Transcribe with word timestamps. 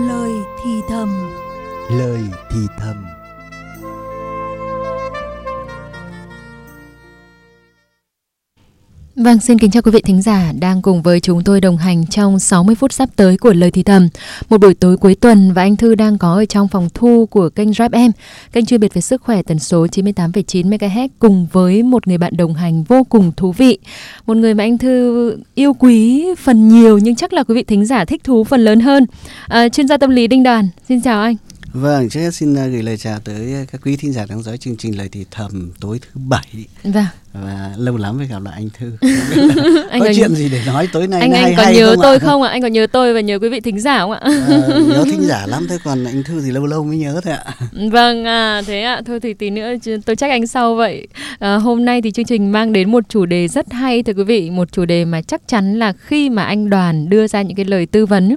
lời 0.00 0.32
thì 0.64 0.82
thầm. 0.88 1.30
Lời 1.90 2.22
thì 2.50 2.60
thầm. 2.78 3.07
Vâng, 9.20 9.40
xin 9.40 9.58
kính 9.58 9.70
chào 9.70 9.82
quý 9.82 9.90
vị 9.90 10.00
thính 10.00 10.22
giả 10.22 10.52
đang 10.60 10.82
cùng 10.82 11.02
với 11.02 11.20
chúng 11.20 11.44
tôi 11.44 11.60
đồng 11.60 11.76
hành 11.76 12.06
trong 12.06 12.38
60 12.38 12.74
phút 12.74 12.92
sắp 12.92 13.08
tới 13.16 13.36
của 13.36 13.52
Lời 13.52 13.70
Thì 13.70 13.82
Thầm. 13.82 14.08
Một 14.48 14.60
buổi 14.60 14.74
tối 14.74 14.96
cuối 14.96 15.14
tuần 15.14 15.52
và 15.52 15.62
anh 15.62 15.76
Thư 15.76 15.94
đang 15.94 16.18
có 16.18 16.34
ở 16.34 16.44
trong 16.44 16.68
phòng 16.68 16.88
thu 16.94 17.26
của 17.26 17.48
kênh 17.48 17.72
Rap 17.72 17.92
Em, 17.92 18.10
kênh 18.52 18.66
chuyên 18.66 18.80
biệt 18.80 18.94
về 18.94 19.00
sức 19.00 19.22
khỏe 19.22 19.42
tần 19.42 19.58
số 19.58 19.86
98,9 19.86 20.70
MHz 20.70 21.08
cùng 21.18 21.46
với 21.52 21.82
một 21.82 22.08
người 22.08 22.18
bạn 22.18 22.36
đồng 22.36 22.54
hành 22.54 22.82
vô 22.82 23.04
cùng 23.04 23.32
thú 23.36 23.52
vị. 23.52 23.78
Một 24.26 24.36
người 24.36 24.54
mà 24.54 24.64
anh 24.64 24.78
Thư 24.78 25.36
yêu 25.54 25.74
quý 25.74 26.26
phần 26.38 26.68
nhiều 26.68 26.98
nhưng 26.98 27.16
chắc 27.16 27.32
là 27.32 27.42
quý 27.42 27.54
vị 27.54 27.62
thính 27.62 27.86
giả 27.86 28.04
thích 28.04 28.24
thú 28.24 28.44
phần 28.44 28.60
lớn 28.60 28.80
hơn. 28.80 29.06
À, 29.48 29.68
chuyên 29.68 29.88
gia 29.88 29.96
tâm 29.96 30.10
lý 30.10 30.26
Đinh 30.26 30.42
Đoàn, 30.42 30.68
xin 30.88 31.00
chào 31.00 31.22
anh. 31.22 31.36
Vâng, 31.72 32.08
trước 32.08 32.20
hết 32.20 32.34
xin 32.34 32.54
à, 32.54 32.66
gửi 32.66 32.82
lời 32.82 32.96
chào 32.96 33.18
tới 33.20 33.66
các 33.72 33.80
quý 33.84 33.96
thính 33.96 34.12
giả 34.12 34.26
đang 34.28 34.42
dõi 34.42 34.58
chương 34.58 34.76
trình 34.76 34.98
Lời 34.98 35.08
Thì 35.12 35.24
Thầm 35.30 35.72
tối 35.80 35.98
thứ 36.02 36.20
bảy. 36.28 36.66
Vâng. 36.84 37.04
Và 37.32 37.70
lâu 37.76 37.96
lắm 37.96 38.18
mới 38.18 38.26
gặp 38.26 38.42
lại 38.44 38.54
anh 38.56 38.68
thư. 38.78 38.92
Anh 39.90 40.00
có 40.00 40.12
chuyện 40.16 40.34
gì 40.34 40.48
để 40.48 40.62
nói 40.66 40.88
tối 40.92 41.06
nay 41.06 41.20
anh 41.20 41.32
anh 41.32 41.42
hay 41.42 41.54
còn 41.56 41.64
hay 41.64 41.74
nhớ 41.74 41.86
không 41.94 42.02
tôi 42.02 42.16
ạ? 42.16 42.18
không 42.22 42.42
ạ? 42.42 42.50
Anh 42.50 42.62
còn 42.62 42.72
nhớ 42.72 42.86
tôi 42.92 43.14
và 43.14 43.20
nhớ 43.20 43.38
quý 43.38 43.48
vị 43.48 43.60
thính 43.60 43.80
giả 43.80 43.98
không 43.98 44.10
ạ? 44.10 44.20
À, 44.22 44.30
nhớ 44.88 45.04
thính 45.04 45.22
giả 45.22 45.46
lắm 45.46 45.66
thế 45.68 45.78
còn 45.84 46.04
anh 46.04 46.22
thư 46.22 46.40
thì 46.44 46.50
lâu 46.50 46.66
lâu 46.66 46.84
mới 46.84 46.96
nhớ 46.96 47.20
thôi 47.24 47.34
ạ. 47.34 47.54
Vâng 47.90 48.24
à 48.24 48.62
thế 48.66 48.82
ạ. 48.82 49.00
Thôi 49.06 49.20
thì 49.20 49.34
tí 49.34 49.50
nữa 49.50 49.68
tôi 50.06 50.16
trách 50.16 50.30
anh 50.30 50.46
sau 50.46 50.74
vậy. 50.74 51.08
À, 51.38 51.54
hôm 51.54 51.84
nay 51.84 52.02
thì 52.02 52.10
chương 52.10 52.24
trình 52.24 52.52
mang 52.52 52.72
đến 52.72 52.90
một 52.90 53.04
chủ 53.08 53.26
đề 53.26 53.48
rất 53.48 53.72
hay 53.72 54.02
thưa 54.02 54.12
quý 54.12 54.24
vị. 54.24 54.50
Một 54.50 54.72
chủ 54.72 54.84
đề 54.84 55.04
mà 55.04 55.22
chắc 55.22 55.48
chắn 55.48 55.78
là 55.78 55.92
khi 55.92 56.30
mà 56.30 56.42
anh 56.44 56.70
đoàn 56.70 57.08
đưa 57.08 57.26
ra 57.26 57.42
những 57.42 57.56
cái 57.56 57.64
lời 57.64 57.86
tư 57.86 58.06
vấn 58.06 58.36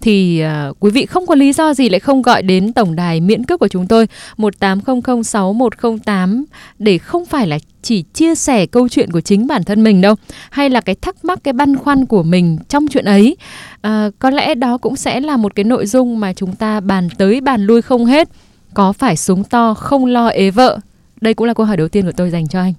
thì 0.00 0.40
à, 0.40 0.68
quý 0.80 0.90
vị 0.90 1.06
không 1.06 1.26
có 1.26 1.34
lý 1.34 1.52
do 1.52 1.74
gì 1.74 1.88
lại 1.88 2.00
không 2.00 2.22
gọi 2.22 2.42
đến 2.42 2.71
tổng 2.72 2.96
đài 2.96 3.20
miễn 3.20 3.44
cước 3.44 3.60
của 3.60 3.68
chúng 3.68 3.86
tôi 3.86 4.06
một 4.36 4.58
tám 4.58 4.80
không 4.80 5.02
không 5.02 5.24
sáu 5.24 5.52
một 5.52 5.78
không 5.78 5.98
tám 5.98 6.44
để 6.78 6.98
không 6.98 7.26
phải 7.26 7.46
là 7.46 7.58
chỉ 7.82 8.02
chia 8.02 8.34
sẻ 8.34 8.66
câu 8.66 8.88
chuyện 8.88 9.10
của 9.10 9.20
chính 9.20 9.46
bản 9.46 9.64
thân 9.64 9.84
mình 9.84 10.00
đâu 10.00 10.14
hay 10.50 10.70
là 10.70 10.80
cái 10.80 10.94
thắc 10.94 11.24
mắc 11.24 11.38
cái 11.44 11.52
băn 11.52 11.76
khoăn 11.76 12.06
của 12.06 12.22
mình 12.22 12.58
trong 12.68 12.86
chuyện 12.88 13.04
ấy. 13.04 13.36
À, 13.80 14.10
có 14.18 14.30
lẽ 14.30 14.54
đó 14.54 14.78
cũng 14.78 14.96
sẽ 14.96 15.20
là 15.20 15.36
một 15.36 15.54
cái 15.54 15.64
nội 15.64 15.86
dung 15.86 16.20
mà 16.20 16.32
chúng 16.32 16.54
ta 16.54 16.80
bàn 16.80 17.08
tới 17.18 17.40
bàn 17.40 17.66
lui 17.66 17.82
không 17.82 18.06
hết. 18.06 18.28
Có 18.74 18.92
phải 18.92 19.16
súng 19.16 19.44
to 19.44 19.74
không 19.74 20.06
lo 20.06 20.28
ế 20.28 20.50
vợ? 20.50 20.78
Đây 21.22 21.34
cũng 21.34 21.46
là 21.46 21.54
câu 21.54 21.66
hỏi 21.66 21.76
đầu 21.76 21.88
tiên 21.88 22.04
của 22.04 22.12
tôi 22.16 22.30
dành 22.30 22.48
cho 22.48 22.60
anh. 22.60 22.74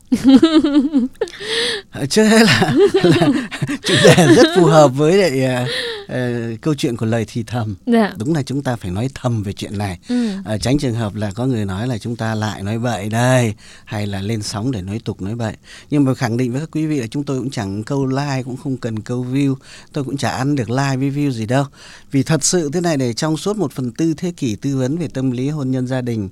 Trước 2.09 2.23
hết 2.23 2.41
là, 2.41 2.73
là 3.03 3.27
chủ 3.83 3.93
đề 4.03 4.27
rất 4.35 4.47
phù 4.55 4.65
hợp 4.65 4.87
với 4.87 5.17
lại 5.17 5.65
uh, 6.03 6.61
câu 6.61 6.75
chuyện 6.75 6.97
của 6.97 7.05
lời 7.05 7.25
thì 7.27 7.43
thầm. 7.43 7.75
Dạ. 7.85 8.13
đúng 8.17 8.33
là 8.33 8.43
chúng 8.43 8.63
ta 8.63 8.75
phải 8.75 8.91
nói 8.91 9.09
thầm 9.13 9.43
về 9.43 9.53
chuyện 9.53 9.77
này. 9.77 9.99
Ừ. 10.09 10.29
uh, 10.39 10.61
tránh 10.61 10.77
trường 10.77 10.93
hợp 10.93 11.15
là 11.15 11.31
có 11.35 11.45
người 11.45 11.65
nói 11.65 11.87
là 11.87 11.97
chúng 11.97 12.15
ta 12.15 12.35
lại 12.35 12.63
nói 12.63 12.79
bậy 12.79 13.09
đây 13.09 13.53
hay 13.85 14.07
là 14.07 14.21
lên 14.21 14.41
sóng 14.41 14.71
để 14.71 14.81
nói 14.81 14.99
tục 15.05 15.21
nói 15.21 15.35
bậy. 15.35 15.53
Nhưng 15.89 16.03
mà 16.03 16.13
khẳng 16.13 16.37
định 16.37 16.51
với 16.51 16.61
các 16.61 16.69
quý 16.71 16.85
vị 16.85 16.99
là 16.99 17.07
chúng 17.07 17.23
tôi 17.23 17.39
cũng 17.39 17.49
chẳng 17.49 17.83
câu 17.83 18.05
like 18.05 18.43
cũng 18.45 18.57
không 18.57 18.77
cần 18.77 18.99
câu 18.99 19.25
view. 19.31 19.55
Tôi 19.93 20.03
cũng 20.03 20.17
chả 20.17 20.29
ăn 20.29 20.55
được 20.55 20.69
like 20.69 20.97
với 20.97 21.11
view 21.11 21.31
gì 21.31 21.45
đâu. 21.45 21.65
Vì 22.11 22.23
thật 22.23 22.43
sự 22.43 22.69
thế 22.73 22.81
này 22.81 22.97
để 22.97 23.13
trong 23.13 23.37
suốt 23.37 23.57
một 23.57 23.71
phần 23.71 23.91
tư 23.91 24.13
thế 24.17 24.31
kỷ 24.37 24.55
tư 24.55 24.77
vấn 24.77 24.97
về 24.97 25.07
tâm 25.13 25.31
lý 25.31 25.49
hôn 25.49 25.71
nhân 25.71 25.87
gia 25.87 26.01
đình 26.01 26.29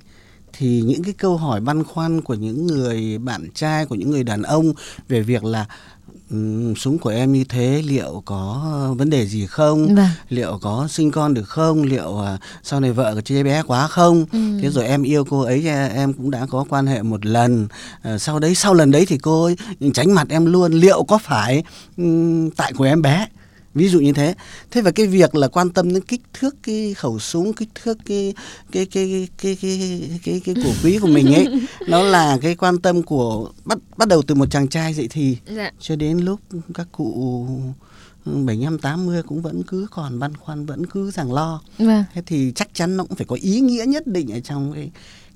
thì 0.52 0.82
những 0.86 1.02
cái 1.02 1.12
câu 1.12 1.36
hỏi 1.36 1.60
băn 1.60 1.84
khoăn 1.84 2.20
của 2.20 2.34
những 2.34 2.66
người 2.66 3.18
bạn 3.18 3.48
trai 3.54 3.86
của 3.86 3.94
những 3.94 4.10
người 4.10 4.24
đàn 4.24 4.42
ông 4.42 4.72
về 5.08 5.20
việc 5.20 5.44
là 5.44 5.66
um, 6.30 6.74
súng 6.74 6.98
của 6.98 7.10
em 7.10 7.32
như 7.32 7.44
thế 7.44 7.82
liệu 7.86 8.22
có 8.24 8.94
vấn 8.98 9.10
đề 9.10 9.26
gì 9.26 9.46
không? 9.46 9.94
Vâng. 9.94 10.06
liệu 10.28 10.58
có 10.62 10.88
sinh 10.90 11.10
con 11.10 11.34
được 11.34 11.48
không? 11.48 11.82
Liệu 11.82 12.08
uh, 12.08 12.40
sau 12.62 12.80
này 12.80 12.92
vợ 12.92 13.14
có 13.14 13.20
chơi 13.20 13.44
bé 13.44 13.62
quá 13.62 13.86
không? 13.86 14.26
Ừ. 14.32 14.38
thế 14.62 14.70
rồi 14.70 14.86
em 14.86 15.02
yêu 15.02 15.24
cô 15.24 15.40
ấy 15.40 15.68
em 15.94 16.12
cũng 16.12 16.30
đã 16.30 16.46
có 16.50 16.64
quan 16.68 16.86
hệ 16.86 17.02
một 17.02 17.26
lần. 17.26 17.68
Uh, 18.14 18.20
sau 18.20 18.38
đấy 18.38 18.54
sau 18.54 18.74
lần 18.74 18.90
đấy 18.90 19.06
thì 19.08 19.18
cô 19.18 19.44
ấy 19.44 19.56
tránh 19.94 20.14
mặt 20.14 20.26
em 20.30 20.46
luôn. 20.46 20.72
Liệu 20.72 21.02
có 21.02 21.18
phải 21.18 21.62
um, 21.96 22.50
tại 22.50 22.72
của 22.72 22.84
em 22.84 23.02
bé 23.02 23.26
ví 23.74 23.88
dụ 23.88 24.00
như 24.00 24.12
thế 24.12 24.34
thế 24.70 24.80
và 24.80 24.90
cái 24.90 25.06
việc 25.06 25.34
là 25.34 25.48
quan 25.48 25.70
tâm 25.70 25.94
đến 25.94 26.02
kích 26.02 26.20
thước 26.32 26.56
cái 26.62 26.94
khẩu 26.94 27.18
súng 27.18 27.52
kích 27.52 27.68
thước 27.74 27.98
cái 28.06 28.34
cái 28.72 28.86
cái 28.86 29.28
cái 29.38 29.56
cái 29.62 29.78
cái 29.80 30.20
cái, 30.24 30.40
cái 30.44 30.54
cổ 30.64 30.70
quý 30.84 30.98
của 30.98 31.06
mình 31.06 31.34
ấy 31.34 31.46
nó 31.88 32.02
là 32.02 32.38
cái 32.42 32.54
quan 32.54 32.78
tâm 32.78 33.02
của 33.02 33.50
bắt 33.64 33.78
bắt 33.96 34.08
đầu 34.08 34.22
từ 34.22 34.34
một 34.34 34.46
chàng 34.50 34.68
trai 34.68 34.94
dậy 34.94 35.08
thì 35.10 35.36
dạ. 35.46 35.70
cho 35.80 35.96
đến 35.96 36.18
lúc 36.18 36.40
các 36.74 36.86
cụ 36.92 37.46
bảy 38.24 38.56
năm 38.56 38.78
tám 38.78 39.06
mươi 39.06 39.22
cũng 39.22 39.42
vẫn 39.42 39.62
cứ 39.62 39.86
còn 39.90 40.18
băn 40.18 40.36
khoăn 40.36 40.66
vẫn 40.66 40.86
cứ 40.86 41.10
rằng 41.10 41.32
lo 41.32 41.60
vâng. 41.78 42.04
thế 42.14 42.22
thì 42.26 42.52
chắc 42.54 42.74
chắn 42.74 42.96
nó 42.96 43.04
cũng 43.04 43.16
phải 43.16 43.26
có 43.26 43.36
ý 43.40 43.60
nghĩa 43.60 43.84
nhất 43.86 44.06
định 44.06 44.32
ở 44.32 44.40
trong 44.40 44.72
cái 44.72 44.90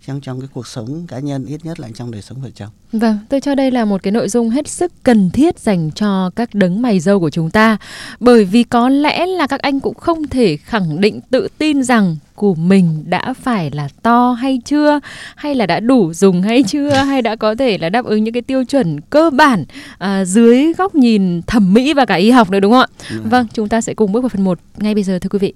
trong 0.06 0.20
trong 0.20 0.40
cái 0.40 0.48
cuộc 0.52 0.66
sống 0.66 1.06
cá 1.08 1.18
nhân 1.18 1.46
ít 1.46 1.64
nhất 1.64 1.80
là 1.80 1.88
trong 1.94 2.10
đời 2.10 2.22
sống 2.22 2.40
vợ 2.40 2.50
chồng. 2.54 2.68
Vâng, 2.92 3.18
tôi 3.28 3.40
cho 3.40 3.54
đây 3.54 3.70
là 3.70 3.84
một 3.84 4.02
cái 4.02 4.12
nội 4.12 4.28
dung 4.28 4.50
hết 4.50 4.68
sức 4.68 4.92
cần 5.02 5.30
thiết 5.30 5.58
dành 5.58 5.90
cho 5.94 6.30
các 6.36 6.54
đấng 6.54 6.82
mày 6.82 7.00
dâu 7.00 7.20
của 7.20 7.30
chúng 7.30 7.50
ta. 7.50 7.76
Bởi 8.20 8.44
vì 8.44 8.62
có 8.62 8.88
lẽ 8.88 9.26
là 9.26 9.46
các 9.46 9.60
anh 9.60 9.80
cũng 9.80 9.94
không 9.94 10.28
thể 10.28 10.56
khẳng 10.56 11.00
định 11.00 11.20
tự 11.30 11.48
tin 11.58 11.82
rằng 11.82 12.16
của 12.34 12.54
mình 12.54 13.04
đã 13.06 13.34
phải 13.42 13.70
là 13.70 13.88
to 14.02 14.32
hay 14.32 14.60
chưa 14.64 15.00
hay 15.36 15.54
là 15.54 15.66
đã 15.66 15.80
đủ 15.80 16.12
dùng 16.12 16.42
hay 16.42 16.62
chưa 16.62 16.90
hay 17.08 17.22
đã 17.22 17.36
có 17.36 17.54
thể 17.54 17.78
là 17.78 17.88
đáp 17.88 18.04
ứng 18.04 18.24
những 18.24 18.34
cái 18.34 18.42
tiêu 18.42 18.64
chuẩn 18.64 19.00
cơ 19.00 19.30
bản 19.30 19.64
à, 19.98 20.24
dưới 20.24 20.72
góc 20.72 20.94
nhìn 20.94 21.42
thẩm 21.42 21.74
mỹ 21.74 21.94
và 21.94 22.04
cả 22.04 22.14
y 22.14 22.30
học 22.30 22.50
nữa 22.50 22.60
đúng 22.60 22.72
không 22.72 22.80
ạ? 22.80 22.86
Ừ. 23.10 23.20
Vâng, 23.30 23.46
chúng 23.52 23.68
ta 23.68 23.80
sẽ 23.80 23.94
cùng 23.94 24.12
bước 24.12 24.20
vào 24.20 24.28
phần 24.28 24.44
1 24.44 24.58
ngay 24.76 24.94
bây 24.94 25.04
giờ 25.04 25.18
thưa 25.18 25.28
quý 25.28 25.38
vị. 25.38 25.52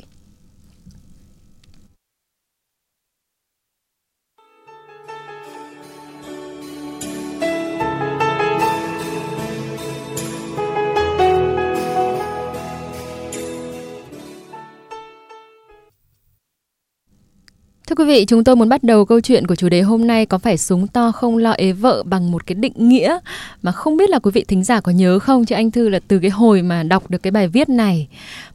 Quý 18.01 18.07
vị, 18.07 18.25
chúng 18.25 18.45
tôi 18.45 18.57
muốn 18.57 18.69
bắt 18.69 18.83
đầu 18.83 19.05
câu 19.05 19.21
chuyện 19.21 19.47
của 19.47 19.55
chủ 19.55 19.69
đề 19.69 19.81
hôm 19.81 20.07
nay 20.07 20.27
có 20.27 20.39
phải 20.39 20.59
súng 20.59 20.87
to 20.87 21.13
không 21.13 21.37
lo 21.37 21.51
ế 21.51 21.73
vợ 21.73 22.03
bằng 22.03 22.31
một 22.31 22.47
cái 22.47 22.55
định 22.55 22.73
nghĩa 22.77 23.19
mà 23.63 23.73
không 23.73 23.97
biết 23.97 24.11
là 24.11 24.19
quý 24.19 24.31
vị 24.35 24.45
thính 24.49 24.65
giả 24.65 24.81
có 24.81 24.93
nhớ 24.93 25.19
không 25.19 25.45
chứ 25.45 25.55
anh 25.55 25.71
Thư 25.71 25.89
là 25.89 26.01
từ 26.09 26.19
cái 26.19 26.31
hồi 26.31 26.63
mà 26.63 26.83
đọc 26.83 27.11
được 27.11 27.23
cái 27.23 27.31
bài 27.31 27.49
viết 27.49 27.69
này 27.69 28.09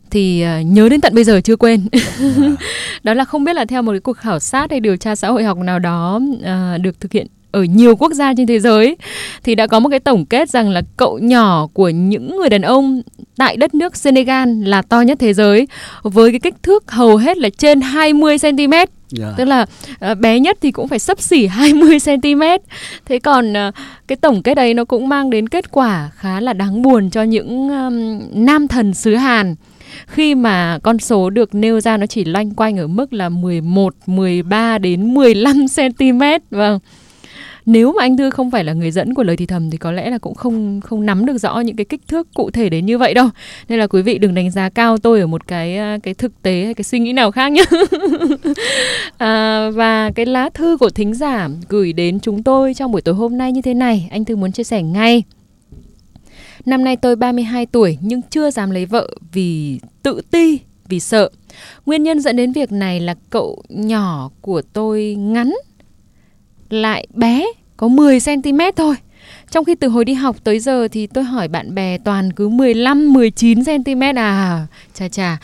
thì 0.09 0.41
ờ, 0.41 0.59
nhớ 0.59 0.89
đến 0.89 1.01
tận 1.01 1.15
bây 1.15 1.23
giờ 1.23 1.41
chưa 1.43 1.55
quên. 1.55 1.87
đó 3.03 3.13
là 3.13 3.25
không 3.25 3.43
biết 3.43 3.55
là 3.55 3.65
theo 3.65 3.81
một 3.81 3.91
cái 3.91 3.99
cuộc 3.99 4.17
khảo 4.17 4.39
sát 4.39 4.71
hay 4.71 4.79
điều 4.79 4.97
tra 4.97 5.15
xã 5.15 5.27
hội 5.27 5.43
học 5.43 5.57
nào 5.57 5.79
đó 5.79 6.19
uh, 6.35 6.81
được 6.81 6.99
thực 6.99 7.11
hiện 7.11 7.27
ở 7.51 7.63
nhiều 7.63 7.95
quốc 7.95 8.13
gia 8.13 8.33
trên 8.37 8.47
thế 8.47 8.59
giới 8.59 8.97
thì 9.43 9.55
đã 9.55 9.67
có 9.67 9.79
một 9.79 9.89
cái 9.89 9.99
tổng 9.99 10.25
kết 10.25 10.49
rằng 10.49 10.69
là 10.69 10.81
cậu 10.97 11.19
nhỏ 11.19 11.67
của 11.73 11.89
những 11.89 12.37
người 12.37 12.49
đàn 12.49 12.61
ông 12.61 13.01
tại 13.37 13.57
đất 13.57 13.75
nước 13.75 13.95
Senegal 13.95 14.49
là 14.63 14.81
to 14.81 15.01
nhất 15.01 15.19
thế 15.19 15.33
giới 15.33 15.67
với 16.03 16.31
cái 16.31 16.39
kích 16.39 16.55
thước 16.63 16.91
hầu 16.91 17.17
hết 17.17 17.37
là 17.37 17.49
trên 17.57 17.81
20 17.81 18.37
cm. 18.39 18.73
Yeah. 19.19 19.33
Tức 19.37 19.45
là 19.45 19.65
uh, 20.11 20.17
bé 20.17 20.39
nhất 20.39 20.57
thì 20.61 20.71
cũng 20.71 20.87
phải 20.87 20.99
sấp 20.99 21.21
xỉ 21.21 21.47
20 21.47 21.97
cm. 22.05 22.41
Thế 23.05 23.19
còn 23.19 23.53
uh, 23.53 23.73
cái 24.07 24.15
tổng 24.15 24.43
kết 24.43 24.55
đấy 24.55 24.73
nó 24.73 24.85
cũng 24.85 25.09
mang 25.09 25.29
đến 25.29 25.49
kết 25.49 25.71
quả 25.71 26.09
khá 26.15 26.39
là 26.39 26.53
đáng 26.53 26.81
buồn 26.81 27.09
cho 27.09 27.23
những 27.23 27.69
um, 27.69 28.21
nam 28.45 28.67
thần 28.67 28.93
xứ 28.93 29.15
Hàn 29.15 29.55
khi 30.07 30.35
mà 30.35 30.79
con 30.83 30.99
số 30.99 31.29
được 31.29 31.55
nêu 31.55 31.79
ra 31.79 31.97
nó 31.97 32.05
chỉ 32.05 32.25
loanh 32.25 32.51
quanh 32.51 32.77
ở 32.77 32.87
mức 32.87 33.13
là 33.13 33.29
11, 33.29 33.93
13 34.05 34.77
đến 34.77 35.13
15 35.13 35.65
cm. 35.75 36.21
Vâng 36.51 36.79
nếu 37.65 37.93
mà 37.93 38.03
anh 38.03 38.17
Thư 38.17 38.29
không 38.29 38.51
phải 38.51 38.63
là 38.63 38.73
người 38.73 38.91
dẫn 38.91 39.13
của 39.13 39.23
lời 39.23 39.37
thì 39.37 39.45
thầm 39.45 39.69
thì 39.69 39.77
có 39.77 39.91
lẽ 39.91 40.09
là 40.09 40.17
cũng 40.17 40.35
không 40.35 40.81
không 40.81 41.05
nắm 41.05 41.25
được 41.25 41.37
rõ 41.37 41.59
những 41.59 41.75
cái 41.75 41.85
kích 41.85 42.01
thước 42.07 42.33
cụ 42.33 42.51
thể 42.51 42.69
đến 42.69 42.85
như 42.85 42.97
vậy 42.97 43.13
đâu. 43.13 43.29
Nên 43.69 43.79
là 43.79 43.87
quý 43.87 44.01
vị 44.01 44.17
đừng 44.17 44.35
đánh 44.35 44.51
giá 44.51 44.69
cao 44.69 44.97
tôi 44.97 45.19
ở 45.19 45.27
một 45.27 45.47
cái 45.47 45.77
à, 45.77 45.97
cái 46.03 46.13
thực 46.13 46.41
tế 46.41 46.63
hay 46.65 46.73
cái 46.73 46.83
suy 46.83 46.99
nghĩ 46.99 47.13
nào 47.13 47.31
khác 47.31 47.51
nhé 47.51 47.63
à, 49.17 49.69
và 49.69 50.11
cái 50.15 50.25
lá 50.25 50.49
thư 50.53 50.77
của 50.77 50.89
thính 50.89 51.13
giả 51.13 51.49
gửi 51.69 51.93
đến 51.93 52.19
chúng 52.19 52.43
tôi 52.43 52.73
trong 52.73 52.91
buổi 52.91 53.01
tối 53.01 53.15
hôm 53.15 53.37
nay 53.37 53.51
như 53.51 53.61
thế 53.61 53.73
này 53.73 54.07
anh 54.11 54.25
Thư 54.25 54.35
muốn 54.35 54.51
chia 54.51 54.63
sẻ 54.63 54.81
ngay. 54.81 55.23
Năm 56.65 56.83
nay 56.83 56.95
tôi 56.95 57.15
32 57.15 57.65
tuổi 57.65 57.97
nhưng 58.01 58.21
chưa 58.29 58.51
dám 58.51 58.71
lấy 58.71 58.85
vợ 58.85 59.09
vì 59.33 59.79
tự 60.03 60.21
ti, 60.31 60.59
vì 60.87 60.99
sợ. 60.99 61.29
Nguyên 61.85 62.03
nhân 62.03 62.19
dẫn 62.19 62.35
đến 62.35 62.51
việc 62.51 62.71
này 62.71 62.99
là 62.99 63.15
cậu 63.29 63.63
nhỏ 63.69 64.29
của 64.41 64.61
tôi 64.73 65.15
ngắn 65.15 65.53
lại 66.69 67.07
bé 67.13 67.45
có 67.77 67.87
10 67.87 68.19
cm 68.19 68.59
thôi. 68.75 68.95
Trong 69.51 69.65
khi 69.65 69.75
từ 69.75 69.87
hồi 69.87 70.05
đi 70.05 70.13
học 70.13 70.35
tới 70.43 70.59
giờ 70.59 70.87
thì 70.91 71.07
tôi 71.07 71.23
hỏi 71.23 71.47
bạn 71.47 71.75
bè 71.75 71.97
toàn 71.97 72.33
cứ 72.33 72.49
15 72.49 73.13
19 73.13 73.59
cm 73.65 74.01
à. 74.15 74.67
Chà 74.93 75.07
chà. 75.07 75.37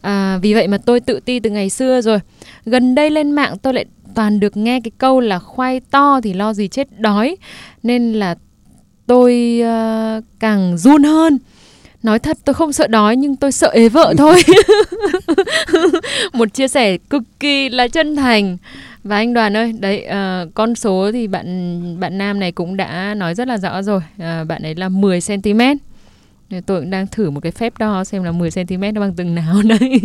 À, 0.00 0.38
vì 0.42 0.54
vậy 0.54 0.68
mà 0.68 0.78
tôi 0.78 1.00
tự 1.00 1.20
ti 1.20 1.40
từ 1.40 1.50
ngày 1.50 1.70
xưa 1.70 2.00
rồi. 2.00 2.18
Gần 2.66 2.94
đây 2.94 3.10
lên 3.10 3.30
mạng 3.30 3.58
tôi 3.62 3.74
lại 3.74 3.84
toàn 4.14 4.40
được 4.40 4.56
nghe 4.56 4.80
cái 4.80 4.90
câu 4.98 5.20
là 5.20 5.38
khoai 5.38 5.80
to 5.80 6.20
thì 6.20 6.32
lo 6.32 6.52
gì 6.52 6.68
chết 6.68 7.00
đói. 7.00 7.36
Nên 7.82 8.12
là 8.12 8.34
tôi 9.06 9.62
uh, 9.62 10.24
càng 10.40 10.78
run 10.78 11.02
hơn 11.02 11.38
nói 12.02 12.18
thật 12.18 12.38
tôi 12.44 12.54
không 12.54 12.72
sợ 12.72 12.86
đói 12.86 13.16
nhưng 13.16 13.36
tôi 13.36 13.52
sợ 13.52 13.68
ế 13.68 13.88
vợ 13.88 14.14
thôi 14.18 14.42
một 16.32 16.54
chia 16.54 16.68
sẻ 16.68 16.96
cực 16.96 17.22
kỳ 17.40 17.68
là 17.68 17.88
chân 17.88 18.16
thành 18.16 18.56
và 19.04 19.16
anh 19.16 19.34
đoàn 19.34 19.56
ơi 19.56 19.72
đấy 19.72 20.06
uh, 20.06 20.54
con 20.54 20.74
số 20.74 21.10
thì 21.12 21.26
bạn 21.26 22.00
bạn 22.00 22.18
nam 22.18 22.40
này 22.40 22.52
cũng 22.52 22.76
đã 22.76 23.14
nói 23.14 23.34
rất 23.34 23.48
là 23.48 23.58
rõ 23.58 23.82
rồi 23.82 23.96
uh, 24.16 24.48
bạn 24.48 24.62
ấy 24.62 24.74
là 24.74 24.88
10 24.88 25.20
cm 25.20 25.60
tôi 26.66 26.80
cũng 26.80 26.90
đang 26.90 27.06
thử 27.06 27.30
một 27.30 27.40
cái 27.40 27.52
phép 27.52 27.78
đo 27.78 28.04
xem 28.04 28.22
là 28.22 28.32
10 28.32 28.50
cm 28.50 28.80
nó 28.94 29.00
bằng 29.00 29.14
từng 29.14 29.34
nào 29.34 29.62
đấy. 29.68 30.00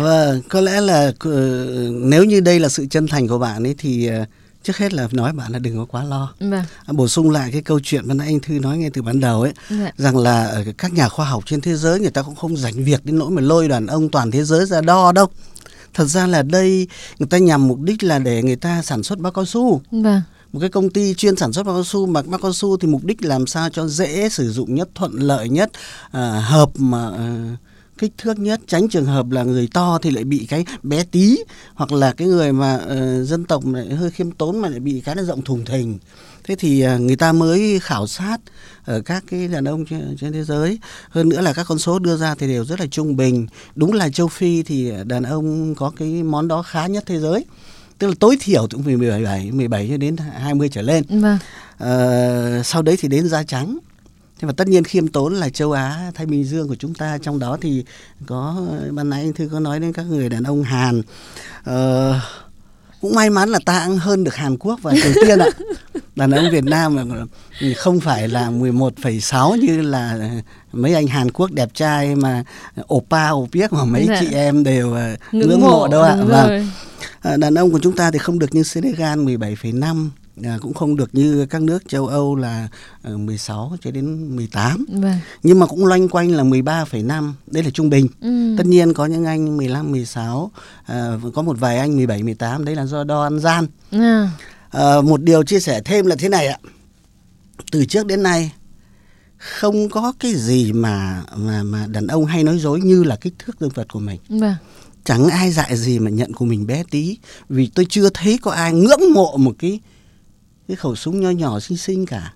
vâng, 0.00 0.42
có 0.48 0.60
lẽ 0.60 0.80
là 0.80 1.12
ờ, 1.18 1.60
nếu 1.92 2.24
như 2.24 2.40
đây 2.40 2.60
là 2.60 2.68
sự 2.68 2.86
chân 2.90 3.06
thành 3.06 3.28
của 3.28 3.38
bạn 3.38 3.66
ấy 3.66 3.74
thì 3.78 4.10
trước 4.64 4.76
hết 4.76 4.94
là 4.94 5.08
nói 5.12 5.32
bạn 5.32 5.52
là 5.52 5.58
đừng 5.58 5.76
có 5.76 5.84
quá 5.84 6.04
lo 6.04 6.34
vâng. 6.40 6.64
À, 6.86 6.92
bổ 6.92 7.08
sung 7.08 7.30
lại 7.30 7.50
cái 7.52 7.62
câu 7.62 7.80
chuyện 7.82 8.02
mà 8.06 8.24
anh 8.24 8.40
thư 8.40 8.58
nói 8.58 8.78
ngay 8.78 8.90
từ 8.90 9.02
ban 9.02 9.20
đầu 9.20 9.42
ấy 9.42 9.52
dạ. 9.70 9.92
rằng 9.96 10.16
là 10.16 10.64
các 10.78 10.92
nhà 10.92 11.08
khoa 11.08 11.26
học 11.26 11.42
trên 11.46 11.60
thế 11.60 11.74
giới 11.74 12.00
người 12.00 12.10
ta 12.10 12.22
cũng 12.22 12.34
không 12.34 12.56
dành 12.56 12.84
việc 12.84 13.04
đến 13.04 13.18
nỗi 13.18 13.30
mà 13.30 13.42
lôi 13.42 13.68
đàn 13.68 13.86
ông 13.86 14.08
toàn 14.08 14.30
thế 14.30 14.44
giới 14.44 14.66
ra 14.66 14.80
đo 14.80 15.12
đâu 15.12 15.26
thật 15.94 16.04
ra 16.04 16.26
là 16.26 16.42
đây 16.42 16.88
người 17.18 17.28
ta 17.28 17.38
nhằm 17.38 17.68
mục 17.68 17.80
đích 17.80 18.02
là 18.02 18.18
để 18.18 18.42
người 18.42 18.56
ta 18.56 18.82
sản 18.82 19.02
xuất 19.02 19.18
bao 19.18 19.32
cao 19.32 19.44
su. 19.44 19.82
Vâng. 19.90 20.22
Một 20.52 20.60
cái 20.60 20.68
công 20.68 20.90
ty 20.90 21.14
chuyên 21.14 21.36
sản 21.36 21.52
xuất 21.52 21.66
bao 21.66 21.74
cao 21.74 21.84
su 21.84 22.06
mà 22.06 22.22
bao 22.22 22.40
cao 22.42 22.52
su 22.52 22.76
thì 22.76 22.88
mục 22.88 23.04
đích 23.04 23.24
làm 23.24 23.46
sao 23.46 23.70
cho 23.70 23.86
dễ 23.86 24.28
sử 24.28 24.50
dụng 24.52 24.74
nhất 24.74 24.88
thuận 24.94 25.12
lợi 25.12 25.48
nhất 25.48 25.70
à, 26.10 26.40
hợp 26.40 26.70
mà 26.76 27.10
à, 27.10 27.56
kích 27.98 28.12
thước 28.18 28.38
nhất. 28.38 28.60
Tránh 28.66 28.88
trường 28.88 29.04
hợp 29.04 29.30
là 29.30 29.42
người 29.42 29.68
to 29.72 29.98
thì 30.02 30.10
lại 30.10 30.24
bị 30.24 30.46
cái 30.48 30.64
bé 30.82 31.04
tí 31.04 31.38
hoặc 31.74 31.92
là 31.92 32.12
cái 32.12 32.28
người 32.28 32.52
mà 32.52 32.74
uh, 32.76 33.28
dân 33.28 33.44
tộc 33.44 33.66
lại 33.66 33.86
hơi 33.86 34.10
khiêm 34.10 34.30
tốn 34.30 34.58
mà 34.58 34.68
lại 34.68 34.80
bị 34.80 35.02
cái 35.04 35.16
là 35.16 35.22
rộng 35.22 35.42
thùng 35.42 35.64
thình 35.64 35.98
thế 36.44 36.54
thì 36.56 36.86
uh, 36.86 37.00
người 37.00 37.16
ta 37.16 37.32
mới 37.32 37.80
khảo 37.82 38.06
sát 38.06 38.38
ở 38.84 39.00
các 39.00 39.24
cái 39.30 39.48
đàn 39.48 39.64
ông 39.64 39.86
trên, 39.86 40.16
trên 40.20 40.32
thế 40.32 40.44
giới. 40.44 40.78
Hơn 41.08 41.28
nữa 41.28 41.40
là 41.40 41.52
các 41.52 41.66
con 41.68 41.78
số 41.78 41.98
đưa 41.98 42.16
ra 42.16 42.34
thì 42.34 42.48
đều 42.48 42.64
rất 42.64 42.80
là 42.80 42.86
trung 42.86 43.16
bình. 43.16 43.46
Đúng 43.74 43.92
là 43.92 44.08
châu 44.08 44.28
phi 44.28 44.62
thì 44.62 44.92
đàn 45.04 45.22
ông 45.22 45.74
có 45.74 45.92
cái 45.96 46.22
món 46.22 46.48
đó 46.48 46.62
khá 46.62 46.86
nhất 46.86 47.04
thế 47.06 47.20
giới. 47.20 47.44
Tức 47.98 48.06
là 48.06 48.14
tối 48.20 48.36
thiểu 48.40 48.66
cũng 48.70 48.82
từ 48.86 48.96
17 48.96 49.50
17 49.52 49.88
cho 49.90 49.96
đến 49.96 50.16
20 50.16 50.68
trở 50.68 50.82
lên. 50.82 51.04
Vâng. 51.08 51.38
À, 51.78 52.62
sau 52.64 52.82
đấy 52.82 52.96
thì 53.00 53.08
đến 53.08 53.28
da 53.28 53.42
trắng. 53.42 53.78
Thế 54.38 54.46
và 54.46 54.52
tất 54.56 54.68
nhiên 54.68 54.84
khiêm 54.84 55.08
tốn 55.08 55.34
là 55.34 55.48
châu 55.48 55.72
Á 55.72 56.10
Thái 56.14 56.26
Bình 56.26 56.44
Dương 56.44 56.68
của 56.68 56.74
chúng 56.74 56.94
ta 56.94 57.18
trong 57.18 57.38
đó 57.38 57.58
thì 57.60 57.84
có 58.26 58.66
ban 58.90 59.10
nãy 59.10 59.20
anh 59.20 59.32
thư 59.32 59.48
có 59.52 59.60
nói 59.60 59.80
đến 59.80 59.92
các 59.92 60.02
người 60.02 60.28
đàn 60.28 60.42
ông 60.42 60.62
Hàn. 60.62 61.02
Ờ, 61.64 62.20
cũng 63.04 63.14
may 63.14 63.30
mắn 63.30 63.48
là 63.48 63.58
ta 63.64 63.86
cũng 63.86 63.98
hơn 63.98 64.24
được 64.24 64.34
Hàn 64.34 64.56
Quốc 64.58 64.78
và 64.82 64.92
Triều 65.02 65.12
Tiên 65.22 65.38
ạ. 65.38 65.46
Đàn 66.16 66.30
ông 66.30 66.50
Việt 66.50 66.64
Nam 66.64 66.94
mà 66.94 67.02
không 67.76 68.00
phải 68.00 68.28
là 68.28 68.50
11,6 68.50 69.56
như 69.56 69.82
là 69.82 70.30
mấy 70.72 70.94
anh 70.94 71.06
Hàn 71.06 71.30
Quốc 71.30 71.50
đẹp 71.50 71.68
trai 71.74 72.14
mà 72.14 72.44
oppa 72.94 73.30
opiếc 73.30 73.72
mà 73.72 73.84
mấy 73.84 74.06
dạ. 74.08 74.16
chị 74.20 74.34
em 74.34 74.64
đều 74.64 74.92
ờ, 74.92 75.16
ngưỡng 75.32 75.60
mộ. 75.60 75.88
đâu 75.88 76.02
ạ. 76.02 76.16
Vâng. 76.16 76.68
đàn 77.40 77.54
ông 77.54 77.72
của 77.72 77.78
chúng 77.82 77.96
ta 77.96 78.10
thì 78.10 78.18
không 78.18 78.38
được 78.38 78.54
như 78.54 78.62
Senegal 78.62 79.18
17,5 79.18 80.08
à, 80.42 80.58
cũng 80.60 80.74
không 80.74 80.96
được 80.96 81.10
như 81.12 81.46
các 81.50 81.62
nước 81.62 81.88
châu 81.88 82.06
Âu 82.06 82.36
là 82.36 82.68
16 83.04 83.68
ờ, 83.70 83.76
cho 83.80 83.90
đến 83.90 84.36
18 84.36 84.84
vâng. 84.88 85.18
nhưng 85.42 85.58
mà 85.58 85.66
cũng 85.66 85.86
loanh 85.86 86.08
quanh 86.08 86.30
là 86.30 86.44
13,5 86.44 87.32
đây 87.46 87.62
là 87.64 87.70
trung 87.70 87.90
bình 87.90 88.08
ừ. 88.20 88.54
tất 88.58 88.66
nhiên 88.66 88.92
có 88.92 89.06
những 89.06 89.24
anh 89.24 89.56
15 89.56 89.90
16 89.90 90.50
à, 90.84 91.18
có 91.34 91.42
một 91.42 91.60
vài 91.60 91.78
anh 91.78 91.96
17 91.96 92.22
18 92.22 92.64
đấy 92.64 92.76
là 92.76 92.86
do 92.86 93.04
đo 93.04 93.22
ăn 93.22 93.38
gian 93.38 93.66
à. 93.90 94.30
À, 94.70 95.00
một 95.00 95.22
điều 95.22 95.42
chia 95.42 95.60
sẻ 95.60 95.80
thêm 95.84 96.06
là 96.06 96.16
thế 96.18 96.28
này 96.28 96.46
ạ 96.46 96.58
từ 97.72 97.84
trước 97.84 98.06
đến 98.06 98.22
nay 98.22 98.52
không 99.38 99.88
có 99.88 100.12
cái 100.20 100.34
gì 100.34 100.72
mà 100.72 101.22
mà 101.36 101.62
mà 101.62 101.86
đàn 101.86 102.06
ông 102.06 102.26
hay 102.26 102.44
nói 102.44 102.58
dối 102.58 102.80
như 102.80 103.02
là 103.04 103.16
kích 103.16 103.34
thước 103.38 103.60
dương 103.60 103.70
vật 103.74 103.86
của 103.92 104.00
mình 104.00 104.20
vâng 104.28 104.54
chẳng 105.04 105.26
ai 105.26 105.50
dạy 105.50 105.76
gì 105.76 105.98
mà 105.98 106.10
nhận 106.10 106.32
của 106.32 106.44
mình 106.44 106.66
bé 106.66 106.82
tí 106.90 107.18
vì 107.48 107.70
tôi 107.74 107.86
chưa 107.88 108.08
thấy 108.14 108.38
có 108.42 108.50
ai 108.50 108.72
ngưỡng 108.72 109.12
mộ 109.14 109.36
một 109.36 109.54
cái 109.58 109.80
cái 110.68 110.76
khẩu 110.76 110.96
súng 110.96 111.20
nho 111.20 111.30
nhỏ 111.30 111.60
xinh 111.60 111.78
xinh 111.78 112.06
cả. 112.06 112.32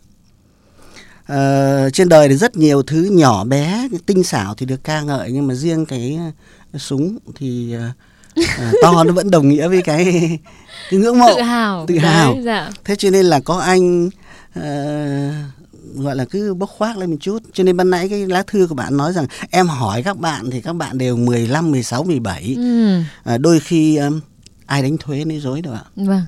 À, 1.25 1.89
trên 1.93 2.09
đời 2.09 2.29
thì 2.29 2.37
rất 2.37 2.57
nhiều 2.57 2.83
thứ 2.83 3.09
nhỏ 3.13 3.45
bé 3.45 3.89
tinh 4.07 4.25
xảo 4.25 4.55
thì 4.55 4.67
được 4.67 4.85
ca 4.85 5.01
ngợi 5.01 5.33
nhưng 5.33 5.47
mà 5.47 5.55
riêng 5.55 5.87
cái, 5.87 6.19
cái 6.73 6.81
súng 6.81 7.19
thì 7.37 7.75
à, 7.75 7.93
to 8.83 9.05
nó 9.05 9.13
vẫn 9.13 9.31
đồng 9.31 9.49
nghĩa 9.49 9.69
với 9.69 9.83
cái, 9.83 10.05
cái 10.91 11.01
ngưỡng 11.01 11.19
mộ 11.19 11.35
tự 11.37 11.43
hào. 11.43 11.87
tự 11.87 11.99
hào. 11.99 12.35
Đấy, 12.35 12.43
dạ. 12.45 12.71
thế 12.85 12.97
cho 12.97 13.11
nên 13.11 13.27
là 13.27 13.41
có 13.41 13.59
anh 13.59 14.09
à, 14.55 15.51
gọi 15.95 16.17
là 16.17 16.25
cứ 16.25 16.55
bốc 16.55 16.71
khoác 16.71 16.99
lên 16.99 17.11
một 17.11 17.17
chút. 17.21 17.43
Cho 17.53 17.65
nên 17.65 17.77
ban 17.77 17.91
nãy 17.91 18.09
cái 18.09 18.27
lá 18.27 18.43
thư 18.47 18.67
của 18.67 18.75
bạn 18.75 18.97
nói 18.97 19.13
rằng 19.13 19.27
em 19.51 19.67
hỏi 19.67 20.03
các 20.03 20.19
bạn 20.19 20.51
thì 20.51 20.61
các 20.61 20.73
bạn 20.73 20.99
đều 20.99 21.17
15, 21.17 21.71
16, 21.71 22.05
17 22.05 22.55
ừ. 22.57 23.01
à, 23.25 23.39
đôi 23.39 23.61
khi 23.61 23.97
um, 23.97 24.21
ai 24.67 24.83
đánh 24.83 24.99
thuế 24.99 25.25
nói 25.25 25.39
dối 25.39 25.63
đâu 25.63 25.75
ạ. 25.75 25.85
Vâng 25.97 26.23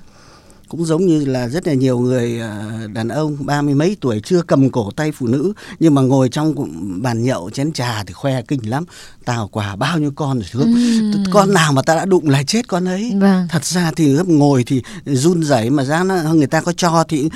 cũng 0.71 0.85
giống 0.85 1.07
như 1.07 1.25
là 1.25 1.49
rất 1.49 1.67
là 1.67 1.75
nhiều 1.75 1.99
người 1.99 2.41
à, 2.41 2.81
đàn 2.93 3.09
ông 3.09 3.37
ba 3.41 3.63
mươi 3.63 3.75
mấy 3.75 3.97
tuổi 4.01 4.21
chưa 4.25 4.43
cầm 4.43 4.71
cổ 4.71 4.91
tay 4.97 5.13
phụ 5.13 5.27
nữ 5.27 5.53
nhưng 5.81 5.95
mà 5.95 6.03
ngồi 6.03 6.29
trong 6.29 6.55
bàn 7.03 7.23
nhậu 7.23 7.51
chén 7.51 7.73
trà 7.73 8.05
thì 8.05 8.13
khoe 8.13 8.43
kinh 8.43 8.71
lắm 8.71 8.85
tao 9.25 9.49
quả 9.49 9.77
bao 9.77 9.99
nhiêu 9.99 10.13
con 10.15 10.41
rồi 10.53 10.65
ừ. 10.65 11.19
con 11.33 11.55
nào 11.55 11.73
mà 11.73 11.83
ta 11.83 11.95
đã 11.95 12.05
đụng 12.05 12.29
là 12.29 12.43
chết 12.43 12.69
con 12.69 12.85
ấy 12.85 13.13
vâng. 13.17 13.47
thật 13.51 13.65
ra 13.65 13.93
thì 13.97 14.17
ngồi 14.27 14.65
thì 14.67 14.83
run 15.05 15.43
rẩy 15.43 15.71
mà 15.71 15.85
ra 15.85 16.05
nó 16.05 16.35
người 16.35 16.47
ta 16.47 16.61
có 16.61 16.73
cho 16.73 17.05
thì 17.09 17.31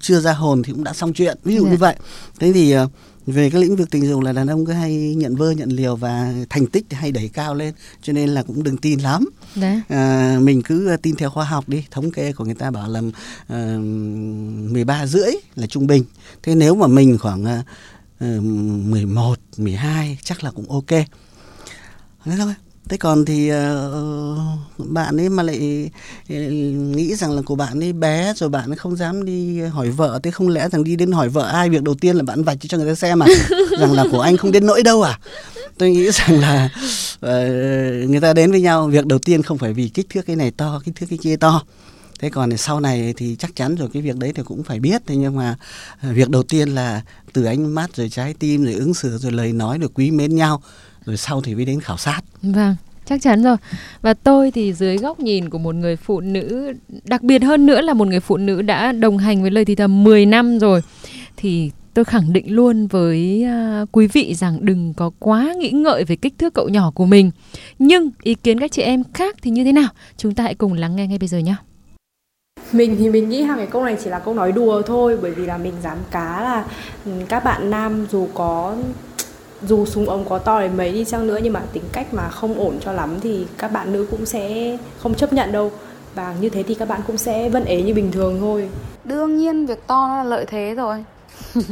chưa 0.00 0.20
ra 0.20 0.32
hồn 0.32 0.62
thì 0.62 0.72
cũng 0.72 0.84
đã 0.84 0.92
xong 0.92 1.12
chuyện 1.12 1.38
ví 1.44 1.56
dụ 1.56 1.62
yeah. 1.62 1.70
như 1.70 1.76
dạ. 1.76 1.86
vậy 1.86 1.96
thế 2.40 2.52
thì 2.52 2.72
à, 2.72 2.86
về 3.26 3.50
cái 3.50 3.60
lĩnh 3.60 3.76
vực 3.76 3.90
tình 3.90 4.06
dục 4.06 4.20
là 4.22 4.32
đàn 4.32 4.46
ông 4.46 4.66
cứ 4.66 4.72
hay 4.72 5.14
nhận 5.14 5.36
vơ 5.36 5.50
nhận 5.50 5.68
liều 5.68 5.96
và 5.96 6.34
thành 6.50 6.66
tích 6.66 6.84
hay 6.90 7.12
đẩy 7.12 7.28
cao 7.28 7.54
lên 7.54 7.74
cho 8.02 8.12
nên 8.12 8.28
là 8.28 8.42
cũng 8.42 8.62
đừng 8.62 8.76
tin 8.76 8.98
lắm. 8.98 9.28
Đấy. 9.54 9.80
À, 9.88 10.38
mình 10.42 10.62
cứ 10.62 10.96
tin 11.02 11.16
theo 11.16 11.30
khoa 11.30 11.44
học 11.44 11.68
đi 11.68 11.84
thống 11.90 12.10
kê 12.10 12.32
của 12.32 12.44
người 12.44 12.54
ta 12.54 12.70
bảo 12.70 12.88
là 12.88 13.00
uh, 13.00 13.82
13 14.72 15.06
rưỡi 15.06 15.32
là 15.54 15.66
trung 15.66 15.86
bình. 15.86 16.04
Thế 16.42 16.54
nếu 16.54 16.74
mà 16.74 16.86
mình 16.86 17.18
khoảng 17.18 17.44
uh, 18.20 18.42
11 18.42 19.38
12 19.56 20.18
chắc 20.22 20.44
là 20.44 20.50
cũng 20.50 20.70
ok. 20.70 20.90
Thế 22.24 22.32
thôi 22.38 22.54
thế 22.88 22.96
còn 22.96 23.24
thì 23.24 23.52
uh, 23.52 24.88
bạn 24.88 25.20
ấy 25.20 25.28
mà 25.28 25.42
lại 25.42 25.90
uh, 26.32 26.38
nghĩ 26.96 27.14
rằng 27.14 27.32
là 27.32 27.42
của 27.42 27.54
bạn 27.54 27.82
ấy 27.82 27.92
bé 27.92 28.32
rồi 28.36 28.48
bạn 28.48 28.70
ấy 28.70 28.76
không 28.76 28.96
dám 28.96 29.24
đi 29.24 29.60
hỏi 29.60 29.90
vợ 29.90 30.20
thế 30.22 30.30
không 30.30 30.48
lẽ 30.48 30.68
rằng 30.68 30.84
đi 30.84 30.96
đến 30.96 31.12
hỏi 31.12 31.28
vợ 31.28 31.42
ai 31.42 31.70
việc 31.70 31.82
đầu 31.82 31.94
tiên 31.94 32.16
là 32.16 32.22
bạn 32.22 32.44
vạch 32.44 32.58
cho 32.60 32.78
người 32.78 32.88
ta 32.88 32.94
xem 32.94 33.22
à? 33.22 33.26
Rằng 33.80 33.92
là 33.92 34.04
của 34.10 34.20
anh 34.20 34.36
không 34.36 34.52
đến 34.52 34.66
nỗi 34.66 34.82
đâu 34.82 35.02
à? 35.02 35.18
Tôi 35.78 35.90
nghĩ 35.90 36.10
rằng 36.10 36.40
là 36.40 36.68
uh, 37.16 38.10
người 38.10 38.20
ta 38.20 38.32
đến 38.32 38.50
với 38.50 38.60
nhau 38.60 38.86
việc 38.86 39.06
đầu 39.06 39.18
tiên 39.18 39.42
không 39.42 39.58
phải 39.58 39.72
vì 39.72 39.88
kích 39.88 40.06
thước 40.08 40.26
cái 40.26 40.36
này 40.36 40.50
to 40.50 40.80
kích 40.84 40.94
thước 40.96 41.06
cái 41.10 41.18
kia 41.22 41.36
to. 41.36 41.62
Thế 42.18 42.30
còn 42.30 42.56
sau 42.56 42.80
này 42.80 43.14
thì 43.16 43.36
chắc 43.38 43.56
chắn 43.56 43.74
rồi 43.74 43.88
cái 43.92 44.02
việc 44.02 44.16
đấy 44.16 44.32
thì 44.34 44.42
cũng 44.42 44.62
phải 44.62 44.80
biết. 44.80 45.02
Thế 45.06 45.16
nhưng 45.16 45.36
mà 45.36 45.56
việc 46.02 46.28
đầu 46.28 46.42
tiên 46.42 46.68
là 46.68 47.02
từ 47.32 47.44
ánh 47.44 47.74
mắt 47.74 47.96
rồi 47.96 48.08
trái 48.08 48.34
tim 48.38 48.64
rồi 48.64 48.74
ứng 48.74 48.94
xử 48.94 49.18
rồi 49.18 49.32
lời 49.32 49.52
nói 49.52 49.78
được 49.78 49.90
quý 49.94 50.10
mến 50.10 50.36
nhau 50.36 50.62
rồi 51.06 51.16
sau 51.16 51.40
thì 51.40 51.54
mới 51.54 51.64
đến 51.64 51.80
khảo 51.80 51.96
sát. 51.96 52.20
Vâng 52.42 52.76
chắc 53.06 53.22
chắn 53.22 53.42
rồi. 53.42 53.56
Và 54.02 54.14
tôi 54.14 54.50
thì 54.50 54.72
dưới 54.72 54.96
góc 54.96 55.20
nhìn 55.20 55.50
của 55.50 55.58
một 55.58 55.74
người 55.74 55.96
phụ 55.96 56.20
nữ 56.20 56.72
đặc 57.04 57.22
biệt 57.22 57.42
hơn 57.42 57.66
nữa 57.66 57.80
là 57.80 57.94
một 57.94 58.08
người 58.08 58.20
phụ 58.20 58.36
nữ 58.36 58.62
đã 58.62 58.92
đồng 58.92 59.18
hành 59.18 59.42
với 59.42 59.50
lời 59.50 59.64
thì 59.64 59.74
thầm 59.74 60.04
10 60.04 60.26
năm 60.26 60.58
rồi 60.58 60.82
thì 61.36 61.70
tôi 61.94 62.04
khẳng 62.04 62.32
định 62.32 62.54
luôn 62.54 62.86
với 62.86 63.46
uh, 63.82 63.88
quý 63.92 64.06
vị 64.06 64.34
rằng 64.34 64.58
đừng 64.60 64.94
có 64.94 65.10
quá 65.18 65.54
nghĩ 65.58 65.70
ngợi 65.70 66.04
về 66.04 66.16
kích 66.16 66.34
thước 66.38 66.54
cậu 66.54 66.68
nhỏ 66.68 66.90
của 66.94 67.06
mình. 67.06 67.30
Nhưng 67.78 68.10
ý 68.22 68.34
kiến 68.34 68.60
các 68.60 68.72
chị 68.72 68.82
em 68.82 69.02
khác 69.14 69.36
thì 69.42 69.50
như 69.50 69.64
thế 69.64 69.72
nào? 69.72 69.88
Chúng 70.16 70.34
ta 70.34 70.44
hãy 70.44 70.54
cùng 70.54 70.72
lắng 70.72 70.96
nghe 70.96 71.06
ngay 71.06 71.18
bây 71.18 71.28
giờ 71.28 71.38
nhé 71.38 71.54
mình 72.72 72.96
thì 72.98 73.08
mình 73.08 73.28
nghĩ 73.28 73.46
rằng 73.46 73.56
cái 73.58 73.66
câu 73.66 73.84
này 73.84 73.96
chỉ 74.04 74.10
là 74.10 74.18
câu 74.18 74.34
nói 74.34 74.52
đùa 74.52 74.82
thôi 74.82 75.18
bởi 75.22 75.30
vì 75.30 75.46
là 75.46 75.58
mình 75.58 75.72
dám 75.82 75.98
cá 76.10 76.42
là 76.42 76.64
ừ, 77.04 77.12
các 77.28 77.44
bạn 77.44 77.70
nam 77.70 78.06
dù 78.10 78.28
có 78.34 78.76
dù 79.62 79.86
súng 79.86 80.08
ống 80.08 80.24
có 80.28 80.38
to 80.38 80.60
đến 80.60 80.76
mấy 80.76 80.92
đi 80.92 81.04
chăng 81.04 81.26
nữa 81.26 81.38
nhưng 81.42 81.52
mà 81.52 81.62
tính 81.72 81.84
cách 81.92 82.14
mà 82.14 82.28
không 82.28 82.58
ổn 82.58 82.78
cho 82.80 82.92
lắm 82.92 83.20
thì 83.20 83.46
các 83.58 83.72
bạn 83.72 83.92
nữ 83.92 84.06
cũng 84.10 84.26
sẽ 84.26 84.76
không 84.98 85.14
chấp 85.14 85.32
nhận 85.32 85.52
đâu. 85.52 85.72
Và 86.14 86.34
như 86.40 86.48
thế 86.48 86.62
thì 86.62 86.74
các 86.74 86.88
bạn 86.88 87.00
cũng 87.06 87.16
sẽ 87.18 87.48
vẫn 87.48 87.64
ế 87.64 87.82
như 87.82 87.94
bình 87.94 88.12
thường 88.12 88.36
thôi. 88.40 88.68
Đương 89.04 89.36
nhiên 89.36 89.66
việc 89.66 89.86
to 89.86 90.08
là 90.08 90.24
lợi 90.24 90.44
thế 90.48 90.74
rồi. 90.74 91.04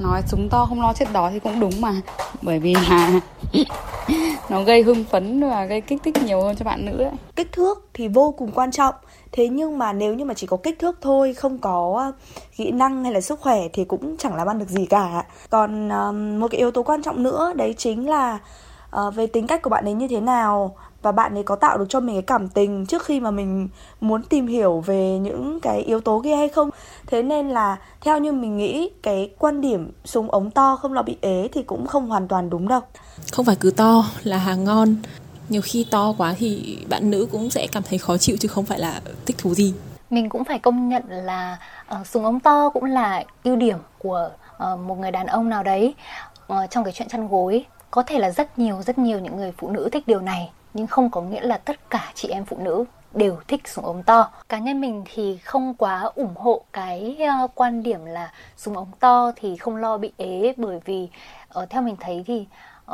Nói 0.00 0.22
súng 0.26 0.48
to 0.48 0.66
không 0.68 0.80
lo 0.80 0.92
chết 0.92 1.06
đói 1.12 1.32
thì 1.32 1.38
cũng 1.38 1.60
đúng 1.60 1.80
mà. 1.80 1.94
Bởi 2.42 2.58
vì 2.58 2.74
là 2.74 3.20
nó 4.48 4.62
gây 4.62 4.82
hưng 4.82 5.04
phấn 5.04 5.50
và 5.50 5.64
gây 5.64 5.80
kích 5.80 6.02
thích 6.04 6.16
nhiều 6.24 6.40
hơn 6.40 6.56
cho 6.56 6.64
bạn 6.64 6.86
nữ 6.86 6.98
ấy. 6.98 7.12
kích 7.36 7.52
thước 7.52 7.88
thì 7.94 8.08
vô 8.08 8.34
cùng 8.38 8.50
quan 8.50 8.70
trọng 8.70 8.94
thế 9.36 9.48
nhưng 9.48 9.78
mà 9.78 9.92
nếu 9.92 10.14
như 10.14 10.24
mà 10.24 10.34
chỉ 10.34 10.46
có 10.46 10.56
kích 10.56 10.78
thước 10.78 10.98
thôi 11.00 11.34
không 11.34 11.58
có 11.58 11.94
ờ, 11.98 12.12
kỹ 12.56 12.70
năng 12.70 13.04
hay 13.04 13.12
là 13.12 13.20
sức 13.20 13.40
khỏe 13.40 13.60
thì 13.72 13.84
cũng 13.84 14.16
chẳng 14.16 14.36
làm 14.36 14.46
ăn 14.46 14.58
được 14.58 14.68
gì 14.68 14.86
cả. 14.86 15.24
Còn 15.50 15.88
um, 15.88 16.40
một 16.40 16.48
cái 16.50 16.58
yếu 16.58 16.70
tố 16.70 16.82
quan 16.82 17.02
trọng 17.02 17.22
nữa 17.22 17.52
đấy 17.56 17.74
chính 17.78 18.08
là 18.08 18.38
uh, 18.96 19.14
về 19.14 19.26
tính 19.26 19.46
cách 19.46 19.62
của 19.62 19.70
bạn 19.70 19.84
ấy 19.84 19.94
như 19.94 20.08
thế 20.08 20.20
nào 20.20 20.76
và 21.02 21.12
bạn 21.12 21.34
ấy 21.34 21.42
có 21.42 21.56
tạo 21.56 21.78
được 21.78 21.84
cho 21.88 22.00
mình 22.00 22.14
cái 22.14 22.22
cảm 22.22 22.48
tình 22.48 22.86
trước 22.86 23.04
khi 23.04 23.20
mà 23.20 23.30
mình 23.30 23.68
muốn 24.00 24.22
tìm 24.22 24.46
hiểu 24.46 24.80
về 24.86 25.18
những 25.18 25.60
cái 25.60 25.80
yếu 25.80 26.00
tố 26.00 26.20
kia 26.24 26.36
hay 26.36 26.48
không. 26.48 26.70
Thế 27.06 27.22
nên 27.22 27.48
là 27.48 27.76
theo 28.00 28.18
như 28.18 28.32
mình 28.32 28.56
nghĩ 28.56 28.90
cái 29.02 29.30
quan 29.38 29.60
điểm 29.60 29.90
súng 30.04 30.30
ống 30.30 30.50
to 30.50 30.76
không 30.76 30.92
lo 30.92 31.02
bị 31.02 31.16
ế 31.20 31.48
thì 31.52 31.62
cũng 31.62 31.86
không 31.86 32.08
hoàn 32.08 32.28
toàn 32.28 32.50
đúng 32.50 32.68
đâu. 32.68 32.80
Không 33.32 33.46
phải 33.46 33.56
cứ 33.60 33.70
to 33.70 34.04
là 34.22 34.36
hàng 34.36 34.64
ngon 34.64 34.96
nhiều 35.48 35.62
khi 35.64 35.86
to 35.90 36.14
quá 36.18 36.34
thì 36.38 36.78
bạn 36.88 37.10
nữ 37.10 37.26
cũng 37.32 37.50
sẽ 37.50 37.66
cảm 37.72 37.82
thấy 37.82 37.98
khó 37.98 38.16
chịu 38.16 38.36
chứ 38.40 38.48
không 38.48 38.64
phải 38.64 38.78
là 38.78 39.00
thích 39.26 39.38
thú 39.38 39.54
gì 39.54 39.74
mình 40.10 40.28
cũng 40.28 40.44
phải 40.44 40.58
công 40.58 40.88
nhận 40.88 41.02
là 41.08 41.58
uh, 42.00 42.06
súng 42.06 42.24
ống 42.24 42.40
to 42.40 42.70
cũng 42.70 42.84
là 42.84 43.24
ưu 43.44 43.56
điểm 43.56 43.78
của 43.98 44.30
uh, 44.56 44.80
một 44.80 44.98
người 44.98 45.10
đàn 45.10 45.26
ông 45.26 45.48
nào 45.48 45.62
đấy 45.62 45.94
uh, 46.52 46.70
trong 46.70 46.84
cái 46.84 46.92
chuyện 46.92 47.08
chăn 47.08 47.28
gối 47.28 47.64
có 47.90 48.02
thể 48.02 48.18
là 48.18 48.30
rất 48.30 48.58
nhiều 48.58 48.82
rất 48.82 48.98
nhiều 48.98 49.18
những 49.18 49.36
người 49.36 49.52
phụ 49.58 49.70
nữ 49.70 49.88
thích 49.92 50.06
điều 50.06 50.20
này 50.20 50.50
nhưng 50.74 50.86
không 50.86 51.10
có 51.10 51.20
nghĩa 51.20 51.40
là 51.40 51.58
tất 51.58 51.90
cả 51.90 52.12
chị 52.14 52.28
em 52.28 52.44
phụ 52.44 52.56
nữ 52.60 52.84
đều 53.14 53.38
thích 53.48 53.68
súng 53.68 53.84
ống 53.84 54.02
to. 54.02 54.30
Cá 54.48 54.58
nhân 54.58 54.80
mình 54.80 55.04
thì 55.14 55.36
không 55.36 55.74
quá 55.74 56.10
ủng 56.14 56.34
hộ 56.36 56.64
cái 56.72 57.18
uh, 57.44 57.50
quan 57.54 57.82
điểm 57.82 58.04
là 58.04 58.32
súng 58.56 58.76
ống 58.76 58.90
to 59.00 59.32
thì 59.36 59.56
không 59.56 59.76
lo 59.76 59.98
bị 59.98 60.12
ế 60.16 60.54
bởi 60.56 60.80
vì 60.84 61.08
uh, 61.58 61.70
theo 61.70 61.82
mình 61.82 61.96
thấy 62.00 62.24
thì 62.26 62.46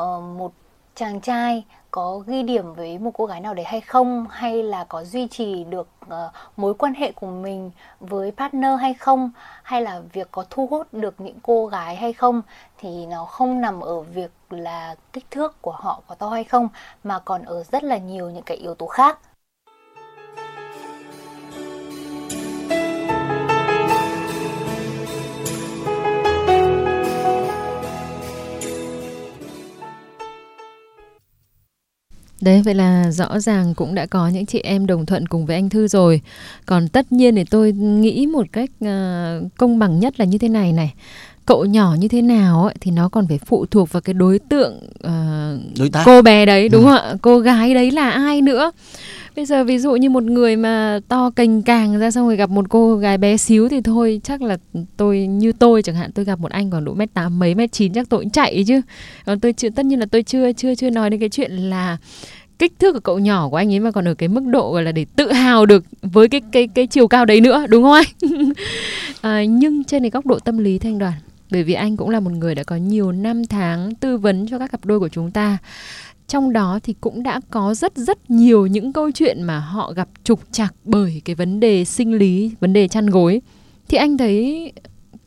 uh, 0.03 0.23
một 0.39 0.53
chàng 0.95 1.21
trai 1.21 1.65
có 1.91 2.23
ghi 2.27 2.43
điểm 2.43 2.75
với 2.75 2.99
một 2.99 3.11
cô 3.15 3.27
gái 3.27 3.41
nào 3.41 3.55
đấy 3.55 3.65
hay 3.65 3.81
không? 3.81 4.27
Hay 4.31 4.63
là 4.63 4.85
có 4.85 5.05
duy 5.05 5.29
trì 5.29 5.65
được 5.65 5.89
uh, 6.07 6.13
mối 6.57 6.75
quan 6.75 6.95
hệ 6.95 7.13
của 7.13 7.27
mình 7.27 7.71
với 8.01 8.33
partner 8.37 8.81
hay 8.81 8.95
không? 8.95 9.31
Hay 9.63 9.83
là 9.83 10.01
việc 10.13 10.29
có 10.31 10.45
thu 10.51 10.67
hút 10.67 10.95
được 10.95 11.21
những 11.21 11.39
cô 11.43 11.67
gái 11.67 11.97
hay 11.97 12.13
không? 12.13 12.43
Thì 12.79 13.07
nó 13.07 13.25
không 13.25 13.61
nằm 13.61 13.81
ở 13.81 14.01
việc 14.01 14.31
là 14.51 14.95
kích 15.13 15.31
thước 15.31 15.63
của 15.63 15.73
họ 15.73 16.03
có 16.07 16.15
to 16.15 16.29
hay 16.29 16.45
không 16.45 16.69
mà 17.05 17.19
còn 17.19 17.43
ở 17.43 17.63
rất 17.63 17.85
là 17.85 17.99
nhiều 17.99 18.31
những 18.31 18.43
cái 18.43 18.57
yếu 18.57 18.75
tố 18.75 18.87
khác. 18.87 19.19
Đấy, 32.41 32.63
vậy 32.65 32.75
là 32.75 33.11
rõ 33.11 33.39
ràng 33.39 33.75
cũng 33.75 33.95
đã 33.95 34.07
có 34.07 34.29
những 34.29 34.47
chị 34.47 34.61
em 34.61 34.87
đồng 34.87 35.07
thuận 35.07 35.27
cùng 35.27 35.47
với 35.47 35.57
anh 35.57 35.69
Thư 35.69 35.89
rồi. 35.89 36.21
Còn 36.67 36.89
tất 36.89 37.13
nhiên 37.13 37.35
thì 37.35 37.45
tôi 37.45 37.73
nghĩ 37.73 38.27
một 38.27 38.47
cách 38.53 38.71
uh, 38.85 39.57
công 39.57 39.79
bằng 39.79 40.01
nhất 40.01 40.21
là 40.21 40.25
như 40.25 40.39
thế 40.39 40.49
này 40.49 40.73
này. 40.73 40.95
Cậu 41.47 41.65
nhỏ 41.65 41.97
như 41.99 42.09
thế 42.09 42.23
nào 42.23 42.65
ấy, 42.65 42.75
thì 42.81 42.91
nó 42.91 43.09
còn 43.09 43.27
phải 43.27 43.39
phụ 43.47 43.67
thuộc 43.67 43.93
vào 43.93 44.01
cái 44.01 44.15
đối 44.15 44.39
tượng 44.39 44.81
uh, 45.07 45.79
đối 45.79 45.91
tác 45.93 46.03
cô 46.05 46.23
bé 46.23 46.47
đấy 46.47 46.69
đúng 46.69 46.85
ừ. 46.85 46.87
không 46.87 47.03
ạ? 47.03 47.15
Cô 47.23 47.39
gái 47.39 47.75
đấy 47.75 47.91
là 47.91 48.11
ai 48.11 48.43
nữa? 48.43 48.71
Bây 49.37 49.47
giờ 49.47 49.65
ví 49.65 49.79
dụ 49.79 49.97
như 49.97 50.11
một 50.11 50.23
người 50.23 50.57
mà 50.57 51.01
to 51.09 51.31
cành 51.31 51.63
càng 51.63 51.99
ra 51.99 52.11
xong 52.11 52.27
rồi 52.27 52.37
gặp 52.37 52.51
một 52.51 52.67
cô 52.69 52.97
gái 52.97 53.19
bé 53.19 53.37
xíu 53.37 53.69
thì 53.69 53.81
thôi 53.81 54.21
chắc 54.25 54.43
là 54.43 54.57
tôi 54.97 55.19
như 55.27 55.53
tôi 55.53 55.83
chẳng 55.83 55.95
hạn 55.97 56.13
tôi 56.13 56.25
gặp 56.25 56.41
một 56.41 56.51
anh 56.51 56.71
còn 56.71 56.85
độ 56.85 56.95
mét 56.95 57.15
tám 57.15 57.39
mấy 57.39 57.55
mét 57.55 57.73
chín 57.73 57.93
chắc 57.93 58.09
tôi 58.09 58.21
cũng 58.21 58.31
chạy 58.31 58.65
chứ. 58.67 58.81
Còn 59.27 59.41
tôi 59.41 59.53
chưa 59.53 59.71
tất 59.71 59.87
nhiên 59.87 59.99
là 60.01 60.07
tôi 60.07 60.23
chưa 60.23 60.53
chưa 60.53 60.75
chưa 60.75 60.91
nói 60.91 61.11
đến 61.11 61.21
cái 61.21 61.29
chuyện 61.29 61.53
là 61.53 61.97
kích 62.59 62.73
thước 62.79 62.93
của 62.93 63.01
cậu 63.01 63.19
nhỏ 63.19 63.49
của 63.49 63.57
anh 63.57 63.73
ấy 63.73 63.81
mà 63.81 63.91
còn 63.91 64.09
ở 64.09 64.15
cái 64.15 64.29
mức 64.29 64.43
độ 64.47 64.73
gọi 64.73 64.83
là 64.83 64.93
để 64.93 65.07
tự 65.17 65.33
hào 65.33 65.67
được 65.67 65.85
với 66.03 66.29
cái 66.29 66.41
cái 66.53 66.69
cái 66.75 66.87
chiều 66.87 67.09
cao 67.09 67.25
đấy 67.25 67.41
nữa 67.41 67.67
đúng 67.69 67.83
không 67.83 67.93
anh? 67.93 68.07
à, 69.21 69.45
nhưng 69.45 69.85
trên 69.85 70.03
cái 70.03 70.11
góc 70.11 70.27
độ 70.27 70.39
tâm 70.39 70.59
lý 70.59 70.79
thanh 70.79 70.99
đoàn 70.99 71.13
bởi 71.51 71.63
vì 71.63 71.75
anh 71.75 71.97
cũng 71.97 72.11
là 72.11 72.21
một 72.21 72.33
người 72.33 72.55
đã 72.55 72.63
có 72.65 72.77
nhiều 72.77 73.13
năm 73.13 73.45
tháng 73.45 73.95
tư 73.95 74.17
vấn 74.17 74.47
cho 74.49 74.59
các 74.59 74.71
cặp 74.73 74.85
đôi 74.85 75.01
của 75.01 75.09
chúng 75.09 75.31
ta 75.31 75.59
trong 76.31 76.53
đó 76.53 76.79
thì 76.83 76.95
cũng 77.01 77.23
đã 77.23 77.41
có 77.51 77.75
rất 77.75 77.97
rất 77.97 78.31
nhiều 78.31 78.67
những 78.67 78.93
câu 78.93 79.11
chuyện 79.11 79.43
mà 79.43 79.59
họ 79.59 79.93
gặp 79.93 80.09
trục 80.25 80.41
trặc 80.53 80.75
bởi 80.85 81.23
cái 81.25 81.35
vấn 81.35 81.61
đề 81.61 81.85
sinh 81.85 82.15
lý 82.15 82.51
vấn 82.61 82.73
đề 82.73 82.89
chăn 82.89 83.07
gối 83.07 83.41
thì 83.89 83.99
anh 83.99 84.19
thấy 84.19 84.73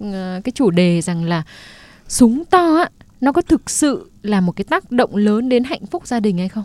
uh, 0.03 0.11
cái 0.43 0.51
chủ 0.55 0.71
đề 0.71 1.01
rằng 1.01 1.23
là 1.23 1.43
súng 2.07 2.45
to 2.45 2.75
á 2.75 2.89
nó 3.21 3.31
có 3.31 3.41
thực 3.41 3.69
sự 3.69 4.09
là 4.21 4.41
một 4.41 4.51
cái 4.51 4.63
tác 4.63 4.91
động 4.91 5.15
lớn 5.15 5.49
đến 5.49 5.63
hạnh 5.63 5.85
phúc 5.85 6.07
gia 6.07 6.19
đình 6.19 6.37
hay 6.37 6.49
không 6.49 6.63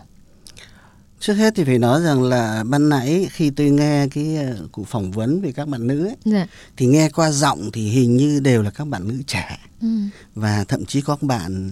trước 1.19 1.33
hết 1.33 1.53
thì 1.55 1.63
phải 1.63 1.79
nói 1.79 2.01
rằng 2.01 2.23
là 2.23 2.63
ban 2.69 2.89
nãy 2.89 3.27
khi 3.31 3.49
tôi 3.49 3.69
nghe 3.69 4.07
cái 4.07 4.35
ờ, 4.35 4.67
cuộc 4.71 4.87
phỏng 4.87 5.11
vấn 5.11 5.41
về 5.41 5.51
các 5.51 5.67
bạn 5.67 5.87
nữ 5.87 6.05
ấy, 6.05 6.15
dạ. 6.25 6.47
thì 6.77 6.85
nghe 6.85 7.09
qua 7.09 7.31
giọng 7.31 7.69
thì 7.73 7.89
hình 7.89 8.17
như 8.17 8.39
đều 8.39 8.61
là 8.61 8.69
các 8.69 8.87
bạn 8.87 9.07
nữ 9.07 9.21
trẻ 9.27 9.57
ừ. 9.81 9.87
và 10.35 10.65
thậm 10.67 10.85
chí 10.85 11.01
có 11.01 11.15
các 11.15 11.27
bạn 11.27 11.71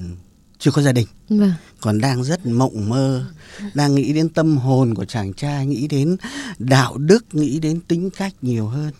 chưa 0.60 0.72
có 0.72 0.82
gia 0.82 0.92
đình. 0.92 1.08
Vâng. 1.30 1.54
còn 1.82 2.02
đang 2.02 2.24
rất 2.24 2.46
mộng 2.46 2.90
mơ 2.90 3.26
đang 3.74 3.96
nghĩ 3.96 4.14
đến 4.14 4.30
tâm 4.30 4.58
hồn 4.58 4.96
của 4.96 5.06
chàng 5.06 5.34
trai 5.34 5.66
nghĩ 5.66 5.88
đến 5.88 6.18
đạo 6.60 6.98
đức 6.98 7.26
nghĩ 7.32 7.60
đến 7.60 7.80
tính 7.88 8.10
cách 8.10 8.34
nhiều 8.42 8.68
hơn. 8.68 8.92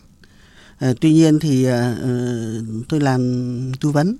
À, 0.78 0.92
tuy 1.00 1.12
nhiên 1.12 1.38
thì 1.38 1.64
à, 1.64 1.96
tôi 2.88 3.00
làm 3.00 3.72
tư 3.80 3.90
vấn 3.90 4.16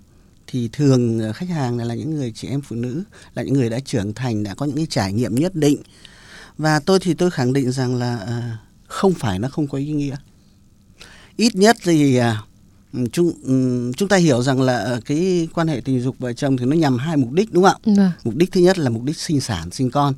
thì 0.47 0.69
thường 0.73 1.33
khách 1.35 1.49
hàng 1.49 1.79
là 1.79 1.95
những 1.95 2.15
người 2.15 2.33
chị 2.33 2.49
em 2.49 2.61
phụ 2.61 2.77
nữ 2.77 3.03
là 3.35 3.43
những 3.43 3.55
người 3.55 3.71
đã 3.71 3.81
trưởng 3.81 4.15
thành 4.15 4.43
đã 4.43 4.55
có 4.55 4.67
những 4.67 4.77
cái 4.77 4.87
trải 4.91 5.13
nghiệm 5.13 5.35
nhất 5.35 5.55
định. 5.55 5.83
Và 6.59 6.81
tôi 6.81 6.99
thì 7.01 7.15
tôi 7.15 7.31
khẳng 7.31 7.53
định 7.53 7.73
rằng 7.73 7.97
là 7.97 8.19
à, 8.19 8.59
không 8.87 9.15
phải 9.15 9.39
nó 9.39 9.49
không 9.49 9.67
có 9.69 9.79
ý 9.79 9.91
nghĩa. 9.91 10.17
Ít 11.37 11.55
nhất 11.55 11.77
thì 11.83 12.17
à, 12.17 12.43
chúng 13.13 13.33
chúng 13.97 14.09
ta 14.09 14.17
hiểu 14.17 14.43
rằng 14.43 14.63
là 14.63 14.79
à, 14.79 15.01
cái 15.07 15.49
quan 15.55 15.69
hệ 15.69 15.81
tình 15.85 16.01
dục 16.01 16.17
vợ 16.19 16.33
chồng 16.33 16.57
thì 16.57 16.65
nó 16.65 16.77
nhằm 16.77 16.99
hai 16.99 17.17
mục 17.17 17.33
đích 17.33 17.53
đúng 17.53 17.65
không 17.65 17.81
ạ 17.85 17.93
vâng. 17.97 18.11
mục 18.25 18.35
đích 18.37 18.53
thứ 18.53 18.61
nhất 18.61 18.79
là 18.79 18.91
mục 18.91 19.03
đích 19.03 19.17
sinh 19.17 19.41
sản 19.41 19.71
sinh 19.71 19.91
con 19.91 20.15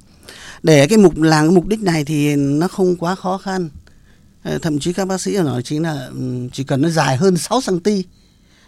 để 0.63 0.87
cái 0.87 0.99
mục 0.99 1.19
làm 1.19 1.47
cái 1.47 1.55
mục 1.55 1.67
đích 1.67 1.81
này 1.81 2.05
thì 2.05 2.37
nó 2.37 2.69
không 2.69 2.97
quá 2.97 3.15
khó 3.15 3.39
khăn 3.39 3.69
thậm 4.63 4.79
chí 4.79 4.93
các 4.93 5.09
bác 5.09 5.21
sĩ 5.21 5.37
nói 5.37 5.63
chính 5.63 5.83
là 5.83 6.11
chỉ 6.53 6.65
cần 6.65 6.83
nó 6.83 6.89
dài 6.89 7.17
hơn 7.17 7.37
6 7.37 7.61
cm 7.67 7.91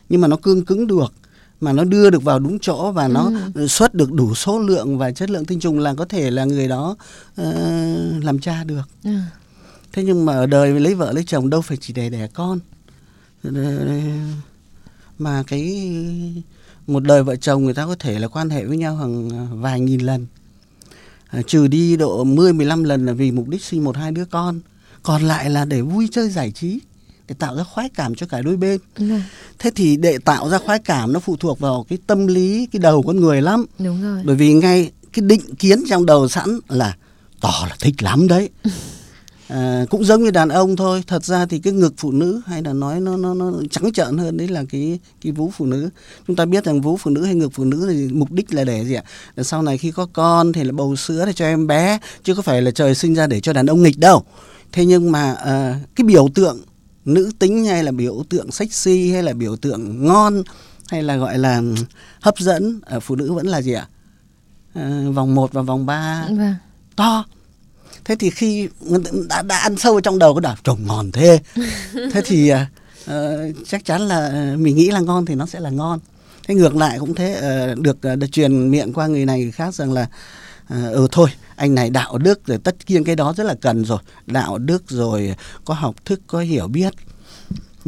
nhưng 0.08 0.20
mà 0.20 0.28
nó 0.28 0.36
cương 0.36 0.64
cứng 0.64 0.86
được 0.86 1.12
mà 1.60 1.72
nó 1.72 1.84
đưa 1.84 2.10
được 2.10 2.22
vào 2.22 2.38
đúng 2.38 2.58
chỗ 2.58 2.92
và 2.92 3.08
nó 3.08 3.32
ừ. 3.54 3.66
xuất 3.66 3.94
được 3.94 4.12
đủ 4.12 4.34
số 4.34 4.58
lượng 4.58 4.98
và 4.98 5.10
chất 5.10 5.30
lượng 5.30 5.44
tinh 5.44 5.60
trùng 5.60 5.78
là 5.78 5.94
có 5.94 6.04
thể 6.04 6.30
là 6.30 6.44
người 6.44 6.68
đó 6.68 6.96
uh, 7.40 7.46
làm 8.24 8.38
cha 8.38 8.64
được 8.64 8.82
ừ. 9.04 9.10
thế 9.92 10.04
nhưng 10.04 10.24
mà 10.26 10.32
ở 10.32 10.46
đời 10.46 10.80
lấy 10.80 10.94
vợ 10.94 11.12
lấy 11.12 11.24
chồng 11.24 11.50
đâu 11.50 11.60
phải 11.60 11.76
chỉ 11.80 11.92
để 11.92 12.10
đẻ 12.10 12.28
con 12.34 12.58
mà 15.18 15.42
cái 15.46 15.90
một 16.86 17.02
đời 17.02 17.22
vợ 17.22 17.36
chồng 17.36 17.64
người 17.64 17.74
ta 17.74 17.86
có 17.86 17.94
thể 17.94 18.18
là 18.18 18.28
quan 18.28 18.50
hệ 18.50 18.64
với 18.64 18.76
nhau 18.76 18.96
hàng 18.96 19.30
vài 19.60 19.80
nghìn 19.80 20.00
lần. 20.00 20.26
À, 21.28 21.42
trừ 21.46 21.66
đi 21.66 21.96
độ 21.96 22.24
10 22.24 22.52
15 22.52 22.84
lần 22.84 23.06
là 23.06 23.12
vì 23.12 23.30
mục 23.30 23.48
đích 23.48 23.64
sinh 23.64 23.84
một 23.84 23.96
hai 23.96 24.12
đứa 24.12 24.24
con. 24.24 24.60
Còn 25.02 25.22
lại 25.22 25.50
là 25.50 25.64
để 25.64 25.80
vui 25.80 26.08
chơi 26.12 26.30
giải 26.30 26.50
trí 26.50 26.80
để 27.28 27.34
tạo 27.38 27.56
ra 27.56 27.64
khoái 27.64 27.88
cảm 27.88 28.14
cho 28.14 28.26
cả 28.26 28.42
đôi 28.42 28.56
bên. 28.56 28.80
Ừ. 28.94 29.04
thế 29.58 29.70
thì 29.74 29.96
để 29.96 30.18
tạo 30.18 30.48
ra 30.48 30.58
khoái 30.58 30.78
cảm 30.78 31.12
nó 31.12 31.20
phụ 31.20 31.36
thuộc 31.36 31.60
vào 31.60 31.86
cái 31.88 31.98
tâm 32.06 32.26
lý 32.26 32.66
cái 32.72 32.80
đầu 32.80 33.02
con 33.02 33.20
người 33.20 33.42
lắm. 33.42 33.66
Đúng 33.78 34.02
rồi. 34.02 34.22
Bởi 34.24 34.36
vì 34.36 34.54
ngay 34.54 34.90
cái 35.12 35.22
định 35.22 35.54
kiến 35.54 35.82
trong 35.88 36.06
đầu 36.06 36.28
sẵn 36.28 36.58
là 36.68 36.96
tỏ 37.40 37.66
là 37.68 37.76
thích 37.80 38.02
lắm 38.02 38.28
đấy 38.28 38.48
à, 39.52 39.84
cũng 39.90 40.04
giống 40.04 40.22
như 40.22 40.30
đàn 40.30 40.48
ông 40.48 40.76
thôi. 40.76 41.04
Thật 41.06 41.24
ra 41.24 41.46
thì 41.46 41.58
cái 41.58 41.72
ngực 41.72 41.94
phụ 41.96 42.12
nữ 42.12 42.40
hay 42.46 42.62
là 42.62 42.72
nói 42.72 43.00
nó 43.00 43.16
nó 43.16 43.34
nó 43.34 43.52
trắng 43.70 43.92
trợn 43.92 44.18
hơn 44.18 44.36
đấy 44.36 44.48
là 44.48 44.64
cái 44.70 44.98
cái 45.20 45.32
vú 45.32 45.50
phụ 45.50 45.66
nữ. 45.66 45.88
Chúng 46.26 46.36
ta 46.36 46.44
biết 46.44 46.64
rằng 46.64 46.80
vú 46.80 46.96
phụ 46.96 47.10
nữ 47.10 47.24
hay 47.24 47.34
ngực 47.34 47.52
phụ 47.52 47.64
nữ 47.64 47.88
thì 47.90 48.08
mục 48.14 48.30
đích 48.30 48.54
là 48.54 48.64
để 48.64 48.84
gì 48.84 48.94
ạ? 48.94 49.02
Để 49.36 49.44
sau 49.44 49.62
này 49.62 49.78
khi 49.78 49.90
có 49.90 50.06
con 50.12 50.52
thì 50.52 50.64
là 50.64 50.72
bầu 50.72 50.96
sữa 50.96 51.26
để 51.26 51.32
cho 51.32 51.44
em 51.44 51.66
bé 51.66 51.98
chứ 52.22 52.34
có 52.34 52.42
phải 52.42 52.62
là 52.62 52.70
trời 52.70 52.94
sinh 52.94 53.14
ra 53.14 53.26
để 53.26 53.40
cho 53.40 53.52
đàn 53.52 53.66
ông 53.66 53.82
nghịch 53.82 53.98
đâu. 53.98 54.22
Thế 54.72 54.84
nhưng 54.84 55.12
mà 55.12 55.32
uh, 55.32 55.96
cái 55.96 56.04
biểu 56.04 56.28
tượng 56.34 56.58
nữ 57.04 57.30
tính 57.38 57.64
hay 57.64 57.84
là 57.84 57.92
biểu 57.92 58.24
tượng 58.28 58.50
sexy 58.50 59.12
hay 59.12 59.22
là 59.22 59.32
biểu 59.32 59.56
tượng 59.56 60.06
ngon 60.06 60.42
hay 60.88 61.02
là 61.02 61.16
gọi 61.16 61.38
là 61.38 61.62
hấp 62.20 62.38
dẫn 62.38 62.80
ở 62.84 63.00
phụ 63.00 63.16
nữ 63.16 63.32
vẫn 63.32 63.46
là 63.46 63.62
gì 63.62 63.72
ạ? 63.72 63.88
À, 64.74 65.02
vòng 65.14 65.34
1 65.34 65.52
và 65.52 65.62
vòng 65.62 65.86
3 65.86 66.26
vâng. 66.28 66.54
to 66.96 67.24
thế 68.04 68.16
thì 68.16 68.30
khi 68.30 68.68
đã, 69.28 69.42
đã 69.42 69.56
ăn 69.56 69.76
sâu 69.76 70.00
trong 70.00 70.18
đầu 70.18 70.34
cái 70.34 70.40
đảo 70.40 70.56
trồng 70.64 70.86
ngon 70.86 71.12
thế. 71.12 71.40
Thế 72.12 72.22
thì 72.24 72.52
uh, 72.52 73.10
chắc 73.66 73.84
chắn 73.84 74.00
là 74.00 74.52
mình 74.58 74.76
nghĩ 74.76 74.90
là 74.90 75.00
ngon 75.00 75.26
thì 75.26 75.34
nó 75.34 75.46
sẽ 75.46 75.60
là 75.60 75.70
ngon. 75.70 75.98
Thế 76.48 76.54
ngược 76.54 76.76
lại 76.76 76.98
cũng 76.98 77.14
thế 77.14 77.36
uh, 77.72 77.78
được, 77.78 77.98
uh, 78.12 78.18
được 78.18 78.26
truyền 78.32 78.70
miệng 78.70 78.92
qua 78.92 79.06
người 79.06 79.26
này 79.26 79.40
người 79.40 79.52
khác 79.52 79.74
rằng 79.74 79.92
là 79.92 80.08
uh, 80.74 80.92
ừ 80.92 81.08
thôi 81.12 81.30
anh 81.56 81.74
này 81.74 81.90
đạo 81.90 82.18
đức 82.18 82.46
rồi 82.46 82.58
tất 82.58 82.76
nhiên 82.86 83.04
cái 83.04 83.16
đó 83.16 83.34
rất 83.36 83.44
là 83.44 83.54
cần 83.60 83.84
rồi. 83.84 83.98
Đạo 84.26 84.58
đức 84.58 84.90
rồi 84.90 85.34
có 85.64 85.74
học 85.74 85.94
thức 86.04 86.20
có 86.26 86.38
hiểu 86.38 86.68
biết. 86.68 86.92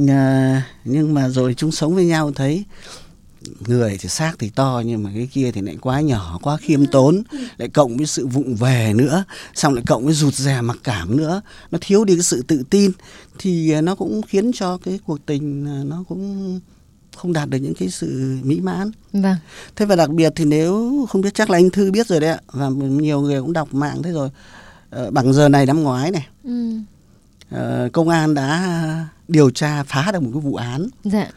À, 0.09 0.63
nhưng 0.85 1.15
mà 1.15 1.29
rồi 1.29 1.55
chúng 1.55 1.73
sống 1.73 1.95
với 1.95 2.05
nhau 2.05 2.33
thấy 2.33 2.65
người 3.67 3.99
thì 4.01 4.09
xác 4.09 4.33
thì 4.39 4.51
to 4.51 4.83
nhưng 4.87 5.03
mà 5.03 5.11
cái 5.15 5.29
kia 5.33 5.51
thì 5.53 5.61
lại 5.61 5.77
quá 5.81 6.01
nhỏ 6.01 6.39
quá 6.43 6.57
khiêm 6.57 6.87
tốn. 6.87 7.23
Lại 7.57 7.69
cộng 7.69 7.97
với 7.97 8.07
sự 8.07 8.27
vụng 8.27 8.55
về 8.57 8.93
nữa 8.97 9.25
xong 9.55 9.75
lại 9.75 9.85
cộng 9.87 10.05
với 10.05 10.15
rụt 10.15 10.35
rè 10.35 10.61
mặc 10.61 10.79
cảm 10.85 11.17
nữa. 11.17 11.41
Nó 11.71 11.79
thiếu 11.81 12.05
đi 12.05 12.15
cái 12.15 12.23
sự 12.23 12.43
tự 12.43 12.63
tin. 12.71 12.91
Thì 13.39 13.81
nó 13.81 13.95
cũng 13.95 14.23
khiến 14.23 14.51
cho 14.55 14.79
cái 14.79 15.01
cuộc 15.07 15.27
tình 15.27 15.65
nó 15.89 16.05
cũng 16.09 16.61
không 17.17 17.33
đạt 17.33 17.49
được 17.49 17.59
những 17.59 17.75
cái 17.75 17.91
sự 17.91 18.39
mỹ 18.43 18.61
mãn. 18.61 18.91
Vâng. 19.13 19.37
Thế 19.77 19.87
và 19.87 19.97
đặc 19.97 20.11
biệt 20.11 20.33
thì 20.37 20.45
nếu 20.45 21.07
không 21.11 21.23
biết 21.23 21.35
chắc 21.35 21.51
là 21.51 21.59
anh 21.59 21.71
thư 21.71 21.91
biết 21.91 22.07
rồi 22.07 22.21
đấy 22.21 22.31
ạ 22.31 22.39
và 22.47 22.69
nhiều 22.69 23.21
người 23.21 23.41
cũng 23.41 23.53
đọc 23.53 23.75
mạng 23.75 24.03
thế 24.03 24.13
rồi. 24.13 24.31
Ờ, 24.91 25.11
bằng 25.11 25.33
giờ 25.33 25.49
này 25.49 25.67
năm 25.67 25.83
ngoái 25.83 26.11
này 26.11 26.27
ừ. 26.45 26.71
ờ, 27.51 27.89
công 27.93 28.09
an 28.09 28.35
đã 28.35 29.07
điều 29.29 29.51
tra 29.51 29.83
phá 29.83 30.13
được 30.13 30.23
một 30.23 30.31
cái 30.33 30.41
vụ 30.41 30.55
án. 30.55 30.87
Dạ 31.05 31.31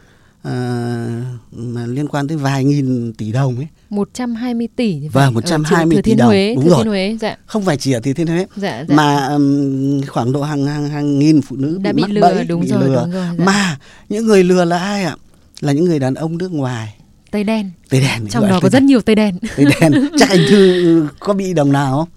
mà 1.52 1.86
liên 1.86 2.08
quan 2.08 2.28
tới 2.28 2.36
vài 2.36 2.64
nghìn 2.64 3.12
tỷ 3.12 3.32
đồng 3.32 3.56
ấy 3.56 3.66
120 3.90 4.68
tỷ 4.76 5.00
Vâng, 5.00 5.10
phải, 5.12 5.24
ở 5.24 5.30
120 5.30 5.96
Thừa 5.96 6.02
tỷ 6.02 6.14
đồng, 6.14 6.28
Huế, 6.28 6.54
đúng 6.54 6.64
Thừa 6.64 6.70
rồi. 6.70 6.78
Thiên 6.84 6.88
Huế, 6.88 7.16
dạ. 7.20 7.36
không 7.46 7.64
phải 7.64 7.76
chỉ 7.76 7.92
ở 7.92 8.00
Thừa 8.00 8.12
Thiên 8.12 8.26
Huế 8.26 8.46
Dạ, 8.56 8.84
dạ. 8.88 8.94
mà 8.96 9.26
ừm, 9.26 10.00
khoảng 10.06 10.32
độ 10.32 10.42
hàng 10.42 10.66
hàng 10.66 10.88
hàng 10.88 11.18
nghìn 11.18 11.42
phụ 11.42 11.56
nữ 11.56 11.78
Đã 11.82 11.92
bị 11.92 12.02
mắc 12.02 12.10
lừa, 12.10 12.20
bẫy, 12.20 12.44
đúng 12.44 12.60
bị 12.60 12.66
rồi, 12.68 12.80
lừa. 12.88 13.02
đúng 13.04 13.12
rồi, 13.12 13.26
dạ. 13.38 13.44
mà 13.44 13.78
những 14.08 14.26
người 14.26 14.44
lừa 14.44 14.64
là 14.64 14.78
ai 14.78 15.04
ạ 15.04 15.16
là 15.60 15.72
những 15.72 15.84
người 15.84 15.98
đàn 15.98 16.14
ông 16.14 16.38
nước 16.38 16.52
ngoài 16.52 16.94
Tây 17.30 17.44
đen. 17.44 17.70
tây 17.90 18.00
đen 18.00 18.26
Trong 18.30 18.48
đó 18.48 18.58
có 18.62 18.68
rất 18.68 18.82
nhiều 18.82 19.00
tây 19.00 19.14
đen. 19.14 19.38
tây 19.56 19.66
đen 19.80 19.92
chắc 20.18 20.28
anh 20.30 20.40
thư 20.48 21.06
có 21.20 21.32
bị 21.34 21.52
đồng 21.52 21.72
nào 21.72 21.96
không 21.96 22.08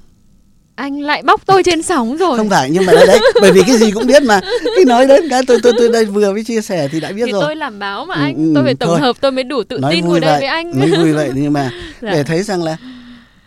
Anh 0.82 1.02
lại 1.02 1.22
bóc 1.24 1.42
tôi 1.46 1.64
trên 1.64 1.82
sóng 1.82 2.18
rồi. 2.18 2.38
không 2.38 2.50
phải 2.50 2.70
nhưng 2.72 2.86
mà 2.86 2.94
đấy, 2.94 3.08
đấy 3.08 3.20
bởi 3.42 3.52
vì 3.52 3.62
cái 3.68 3.78
gì 3.78 3.92
cũng 3.92 4.08
biết 4.08 4.24
mà 4.24 4.40
khi 4.78 4.86
nói 4.86 5.06
đến 5.08 5.30
cái 5.30 5.42
tôi 5.48 5.60
tôi 5.64 5.74
tôi 5.78 5.90
đây 5.90 6.06
vừa 6.06 6.34
mới 6.34 6.44
chia 6.44 6.62
sẻ 6.62 6.88
thì 6.92 7.00
đã 7.00 7.12
biết 7.12 7.24
thì 7.26 7.32
rồi 7.32 7.42
tôi 7.42 7.56
làm 7.56 7.80
báo 7.80 8.06
mà 8.06 8.16
Ừ, 8.16 8.22
anh, 8.22 8.36
ừ, 8.36 8.52
tôi 8.56 8.64
phải 8.64 8.76
tổng 8.76 8.90
thôi. 8.90 9.00
hợp 9.00 9.16
tôi 9.22 9.32
mới 9.32 9.44
đủ 9.44 9.64
tự 9.64 9.78
nói 9.78 9.92
tin 9.96 10.06
ngồi 10.06 10.20
đây 10.20 10.40
với 10.40 10.48
anh. 10.48 10.80
nói 10.80 10.92
vui 10.92 11.14
vậy 11.14 11.32
nhưng 11.36 11.54
mà 11.54 11.72
Dạ. 12.02 12.12
để 12.12 12.24
thấy 12.24 12.44
rằng 12.44 12.64
là 12.64 12.78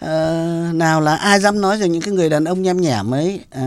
ờ, 0.01 0.35
nào 0.75 1.01
là 1.01 1.15
ai 1.17 1.41
dám 1.41 1.61
nói 1.61 1.79
rằng 1.79 1.93
những 1.93 2.03
cái 2.03 2.15
người 2.15 2.29
đàn 2.31 2.45
ông 2.45 2.63
nhem 2.63 2.81
nhảm 2.81 3.15
ấy 3.15 3.41
ờ, 3.51 3.63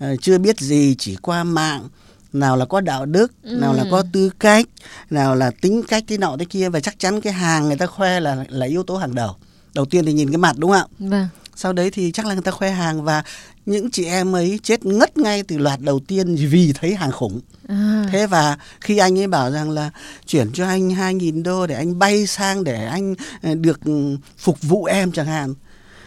ờ, 0.00 0.16
chưa 0.22 0.38
biết 0.38 0.60
gì 0.60 0.94
chỉ 0.98 1.16
qua 1.22 1.44
mạng 1.44 1.88
nào 2.32 2.56
là 2.56 2.64
có 2.64 2.80
đạo 2.80 3.06
đức 3.06 3.32
nào 3.44 3.72
là 3.74 3.82
Ừ. 3.82 3.88
có 3.90 4.02
tư 4.12 4.30
cách 4.40 4.66
nào 5.10 5.34
là 5.34 5.50
tính 5.60 5.82
cách 5.88 6.04
cái 6.08 6.18
nọ 6.18 6.36
cái 6.38 6.46
kia 6.46 6.68
và 6.68 6.80
chắc 6.80 6.98
chắn 6.98 7.20
cái 7.20 7.32
hàng 7.32 7.66
người 7.66 7.76
ta 7.76 7.86
khoe 7.86 8.20
là 8.20 8.36
là 8.48 8.66
yếu 8.66 8.82
tố 8.82 8.96
hàng 8.96 9.14
đầu 9.14 9.30
đầu 9.74 9.84
tiên 9.84 10.04
thì 10.06 10.12
nhìn 10.12 10.28
cái 10.30 10.38
mặt 10.38 10.56
đúng 10.58 10.70
không 10.70 10.80
ạ 10.80 10.86
Vâng. 10.98 11.28
Sau 11.60 11.72
đấy 11.72 11.90
thì 11.90 12.12
chắc 12.12 12.26
là 12.26 12.34
người 12.34 12.42
ta 12.42 12.50
khoe 12.50 12.70
hàng 12.70 13.02
và 13.02 13.22
những 13.66 13.90
chị 13.90 14.04
em 14.04 14.32
ấy 14.32 14.60
chết 14.62 14.86
ngất 14.86 15.18
ngay 15.18 15.42
từ 15.42 15.58
loạt 15.58 15.80
đầu 15.80 16.00
tiên 16.00 16.34
vì 16.34 16.72
thấy 16.72 16.94
hàng 16.94 17.12
khủng. 17.12 17.40
À, 17.68 18.06
thế 18.12 18.26
và 18.26 18.58
khi 18.80 18.98
anh 18.98 19.18
ấy 19.18 19.26
bảo 19.26 19.50
rằng 19.50 19.70
là 19.70 19.90
chuyển 20.26 20.52
cho 20.52 20.66
anh 20.66 20.88
2.000 20.88 21.42
đô 21.42 21.66
để 21.66 21.74
anh 21.74 21.98
bay 21.98 22.26
sang 22.26 22.64
để 22.64 22.86
anh 22.86 23.14
ờ, 23.42 23.54
được 23.54 23.84
ừ, 23.84 24.16
phục 24.38 24.62
vụ 24.62 24.84
em 24.84 25.12
chẳng 25.12 25.26
hạn 25.26 25.54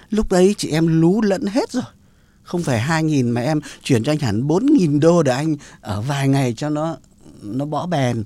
lúc 0.09 0.31
đấy 0.31 0.55
chị 0.57 0.69
em 0.69 1.01
lú 1.01 1.21
lẫn 1.21 1.45
hết 1.45 1.71
rồi. 1.71 1.83
Không 2.43 2.63
phải 2.63 3.03
2.000 3.03 3.33
mà 3.33 3.41
em 3.41 3.61
chuyển 3.83 4.03
cho 4.03 4.11
anh 4.11 4.19
hẳn 4.19 4.47
4.000 4.47 4.99
đô 4.99 5.23
để 5.23 5.31
anh 5.31 5.55
ở 5.81 6.01
vài 6.01 6.27
ngày 6.27 6.53
cho 6.57 6.69
nó 6.69 6.97
nó 7.41 7.65
bỏ 7.65 7.85
bèn 7.85 8.23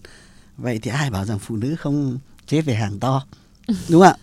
vậy 0.58 0.80
thì 0.82 0.92
ai 0.92 1.10
bảo 1.10 1.26
rằng 1.26 1.40
phụ 1.40 1.56
nữ 1.56 1.76
không 1.76 2.20
chế 2.48 2.62
về 2.62 2.76
hàng 2.76 3.00
to 3.00 3.26
đúng 3.90 4.02
không 4.02 4.12
ạ 4.12 4.16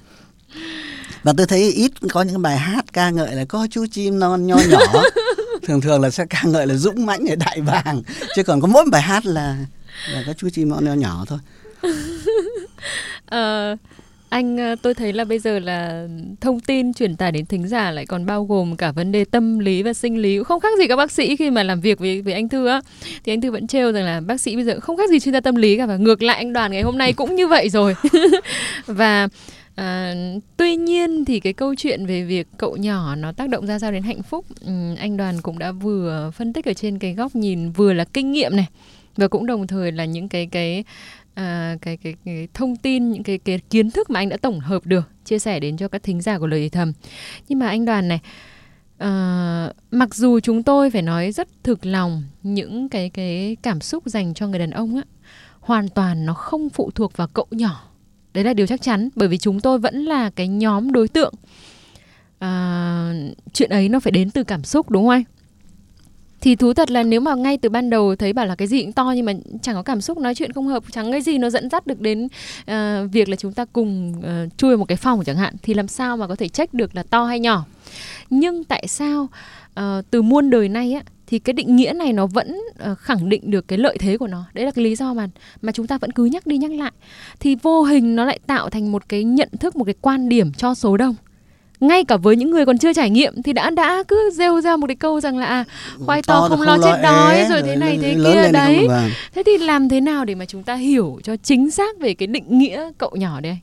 và 1.22 1.32
tôi 1.36 1.46
thấy 1.46 1.72
ít 1.72 1.92
có 2.10 2.22
những 2.22 2.42
bài 2.42 2.58
hát 2.58 2.84
ca 2.92 3.10
ngợi 3.10 3.34
là 3.34 3.44
có 3.44 3.66
chú 3.70 3.86
chim 3.86 4.18
non 4.18 4.46
nho 4.46 4.56
nhỏ. 4.70 5.02
Thường 5.62 5.80
thường 5.80 6.00
là 6.00 6.10
sẽ 6.10 6.24
ca 6.30 6.42
ngợi 6.44 6.66
là 6.66 6.74
dũng 6.74 7.06
mãnh 7.06 7.24
để 7.24 7.36
đại 7.36 7.60
bàng. 7.60 8.02
Chứ 8.36 8.42
còn 8.42 8.60
có 8.60 8.66
mỗi 8.66 8.84
bài 8.92 9.02
hát 9.02 9.26
là 9.26 9.56
là 10.12 10.22
có 10.26 10.32
chú 10.32 10.48
chim 10.50 10.68
non 10.68 10.84
nho 10.84 10.94
nhỏ 10.94 11.24
thôi. 11.28 11.38
Ờ, 13.26 13.76
anh 14.28 14.56
ờ, 14.58 14.76
tôi 14.82 14.94
thấy 14.94 15.12
là 15.12 15.24
bây 15.24 15.38
giờ 15.38 15.58
là 15.58 16.06
thông 16.40 16.60
tin 16.60 16.94
truyền 16.94 17.16
tải 17.16 17.32
đến 17.32 17.46
thính 17.46 17.68
giả 17.68 17.90
lại 17.90 18.06
còn 18.06 18.26
bao 18.26 18.44
gồm 18.44 18.76
cả 18.76 18.92
vấn 18.92 19.12
đề 19.12 19.24
tâm 19.24 19.58
lý 19.58 19.82
và 19.82 19.92
sinh 19.92 20.18
lý. 20.18 20.42
Không 20.42 20.60
khác 20.60 20.78
gì 20.78 20.88
các 20.88 20.96
bác 20.96 21.10
sĩ 21.10 21.36
khi 21.36 21.50
mà 21.50 21.62
làm 21.62 21.80
việc 21.80 21.98
với 21.98 22.22
với 22.22 22.32
anh 22.32 22.48
Thư 22.48 22.66
á. 22.66 22.80
Thì 23.24 23.32
anh 23.32 23.40
Thư 23.40 23.50
vẫn 23.50 23.66
trêu 23.66 23.92
rằng 23.92 24.04
là 24.04 24.20
bác 24.20 24.40
sĩ 24.40 24.56
bây 24.56 24.64
giờ 24.64 24.80
không 24.80 24.96
khác 24.96 25.10
gì 25.10 25.20
chuyên 25.20 25.32
gia 25.32 25.40
tâm 25.40 25.56
lý 25.56 25.76
cả. 25.76 25.86
Và 25.86 25.96
ngược 25.96 26.22
lại 26.22 26.36
anh 26.36 26.52
Đoàn 26.52 26.72
ngày 26.72 26.82
hôm 26.82 26.98
nay 26.98 27.12
cũng 27.12 27.36
như 27.36 27.46
vậy 27.46 27.68
rồi. 27.68 27.94
Và 28.86 29.28
À, 29.74 30.14
tuy 30.56 30.76
nhiên 30.76 31.24
thì 31.24 31.40
cái 31.40 31.52
câu 31.52 31.74
chuyện 31.74 32.06
về 32.06 32.24
việc 32.24 32.48
cậu 32.58 32.76
nhỏ 32.76 33.14
nó 33.14 33.32
tác 33.32 33.48
động 33.48 33.66
ra 33.66 33.78
sao 33.78 33.92
đến 33.92 34.02
hạnh 34.02 34.22
phúc 34.22 34.46
ừ, 34.60 34.94
anh 34.98 35.16
đoàn 35.16 35.40
cũng 35.42 35.58
đã 35.58 35.72
vừa 35.72 36.30
phân 36.34 36.52
tích 36.52 36.64
ở 36.64 36.74
trên 36.74 36.98
cái 36.98 37.14
góc 37.14 37.36
nhìn 37.36 37.70
vừa 37.70 37.92
là 37.92 38.04
kinh 38.04 38.32
nghiệm 38.32 38.56
này 38.56 38.68
và 39.16 39.28
cũng 39.28 39.46
đồng 39.46 39.66
thời 39.66 39.92
là 39.92 40.04
những 40.04 40.28
cái 40.28 40.46
cái 40.46 40.84
à, 41.34 41.76
cái, 41.80 41.96
cái 41.96 42.14
cái 42.24 42.48
thông 42.54 42.76
tin 42.76 43.10
những 43.10 43.22
cái 43.22 43.38
cái 43.38 43.58
kiến 43.70 43.90
thức 43.90 44.10
mà 44.10 44.20
anh 44.20 44.28
đã 44.28 44.36
tổng 44.36 44.60
hợp 44.60 44.86
được 44.86 45.10
chia 45.24 45.38
sẻ 45.38 45.60
đến 45.60 45.76
cho 45.76 45.88
các 45.88 46.02
thính 46.02 46.20
giả 46.20 46.38
của 46.38 46.46
lời 46.46 46.68
thầm. 46.68 46.92
Nhưng 47.48 47.58
mà 47.58 47.68
anh 47.68 47.84
đoàn 47.84 48.08
này 48.08 48.20
à, 48.98 49.72
mặc 49.90 50.14
dù 50.14 50.40
chúng 50.40 50.62
tôi 50.62 50.90
phải 50.90 51.02
nói 51.02 51.32
rất 51.32 51.48
thực 51.62 51.86
lòng 51.86 52.22
những 52.42 52.88
cái 52.88 53.10
cái 53.10 53.56
cảm 53.62 53.80
xúc 53.80 54.02
dành 54.06 54.34
cho 54.34 54.46
người 54.46 54.58
đàn 54.58 54.70
ông 54.70 54.96
á 54.96 55.02
hoàn 55.60 55.88
toàn 55.88 56.26
nó 56.26 56.34
không 56.34 56.70
phụ 56.70 56.90
thuộc 56.94 57.16
vào 57.16 57.28
cậu 57.28 57.46
nhỏ 57.50 57.91
đấy 58.34 58.44
là 58.44 58.54
điều 58.54 58.66
chắc 58.66 58.82
chắn 58.82 59.08
bởi 59.14 59.28
vì 59.28 59.38
chúng 59.38 59.60
tôi 59.60 59.78
vẫn 59.78 60.04
là 60.04 60.30
cái 60.30 60.48
nhóm 60.48 60.92
đối 60.92 61.08
tượng. 61.08 61.34
À, 62.38 63.12
chuyện 63.52 63.70
ấy 63.70 63.88
nó 63.88 64.00
phải 64.00 64.10
đến 64.10 64.30
từ 64.30 64.44
cảm 64.44 64.64
xúc 64.64 64.90
đúng 64.90 65.02
không 65.02 65.10
anh? 65.10 65.22
Thì 66.40 66.56
thú 66.56 66.74
thật 66.74 66.90
là 66.90 67.02
nếu 67.02 67.20
mà 67.20 67.34
ngay 67.34 67.58
từ 67.58 67.68
ban 67.68 67.90
đầu 67.90 68.16
thấy 68.16 68.32
bảo 68.32 68.46
là 68.46 68.54
cái 68.54 68.68
gì 68.68 68.82
cũng 68.82 68.92
to 68.92 69.12
nhưng 69.16 69.24
mà 69.26 69.32
chẳng 69.62 69.74
có 69.74 69.82
cảm 69.82 70.00
xúc 70.00 70.18
nói 70.18 70.34
chuyện 70.34 70.52
không 70.52 70.66
hợp 70.66 70.84
chẳng 70.90 71.12
cái 71.12 71.20
gì 71.20 71.38
nó 71.38 71.50
dẫn 71.50 71.70
dắt 71.70 71.86
được 71.86 72.00
đến 72.00 72.24
uh, 72.24 73.12
việc 73.12 73.28
là 73.28 73.36
chúng 73.36 73.52
ta 73.52 73.64
cùng 73.72 74.14
uh, 74.18 74.58
chui 74.58 74.76
một 74.76 74.84
cái 74.84 74.96
phòng 74.96 75.24
chẳng 75.24 75.36
hạn 75.36 75.54
thì 75.62 75.74
làm 75.74 75.88
sao 75.88 76.16
mà 76.16 76.26
có 76.26 76.36
thể 76.36 76.48
trách 76.48 76.74
được 76.74 76.94
là 76.94 77.02
to 77.02 77.24
hay 77.24 77.40
nhỏ? 77.40 77.64
Nhưng 78.30 78.64
tại 78.64 78.86
sao 78.88 79.28
uh, 79.80 79.82
từ 80.10 80.22
muôn 80.22 80.50
đời 80.50 80.68
nay 80.68 80.92
á 80.92 81.02
thì 81.32 81.38
cái 81.38 81.52
định 81.52 81.76
nghĩa 81.76 81.92
này 81.92 82.12
nó 82.12 82.26
vẫn 82.26 82.56
ờ, 82.78 82.94
khẳng 82.94 83.28
định 83.28 83.50
được 83.50 83.68
cái 83.68 83.78
lợi 83.78 83.96
thế 84.00 84.16
của 84.18 84.26
nó. 84.26 84.44
Đấy 84.54 84.64
là 84.64 84.70
cái 84.70 84.84
lý 84.84 84.96
do 84.96 85.14
mà 85.14 85.28
mà 85.62 85.72
chúng 85.72 85.86
ta 85.86 85.98
vẫn 85.98 86.10
cứ 86.12 86.24
nhắc 86.24 86.46
đi 86.46 86.58
nhắc 86.58 86.70
lại. 86.70 86.92
Thì 87.40 87.56
vô 87.62 87.82
hình 87.82 88.16
nó 88.16 88.24
lại 88.24 88.38
tạo 88.46 88.70
thành 88.70 88.92
một 88.92 89.08
cái 89.08 89.24
nhận 89.24 89.48
thức 89.60 89.76
một 89.76 89.84
cái 89.84 89.94
quan 90.00 90.28
điểm 90.28 90.52
cho 90.52 90.74
số 90.74 90.96
đông. 90.96 91.14
Ngay 91.80 92.04
cả 92.04 92.16
với 92.16 92.36
những 92.36 92.50
người 92.50 92.66
còn 92.66 92.78
chưa 92.78 92.92
trải 92.92 93.10
nghiệm 93.10 93.42
thì 93.42 93.52
đã 93.52 93.70
đã 93.70 94.02
cứ 94.08 94.30
rêu 94.34 94.60
ra 94.60 94.76
một 94.76 94.86
cái 94.86 94.96
câu 94.96 95.20
rằng 95.20 95.38
là 95.38 95.46
à, 95.46 95.64
khoai 96.06 96.22
to, 96.22 96.34
To 96.40 96.48
không 96.48 96.60
là 96.60 96.66
lo 96.66 96.72
không 96.76 96.82
chết 96.92 97.00
đói 97.02 97.36
é, 97.36 97.48
rồi 97.48 97.62
thế 97.62 97.76
này 97.76 97.98
thế 98.02 98.14
kia 98.14 98.42
không- 98.42 98.52
đấy. 98.52 98.86
thế 99.34 99.42
thì 99.46 99.58
làm 99.58 99.88
thế 99.88 100.00
nào 100.00 100.24
để 100.24 100.34
mà 100.34 100.44
chúng 100.44 100.62
ta 100.62 100.74
hiểu 100.74 101.20
cho 101.24 101.36
chính 101.36 101.70
xác 101.70 101.98
về 102.00 102.14
cái 102.14 102.26
định 102.26 102.58
nghĩa 102.58 102.90
cậu 102.98 103.10
nhỏ 103.16 103.40
đây 103.40 103.58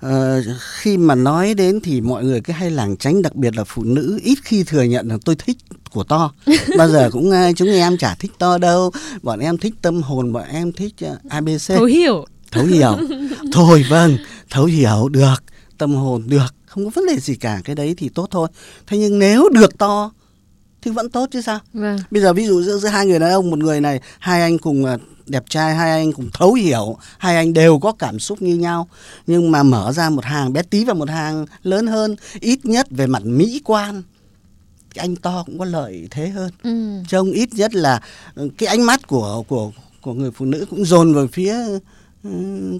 Ờ, 0.00 0.42
khi 0.70 0.96
mà 0.96 1.14
nói 1.14 1.54
đến 1.54 1.80
thì 1.80 2.00
mọi 2.00 2.24
người 2.24 2.40
cứ 2.40 2.52
hay 2.52 2.70
lảng 2.70 2.96
tránh 2.96 3.22
đặc 3.22 3.34
biệt 3.34 3.56
là 3.56 3.64
phụ 3.64 3.82
nữ 3.84 4.20
ít 4.22 4.38
khi 4.44 4.64
thừa 4.64 4.82
nhận 4.82 5.08
là 5.08 5.18
tôi 5.24 5.36
thích 5.36 5.56
của 5.90 6.04
to. 6.04 6.32
Bao 6.78 6.88
giờ 6.88 7.10
cũng 7.12 7.28
uh, 7.28 7.56
chúng 7.56 7.68
em 7.68 7.98
chả 7.98 8.14
thích 8.14 8.32
to 8.38 8.58
đâu. 8.58 8.92
Bọn 9.22 9.38
em 9.38 9.58
thích 9.58 9.74
tâm 9.82 10.02
hồn 10.02 10.32
bọn 10.32 10.44
em 10.48 10.72
thích 10.72 10.94
uh, 11.12 11.18
abc 11.28 11.68
thấu 11.68 11.84
hiểu. 11.84 12.26
Thấu 12.50 12.64
hiểu. 12.64 12.98
Thôi 13.52 13.84
vâng 13.88 14.16
thấu 14.50 14.64
hiểu 14.64 15.08
được. 15.08 15.42
Tâm 15.78 15.94
hồn 15.94 16.22
được. 16.26 16.54
Không 16.66 16.84
có 16.84 16.90
vấn 16.94 17.06
đề 17.06 17.18
gì 17.18 17.34
cả 17.34 17.60
cái 17.64 17.76
đấy 17.76 17.94
thì 17.96 18.08
tốt 18.08 18.28
thôi. 18.30 18.48
Thế 18.86 18.98
nhưng 18.98 19.18
nếu 19.18 19.48
được 19.48 19.78
to 19.78 20.10
thì 20.82 20.90
vẫn 20.90 21.10
tốt 21.10 21.28
chứ 21.32 21.40
sao? 21.40 21.58
Vâng. 21.72 21.98
Bây 22.10 22.22
giờ 22.22 22.32
ví 22.32 22.46
dụ 22.46 22.62
giữa, 22.62 22.78
giữa 22.78 22.88
hai 22.88 23.06
người 23.06 23.18
đàn 23.18 23.30
ông 23.30 23.50
một 23.50 23.58
người 23.58 23.80
này 23.80 24.00
hai 24.18 24.40
anh 24.40 24.58
cùng 24.58 24.84
đẹp 25.26 25.44
trai 25.48 25.74
hai 25.74 25.90
anh 25.90 26.12
cùng 26.12 26.30
thấu 26.32 26.52
hiểu 26.52 26.96
hai 27.18 27.36
anh 27.36 27.52
đều 27.52 27.78
có 27.78 27.92
cảm 27.92 28.18
xúc 28.18 28.42
như 28.42 28.56
nhau 28.56 28.88
nhưng 29.26 29.50
mà 29.50 29.62
mở 29.62 29.92
ra 29.92 30.10
một 30.10 30.24
hàng 30.24 30.52
bé 30.52 30.62
tí 30.62 30.84
và 30.84 30.94
một 30.94 31.10
hàng 31.10 31.46
lớn 31.62 31.86
hơn 31.86 32.16
ít 32.40 32.64
nhất 32.64 32.86
về 32.90 33.06
mặt 33.06 33.24
mỹ 33.24 33.60
quan 33.64 34.02
cái 34.94 35.02
anh 35.02 35.16
to 35.16 35.42
cũng 35.46 35.58
có 35.58 35.64
lợi 35.64 36.08
thế 36.10 36.28
hơn 36.28 36.50
ừ. 36.62 37.02
trông 37.08 37.30
ít 37.30 37.48
nhất 37.52 37.74
là 37.74 38.00
ừ, 38.34 38.48
cái 38.58 38.66
ánh 38.66 38.86
mắt 38.86 39.06
của 39.06 39.42
của 39.48 39.70
của 40.00 40.12
người 40.12 40.30
phụ 40.30 40.44
nữ 40.44 40.66
cũng 40.70 40.84
dồn 40.84 41.14
vào 41.14 41.26
phía 41.32 41.54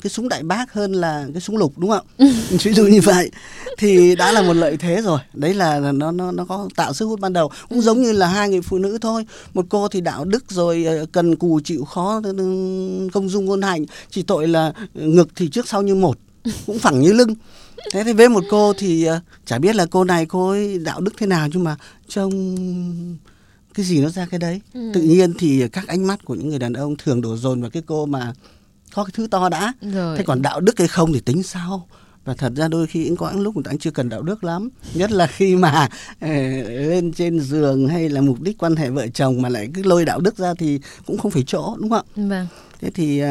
cái 0.03 0.11
súng 0.11 0.29
đại 0.29 0.43
bác 0.43 0.73
hơn 0.73 0.93
là 0.93 1.27
cái 1.33 1.41
súng 1.41 1.57
lục 1.57 1.73
đúng 1.77 1.91
không? 1.91 2.07
Ạ 2.19 2.27
ví 2.63 2.73
dụ 2.73 2.87
như 2.87 3.01
vậy. 3.01 3.31
Thì 3.79 4.17
đã 4.17 4.33
là 4.33 4.43
một 4.43 4.53
lợi 4.55 4.77
thế 4.77 5.03
rồi. 5.03 5.21
Đấy 5.33 5.55
là 5.55 5.93
nó 5.93 6.13
nó 6.13 6.33
nó 6.33 6.45
có 6.45 6.69
tạo 6.77 6.93
sức 6.93 7.07
hút 7.07 7.21
ban 7.21 7.33
đầu. 7.33 7.51
Cũng 7.69 7.81
giống 7.81 8.03
như 8.03 8.13
là 8.13 8.27
hai 8.27 8.49
người 8.49 8.61
phụ 8.61 8.79
nữ 8.79 8.99
thôi. 8.99 9.27
Một 9.55 9.67
cô 9.69 9.89
thì 9.89 10.01
đạo 10.01 10.25
đức 10.25 10.45
rồi 10.51 10.85
ờ, 10.85 11.07
cần 11.13 11.37
cù 11.37 11.61
chịu 11.65 11.85
khó 11.85 12.21
ừ, 12.25 13.09
công 13.13 13.29
dung 13.29 13.45
ngôn 13.45 13.63
hạnh 13.63 13.85
chỉ 14.11 14.23
tội 14.23 14.49
là 14.49 14.73
ngực 14.95 15.29
thì 15.37 15.49
trước 15.49 15.69
sau 15.69 15.83
như 15.83 15.95
một 15.95 16.19
cũng 16.67 16.79
phẳng 16.79 17.01
như 17.01 17.13
lưng. 17.13 17.35
Thế 17.93 18.05
thì 18.05 18.13
với 18.13 18.29
một 18.29 18.45
cô 18.51 18.73
thì 18.73 19.05
ờ, 19.05 19.21
chả 19.47 19.59
biết 19.59 19.77
là 19.77 19.87
cô 19.91 20.05
này 20.05 20.27
cô 20.27 20.49
ấy 20.49 20.79
đạo 20.79 21.01
đức 21.01 21.15
thế 21.17 21.27
nào 21.27 21.49
nhưng 21.53 21.65
mà 21.65 21.77
trông 22.09 22.57
cái 23.75 23.87
gì 23.87 24.01
nó 24.01 24.09
ra 24.09 24.27
cái 24.31 24.39
đấy. 24.39 24.61
Ừ. 24.75 24.91
tự 24.95 25.01
nhiên 25.03 25.33
thì 25.39 25.69
các 25.69 25.87
ánh 25.87 26.07
mắt 26.07 26.25
của 26.25 26.35
những 26.35 26.49
người 26.49 26.59
đàn 26.59 26.73
ông 26.73 26.97
thường 26.97 27.21
đổ 27.21 27.37
dồn 27.37 27.61
vào 27.61 27.71
cái 27.71 27.83
cô 27.87 28.07
mà 28.07 28.33
có 28.97 29.05
cái 29.05 29.13
thứ 29.15 29.27
to 29.27 29.49
đã. 29.49 29.73
Rồi. 29.81 30.19
Thế 30.19 30.25
còn 30.25 30.43
đạo 30.43 30.61
đức 30.61 30.79
hay 30.79 30.89
không 30.89 31.13
thì 31.13 31.21
tính 31.21 31.43
sau. 31.43 31.89
Và 32.25 32.35
thật 32.35 32.53
ra 32.57 32.69
đôi 32.69 32.87
khi 32.87 33.09
cũng 33.09 33.17
có 33.17 33.31
những 33.31 33.41
lúc 33.41 33.57
người 33.57 33.65
ta 33.65 33.73
chưa 33.81 33.91
cần 33.91 34.09
đạo 34.09 34.23
đức 34.23 34.45
lắm. 34.45 34.69
Nhất 34.95 35.11
là 35.13 35.27
khi 35.27 35.57
mà 35.57 35.89
ờ, 36.21 36.29
lên 36.63 37.13
trên 37.13 37.41
giường 37.41 37.89
hay 37.89 38.09
là 38.09 38.21
mục 38.21 38.41
đích 38.41 38.59
quan 38.59 38.77
hệ 38.77 38.91
vợ 38.91 39.07
chồng 39.09 39.43
mà 39.43 39.49
lại 39.49 39.69
cứ 39.75 39.83
lôi 39.83 40.05
đạo 40.05 40.21
đức 40.21 40.37
ra 40.37 40.55
thì 40.59 40.81
cũng 41.07 41.19
không 41.19 41.31
phải 41.31 41.45
chỗ 41.47 41.77
đúng 41.79 41.91
không 41.91 41.99
ạ? 41.99 42.13
Vâng. 42.17 42.47
Thế 42.81 42.91
thì 42.91 43.23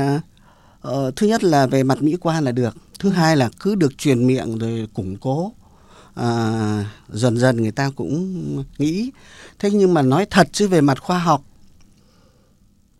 ờ, 0.81 1.11
thứ 1.15 1.27
nhất 1.27 1.43
là 1.43 1.67
về 1.67 1.83
mặt 1.83 2.01
mỹ 2.01 2.15
quan 2.21 2.43
là 2.43 2.51
được. 2.51 2.75
Thứ 2.99 3.09
hai 3.09 3.37
là 3.37 3.49
cứ 3.59 3.75
được 3.75 3.97
truyền 3.97 4.27
miệng 4.27 4.57
rồi 4.57 4.87
củng 4.93 5.17
cố. 5.17 5.53
À, 6.15 6.85
dần 7.09 7.37
dần 7.37 7.61
người 7.61 7.71
ta 7.71 7.91
cũng 7.95 8.63
nghĩ. 8.77 9.11
Thế 9.59 9.71
nhưng 9.71 9.93
mà 9.93 10.01
nói 10.01 10.25
thật 10.29 10.47
chứ 10.51 10.67
về 10.67 10.81
mặt 10.81 11.01
khoa 11.01 11.19
học 11.19 11.43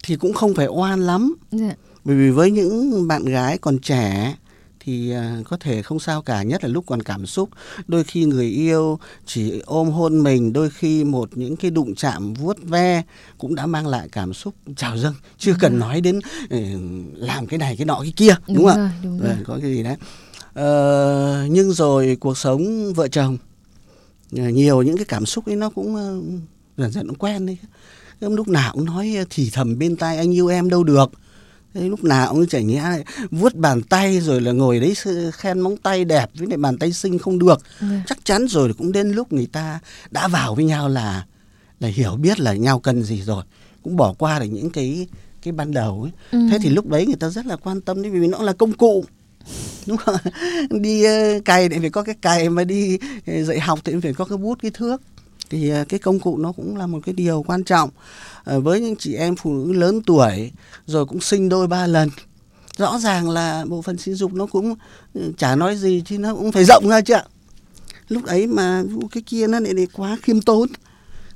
thì 0.04 0.16
cũng 0.16 0.34
không 0.34 0.54
phải 0.54 0.68
oan 0.68 1.02
lắm. 1.02 1.36
Dạ 1.52 1.74
bởi 2.06 2.16
vì 2.16 2.30
với 2.30 2.52
những 2.52 3.08
bạn 3.08 3.26
gái 3.26 3.58
còn 3.58 3.80
trẻ 3.80 4.36
thì 4.80 5.12
à, 5.12 5.42
có 5.46 5.58
thể 5.58 5.82
không 5.82 6.00
sao 6.00 6.22
cả 6.22 6.44
nhất 6.44 6.64
là 6.64 6.70
lúc 6.70 6.84
còn 6.88 7.02
cảm 7.02 7.26
xúc. 7.26 7.50
Đôi 7.88 8.04
khi 8.04 8.26
người 8.26 8.46
yêu 8.50 9.00
chỉ 9.26 9.62
ôm 9.66 9.90
hôn 9.90 10.24
mình 10.24 10.54
đôi 10.54 10.70
khi 10.70 11.04
một 11.04 11.30
những 11.36 11.56
cái 11.56 11.72
đụng 11.72 11.96
chạm 11.96 12.34
vuốt 12.34 12.58
ve 12.64 13.04
cũng 13.38 13.56
đã 13.56 13.66
mang 13.66 13.88
lại 13.88 14.10
cảm 14.12 14.34
xúc. 14.34 14.54
Trào 14.76 14.98
dâng 14.98 15.14
chưa 15.38 15.52
Đúng 15.52 15.60
cần 15.60 15.72
rồi. 15.72 15.80
nói 15.80 16.02
đến 16.02 16.20
ừ, 16.50 16.60
làm 17.16 17.48
cái 17.48 17.58
này 17.58 17.76
cái 17.78 17.86
nọ 17.86 18.00
cái 18.02 18.14
kia 18.16 18.36
đúng, 18.48 18.56
Đúng 18.58 18.66
không 18.66 18.78
rồi, 18.78 18.90
đúng 19.04 19.20
Vâng, 19.20 19.36
rồi. 19.36 19.44
có 19.46 19.58
cái 19.62 19.72
gì 19.76 19.84
đấy. 19.84 19.96
Ờ, 20.54 21.46
nhưng 21.50 21.72
rồi 21.72 22.18
cuộc 22.20 22.38
sống 22.38 22.94
vợ 22.94 23.08
chồng 23.08 23.38
ờ, 24.38 24.50
nhiều 24.50 24.82
những 24.82 24.98
cái 24.98 25.06
cảm 25.06 25.26
xúc 25.26 25.46
ấy 25.46 25.56
nó 25.56 25.70
cũng 25.70 25.96
ờ, 25.96 26.22
dần 26.78 26.92
dần 26.92 27.08
nó 27.08 27.14
quen 27.20 27.46
đi 27.46 27.58
lúc 28.20 28.48
nào 28.48 28.74
cũng 28.74 28.86
nói 28.86 29.16
thì 29.30 29.50
thầm 29.54 29.80
bên 29.80 29.96
tai 29.96 30.18
anh 30.18 30.36
yêu 30.36 30.48
em 30.48 30.70
đâu 30.70 30.84
được 30.84 31.12
Thế 31.76 31.90
lúc 31.90 32.04
nào 32.04 32.34
cũng 32.34 32.48
chảy 32.48 32.64
nhẽ 32.64 32.82
lại 32.82 33.04
vuốt 33.32 33.56
bàn 33.56 33.82
tay 33.82 34.20
rồi 34.20 34.42
là 34.42 34.52
ngồi 34.52 34.80
đấy 34.80 34.96
khen 35.34 35.60
móng 35.60 35.78
tay 35.78 36.06
đẹp 36.06 36.30
với 36.34 36.48
lại 36.48 36.58
bàn 36.58 36.78
tay 36.78 36.94
xinh 36.94 37.20
không 37.20 37.40
được. 37.40 37.62
Vâng. 37.80 38.02
chắc 38.08 38.26
chắn 38.26 38.48
rồi 38.48 38.74
cũng 38.78 38.92
đến 38.92 39.12
lúc 39.12 39.34
người 39.34 39.48
ta 39.52 39.80
đã 40.12 40.28
vào 40.28 40.56
với 40.56 40.66
nhau 40.66 40.90
là 40.90 41.26
là 41.80 41.88
hiểu 41.88 42.16
biết 42.16 42.40
là 42.40 42.54
nhau 42.54 42.80
cần 42.80 43.04
gì 43.04 43.22
rồi 43.22 43.44
cũng 43.84 43.96
bỏ 43.96 44.14
qua 44.14 44.40
được 44.40 44.46
những 44.46 44.70
cái 44.70 45.08
cái 45.42 45.52
ban 45.52 45.72
đầu 45.72 46.02
ấy. 46.02 46.12
Ừ. 46.32 46.48
thế 46.52 46.60
thì 46.62 46.70
lúc 46.70 46.88
đấy 46.88 47.06
người 47.06 47.16
ta 47.16 47.30
rất 47.30 47.46
là 47.46 47.56
quan 47.56 47.82
tâm 47.82 48.02
đến 48.02 48.22
vì 48.22 48.28
nó 48.28 48.42
là 48.42 48.54
công 48.54 48.74
cụ. 48.74 49.06
Đúng 49.88 49.98
không? 49.98 50.16
Đi 50.70 51.04
ờ, 51.04 51.40
cày 51.46 51.70
thì 51.70 51.80
phải 51.80 51.90
có 51.90 52.04
cái 52.04 52.16
cày 52.22 52.50
mà 52.50 52.64
đi 52.64 52.98
ờ, 53.28 53.44
dạy 53.44 53.60
học 53.60 53.80
thì 53.84 53.94
phải 54.04 54.14
có 54.14 54.26
cái 54.26 54.38
bút 54.38 54.58
cái 54.62 54.72
thước 54.72 55.02
thì 55.50 55.70
ờ, 55.70 55.86
cái 55.90 56.00
công 56.00 56.20
cụ 56.20 56.38
nó 56.38 56.52
cũng 56.52 56.78
là 56.78 56.88
một 56.88 57.00
cái 57.06 57.14
điều 57.14 57.44
quan 57.48 57.64
trọng 57.64 57.90
Ờ, 58.44 58.60
với 58.60 58.82
những 58.82 58.96
chị 58.96 59.14
em 59.16 59.36
phụ 59.36 59.54
nữ 59.54 59.74
lớn 59.74 60.02
tuổi 60.06 60.52
rồi 60.86 61.06
cũng 61.06 61.20
sinh 61.22 61.50
đôi 61.50 61.68
ba 61.68 61.88
lần. 61.88 62.10
Rõ 62.78 63.00
ràng 63.00 63.30
là 63.30 63.66
bộ 63.68 63.82
phận 63.82 63.98
sinh 63.98 64.16
dục 64.16 64.34
nó 64.34 64.46
cũng 64.46 64.76
ừ, 65.14 65.34
chả 65.38 65.56
nói 65.56 65.76
gì 65.78 66.04
chứ 66.06 66.18
nó 66.18 66.36
cũng 66.36 66.52
phải 66.52 66.64
rộng 66.66 66.88
ra 66.90 67.02
chứ 67.02 67.14
ạ. 67.14 67.24
Lúc 68.08 68.26
ấy 68.26 68.48
mà 68.48 68.84
cái 69.12 69.24
kia 69.26 69.48
nó 69.48 69.60
lại, 69.60 69.74
lại 69.74 69.88
quá 69.94 70.18
khiêm 70.22 70.42
tốn. 70.42 70.70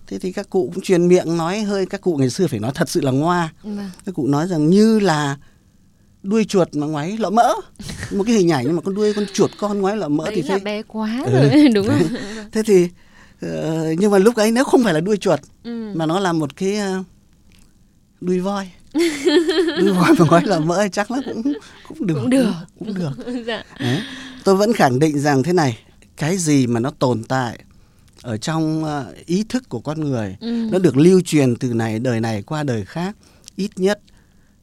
Thế 0.08 0.20
thì 0.20 0.32
các 0.32 0.50
cụ 0.50 0.72
cũng 0.76 0.84
truyền 0.84 1.08
miệng 1.08 1.38
nói 1.38 1.60
hơi 1.62 1.86
các 1.86 2.02
cụ 2.02 2.16
ngày 2.18 2.30
xưa 2.30 2.48
phải 2.48 2.60
nói 2.60 2.72
thật 2.76 2.90
sự 2.90 3.02
là 3.02 3.12
ngoa. 3.12 3.54
Vâng. 3.64 3.90
các 4.06 4.16
cụ 4.16 4.28
nói 4.28 4.48
rằng 4.48 4.70
như 4.70 5.00
là 5.00 5.38
đuôi 6.24 6.46
chuột 6.46 6.76
mà 6.76 6.88
ngoáy 6.88 7.18
lọ 7.18 7.30
mỡ. 7.30 7.54
Một 8.12 8.24
cái 8.28 8.36
hình 8.36 8.52
ảnh 8.52 8.64
nhưng 8.68 8.76
mà 8.76 8.82
con 8.82 8.96
đuôi 8.96 9.14
con 9.14 9.26
chuột 9.34 9.52
con 9.60 9.82
ngoáy 9.82 9.98
lọ 9.98 10.08
mỡ 10.08 10.26
Đấy 10.26 10.36
thì 10.36 10.42
là 10.42 10.48
thấy 10.48 10.60
bé 10.60 10.82
quá 10.88 11.22
Ừ. 11.26 11.32
rồi 11.32 11.70
đúng 11.74 11.88
không? 11.88 12.02
Thế 12.52 12.64
thì 12.64 12.90
ờ, 13.42 13.86
nhưng 13.98 14.12
mà 14.12 14.18
lúc 14.18 14.36
ấy 14.36 14.52
nếu 14.52 14.64
không 14.64 14.84
phải 14.84 14.94
là 14.94 15.00
đuôi 15.00 15.18
chuột 15.18 15.40
Ừ. 15.64 15.92
mà 15.96 16.06
nó 16.06 16.20
là 16.20 16.34
một 16.34 16.56
cái 16.56 16.76
ờ, 16.76 17.04
đuôi 18.22 18.40
voi 18.40 18.72
đuôi 19.80 19.92
voi 19.94 20.12
mà 20.20 20.26
ngoáy 20.30 20.44
lọ 20.46 20.60
mỡ 20.60 20.88
chắc 20.92 21.12
là 21.12 21.18
cũng 21.26 21.54
cũng 21.88 22.08
được 22.08 22.16
Cũng 22.22 22.30
được. 22.30 22.52
cũng 22.80 22.94
được 22.94 23.12
dạ. 23.48 23.64
Đấy. 23.80 24.02
Tôi 24.44 24.56
vẫn 24.56 24.74
khẳng 24.74 25.00
định 25.00 25.20
rằng 25.20 25.44
thế 25.44 25.54
này, 25.54 25.80
cái 26.18 26.38
gì 26.38 26.68
mà 26.68 26.80
nó 26.80 26.92
tồn 27.00 27.24
tại 27.24 27.60
ở 28.22 28.38
trong 28.38 28.84
ờ, 28.84 29.14
ý 29.26 29.44
thức 29.50 29.70
của 29.70 29.80
con 29.80 30.00
người, 30.02 30.36
Ừ. 30.40 30.68
nó 30.72 30.80
được 30.80 30.98
lưu 30.98 31.22
truyền 31.26 31.56
từ 31.56 31.74
này 31.74 32.00
đời 32.00 32.20
này 32.22 32.42
qua 32.42 32.64
đời 32.64 32.86
khác, 32.86 33.16
ít 33.56 33.72
nhất 33.76 34.00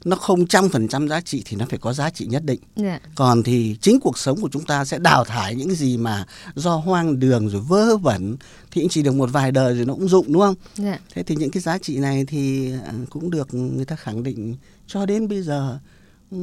nó 0.06 0.16
không 0.16 0.46
trăm 0.46 0.68
phần 0.68 0.88
trăm 0.88 1.08
giá 1.08 1.20
trị 1.20 1.42
thì 1.44 1.56
nó 1.56 1.66
phải 1.70 1.78
có 1.78 1.92
giá 1.92 2.10
trị 2.10 2.26
nhất 2.26 2.44
định. 2.44 2.60
dạ 2.76 3.00
Còn 3.14 3.42
thì 3.42 3.76
chính 3.80 4.00
cuộc 4.00 4.18
sống 4.18 4.40
của 4.40 4.48
chúng 4.52 4.64
ta 4.64 4.84
sẽ 4.84 4.98
đào 4.98 5.24
thải 5.24 5.54
những 5.54 5.74
gì 5.74 5.96
mà 5.96 6.26
do 6.54 6.76
hoang 6.76 7.20
đường 7.20 7.48
rồi 7.48 7.62
vớ 7.68 7.96
vẩn 7.96 8.36
thì 8.70 8.80
cũng 8.82 8.88
chỉ 8.88 9.02
được 9.02 9.14
một 9.14 9.30
vài 9.32 9.52
đời 9.52 9.74
rồi 9.74 9.84
nó 9.84 9.94
cũng 9.94 10.08
dụng 10.08 10.32
đúng 10.32 10.42
không? 10.42 10.54
dạ 10.76 10.98
Thế 11.14 11.22
thì 11.22 11.36
những 11.36 11.50
cái 11.50 11.60
giá 11.60 11.78
trị 11.78 11.96
này 11.98 12.24
thì 12.24 12.72
ờ, 12.86 12.92
cũng 13.10 13.30
được 13.30 13.54
người 13.54 13.84
ta 13.84 13.96
khẳng 13.96 14.22
định 14.22 14.56
cho 14.86 15.06
đến 15.06 15.28
bây 15.28 15.42
giờ 15.42 15.78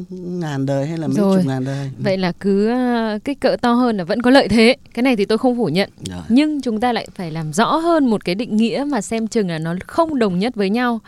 ngàn 0.09 0.65
đời 0.65 0.87
hay 0.87 0.97
là 0.97 1.07
mấy 1.07 1.15
Rồi. 1.17 1.37
chục 1.37 1.45
ngàn 1.47 1.65
đời. 1.65 1.91
vậy 1.99 2.17
là 2.17 2.31
cứ 2.39 2.67
ờ, 2.69 3.19
kích 3.23 3.39
cỡ 3.39 3.55
to 3.61 3.73
hơn 3.73 3.97
là 3.97 4.03
vẫn 4.03 4.21
có 4.21 4.29
lợi 4.31 4.47
thế 4.47 4.75
cái 4.93 5.03
này 5.03 5.15
thì 5.15 5.25
tôi 5.25 5.37
không 5.37 5.57
phủ 5.57 5.65
nhận 5.69 5.89
Rồi. 6.09 6.21
nhưng 6.29 6.61
chúng 6.61 6.79
ta 6.79 6.93
lại 6.93 7.07
phải 7.15 7.31
làm 7.31 7.53
rõ 7.53 7.75
hơn 7.75 8.05
một 8.09 8.25
cái 8.25 8.35
định 8.35 8.57
nghĩa 8.57 8.85
mà 8.87 9.01
xem 9.01 9.27
chừng 9.27 9.49
là 9.49 9.59
nó 9.59 9.75
không 9.87 10.19
đồng 10.19 10.39
nhất 10.39 10.55
với 10.55 10.69
nhau 10.69 10.99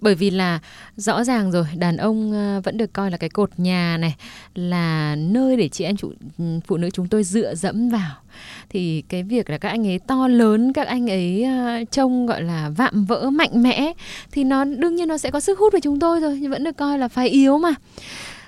bởi 0.00 0.14
vì 0.14 0.30
là 0.30 0.58
rõ 0.96 1.24
ràng 1.24 1.50
rồi 1.52 1.64
đàn 1.76 1.96
ông 1.96 2.32
ờ, 2.32 2.60
vẫn 2.64 2.76
được 2.76 2.92
coi 2.92 3.10
là 3.10 3.16
cái 3.16 3.30
cột 3.30 3.50
nhà 3.56 3.96
này 4.00 4.14
là 4.54 5.16
nơi 5.18 5.56
để 5.56 5.68
chị 5.68 5.84
em 5.84 5.96
ừ, 6.38 6.44
phụ 6.66 6.76
nữ 6.76 6.90
chúng 6.90 7.08
tôi 7.08 7.24
dựa 7.24 7.54
dẫm 7.54 7.88
vào 7.88 8.16
thì 8.70 9.02
cái 9.08 9.22
việc 9.22 9.50
là 9.50 9.58
các 9.58 9.68
anh 9.68 9.86
ấy 9.86 9.98
to 9.98 10.28
lớn 10.28 10.72
các 10.72 10.86
anh 10.86 11.10
ấy 11.10 11.44
ờ, 11.44 11.84
trông 11.90 12.26
gọi 12.26 12.42
là 12.42 12.70
vạm 12.76 13.04
vỡ 13.04 13.30
mạnh 13.30 13.62
mẽ 13.62 13.92
thì 14.32 14.44
nó 14.44 14.64
đương 14.64 14.96
nhiên 14.96 15.08
nó 15.08 15.18
sẽ 15.18 15.30
có 15.30 15.40
sức 15.40 15.58
hút 15.58 15.72
với 15.72 15.80
chúng 15.80 16.00
tôi 16.00 16.20
rồi 16.20 16.38
nhưng 16.40 16.50
vẫn 16.50 16.64
được 16.64 16.76
coi 16.76 16.98
là 16.98 17.08
phái 17.08 17.28
yếu 17.28 17.58
mà. 17.58 17.74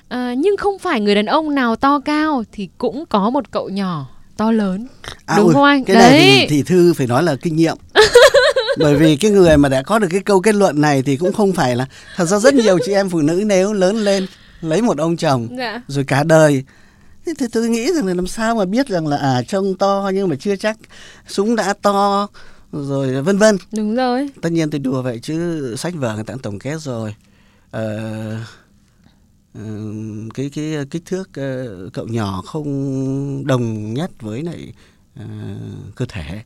À, 0.09 0.35
nhưng 0.39 0.57
không 0.57 0.79
phải 0.79 1.01
người 1.01 1.15
đàn 1.15 1.27
ông 1.27 1.55
nào 1.55 1.77
to 1.77 2.01
cao 2.01 2.45
thì 2.53 2.69
cũng 2.79 3.05
có 3.09 3.31
một 3.31 3.51
cậu 3.51 3.69
nhỏ 3.69 4.09
to 4.37 4.53
lớn. 4.53 4.87
À, 5.27 5.37
đúng 5.37 5.47
ui, 5.47 5.55
không 5.55 5.65
anh? 5.65 5.85
Cái 5.85 5.97
này 5.97 6.11
thì, 6.11 6.19
đấy. 6.19 6.47
thì 6.51 6.63
Thư 6.63 6.95
phải 6.95 7.07
nói 7.07 7.23
là 7.23 7.37
kinh 7.37 7.57
nghiệm. 7.57 7.77
Bởi 8.79 8.97
vì 8.97 9.17
cái 9.17 9.31
người 9.31 9.57
mà 9.57 9.69
đã 9.69 9.83
có 9.83 9.99
được 9.99 10.09
cái 10.11 10.21
câu 10.21 10.41
kết 10.41 10.55
luận 10.55 10.81
này 10.81 11.03
thì 11.03 11.17
cũng 11.17 11.33
không 11.33 11.53
phải 11.53 11.77
là 11.77 11.87
thật 12.17 12.25
ra 12.25 12.39
rất 12.39 12.55
nhiều 12.55 12.79
chị 12.87 12.93
em 12.93 13.09
phụ 13.09 13.21
nữ 13.21 13.43
nếu 13.47 13.73
lớn 13.73 13.97
lên 13.97 14.27
lấy 14.61 14.83
một 14.83 14.99
ông 14.99 15.17
chồng 15.17 15.49
dạ. 15.59 15.83
rồi 15.89 16.05
cả 16.05 16.23
đời 16.25 16.65
thế 17.27 17.33
thì 17.39 17.47
tôi 17.53 17.69
nghĩ 17.69 17.93
rằng 17.93 18.07
là 18.07 18.15
làm 18.15 18.27
sao 18.27 18.55
mà 18.55 18.65
biết 18.65 18.89
rằng 18.89 19.07
là 19.07 19.17
à 19.17 19.43
trông 19.43 19.77
to 19.77 20.11
nhưng 20.15 20.29
mà 20.29 20.37
chưa 20.37 20.57
chắc 20.57 20.77
súng 21.27 21.57
đã 21.57 21.75
to 21.83 22.29
rồi 22.73 23.23
vân 23.23 23.39
vân. 23.39 23.57
Đúng 23.73 23.95
rồi. 23.95 24.31
Tất 24.43 24.53
nhiên 24.53 24.71
tôi 24.71 24.79
đùa 24.79 25.03
vậy 25.03 25.19
chứ 25.23 25.77
sách 25.79 25.95
vở 25.95 26.15
người 26.15 26.25
ta 26.25 26.35
cũng 26.35 26.43
tổng 26.43 26.59
kết 26.59 26.81
rồi. 26.81 27.15
Ờ, 27.71 27.97
ờ, 29.55 29.63
cái 30.35 30.51
cái 30.55 30.75
kích 30.91 31.03
thước 31.07 31.29
ờ, 31.35 31.89
cậu 31.93 32.07
nhỏ 32.07 32.43
không 32.47 33.47
đồng 33.47 33.95
nhất 33.95 34.11
với 34.21 34.43
lại 34.43 34.73
ờ, 35.17 35.25
cơ 35.95 36.05
thể 36.09 36.43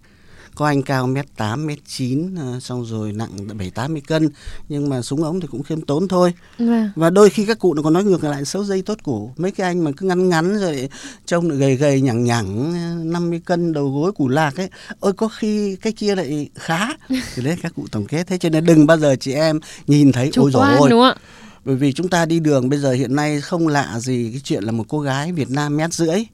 có 0.55 0.67
anh 0.67 0.83
cao 0.83 1.07
mét 1.07 1.27
tám 1.37 1.67
mét 1.67 1.79
chín 1.87 2.35
ờ, 2.35 2.61
xong 2.61 2.85
rồi 2.85 3.13
nặng 3.13 3.31
bảy 3.59 3.71
tám 3.71 3.93
mươi 3.93 4.03
cân. 4.07 4.29
Nhưng 4.69 4.89
mà 4.89 5.03
súng 5.03 5.23
ống 5.23 5.41
thì 5.41 5.47
cũng 5.51 5.63
khiêm 5.63 5.81
tốn 5.81 6.09
thôi. 6.09 6.35
Vâng. 6.59 6.91
Và 6.97 7.11
đôi 7.11 7.31
khi 7.31 7.47
các 7.47 7.59
cụ 7.59 7.75
nó 7.75 7.83
còn 7.83 7.93
nói 7.93 8.05
ngược 8.05 8.25
lại 8.25 8.45
xấu 8.45 8.65
dây 8.65 8.83
tốt 8.83 8.99
củ 9.03 9.33
mấy 9.37 9.51
cái 9.51 9.67
anh 9.67 9.85
mà 9.85 9.91
cứ 9.97 10.07
ngắn 10.07 10.29
ngắn 10.29 10.59
rồi 10.59 10.89
trông 11.27 11.49
gầy 11.49 11.77
gầy 11.77 12.01
nhẳng 12.01 12.25
nhẳng 12.25 12.73
50 13.13 13.41
cân 13.45 13.73
đầu 13.73 13.91
gối 13.91 14.13
củ 14.13 14.29
lạc 14.29 14.57
ấy. 14.57 14.69
Ôi 15.01 15.13
có 15.13 15.29
khi 15.29 15.77
cái 15.77 15.93
kia 15.93 16.15
lại 16.15 16.49
khá. 16.55 16.89
Thì 17.09 17.43
đấy 17.43 17.57
các 17.63 17.73
cụ 17.77 17.87
tổng 17.93 18.07
kết. 18.07 18.27
Thế 18.27 18.39
cho 18.39 18.49
nên 18.49 18.65
đừng 18.65 18.87
bao 18.87 18.99
giờ 18.99 19.17
chị 19.21 19.33
em 19.33 19.61
nhìn 19.87 20.13
thấy 20.13 20.31
chủ 20.33 20.43
ôi 20.43 20.51
quan 20.55 20.77
ôi. 20.79 20.91
đúng 20.91 21.01
không 21.01 21.09
ạ? 21.09 21.17
Bởi 21.65 21.77
vì 21.77 21.93
chúng 21.93 22.09
ta 22.09 22.27
đi 22.27 22.41
đường 22.41 22.69
bây 22.69 22.79
giờ 22.79 22.93
hiện 22.93 23.17
nay 23.17 23.41
không 23.41 23.69
lạ 23.69 23.99
gì 23.99 24.29
cái 24.33 24.41
chuyện 24.45 24.65
là 24.65 24.73
một 24.73 24.85
cô 24.89 25.01
gái 25.01 25.33
Việt 25.33 25.51
Nam 25.51 25.77
mét 25.77 25.93
rưỡi 25.93 26.25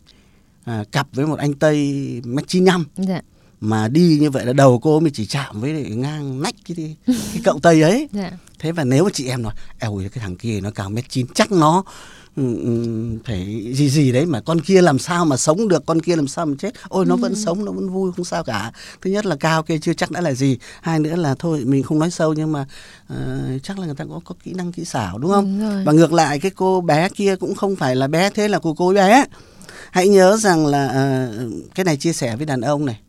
à, 0.65 0.85
cặp 0.93 1.09
với 1.13 1.27
một 1.27 1.39
anh 1.39 1.55
Tây 1.55 1.95
mét 2.25 2.49
chín 2.49 2.65
năm. 2.65 2.85
Dạ 2.97 3.21
mà 3.61 3.89
đi 3.89 4.19
như 4.21 4.31
vậy 4.31 4.47
là 4.47 4.53
đầu 4.53 4.79
cô 4.79 5.01
mới 5.01 5.11
chỉ 5.11 5.27
chạm 5.27 5.61
với 5.61 5.73
ngang 5.73 6.43
nách 6.43 6.55
cái, 6.69 6.97
cái 7.07 7.41
cậu 7.45 7.59
Tây 7.63 7.83
ấy. 7.83 8.09
Dạ. 8.13 8.31
Thế 8.59 8.73
và 8.73 8.85
nếu 8.85 9.05
mà 9.05 9.11
chị 9.13 9.29
em 9.29 9.43
nói 9.43 9.53
eo 9.79 10.01
cái 10.13 10.23
thằng 10.23 10.37
kia 10.37 10.61
nó 10.61 10.71
cao 10.71 10.91
mét 10.91 11.05
chín 11.09 11.27
chắc 11.35 11.53
nó 11.53 11.85
ừ, 12.37 12.57
ừ, 12.63 12.85
phải 13.25 13.73
gì 13.75 13.91
gì 13.91 14.13
đấy 14.13 14.27
mà 14.27 14.41
con 14.41 14.61
kia 14.61 14.83
làm 14.83 14.99
sao 14.99 15.25
mà 15.25 15.37
sống 15.37 15.69
được 15.69 15.87
con 15.87 16.01
kia 16.01 16.17
làm 16.17 16.29
sao 16.29 16.47
mà 16.47 16.55
chết? 16.59 16.75
Ôi 16.89 17.07
nó 17.07 17.17
vẫn 17.17 17.35
sống 17.35 17.65
nó 17.65 17.73
vẫn 17.73 17.91
vui 17.91 18.13
không 18.17 18.25
sao 18.25 18.45
cả. 18.45 18.73
Thứ 19.03 19.11
nhất 19.11 19.27
là 19.27 19.37
cao 19.37 19.63
kia 19.63 19.79
chưa 19.79 19.95
chắc 19.95 20.11
đã 20.11 20.21
là 20.21 20.33
gì 20.33 20.59
hai 20.83 20.99
nữa 20.99 21.17
là 21.17 21.35
thôi 21.39 21.63
mình 21.67 21.83
không 21.83 21.99
nói 21.99 22.11
sâu 22.11 22.33
nhưng 22.33 22.53
mà 22.53 22.67
ờ, 23.09 23.39
chắc 23.63 23.79
là 23.79 23.87
người 23.87 23.95
ta 23.95 24.05
có 24.05 24.21
có 24.25 24.35
kỹ 24.45 24.53
năng 24.53 24.73
kỹ 24.73 24.85
xảo 24.85 25.19
đúng 25.19 25.31
không? 25.31 25.59
Đúng 25.61 25.85
và 25.85 25.93
ngược 25.93 26.13
lại 26.13 26.39
cái 26.39 26.51
cô 26.51 26.81
bé 26.81 27.09
kia 27.09 27.37
cũng 27.37 27.55
không 27.55 27.77
phải 27.77 27.97
là 27.97 28.07
bé 28.07 28.31
thế 28.31 28.49
là 28.49 28.59
của 28.59 28.75
cô 28.75 28.93
bé. 28.93 29.25
Hãy 29.91 30.09
nhớ 30.09 30.37
rằng 30.37 30.67
là 30.67 30.89
ờ, 30.89 31.33
cái 31.75 31.85
này 31.85 31.97
chia 31.97 32.13
sẻ 32.13 32.37
với 32.37 32.47
đàn 32.47 32.61
ông 32.61 32.87
này 32.87 33.01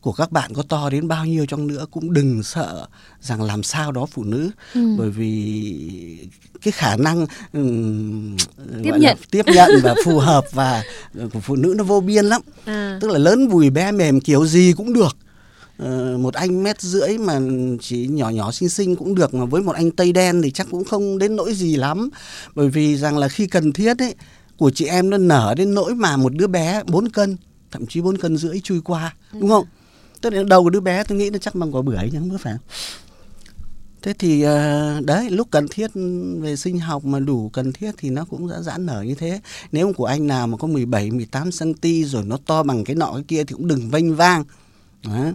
của 0.00 0.12
các 0.12 0.32
bạn 0.32 0.54
có 0.54 0.62
to 0.62 0.90
đến 0.90 1.08
bao 1.08 1.26
nhiêu 1.26 1.46
chăng 1.46 1.66
nữa 1.66 1.86
cũng 1.90 2.12
đừng 2.12 2.42
sợ 2.42 2.86
rằng 3.20 3.42
làm 3.42 3.62
sao 3.62 3.92
đó 3.92 4.06
phụ 4.06 4.24
nữ. 4.24 4.50
Ừ. 4.74 4.80
bởi 4.98 5.10
vì 5.10 6.28
cái 6.62 6.72
khả 6.72 6.96
năng 6.96 7.26
ừm, 7.52 8.36
Tiếp 8.84 8.92
nhận. 8.98 9.16
tiếp 9.30 9.44
nhận 9.54 9.70
và 9.82 9.94
phù 10.04 10.18
hợp 10.18 10.44
và 10.52 10.82
của 11.32 11.40
phụ 11.40 11.56
nữ 11.56 11.74
nó 11.76 11.84
vô 11.84 12.00
biên 12.00 12.24
lắm. 12.24 12.42
À. 12.64 12.98
Tức 13.00 13.10
là 13.10 13.18
lớn 13.18 13.48
vùi 13.48 13.70
bé 13.70 13.92
mềm 13.92 14.20
kiểu 14.20 14.46
gì 14.46 14.72
cũng 14.76 14.92
được. 14.92 15.16
Ờ, 15.78 16.16
một 16.18 16.34
anh 16.34 16.62
mét 16.62 16.80
rưỡi 16.80 17.18
mà 17.18 17.40
chỉ 17.80 18.06
nhỏ 18.06 18.28
nhỏ 18.28 18.52
xinh 18.52 18.68
xinh 18.68 18.96
cũng 18.96 19.14
được 19.14 19.34
mà 19.34 19.44
với 19.44 19.62
một 19.62 19.72
anh 19.76 19.90
tây 19.90 20.12
đen 20.12 20.42
thì 20.42 20.50
chắc 20.50 20.66
cũng 20.70 20.84
không 20.84 21.18
đến 21.18 21.36
nỗi 21.36 21.54
gì 21.54 21.76
lắm. 21.76 22.08
Bởi 22.54 22.68
vì 22.68 22.96
rằng 22.96 23.18
là 23.18 23.28
khi 23.28 23.46
cần 23.46 23.72
thiết 23.72 23.98
ấy 23.98 24.14
của 24.56 24.70
chị 24.70 24.84
em 24.86 25.10
nó 25.10 25.18
nở 25.18 25.54
đến 25.56 25.74
nỗi 25.74 25.94
mà 25.94 26.16
một 26.16 26.34
đứa 26.34 26.46
bé 26.46 26.82
4 26.86 27.08
cân 27.08 27.36
thậm 27.70 27.86
chí 27.86 28.00
4 28.00 28.16
cân 28.18 28.36
rưỡi 28.36 28.60
chui 28.60 28.80
qua 28.80 29.14
đúng 29.32 29.48
không 29.48 29.64
tức 30.20 30.32
là 30.32 30.42
đầu 30.42 30.62
của 30.62 30.70
đứa 30.70 30.80
bé 30.80 31.04
tôi 31.04 31.18
nghĩ 31.18 31.30
nó 31.30 31.38
chắc 31.38 31.54
bằng 31.54 31.74
quả 31.74 31.82
bưởi 31.82 32.10
nhưng 32.12 32.30
không 32.30 32.38
phải. 32.38 32.54
Thế 34.02 34.12
thì 34.18 34.42
ờ, 34.42 35.00
đấy 35.04 35.30
lúc 35.30 35.48
cần 35.50 35.66
thiết 35.70 35.90
về 36.40 36.56
sinh 36.56 36.78
học 36.78 37.04
mà 37.04 37.18
đủ 37.18 37.48
cần 37.48 37.72
thiết 37.72 37.92
thì 37.98 38.10
nó 38.10 38.24
cũng 38.24 38.48
đã 38.48 38.60
giãn 38.60 38.86
nở 38.86 39.02
như 39.02 39.14
thế. 39.14 39.40
Nếu 39.72 39.92
của 39.92 40.04
anh 40.04 40.26
nào 40.26 40.46
mà 40.46 40.56
có 40.56 40.68
17 40.68 41.10
18 41.10 41.50
cm 41.58 42.04
rồi 42.04 42.24
nó 42.24 42.38
to 42.46 42.62
bằng 42.62 42.84
cái 42.84 42.96
nọ 42.96 43.12
cái 43.14 43.24
kia 43.28 43.44
thì 43.44 43.54
cũng 43.54 43.68
đừng 43.68 43.90
vênh 43.90 44.16
vang. 44.16 44.44
Đó. 45.04 45.32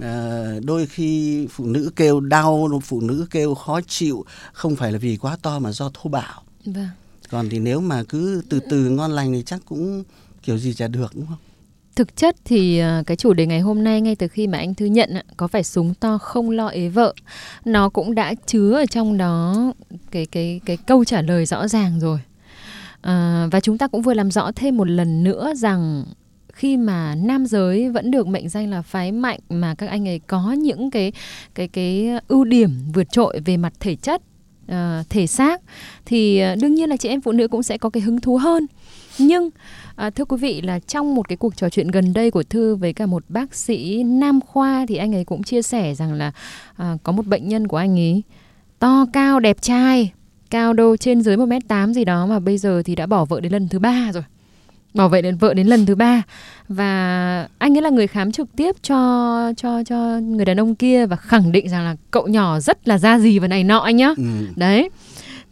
Ờ, 0.00 0.60
đôi 0.64 0.86
khi 0.86 1.46
phụ 1.50 1.66
nữ 1.66 1.90
kêu 1.96 2.20
đau 2.20 2.80
phụ 2.84 3.00
nữ 3.00 3.26
kêu 3.30 3.54
khó 3.54 3.80
chịu 3.88 4.24
không 4.52 4.76
phải 4.76 4.92
là 4.92 4.98
vì 4.98 5.16
quá 5.16 5.36
to 5.42 5.58
mà 5.58 5.72
do 5.72 5.90
thô 5.94 6.10
bạo. 6.10 6.42
Vâng. 6.64 6.88
Còn 7.30 7.48
thì 7.48 7.58
nếu 7.58 7.80
mà 7.80 8.02
cứ 8.08 8.42
từ 8.48 8.60
từ 8.70 8.90
ngon 8.90 9.10
lành 9.10 9.32
thì 9.32 9.42
chắc 9.46 9.60
cũng 9.64 10.04
kiểu 10.42 10.58
gì 10.58 10.74
chả 10.74 10.88
được 10.88 11.14
đúng 11.14 11.26
không 11.26 11.38
Thực 11.96 12.16
chất 12.16 12.36
thì 12.44 12.78
à, 12.78 13.02
cái 13.06 13.16
chủ 13.16 13.32
đề 13.32 13.46
ngày 13.46 13.60
hôm 13.60 13.84
nay 13.84 14.00
ngay 14.00 14.16
từ 14.16 14.28
khi 14.28 14.46
mà 14.46 14.58
anh 14.58 14.74
Thư 14.74 14.86
nhận 14.86 15.10
có 15.36 15.48
phải 15.48 15.64
súng 15.64 15.94
to 15.94 16.18
không 16.18 16.50
lo 16.50 16.66
ế 16.66 16.88
vợ 16.88 17.14
nó 17.64 17.88
cũng 17.88 18.14
đã 18.14 18.34
chứa 18.46 18.72
ở 18.72 18.86
trong 18.86 19.18
đó 19.18 19.72
cái 20.10 20.26
cái 20.26 20.60
cái 20.64 20.76
câu 20.76 21.04
trả 21.04 21.22
lời 21.22 21.46
rõ 21.46 21.68
ràng 21.68 22.00
rồi. 22.00 22.18
À, 23.00 23.46
và 23.52 23.60
chúng 23.60 23.78
ta 23.78 23.86
cũng 23.86 24.02
vừa 24.02 24.14
làm 24.14 24.30
rõ 24.30 24.52
thêm 24.56 24.76
một 24.76 24.88
lần 24.88 25.24
nữa 25.24 25.52
rằng 25.56 26.04
khi 26.52 26.76
mà 26.76 27.14
nam 27.14 27.46
giới 27.46 27.90
vẫn 27.90 28.10
được 28.10 28.26
mệnh 28.26 28.48
danh 28.48 28.70
là 28.70 28.82
phái 28.82 29.12
mạnh 29.12 29.40
mà 29.48 29.74
các 29.74 29.90
anh 29.90 30.08
ấy 30.08 30.20
có 30.26 30.52
những 30.52 30.90
cái 30.90 31.12
cái 31.54 31.68
cái 31.68 32.10
ưu 32.28 32.44
điểm 32.44 32.70
vượt 32.94 33.12
trội 33.12 33.40
về 33.44 33.56
mặt 33.56 33.72
thể 33.80 33.96
chất 33.96 34.22
uh, 34.72 35.08
thể 35.10 35.26
xác 35.26 35.62
thì 36.06 36.38
à, 36.38 36.54
đương 36.60 36.74
nhiên 36.74 36.88
là 36.88 36.96
chị 36.96 37.08
em 37.08 37.20
phụ 37.20 37.32
nữ 37.32 37.48
cũng 37.48 37.62
sẽ 37.62 37.78
có 37.78 37.90
cái 37.90 38.00
hứng 38.00 38.20
thú 38.20 38.36
hơn 38.36 38.66
nhưng 39.18 39.50
À, 39.96 40.10
thưa 40.10 40.24
quý 40.24 40.36
vị 40.36 40.60
là 40.60 40.78
trong 40.78 41.14
một 41.14 41.28
cái 41.28 41.36
cuộc 41.36 41.56
trò 41.56 41.68
chuyện 41.68 41.88
gần 41.88 42.12
đây 42.12 42.30
của 42.30 42.42
Thư 42.42 42.74
với 42.74 42.92
cả 42.92 43.06
một 43.06 43.24
bác 43.28 43.54
sĩ 43.54 44.02
nam 44.04 44.40
khoa 44.40 44.86
thì 44.88 44.96
anh 44.96 45.14
ấy 45.14 45.24
cũng 45.24 45.42
chia 45.42 45.62
sẻ 45.62 45.94
rằng 45.94 46.12
là 46.12 46.32
à, 46.76 46.96
có 47.02 47.12
một 47.12 47.26
bệnh 47.26 47.48
nhân 47.48 47.68
của 47.68 47.76
anh 47.76 47.98
ấy 47.98 48.22
to 48.78 49.06
cao 49.12 49.40
đẹp 49.40 49.62
trai 49.62 50.12
cao 50.50 50.72
đâu 50.72 50.96
trên 50.96 51.20
dưới 51.22 51.36
một 51.36 51.46
m 51.46 51.52
tám 51.68 51.94
gì 51.94 52.04
đó 52.04 52.26
mà 52.26 52.38
bây 52.38 52.58
giờ 52.58 52.82
thì 52.84 52.94
đã 52.94 53.06
bỏ 53.06 53.24
vợ 53.24 53.40
đến 53.40 53.52
lần 53.52 53.68
thứ 53.68 53.78
ba 53.78 54.10
rồi. 54.14 54.22
Bảo 54.94 55.08
vệ 55.08 55.22
đến 55.22 55.36
vợ 55.36 55.54
đến 55.54 55.66
lần 55.66 55.86
thứ 55.86 55.94
ba. 55.94 56.22
Và 56.68 57.48
anh 57.58 57.76
ấy 57.76 57.82
là 57.82 57.90
người 57.90 58.06
khám 58.06 58.32
trực 58.32 58.48
tiếp 58.56 58.76
cho 58.82 59.52
cho 59.56 59.84
cho 59.84 60.20
người 60.20 60.44
đàn 60.44 60.60
ông 60.60 60.74
kia 60.74 61.06
và 61.06 61.16
khẳng 61.16 61.52
định 61.52 61.68
rằng 61.68 61.84
là 61.84 61.96
cậu 62.10 62.26
nhỏ 62.26 62.60
rất 62.60 62.88
là 62.88 62.98
ra 62.98 63.18
gì 63.18 63.38
và 63.38 63.48
này 63.48 63.64
nọ 63.64 63.78
anh 63.78 63.96
nhá. 63.96 64.14
Ừ. 64.16 64.24
đấy 64.56 64.90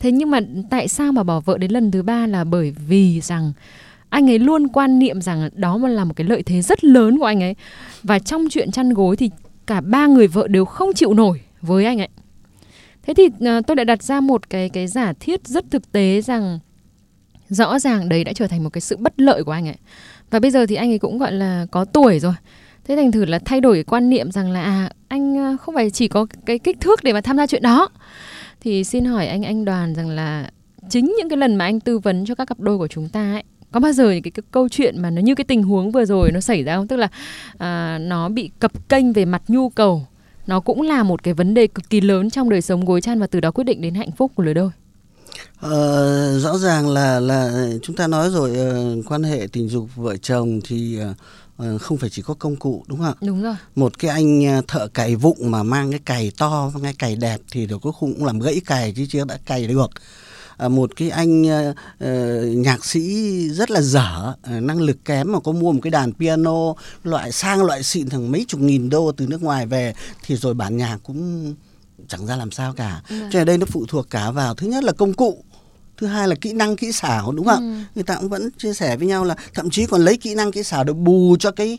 thế 0.02 0.12
nhưng 0.12 0.30
mà 0.30 0.40
tại 0.70 0.88
sao 0.88 1.12
mà 1.12 1.22
bỏ 1.22 1.40
vợ 1.40 1.58
đến 1.58 1.70
lần 1.70 1.90
thứ 1.90 2.02
ba 2.02 2.26
là 2.26 2.44
bởi 2.44 2.74
vì 2.88 3.20
rằng 3.20 3.52
anh 4.08 4.30
ấy 4.30 4.38
luôn 4.38 4.68
quan 4.68 4.98
niệm 4.98 5.20
rằng 5.20 5.48
đó 5.54 5.76
mà 5.76 5.88
là 5.88 6.04
một 6.04 6.14
cái 6.16 6.26
lợi 6.26 6.42
thế 6.42 6.62
rất 6.62 6.84
lớn 6.84 7.18
của 7.18 7.24
anh 7.24 7.42
ấy. 7.42 7.54
Và 8.02 8.18
trong 8.18 8.48
chuyện 8.50 8.70
chăn 8.70 8.94
gối 8.94 9.16
thì 9.16 9.30
cả 9.66 9.80
ba 9.80 10.06
người 10.06 10.26
vợ 10.26 10.48
đều 10.48 10.64
không 10.64 10.92
chịu 10.94 11.14
nổi 11.14 11.40
với 11.60 11.84
anh 11.84 11.98
ấy. 11.98 12.08
Thế 13.02 13.14
thì 13.14 13.24
uh, 13.24 13.66
tôi 13.66 13.76
đã 13.76 13.84
đặt 13.84 14.02
ra 14.02 14.20
một 14.20 14.50
cái 14.50 14.68
cái 14.68 14.86
giả 14.86 15.12
thiết 15.20 15.46
rất 15.46 15.64
thực 15.70 15.92
tế 15.92 16.20
rằng 16.20 16.58
rõ 17.48 17.78
ràng 17.78 18.08
đấy 18.08 18.24
đã 18.24 18.32
trở 18.32 18.46
thành 18.46 18.64
một 18.64 18.70
cái 18.70 18.80
sự 18.80 18.96
bất 18.96 19.20
lợi 19.20 19.44
của 19.44 19.52
anh 19.52 19.68
ấy. 19.68 19.76
Và 20.30 20.40
bây 20.40 20.50
giờ 20.50 20.66
thì 20.66 20.74
anh 20.74 20.92
ấy 20.92 20.98
cũng 20.98 21.18
gọi 21.18 21.32
là 21.32 21.66
có 21.70 21.84
tuổi 21.84 22.20
rồi. 22.20 22.34
Thế 22.84 22.96
thành 22.96 23.12
thử 23.12 23.24
là 23.24 23.38
thay 23.38 23.60
đổi 23.60 23.84
quan 23.86 24.10
niệm 24.10 24.32
rằng 24.32 24.50
là 24.50 24.62
à 24.62 24.90
anh 25.08 25.36
ờ, 25.36 25.56
không 25.60 25.74
phải 25.74 25.90
chỉ 25.90 26.08
có 26.08 26.26
cái 26.46 26.58
kích 26.58 26.80
thước 26.80 27.04
để 27.04 27.12
mà 27.12 27.20
tham 27.20 27.36
gia 27.36 27.46
chuyện 27.46 27.62
đó 27.62 27.88
thì 28.62 28.84
xin 28.84 29.04
hỏi 29.04 29.26
anh 29.26 29.42
anh 29.42 29.64
đoàn 29.64 29.94
rằng 29.94 30.08
là 30.08 30.50
chính 30.88 31.14
những 31.18 31.28
cái 31.28 31.36
lần 31.36 31.56
mà 31.56 31.64
anh 31.64 31.80
tư 31.80 31.98
vấn 31.98 32.24
cho 32.24 32.34
các 32.34 32.44
cặp 32.44 32.60
đôi 32.60 32.78
của 32.78 32.88
chúng 32.88 33.08
ta 33.08 33.32
ấy 33.32 33.42
có 33.72 33.80
bao 33.80 33.92
giờ 33.92 34.10
những 34.10 34.22
cái, 34.22 34.30
cái 34.30 34.42
câu 34.50 34.68
chuyện 34.68 35.02
mà 35.02 35.10
nó 35.10 35.22
như 35.22 35.34
cái 35.34 35.44
tình 35.44 35.62
huống 35.62 35.90
vừa 35.90 36.04
rồi 36.04 36.32
nó 36.32 36.40
xảy 36.40 36.62
ra 36.62 36.76
không? 36.76 36.88
Tức 36.88 36.96
là 36.96 37.08
à, 37.58 37.98
nó 37.98 38.28
bị 38.28 38.50
cập 38.58 38.88
kênh 38.88 39.12
về 39.12 39.24
mặt 39.24 39.42
nhu 39.48 39.68
cầu 39.68 40.06
nó 40.46 40.60
cũng 40.60 40.82
là 40.82 41.02
một 41.02 41.22
cái 41.22 41.34
vấn 41.34 41.54
đề 41.54 41.66
cực 41.66 41.90
kỳ 41.90 42.00
lớn 42.00 42.30
trong 42.30 42.50
đời 42.50 42.62
sống 42.62 42.84
gối 42.84 43.00
chăn 43.00 43.20
và 43.20 43.26
từ 43.26 43.40
đó 43.40 43.50
quyết 43.50 43.64
định 43.64 43.80
đến 43.80 43.94
hạnh 43.94 44.10
phúc 44.10 44.32
của 44.34 44.42
lứa 44.42 44.54
đôi. 44.54 44.70
Ờ, 45.60 46.38
rõ 46.38 46.58
ràng 46.58 46.88
là 46.88 47.20
là 47.20 47.68
chúng 47.82 47.96
ta 47.96 48.06
nói 48.06 48.30
rồi 48.30 48.50
uh, 48.50 49.04
quan 49.08 49.22
hệ 49.22 49.46
tình 49.52 49.68
dục 49.68 49.88
vợ 49.96 50.16
chồng 50.16 50.60
thì 50.68 50.98
uh, 51.10 51.16
không 51.80 51.98
phải 51.98 52.10
chỉ 52.10 52.22
có 52.22 52.34
công 52.34 52.56
cụ 52.56 52.84
đúng 52.86 52.98
không 52.98 53.06
ạ? 53.06 53.14
Đúng 53.20 53.42
rồi. 53.42 53.54
Một 53.76 53.98
cái 53.98 54.10
anh 54.10 54.62
thợ 54.68 54.88
cày 54.88 55.16
vụng 55.16 55.50
mà 55.50 55.62
mang 55.62 55.90
cái 55.90 56.00
cày 56.04 56.32
to, 56.38 56.72
cái 56.82 56.94
cày 56.98 57.16
đẹp 57.16 57.40
thì 57.50 57.66
được 57.66 57.78
cuối 57.82 57.92
cùng 58.00 58.14
cũng 58.14 58.24
làm 58.24 58.38
gãy 58.38 58.60
cày 58.66 58.92
chứ 58.96 59.06
chưa 59.08 59.24
đã 59.24 59.38
cày 59.46 59.66
được. 59.66 59.90
À, 60.56 60.68
một 60.68 60.90
cái 60.96 61.10
anh 61.10 61.42
uh, 61.42 61.76
nhạc 62.56 62.84
sĩ 62.84 63.00
rất 63.50 63.70
là 63.70 63.80
dở 63.80 64.34
năng 64.46 64.80
lực 64.80 65.04
kém 65.04 65.32
mà 65.32 65.40
có 65.40 65.52
mua 65.52 65.72
một 65.72 65.80
cái 65.82 65.90
đàn 65.90 66.12
piano 66.12 66.74
loại 67.04 67.32
sang 67.32 67.64
loại 67.64 67.82
xịn 67.82 68.08
thằng 68.08 68.32
mấy 68.32 68.44
chục 68.48 68.60
nghìn 68.60 68.90
đô 68.90 69.12
từ 69.12 69.26
nước 69.26 69.42
ngoài 69.42 69.66
về 69.66 69.94
thì 70.22 70.36
rồi 70.36 70.54
bản 70.54 70.76
nhạc 70.76 70.98
cũng 71.02 71.54
chẳng 72.08 72.26
ra 72.26 72.36
làm 72.36 72.50
sao 72.50 72.72
cả 72.72 73.02
ừ. 73.08 73.16
cho 73.32 73.38
nên 73.38 73.46
đây 73.46 73.58
nó 73.58 73.66
phụ 73.66 73.86
thuộc 73.88 74.10
cả 74.10 74.30
vào 74.30 74.54
thứ 74.54 74.66
nhất 74.66 74.84
là 74.84 74.92
công 74.92 75.12
cụ 75.12 75.44
thứ 76.02 76.08
hai 76.08 76.28
là 76.28 76.34
kỹ 76.34 76.52
năng 76.52 76.76
kỹ 76.76 76.92
xảo 76.92 77.32
đúng 77.32 77.46
không 77.46 77.74
ừ. 77.74 77.84
người 77.94 78.04
ta 78.04 78.16
cũng 78.16 78.28
vẫn 78.28 78.50
chia 78.58 78.74
sẻ 78.74 78.96
với 78.96 79.06
nhau 79.06 79.24
là 79.24 79.36
thậm 79.54 79.70
chí 79.70 79.86
còn 79.86 80.04
lấy 80.04 80.16
kỹ 80.16 80.34
năng 80.34 80.52
kỹ 80.52 80.62
xảo 80.62 80.84
để 80.84 80.92
bù 80.92 81.36
cho 81.40 81.50
cái 81.50 81.78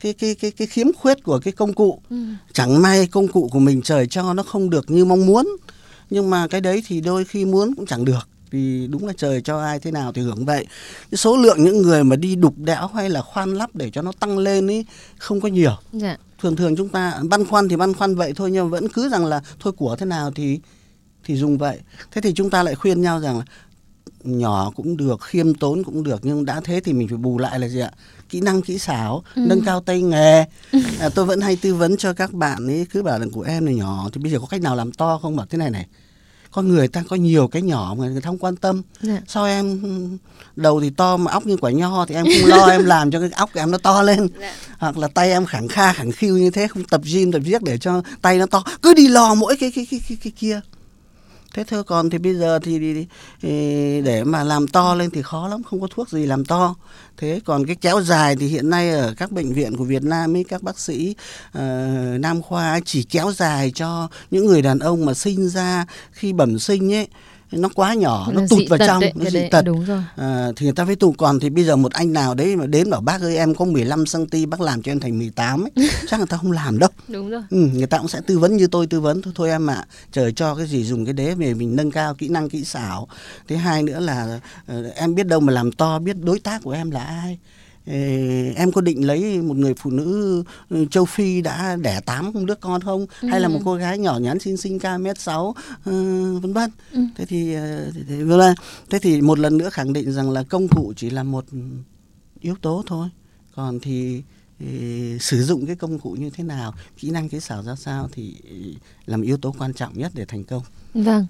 cái 0.00 0.12
cái 0.12 0.34
cái 0.34 0.50
cái 0.50 0.66
khiếm 0.66 0.92
khuyết 0.92 1.24
của 1.24 1.38
cái 1.38 1.52
công 1.52 1.72
cụ 1.72 2.00
ừ. 2.10 2.16
chẳng 2.52 2.82
may 2.82 3.06
công 3.06 3.28
cụ 3.28 3.48
của 3.52 3.58
mình 3.58 3.82
trời 3.82 4.06
cho 4.06 4.34
nó 4.34 4.42
không 4.42 4.70
được 4.70 4.90
như 4.90 5.04
mong 5.04 5.26
muốn 5.26 5.56
nhưng 6.10 6.30
mà 6.30 6.46
cái 6.46 6.60
đấy 6.60 6.82
thì 6.86 7.00
đôi 7.00 7.24
khi 7.24 7.44
muốn 7.44 7.74
cũng 7.74 7.86
chẳng 7.86 8.04
được 8.04 8.28
vì 8.50 8.86
đúng 8.86 9.06
là 9.06 9.12
trời 9.16 9.40
cho 9.40 9.60
ai 9.60 9.78
thế 9.78 9.90
nào 9.90 10.12
thì 10.12 10.22
hưởng 10.22 10.44
vậy 10.44 10.66
cái 11.10 11.18
số 11.18 11.36
lượng 11.36 11.64
những 11.64 11.82
người 11.82 12.04
mà 12.04 12.16
đi 12.16 12.36
đục 12.36 12.54
đẽo 12.58 12.86
hay 12.86 13.10
là 13.10 13.22
khoan 13.22 13.54
lắp 13.54 13.70
để 13.74 13.90
cho 13.90 14.02
nó 14.02 14.12
tăng 14.20 14.38
lên 14.38 14.66
ấy 14.70 14.84
không 15.18 15.40
có 15.40 15.48
nhiều 15.48 15.76
dạ. 15.92 16.16
thường 16.40 16.56
thường 16.56 16.76
chúng 16.76 16.88
ta 16.88 17.20
băn 17.30 17.44
khoăn 17.44 17.68
thì 17.68 17.76
băn 17.76 17.94
khoăn 17.94 18.14
vậy 18.14 18.32
thôi 18.36 18.50
nhưng 18.50 18.64
mà 18.64 18.70
vẫn 18.70 18.88
cứ 18.88 19.08
rằng 19.08 19.26
là 19.26 19.42
thôi 19.60 19.72
của 19.72 19.96
thế 19.96 20.06
nào 20.06 20.30
thì 20.34 20.60
thì 21.28 21.36
dùng 21.36 21.58
vậy. 21.58 21.78
Thế 22.10 22.20
thì 22.20 22.32
chúng 22.34 22.50
ta 22.50 22.62
lại 22.62 22.74
khuyên 22.74 23.02
nhau 23.02 23.20
rằng 23.20 23.38
là 23.38 23.44
nhỏ 24.24 24.72
cũng 24.76 24.96
được 24.96 25.20
khiêm 25.22 25.54
tốn 25.54 25.84
cũng 25.84 26.02
được 26.02 26.20
nhưng 26.22 26.44
đã 26.44 26.60
thế 26.64 26.80
thì 26.80 26.92
mình 26.92 27.08
phải 27.08 27.16
bù 27.16 27.38
lại 27.38 27.58
là 27.58 27.68
gì 27.68 27.80
ạ? 27.80 27.90
Kỹ 28.28 28.40
năng 28.40 28.62
kỹ 28.62 28.78
xảo 28.78 29.22
ừ. 29.34 29.42
nâng 29.48 29.60
cao 29.64 29.80
tay 29.80 30.02
nghề. 30.02 30.44
À, 30.98 31.08
tôi 31.14 31.24
vẫn 31.24 31.40
hay 31.40 31.56
tư 31.56 31.74
vấn 31.74 31.96
cho 31.96 32.12
các 32.12 32.32
bạn 32.32 32.66
ấy 32.66 32.86
cứ 32.92 33.02
bảo 33.02 33.18
là 33.18 33.26
của 33.32 33.42
em 33.42 33.64
này 33.64 33.74
nhỏ 33.74 34.08
thì 34.12 34.20
bây 34.20 34.32
giờ 34.32 34.38
có 34.38 34.46
cách 34.46 34.62
nào 34.62 34.76
làm 34.76 34.92
to 34.92 35.18
không? 35.22 35.36
Bảo 35.36 35.46
thế 35.50 35.58
này 35.58 35.70
này 35.70 35.86
con 36.50 36.68
người 36.68 36.88
ta 36.88 37.02
có 37.08 37.16
nhiều 37.16 37.48
cái 37.48 37.62
nhỏ 37.62 37.94
mà 37.98 38.08
người 38.08 38.20
ta 38.20 38.26
không 38.26 38.38
quan 38.38 38.56
tâm. 38.56 38.82
Dạ. 39.00 39.20
sao 39.26 39.46
em 39.46 40.18
đầu 40.56 40.80
thì 40.80 40.90
to 40.90 41.16
mà 41.16 41.32
óc 41.32 41.46
như 41.46 41.56
quả 41.56 41.70
nho 41.70 42.06
thì 42.06 42.14
em 42.14 42.24
không 42.24 42.50
lo 42.50 42.66
em 42.66 42.84
làm 42.84 43.10
cho 43.10 43.20
cái 43.20 43.30
óc 43.32 43.50
của 43.54 43.60
em 43.60 43.70
nó 43.70 43.78
to 43.78 44.02
lên? 44.02 44.28
Dạ. 44.40 44.54
hoặc 44.78 44.98
là 44.98 45.08
tay 45.08 45.30
em 45.30 45.46
khẳng 45.46 45.68
kha 45.68 45.92
khẳng 45.92 46.12
khiu 46.12 46.38
như 46.38 46.50
thế 46.50 46.68
không 46.68 46.84
tập 46.84 47.00
gym 47.04 47.32
tập 47.32 47.38
viết 47.44 47.62
để 47.62 47.78
cho 47.78 48.02
tay 48.22 48.38
nó 48.38 48.46
to. 48.46 48.64
Cứ 48.82 48.94
đi 48.94 49.08
lo 49.08 49.34
mỗi 49.34 49.56
cái 49.56 49.72
cái 49.74 49.86
cái 49.90 50.00
cái, 50.08 50.18
cái 50.22 50.32
kia 50.36 50.60
thế 51.54 51.64
thôi 51.64 51.84
còn 51.84 52.10
thì 52.10 52.18
bây 52.18 52.34
giờ 52.34 52.58
thì, 52.58 53.06
để 54.00 54.24
mà 54.24 54.44
làm 54.44 54.68
to 54.68 54.94
lên 54.94 55.10
thì 55.10 55.22
khó 55.22 55.48
lắm 55.48 55.62
không 55.62 55.80
có 55.80 55.86
thuốc 55.90 56.08
gì 56.08 56.26
làm 56.26 56.44
to. 56.44 56.74
Thế 57.16 57.40
còn 57.44 57.66
cái 57.66 57.76
kéo 57.76 58.00
dài 58.00 58.36
thì 58.36 58.46
hiện 58.46 58.70
nay 58.70 58.90
ở 58.90 59.14
các 59.16 59.32
bệnh 59.32 59.52
viện 59.52 59.76
của 59.76 59.84
Việt 59.84 60.02
Nam 60.02 60.36
ấy 60.36 60.44
các 60.44 60.62
bác 60.62 60.78
sĩ 60.78 61.14
uh, 61.48 61.60
nam 62.20 62.42
khoa 62.42 62.80
chỉ 62.84 63.02
kéo 63.02 63.32
dài 63.32 63.72
cho 63.74 64.08
những 64.30 64.46
người 64.46 64.62
đàn 64.62 64.78
ông 64.78 65.06
mà 65.06 65.14
sinh 65.14 65.48
ra 65.48 65.86
khi 66.12 66.32
bẩm 66.32 66.58
sinh 66.58 66.94
ấy 66.94 67.08
nó 67.52 67.68
quá 67.74 67.94
nhỏ 67.94 68.28
nó 68.32 68.42
tụt 68.50 68.62
vào 68.68 68.78
trong 68.78 69.00
đấy, 69.00 69.12
nó 69.14 69.30
dị 69.30 69.40
tật. 69.50 69.62
đúng 69.62 69.84
rồi. 69.84 70.02
À, 70.16 70.48
thì 70.56 70.66
người 70.66 70.72
ta 70.72 70.84
phải 70.84 70.96
tụt 70.96 71.14
còn 71.18 71.40
thì 71.40 71.50
bây 71.50 71.64
giờ 71.64 71.76
một 71.76 71.92
anh 71.92 72.12
nào 72.12 72.34
đấy 72.34 72.56
mà 72.56 72.66
đến 72.66 72.90
bảo 72.90 73.00
bác 73.00 73.20
ơi 73.20 73.36
em 73.36 73.54
có 73.54 73.64
15 73.64 74.04
cm 74.12 74.50
bác 74.50 74.60
làm 74.60 74.82
cho 74.82 74.92
em 74.92 75.00
thành 75.00 75.18
18 75.18 75.64
ấy. 75.64 75.88
Chắc 76.08 76.16
người 76.16 76.26
ta 76.26 76.36
không 76.36 76.52
làm 76.52 76.78
đâu. 76.78 76.90
Đúng 77.08 77.30
rồi. 77.30 77.42
Ừ, 77.50 77.56
người 77.56 77.86
ta 77.86 77.98
cũng 77.98 78.08
sẽ 78.08 78.20
tư 78.26 78.38
vấn 78.38 78.56
như 78.56 78.66
tôi 78.66 78.86
tư 78.86 79.00
vấn. 79.00 79.22
Thôi 79.22 79.32
thôi 79.36 79.50
em 79.50 79.70
ạ 79.70 79.74
à, 79.74 79.86
trời 80.12 80.32
cho 80.32 80.54
cái 80.54 80.66
gì 80.66 80.84
dùng 80.84 81.04
cái 81.04 81.12
đế 81.12 81.34
về 81.34 81.54
mình 81.54 81.76
nâng 81.76 81.90
cao 81.90 82.14
kỹ 82.14 82.28
năng 82.28 82.48
kỹ 82.48 82.64
xảo. 82.64 83.08
Thứ 83.48 83.56
hai 83.56 83.82
nữa 83.82 84.00
là 84.00 84.40
uh, 84.72 84.94
em 84.94 85.14
biết 85.14 85.26
đâu 85.26 85.40
mà 85.40 85.52
làm 85.52 85.72
to 85.72 85.98
biết 85.98 86.16
đối 86.22 86.38
tác 86.38 86.62
của 86.62 86.72
em 86.72 86.90
là 86.90 87.04
ai 87.04 87.38
em 88.56 88.72
có 88.72 88.80
định 88.80 89.06
lấy 89.06 89.42
một 89.42 89.56
người 89.56 89.74
phụ 89.74 89.90
nữ 89.90 90.42
ừ, 90.70 90.86
châu 90.90 91.04
Phi 91.04 91.40
đã 91.40 91.76
đẻ 91.76 92.00
tám 92.00 92.46
đứa 92.46 92.54
con 92.54 92.80
không 92.80 93.06
ừ. 93.22 93.28
hay 93.28 93.40
là 93.40 93.48
một 93.48 93.60
cô 93.64 93.74
gái 93.74 93.98
nhỏ 93.98 94.18
nhắn 94.18 94.38
xinh 94.38 94.56
xinh 94.56 94.78
ca 94.78 94.98
mét 94.98 95.20
sáu 95.20 95.54
ừ, 95.84 95.92
vân 96.38 96.52
vân 96.52 96.70
ừ. 96.92 97.00
thế 97.16 97.26
thì 97.26 97.54
ờ, 97.54 97.90
thế, 98.90 98.98
thì 98.98 99.20
một 99.20 99.38
lần 99.38 99.58
nữa 99.58 99.70
khẳng 99.70 99.92
định 99.92 100.12
rằng 100.12 100.30
là 100.30 100.42
công 100.42 100.68
cụ 100.68 100.92
chỉ 100.96 101.10
là 101.10 101.22
một 101.22 101.44
yếu 102.40 102.54
tố 102.60 102.82
thôi 102.86 103.08
còn 103.54 103.80
thì 103.80 104.22
thì 104.58 105.18
sử 105.20 105.44
dụng 105.44 105.66
cái 105.66 105.76
công 105.76 105.98
cụ 105.98 106.10
như 106.10 106.30
thế 106.30 106.44
nào 106.44 106.74
kỹ 106.96 107.10
năng 107.10 107.28
kỹ 107.28 107.40
xảo 107.40 107.62
ra 107.62 107.74
sao 107.76 108.08
thì 108.12 108.34
làm 109.06 109.22
yếu 109.22 109.36
tố 109.36 109.54
quan 109.58 109.74
trọng 109.74 109.98
nhất 109.98 110.12
để 110.14 110.24
thành 110.24 110.44
công 110.44 110.62
vâng 110.94 111.26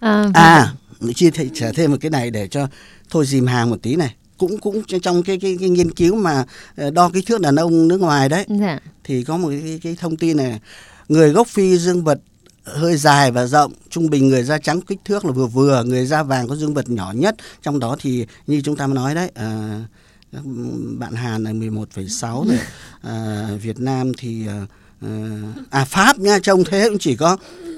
à, 0.00 0.22
vâng. 0.22 0.32
à 0.32 0.74
chia 1.14 1.30
sẻ 1.54 1.72
thêm 1.74 1.90
một 1.90 1.96
cái 2.00 2.10
này 2.10 2.30
để 2.30 2.48
cho 2.48 2.68
thôi 3.10 3.26
dìm 3.26 3.46
hàng 3.46 3.70
một 3.70 3.78
tí 3.82 3.96
này 3.96 4.14
cũng 4.42 4.58
cũng 4.58 4.82
trong 5.02 5.22
cái 5.22 5.38
cái, 5.38 5.56
cái 5.60 5.68
nghiên 5.68 5.90
cứu 5.90 6.16
mà 6.16 6.44
ờ, 6.76 6.90
đo 6.90 7.10
kích 7.10 7.26
thước 7.26 7.40
đàn 7.40 7.56
ông 7.56 7.88
nước 7.88 8.00
ngoài 8.00 8.28
đấy 8.28 8.44
dạ. 8.60 8.78
thì 9.04 9.24
có 9.24 9.36
một 9.36 9.48
cái, 9.48 9.80
cái 9.82 9.96
thông 10.00 10.16
tin 10.16 10.36
này 10.36 10.60
người 11.08 11.30
gốc 11.30 11.48
phi 11.48 11.78
dương 11.78 12.04
vật 12.04 12.20
hơi 12.64 12.96
dài 12.96 13.30
và 13.30 13.46
rộng 13.46 13.72
trung 13.90 14.10
bình 14.10 14.28
người 14.28 14.42
da 14.42 14.58
trắng 14.58 14.80
kích 14.80 14.98
thước 15.04 15.24
là 15.24 15.32
vừa 15.32 15.46
vừa 15.46 15.84
người 15.84 16.06
da 16.06 16.22
vàng 16.22 16.48
có 16.48 16.56
dương 16.56 16.74
vật 16.74 16.90
nhỏ 16.90 17.12
nhất 17.16 17.36
trong 17.62 17.78
đó 17.78 17.96
thì 18.00 18.26
như 18.46 18.60
chúng 18.64 18.76
ta 18.76 18.86
nói 18.86 19.14
đấy 19.14 19.30
à, 19.34 19.80
bạn 20.98 21.14
Hàn 21.14 21.44
là 21.44 21.52
11,6 21.52 22.44
rồi 22.48 22.58
à, 23.02 23.48
Việt 23.62 23.80
Nam 23.80 24.12
thì 24.18 24.46
à, 24.46 24.66
à 25.70 25.84
Pháp 25.84 26.18
nha 26.18 26.38
trông 26.38 26.64
thế 26.64 26.88
cũng 26.88 26.98
chỉ 26.98 27.16
có 27.16 27.36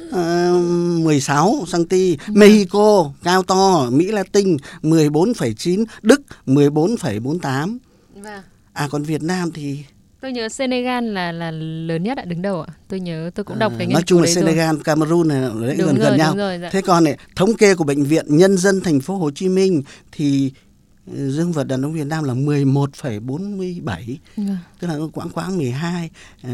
uh, 0.09 1.05
16 1.05 1.64
cm, 1.73 1.85
Mexico 2.29 3.12
cao 3.23 3.43
to, 3.43 3.90
Mỹ 3.90 4.07
Latin 4.12 4.57
14,9, 4.83 5.85
Đức 6.03 6.23
14,48. 6.47 7.79
Vâng. 8.14 8.43
À 8.73 8.88
còn 8.90 9.03
Việt 9.03 9.23
Nam 9.23 9.51
thì 9.53 9.79
Tôi 10.21 10.33
nhớ 10.33 10.49
Senegal 10.49 11.05
là 11.05 11.33
là 11.33 11.51
lớn 11.51 12.03
nhất 12.03 12.19
ạ, 12.19 12.25
đứng 12.25 12.43
đầu 12.43 12.61
ạ. 12.62 12.75
Tôi 12.88 13.01
nhớ 13.01 13.31
tôi 13.35 13.45
cũng 13.45 13.59
đọc 13.59 13.73
À, 13.73 13.77
cái 13.79 13.87
nói 13.87 14.03
chung 14.07 14.21
là 14.21 14.25
đấy 14.25 14.35
rồi. 14.35 14.45
Senegal, 14.45 14.77
Cameroon 14.85 15.29
này 15.29 15.40
đấy 15.40 15.77
Đúng 15.79 15.87
gần 15.87 15.97
rồi, 15.97 16.05
gần 16.11 16.19
nhau. 16.19 16.37
rồi, 16.37 16.59
dạ. 16.62 16.71
Thế 16.73 16.83
còn 16.83 17.05
này, 17.05 17.19
thống 17.37 17.55
kê 17.57 17.75
của 17.75 17.85
bệnh 17.85 18.05
viện 18.05 18.25
Nhân 18.29 18.57
dân 18.59 18.81
thành 18.81 19.01
phố 19.01 19.17
Hồ 19.17 19.31
Chí 19.31 19.49
Minh 19.49 19.83
thì 20.12 20.53
dương 21.07 21.53
vật 21.53 21.64
đàn 21.64 21.83
ông 21.85 21.93
Việt 21.93 22.07
Nam 22.07 22.25
là 22.25 22.35
11,47 22.35 24.17
Vâng. 24.37 24.57
tức 24.81 24.87
là 24.88 24.95
quãng 25.12 25.31
quãng 25.31 25.57
12 25.59 26.11
ờ, 26.43 26.51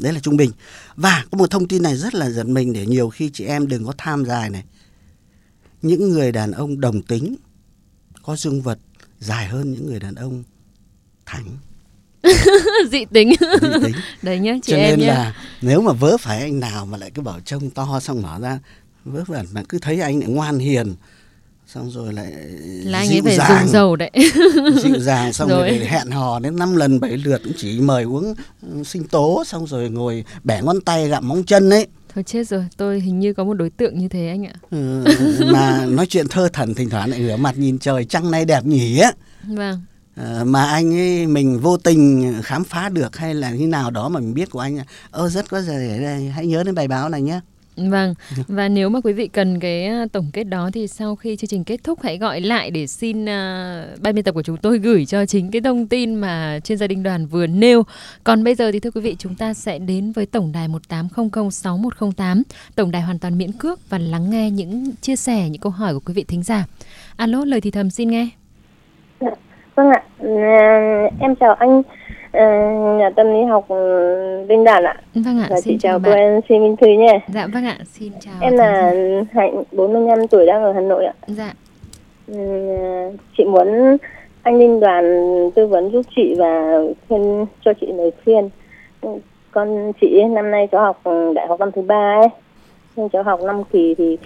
đấy 0.00 0.12
là 0.12 0.20
trung 0.20 0.36
bình 0.36 0.50
và 0.96 1.24
có 1.30 1.38
một 1.38 1.50
thông 1.50 1.68
tin 1.68 1.82
này 1.82 1.96
rất 1.96 2.14
là 2.14 2.30
giật 2.30 2.46
mình 2.46 2.72
để 2.72 2.86
nhiều 2.86 3.08
khi 3.10 3.30
chị 3.32 3.44
em 3.44 3.68
đừng 3.68 3.84
có 3.86 3.92
tham 3.98 4.24
dài 4.24 4.50
này 4.50 4.64
những 5.82 6.08
người 6.10 6.32
đàn 6.32 6.50
ông 6.52 6.80
đồng 6.80 7.02
tính 7.02 7.34
có 8.22 8.36
dương 8.36 8.62
vật 8.62 8.78
dài 9.20 9.46
hơn 9.46 9.72
những 9.72 9.86
người 9.86 10.00
đàn 10.00 10.14
ông 10.14 10.42
thẳng 11.26 11.44
dị 12.92 13.04
tính. 13.12 13.32
dị 13.62 13.68
tính 13.84 13.94
Đấy 14.22 14.38
nhá, 14.38 14.52
chị 14.62 14.72
cho 14.72 14.76
em 14.78 14.90
nên 14.98 15.06
nhá. 15.08 15.14
là 15.14 15.34
nếu 15.62 15.80
mà 15.82 15.92
vớ 15.92 16.16
phải 16.16 16.40
anh 16.40 16.60
nào 16.60 16.86
mà 16.86 16.98
lại 16.98 17.10
cứ 17.10 17.22
bảo 17.22 17.40
trông 17.40 17.70
to 17.70 18.00
xong 18.00 18.22
mở 18.22 18.38
ra 18.40 18.58
vớ 19.04 19.24
vẩn 19.26 19.46
mà 19.52 19.62
cứ 19.68 19.78
thấy 19.78 20.00
anh 20.00 20.18
lại 20.20 20.28
ngoan 20.28 20.58
hiền 20.58 20.94
xong 21.74 21.90
rồi 21.90 22.12
lại 22.12 22.32
Là 22.84 22.98
anh 22.98 23.08
ấy 23.08 23.20
phải 23.24 23.36
dàng, 23.36 23.62
dùng 23.64 23.72
dầu 23.72 23.96
đấy. 23.96 24.10
dịu 24.82 25.00
dàng 25.00 25.32
xong 25.32 25.48
rồi, 25.48 25.68
Rồi. 25.68 25.78
hẹn 25.86 26.10
hò 26.10 26.38
đến 26.38 26.56
năm 26.58 26.76
lần 26.76 27.00
bảy 27.00 27.10
lượt 27.16 27.40
cũng 27.44 27.52
chỉ 27.56 27.80
mời 27.80 28.04
uống 28.04 28.34
ừ, 28.62 28.82
sinh 28.84 29.04
tố 29.04 29.42
xong 29.46 29.66
rồi 29.66 29.90
ngồi 29.90 30.24
bẻ 30.44 30.62
ngón 30.62 30.80
tay 30.80 31.08
gặm 31.08 31.28
móng 31.28 31.44
chân 31.44 31.70
ấy 31.70 31.86
Thôi 32.14 32.24
chết 32.24 32.48
rồi, 32.48 32.64
tôi 32.76 33.00
hình 33.00 33.18
như 33.20 33.32
có 33.32 33.44
một 33.44 33.54
đối 33.54 33.70
tượng 33.70 33.98
như 33.98 34.08
thế 34.08 34.28
anh 34.28 34.46
ạ. 34.46 34.52
Ừ, 34.70 35.04
mà 35.52 35.86
nói 35.86 36.06
chuyện 36.06 36.28
thơ 36.28 36.48
thần 36.52 36.74
thỉnh 36.74 36.90
thoảng 36.90 37.10
lại 37.10 37.20
ngửa 37.20 37.36
mặt 37.36 37.58
nhìn 37.58 37.78
trời 37.78 38.04
trăng 38.04 38.30
nay 38.30 38.44
đẹp 38.44 38.64
nhỉ 38.66 38.98
á 38.98 39.12
Vâng. 39.48 39.80
Ờ, 40.16 40.44
mà 40.44 40.64
anh 40.64 40.94
ấy 40.98 41.26
mình 41.26 41.60
vô 41.60 41.76
tình 41.76 42.34
khám 42.44 42.64
phá 42.64 42.88
được 42.88 43.16
hay 43.16 43.34
là 43.34 43.50
như 43.50 43.66
nào 43.66 43.90
đó 43.90 44.08
mà 44.08 44.20
mình 44.20 44.34
biết 44.34 44.50
của 44.50 44.58
anh 44.60 44.78
ơ 45.10 45.28
rất 45.28 45.48
có 45.50 45.60
giờ 45.62 45.78
để 45.78 45.98
đây 46.02 46.28
hãy 46.28 46.46
nhớ 46.46 46.62
đến 46.64 46.74
bài 46.74 46.88
báo 46.88 47.08
này 47.08 47.22
nhé 47.22 47.40
Vâng, 47.78 48.14
và 48.48 48.68
nếu 48.68 48.88
mà 48.88 49.00
quý 49.04 49.12
vị 49.12 49.28
cần 49.28 49.60
cái 49.60 49.84
à, 49.84 50.06
tổng 50.12 50.30
kết 50.32 50.44
đó 50.44 50.70
thì 50.72 50.86
sau 50.88 51.16
khi 51.16 51.36
chương 51.36 51.48
trình 51.48 51.64
kết 51.64 51.84
thúc 51.84 51.98
hãy 52.02 52.18
gọi 52.18 52.40
lại 52.40 52.70
để 52.70 52.86
xin 52.86 53.22
uh, 53.22 53.28
ban 54.02 54.14
biên 54.14 54.24
tập 54.24 54.32
của 54.32 54.42
chúng 54.42 54.56
tôi 54.56 54.78
gửi 54.78 55.04
cho 55.04 55.26
chính 55.26 55.50
cái 55.50 55.60
thông 55.60 55.86
tin 55.86 56.14
mà 56.14 56.58
chuyên 56.64 56.78
gia 56.78 56.86
đinh 56.86 57.02
đoàn 57.02 57.26
vừa 57.26 57.46
nêu. 57.46 57.82
Còn 58.24 58.44
bây 58.44 58.54
giờ 58.54 58.72
thì 58.72 58.80
thưa 58.80 58.90
quý 58.90 59.00
vị 59.00 59.16
chúng 59.18 59.34
ta 59.34 59.54
sẽ 59.54 59.78
đến 59.78 60.12
với 60.12 60.26
tổng 60.26 60.52
đài 60.52 60.68
18006108, 60.68 62.42
tổng 62.76 62.90
đài 62.90 63.02
hoàn 63.02 63.18
toàn 63.18 63.38
miễn 63.38 63.52
cước 63.52 63.90
và 63.90 63.98
lắng 63.98 64.30
nghe 64.30 64.50
những 64.50 64.92
chia 65.00 65.16
sẻ, 65.16 65.48
những 65.48 65.60
câu 65.60 65.72
hỏi 65.72 65.94
của 65.94 66.00
quý 66.06 66.14
vị 66.14 66.24
thính 66.28 66.42
giả. 66.42 66.64
Alo, 67.16 67.44
lời 67.44 67.60
thì 67.60 67.70
thầm 67.70 67.90
xin 67.90 68.10
nghe. 68.10 68.28
Vâng 69.74 69.90
ạ, 69.90 70.02
Ờ, 70.18 70.28
em 71.20 71.34
chào 71.40 71.54
anh 71.54 71.82
ờ, 72.32 72.44
nhà 72.98 73.10
tâm 73.16 73.26
lý 73.26 73.42
học 73.44 73.64
ừ, 73.68 74.44
Đinh 74.48 74.64
Đàn 74.64 74.84
ạ. 74.84 74.96
Vâng 75.14 75.38
ạ, 75.40 75.46
Và 75.50 75.60
xin 75.60 75.74
chị 75.74 75.78
chào 75.82 75.98
cô 75.98 76.10
bạn. 76.10 76.18
em 76.18 76.40
Xin 76.48 76.62
Minh 76.62 76.76
Thư 76.76 76.86
nhé. 76.86 77.20
Dạ 77.34 77.46
vâng 77.54 77.64
ạ, 77.64 77.78
xin 77.84 78.12
chào. 78.20 78.34
Em 78.40 78.56
là 78.56 78.94
giả. 78.94 79.00
Hạnh, 79.32 79.62
45 79.72 80.28
tuổi 80.28 80.46
đang 80.46 80.62
ở 80.62 80.72
Hà 80.72 80.80
Nội 80.80 81.04
ạ. 81.04 81.12
Dạ, 81.26 81.52
Ừ, 82.28 82.34
Chị 83.38 83.44
muốn 83.44 83.96
anh 84.42 84.58
Đinh 84.58 84.80
Đoàn 84.80 85.04
tư 85.54 85.66
vấn 85.66 85.90
giúp 85.92 86.02
chị 86.16 86.34
và 86.38 86.78
khuyên 87.08 87.46
cho 87.64 87.72
chị 87.80 87.86
lời 87.96 88.10
khuyên. 88.24 88.48
Ừ, 89.00 89.08
Con 89.50 89.92
chị 90.00 90.22
năm 90.30 90.50
nay 90.50 90.68
cháu 90.72 90.80
học 90.82 91.00
đại 91.34 91.46
học 91.46 91.60
năm 91.60 91.70
thứ 91.72 91.82
ba 91.82 92.18
ấy. 92.20 92.28
Nhưng 92.96 93.08
cháu 93.08 93.22
học 93.22 93.40
5 93.42 93.62
kỳ 93.72 93.94
thì 93.98 94.18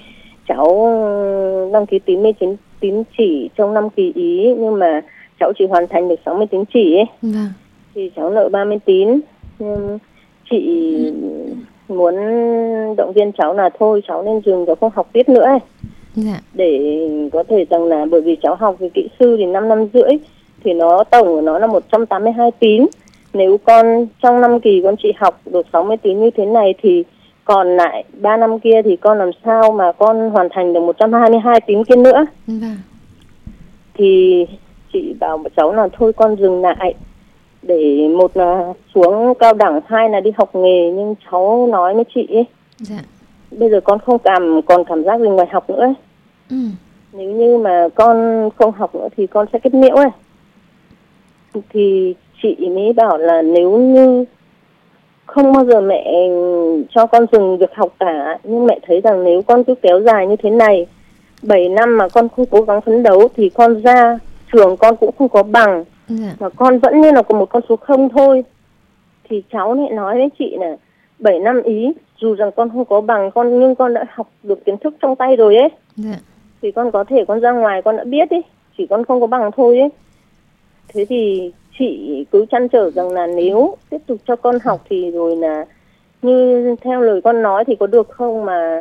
cháu 0.49 0.65
ừ, 0.85 1.71
đăng 1.73 1.87
ký 1.87 1.99
tín 1.99 2.23
mê 2.23 2.33
tín, 2.41 2.57
tín 2.81 3.03
chỉ 3.19 3.51
trong 3.59 3.75
5 3.75 3.91
kỳ 3.91 4.13
ý 4.15 4.55
nhưng 4.59 4.79
mà 4.79 5.01
cháu 5.41 5.53
chỉ 5.59 5.67
hoàn 5.67 5.87
thành 5.89 6.09
được 6.09 6.21
60 6.25 6.47
tín 6.51 6.65
chỉ 6.75 6.97
ấy. 6.97 7.05
vâng, 7.23 7.53
thì 7.95 8.11
cháu 8.17 8.31
nợ 8.31 8.49
30 8.49 8.79
tín 8.85 9.21
nhưng 9.59 9.99
chị 10.51 10.59
muốn 11.89 12.15
động 12.97 13.13
viên 13.13 13.33
cháu 13.33 13.55
là 13.55 13.71
thôi 13.79 14.03
cháu 14.09 14.23
nên 14.23 14.41
dừng 14.47 14.67
cháu 14.67 14.77
không 14.77 14.93
học 14.95 15.09
tiếp 15.13 15.29
nữa 15.29 15.43
ấy. 15.43 15.59
dạ, 16.15 16.41
để 16.55 17.09
có 17.33 17.45
thể 17.49 17.65
rằng 17.71 17.85
là 17.85 18.07
bởi 18.11 18.21
vì 18.21 18.37
cháu 18.43 18.55
học 18.55 18.77
về 18.79 18.89
kỹ 18.95 19.09
sư 19.21 19.37
thì 19.39 19.47
5 19.47 19.69
năm 19.69 19.87
rưỡi 19.95 20.11
thì 20.65 20.73
nó 20.73 21.05
tổng 21.05 21.27
của 21.27 21.41
nó 21.41 21.59
là 21.59 21.67
182 21.67 22.51
tín. 22.51 22.87
Nếu 23.33 23.59
con 23.59 24.07
trong 24.23 24.41
năm 24.41 24.61
kỳ 24.61 24.81
con 24.85 24.95
chị 25.03 25.13
học 25.17 25.41
được 25.47 25.67
60 25.73 25.97
tín 25.97 26.21
như 26.21 26.31
thế 26.31 26.47
này 26.47 26.75
thì 26.83 27.05
còn 27.45 27.77
lại 27.77 28.05
3 28.21 28.37
năm 28.37 28.59
kia 28.59 28.83
thì 28.85 28.97
con 28.97 29.19
làm 29.19 29.31
sao 29.45 29.73
mà 29.73 29.93
con 29.93 30.31
hoàn 30.31 30.49
thành 30.51 30.73
được 30.73 30.81
122 30.81 31.61
tín 31.67 31.85
kia 31.85 31.97
nữa? 31.97 32.27
Vâng, 32.47 32.77
thì 33.95 34.45
chị 34.93 35.15
bảo 35.21 35.45
cháu 35.57 35.73
là 35.73 35.89
thôi 35.93 36.13
con 36.13 36.37
dừng 36.37 36.63
lại 36.63 36.95
để 37.63 38.09
một 38.09 38.37
là 38.37 38.73
xuống 38.95 39.35
cao 39.35 39.55
đẳng 39.55 39.81
hai 39.87 40.11
là 40.11 40.21
đi 40.21 40.31
học 40.37 40.55
nghề 40.55 40.91
nhưng 40.91 41.15
cháu 41.31 41.69
nói 41.71 41.95
với 41.95 42.05
chị 42.15 42.27
ấy, 42.35 42.45
dạ, 42.77 43.03
bây 43.51 43.71
giờ 43.71 43.81
con 43.81 43.99
không 43.99 44.19
cảm 44.19 44.63
còn 44.63 44.85
cảm 44.85 45.05
giác 45.05 45.21
gì 45.21 45.29
ngoài 45.29 45.49
học 45.53 45.71
nữa 45.71 45.81
ấy. 45.81 45.95
ừ, 46.51 46.57
nếu 47.13 47.31
như 47.31 47.59
mà 47.59 47.89
con 47.95 48.49
không 48.59 48.73
học 48.73 48.95
nữa 48.95 49.09
thì 49.17 49.27
con 49.27 49.47
sẽ 49.53 49.59
kết 49.59 49.75
liễu 49.75 49.97
ấy. 49.97 50.11
Thì 51.71 52.15
chị 52.43 52.57
mới 52.69 52.93
bảo 52.93 53.19
là 53.19 53.43
nếu 53.43 53.79
như 53.79 54.25
không 55.27 55.53
bao 55.53 55.65
giờ 55.65 55.81
mẹ 55.81 56.13
cho 56.91 57.07
con 57.07 57.27
dừng 57.33 57.59
việc 57.59 57.75
học 57.75 57.95
cả 58.01 58.39
nhưng 58.45 58.67
mẹ 58.67 58.79
thấy 58.87 59.01
rằng 59.01 59.25
nếu 59.25 59.43
con 59.43 59.65
cứ 59.65 59.75
kéo 59.75 60.01
dài 60.01 60.27
như 60.27 60.37
thế 60.37 60.51
này 60.51 60.87
7 61.43 61.69
năm 61.69 61.99
mà 61.99 62.09
con 62.09 62.29
không 62.37 62.47
cố 62.47 62.63
gắng 62.63 62.81
phấn 62.81 63.03
đấu 63.03 63.29
thì 63.37 63.49
con 63.49 63.83
ra 63.83 64.19
trường 64.53 64.77
con 64.77 64.97
cũng 64.97 65.11
không 65.19 65.29
có 65.29 65.43
bằng 65.43 65.85
dạ, 66.21 66.37
mà 66.41 66.49
con 66.49 66.79
vẫn 66.79 67.01
như 67.01 67.11
là 67.11 67.23
có 67.23 67.39
một 67.39 67.47
con 67.51 67.63
số 67.69 67.77
không 67.77 68.09
thôi. 68.09 68.45
Thì 69.29 69.43
cháu 69.53 69.75
lại 69.75 69.91
nói 69.91 70.15
với 70.15 70.29
chị 70.39 70.57
là 70.61 70.77
7 71.19 71.39
năm 71.39 71.63
ý 71.63 71.93
dù 72.21 72.35
rằng 72.35 72.51
con 72.57 72.71
không 72.71 72.85
có 72.85 73.01
bằng 73.01 73.31
con 73.31 73.61
nhưng 73.61 73.75
con 73.75 73.95
đã 73.95 74.05
học 74.11 74.31
được 74.43 74.65
kiến 74.65 74.77
thức 74.79 74.95
trong 75.01 75.17
tay 75.17 75.37
rồi 75.37 75.57
ấy. 75.57 75.69
Dạ, 75.97 76.19
thì 76.63 76.73
con 76.73 76.91
có 76.91 77.05
thể 77.05 77.25
con 77.29 77.41
ra 77.41 77.53
ngoài 77.53 77.83
con 77.83 77.97
đã 77.97 78.05
biết 78.05 78.31
ấy 78.31 78.43
chỉ 78.79 78.87
con 78.87 79.05
không 79.05 79.21
có 79.21 79.27
bằng 79.27 79.51
thôi 79.57 79.79
ấy. 79.79 79.89
Thế 80.95 81.05
thì 81.09 81.53
chị 81.79 82.25
cứ 82.33 82.47
chăn 82.51 82.69
trở 82.69 82.91
rằng 82.91 83.11
là 83.11 83.27
nếu 83.27 83.77
tiếp 83.91 83.99
tục 84.07 84.19
cho 84.27 84.37
con 84.37 84.59
học 84.65 84.81
thì 84.91 85.11
rồi 85.11 85.37
là 85.37 85.65
như 86.23 86.77
theo 86.81 87.01
lời 87.01 87.21
con 87.25 87.43
nói 87.43 87.65
thì 87.65 87.77
có 87.77 87.87
được 87.87 88.09
không 88.09 88.45
mà 88.45 88.81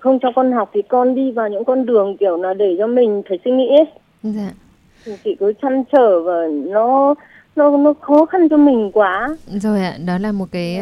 không 0.00 0.18
cho 0.18 0.32
con 0.36 0.52
học 0.52 0.70
thì 0.72 0.82
con 0.82 1.14
đi 1.14 1.30
vào 1.30 1.48
những 1.48 1.64
con 1.64 1.86
đường 1.86 2.16
kiểu 2.16 2.36
là 2.36 2.54
để 2.54 2.76
cho 2.78 2.86
mình 2.86 3.22
phải 3.28 3.38
suy 3.44 3.50
nghĩ 3.50 3.68
ấy. 3.68 3.86
Dạ. 4.22 4.50
Chị 5.24 5.36
cứ 5.40 5.52
chăn 5.62 5.84
trở 5.92 6.20
và 6.22 6.32
nó 6.70 7.14
nó 7.56 7.76
nó 7.76 7.94
khó 8.00 8.26
khăn 8.26 8.48
cho 8.48 8.56
mình 8.56 8.90
quá 8.94 9.36
Rồi 9.46 9.80
ạ, 9.80 9.94
đó 10.06 10.18
là 10.18 10.32
một 10.32 10.46
cái 10.52 10.74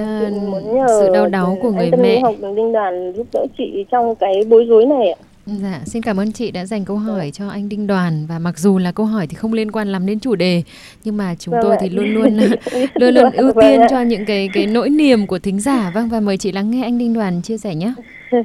nhờ 0.65 0.87
sự 0.89 1.09
đau 1.15 1.27
đáu 1.27 1.59
của 1.63 1.71
người 1.71 1.91
mẹ. 1.91 2.21
học 2.21 2.35
đinh 2.57 2.73
đoàn 2.73 3.13
giúp 3.17 3.27
đỡ 3.33 3.47
chị 3.59 3.85
trong 3.91 4.15
cái 4.15 4.35
bối 4.49 4.65
rối 4.69 4.87
này 4.87 5.11
ạ 5.13 5.19
Dạ, 5.63 5.81
xin 5.87 6.03
cảm 6.03 6.21
ơn 6.21 6.33
chị 6.33 6.51
đã 6.51 6.67
dành 6.67 6.85
câu 6.85 6.97
hỏi 6.97 7.31
cho 7.35 7.49
anh 7.49 7.69
Đinh 7.69 7.87
Đoàn 7.87 8.27
và 8.29 8.39
mặc 8.39 8.59
dù 8.59 8.79
là 8.79 8.93
câu 8.93 9.07
hỏi 9.07 9.27
thì 9.27 9.35
không 9.35 9.53
liên 9.53 9.71
quan 9.73 9.89
lắm 9.89 10.07
đến 10.07 10.21
chủ 10.21 10.35
đề 10.35 10.63
nhưng 11.05 11.17
mà 11.17 11.35
chúng 11.39 11.53
Vâng 11.55 11.63
tôi 11.63 11.73
ạ. 11.73 11.79
thì 11.81 11.89
luôn 11.89 12.15
luôn 12.15 12.37
luôn 12.95 13.15
luôn 13.15 13.33
ưu 13.33 13.53
Vâng 13.53 13.57
tiên 13.61 13.81
ạ. 13.81 13.87
cho 13.91 14.01
những 14.01 14.25
cái 14.25 14.49
cái 14.55 14.67
nỗi 14.67 14.91
niềm 14.91 15.27
của 15.27 15.39
thính 15.39 15.61
giả. 15.61 15.91
Vâng 15.95 16.09
và 16.09 16.21
mời 16.21 16.37
chị 16.37 16.53
lắng 16.53 16.71
nghe 16.71 16.83
anh 16.83 16.99
Đinh 16.99 17.15
Đoàn 17.15 17.43
chia 17.43 17.59
sẻ 17.59 17.75
nhé. 17.75 17.93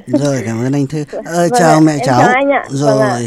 rồi 0.06 0.42
cảm 0.46 0.60
ơn 0.66 0.72
anh 0.72 0.86
thư 0.86 1.04
ờ, 1.12 1.22
Vâng 1.50 1.50
chào 1.60 1.70
ạ, 1.78 1.80
mẹ 1.80 1.92
em 1.92 2.00
cháu 2.06 2.20
chào 2.22 2.32
anh 2.34 2.50
ạ. 2.50 2.64
rồi 2.68 2.98
Vâng 2.98 3.00
ạ. 3.00 3.18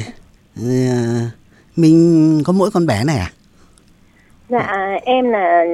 Ờ, 0.56 1.30
mình 1.78 2.42
có 2.46 2.54
mỗi 2.54 2.72
con 2.72 2.86
bé 2.86 3.04
này 3.04 3.18
à 3.18 3.32
Dạ 4.50 4.68
em 5.04 5.30
là 5.30 5.66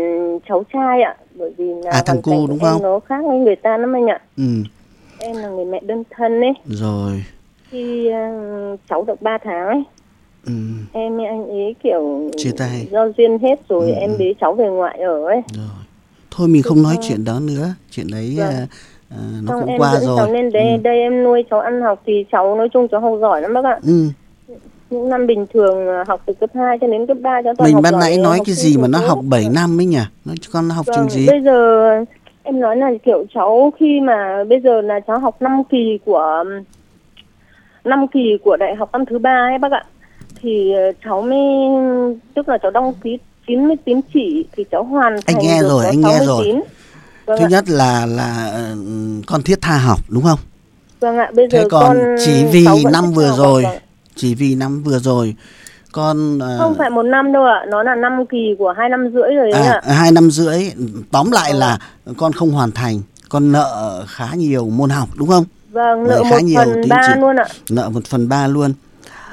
cháu 0.49 0.63
trai 0.73 1.01
ạ 1.01 1.15
bởi 1.35 1.51
vì 1.57 1.65
là 1.83 1.91
À, 1.91 2.01
thằng 2.05 2.21
của 2.21 2.45
đúng 2.49 2.59
không? 2.59 2.81
nó 2.81 2.99
khác 2.99 3.19
với 3.27 3.37
người 3.37 3.55
ta 3.55 3.77
lắm 3.77 3.95
anh 3.95 4.07
ạ 4.07 4.19
ừ 4.37 4.43
em 5.19 5.35
là 5.37 5.49
người 5.49 5.65
mẹ 5.65 5.79
đơn 5.83 6.03
thân 6.11 6.41
ấy 6.41 6.53
rồi 6.65 7.23
khi 7.69 8.09
uh, 8.09 8.79
cháu 8.89 9.03
được 9.07 9.21
3 9.21 9.37
tháng 9.43 9.67
ấy 9.67 9.83
ừ 10.45 10.53
em 10.93 11.17
với 11.17 11.25
anh 11.25 11.49
ấy 11.49 11.75
kiểu 11.83 12.29
Chia 12.37 12.51
tay. 12.57 12.87
do 12.91 13.07
duyên 13.17 13.39
hết 13.39 13.59
rồi 13.69 13.85
Ừ, 13.91 13.93
em 13.93 14.09
ừ. 14.11 14.15
bế 14.19 14.33
cháu 14.41 14.53
về 14.53 14.65
ngoại 14.69 14.99
ở 14.99 15.25
ấy 15.25 15.41
rồi 15.55 15.65
thôi 16.31 16.47
mình 16.47 16.61
không 16.63 16.83
nói 16.83 16.97
chuyện 17.01 17.25
đó 17.25 17.39
nữa 17.39 17.73
chuyện 17.91 18.07
đấy 18.11 18.33
Vâng. 18.37 18.47
à, 18.49 18.67
à, 19.09 19.17
nó 19.43 19.51
xong 19.51 19.59
cũng 19.61 19.69
em 19.69 19.79
qua 19.79 19.93
dẫn 19.93 20.03
cháu 20.05 20.17
rồi 20.17 20.31
lên 20.33 20.51
đây 20.51 20.71
ừ. 20.71 20.77
đây 20.83 20.99
em 20.99 21.23
nuôi 21.23 21.43
cháu 21.49 21.59
ăn 21.59 21.81
học 21.81 22.01
thì 22.05 22.25
cháu 22.31 22.55
nói 22.55 22.69
chung 22.73 22.87
cháu 22.91 23.01
học 23.01 23.17
giỏi 23.21 23.41
lắm 23.41 23.53
bác 23.53 23.65
ạ 23.65 23.79
ừ. 23.83 24.07
Những 24.93 25.10
năm 25.10 25.27
bình 25.27 25.45
thường 25.53 25.88
à, 25.88 26.03
học 26.08 26.21
từ 26.25 26.34
cấp 26.34 26.49
2 26.56 26.77
cho 26.82 26.88
đến 26.88 27.08
cấp 27.08 27.17
3 27.21 27.41
cháu 27.43 27.53
toàn 27.58 27.67
mình 27.67 27.73
học 27.73 27.84
ban 27.84 27.99
nãy 27.99 28.17
nói 28.17 28.38
học 28.38 28.45
cái 28.45 28.56
gì 28.56 28.77
mà 28.77 28.88
nó 28.88 28.99
học 28.99 29.17
tốt. 29.21 29.25
7 29.29 29.49
năm 29.53 29.79
ấy 29.79 29.86
nhỉ 29.86 29.99
nó 30.25 30.34
con 30.51 30.67
nó 30.67 30.75
học 30.75 30.86
Vâng, 30.86 30.95
trường 30.95 31.10
gì 31.10 31.27
bây 31.27 31.41
giờ 31.41 31.89
em 32.43 32.60
nói 32.60 32.77
là 32.77 32.91
kiểu 33.06 33.25
cháu 33.34 33.73
khi 33.79 33.99
mà 33.99 34.43
bây 34.49 34.62
giờ 34.62 34.82
là 34.82 34.99
cháu 35.08 35.19
học 35.19 35.41
5 35.41 35.63
kỳ 35.69 35.99
của 36.05 36.43
năm 37.84 38.07
kỳ 38.13 38.38
của 38.43 38.57
đại 38.57 38.76
học 38.76 38.89
năm 38.93 39.05
thứ 39.05 39.20
ba 39.20 39.47
ấy 39.51 39.57
bác 39.59 39.72
ạ 39.72 39.84
thì 40.41 40.72
ờ, 40.74 40.91
cháu 41.05 41.22
mới 41.22 41.39
tức 42.36 42.49
là 42.49 42.57
cháu 42.57 42.72
đăng 42.72 42.93
ký 43.03 43.17
90 43.47 43.76
tín 43.86 43.99
chỉ 44.13 44.45
thì 44.57 44.65
cháu 44.72 44.84
hoàn 44.84 45.13
thành 45.26 45.36
Anh 45.36 45.45
nghe 45.47 45.61
được 45.61 45.67
rồi, 45.70 45.86
anh 45.86 46.01
nghe 46.01 46.17
60 46.20 46.28
rồi. 46.28 46.61
Vâng 47.26 47.39
thứ 47.39 47.45
ạ. 47.45 47.47
nhất 47.51 47.63
là 47.70 48.05
là 48.05 48.49
ờ, 48.53 48.76
con 49.28 49.41
thiết 49.43 49.61
tha 49.61 49.78
học 49.78 49.99
đúng 50.09 50.24
không 50.24 50.39
Vâng 50.99 51.17
ạ, 51.17 51.32
bây 51.36 51.47
thế 51.51 51.59
giờ 51.59 51.67
còn 51.72 51.82
con 51.97 52.15
chỉ 52.26 52.45
vì 52.51 52.65
năm 52.91 53.11
vừa 53.11 53.28
học, 53.28 53.38
rồi 53.38 53.63
vâng. 53.63 53.78
Chỉ 54.16 54.36
vì 54.36 54.55
năm 54.55 54.84
vừa 54.84 54.99
rồi. 54.99 55.36
Con 55.91 56.38
uh, 56.38 56.59
không 56.59 56.76
phải 56.78 56.89
một 56.89 57.03
năm 57.03 57.34
đâu 57.34 57.43
ạ. 57.43 57.66
Nó 57.68 57.84
là 57.84 57.95
năm 57.95 58.26
kỳ 58.30 58.55
của 58.59 58.74
hai 58.78 58.89
năm 58.89 59.09
rưỡi 59.14 59.36
rồi 59.36 59.51
đấy 59.51 59.61
à, 59.61 59.82
ạ. 59.84 59.93
hai 59.93 60.11
năm 60.11 60.32
rưỡi. 60.32 60.72
Tóm 61.11 61.32
lại 61.32 61.51
Vâng 61.51 61.59
là 61.59 61.80
con 62.18 62.34
không 62.34 62.51
hoàn 62.51 62.72
thành. 62.72 63.01
Con 63.30 63.51
nợ 63.51 64.03
khá 64.07 64.28
nhiều 64.34 64.70
môn 64.70 64.89
học 64.89 65.09
đúng 65.16 65.28
không? 65.28 65.45
Vâng 65.72 66.03
nợ 66.03 66.24
khá 66.24 66.30
một 66.30 66.43
nhiều 66.43 66.61
phần 66.66 66.89
ba 66.89 67.16
luôn 67.20 67.36
ạ. 67.36 67.45
Nợ 67.70 67.89
một 67.89 68.05
phần 68.05 68.30
ba 68.30 68.47
luôn. 68.47 68.74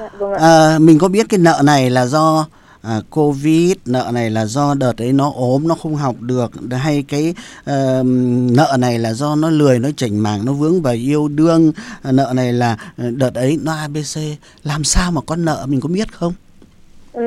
Dạ, 0.01 0.09
vâng 0.19 0.33
ạ. 0.33 0.39
À, 0.41 0.79
mình 0.79 0.99
có 0.99 1.09
biết 1.09 1.27
cái 1.29 1.41
nợ 1.41 1.61
này 1.65 1.91
là 1.91 2.07
do 2.07 2.47
à, 2.83 3.01
covid 3.11 3.73
nợ 3.87 4.11
này 4.15 4.31
là 4.31 4.47
do 4.47 4.75
đợt 4.75 4.93
ấy 4.99 5.13
nó 5.13 5.33
ốm 5.37 5.69
nó 5.69 5.75
không 5.75 5.95
học 5.95 6.15
được. 6.21 6.51
Hay 6.71 7.05
cái 7.09 7.35
ờ, 7.65 8.03
nợ 8.57 8.77
này 8.79 8.99
là 8.99 9.13
do 9.13 9.37
nó 9.37 9.51
lười 9.51 9.79
nó 9.79 9.89
chảnh 9.97 10.23
mảng 10.23 10.45
nó 10.45 10.53
vướng 10.53 10.83
vào 10.83 10.95
yêu 10.95 11.29
đương. 11.29 11.73
À, 12.03 12.13
nợ 12.13 12.33
này 12.37 12.53
là 12.53 12.77
ờ, 12.99 13.05
đợt 13.17 13.35
ấy 13.35 13.59
nó 13.65 13.73
abc 13.73 14.21
làm 14.65 14.85
sao 14.85 15.11
mà 15.13 15.21
con 15.27 15.45
nợ 15.45 15.67
mình 15.69 15.81
có 15.81 15.89
biết 15.89 16.13
không? 16.13 16.33
Ừ, 17.13 17.23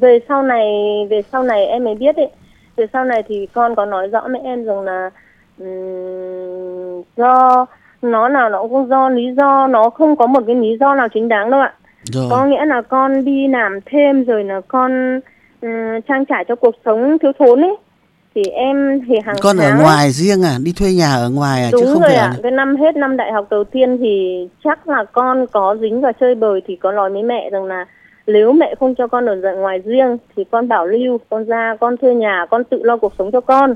về 0.00 0.18
sau 0.28 0.42
này 0.42 0.66
về 1.10 1.22
sau 1.32 1.42
này 1.42 1.66
em 1.66 1.84
mới 1.84 1.94
biết 1.94 2.16
ấy. 2.16 2.30
Về 2.76 2.86
sau 2.92 3.04
này 3.04 3.22
thì 3.28 3.46
con 3.52 3.74
có 3.74 3.84
nói 3.84 4.08
rõ 4.08 4.20
với 4.28 4.40
em 4.40 4.64
rằng 4.64 4.80
là 4.80 5.10
um, 5.58 7.02
do 7.16 7.66
nó 8.02 8.28
nào 8.28 8.48
nó 8.48 8.62
cũng 8.62 8.88
do 8.88 9.08
lý 9.08 9.22
do 9.36 9.66
nó 9.66 9.90
không 9.90 10.16
có 10.16 10.26
một 10.26 10.40
cái 10.46 10.56
lý 10.56 10.68
do 10.80 10.94
nào 10.94 11.08
chính 11.14 11.28
đáng 11.28 11.50
đâu 11.50 11.60
ạ 11.60 11.74
rồi. 12.12 12.26
Có 12.30 12.46
nghĩa 12.46 12.64
là 12.66 12.82
con 12.82 13.24
đi 13.24 13.48
làm 13.48 13.78
thêm 13.86 14.24
rồi 14.24 14.44
là 14.44 14.60
con 14.68 15.20
ừm, 15.60 16.00
trang 16.08 16.24
trải 16.24 16.44
cho 16.48 16.56
cuộc 16.56 16.74
sống 16.84 17.18
thiếu 17.18 17.32
thốn 17.38 17.60
ấy. 17.60 17.76
Thì 18.34 18.42
em 18.42 19.00
thì 19.08 19.14
hàng 19.24 19.36
con 19.42 19.56
ở 19.56 19.70
tháng 19.70 19.82
ngoài 19.82 20.10
riêng 20.10 20.42
à? 20.42 20.58
Đi 20.64 20.72
thuê 20.78 20.92
nhà 20.92 21.14
ở 21.14 21.30
ngoài 21.30 21.62
à? 21.62 21.68
Chứ 21.72 21.78
đúng 21.80 21.86
không 21.86 22.02
rồi 22.02 22.08
phải 22.08 22.16
ạ. 22.16 22.32
ở 22.36 22.42
cái 22.42 22.52
năm 22.52 22.76
hết 22.76 22.96
năm 22.96 23.16
đại 23.16 23.32
học 23.32 23.46
đầu 23.50 23.64
tiên 23.64 23.98
thì 24.00 24.48
chắc 24.64 24.88
là 24.88 25.04
con 25.12 25.46
có 25.52 25.76
dính 25.80 26.00
vào 26.00 26.12
chơi 26.20 26.34
bời 26.34 26.62
thì 26.66 26.76
có 26.76 26.92
nói 26.92 27.10
với 27.10 27.22
mẹ 27.22 27.50
rằng 27.50 27.64
là 27.64 27.86
nếu 28.26 28.52
mẹ 28.52 28.74
không 28.80 28.94
cho 28.94 29.06
con 29.06 29.26
ở 29.26 29.40
tại 29.42 29.54
ngoài 29.54 29.78
riêng 29.84 30.18
thì 30.36 30.44
con 30.50 30.68
bảo 30.68 30.86
lưu 30.86 31.18
con 31.30 31.44
ra 31.44 31.76
con 31.80 31.96
thuê 31.96 32.14
nhà 32.14 32.46
con 32.50 32.64
tự 32.64 32.82
lo 32.82 32.96
cuộc 32.96 33.12
sống 33.18 33.30
cho 33.30 33.40
con. 33.40 33.74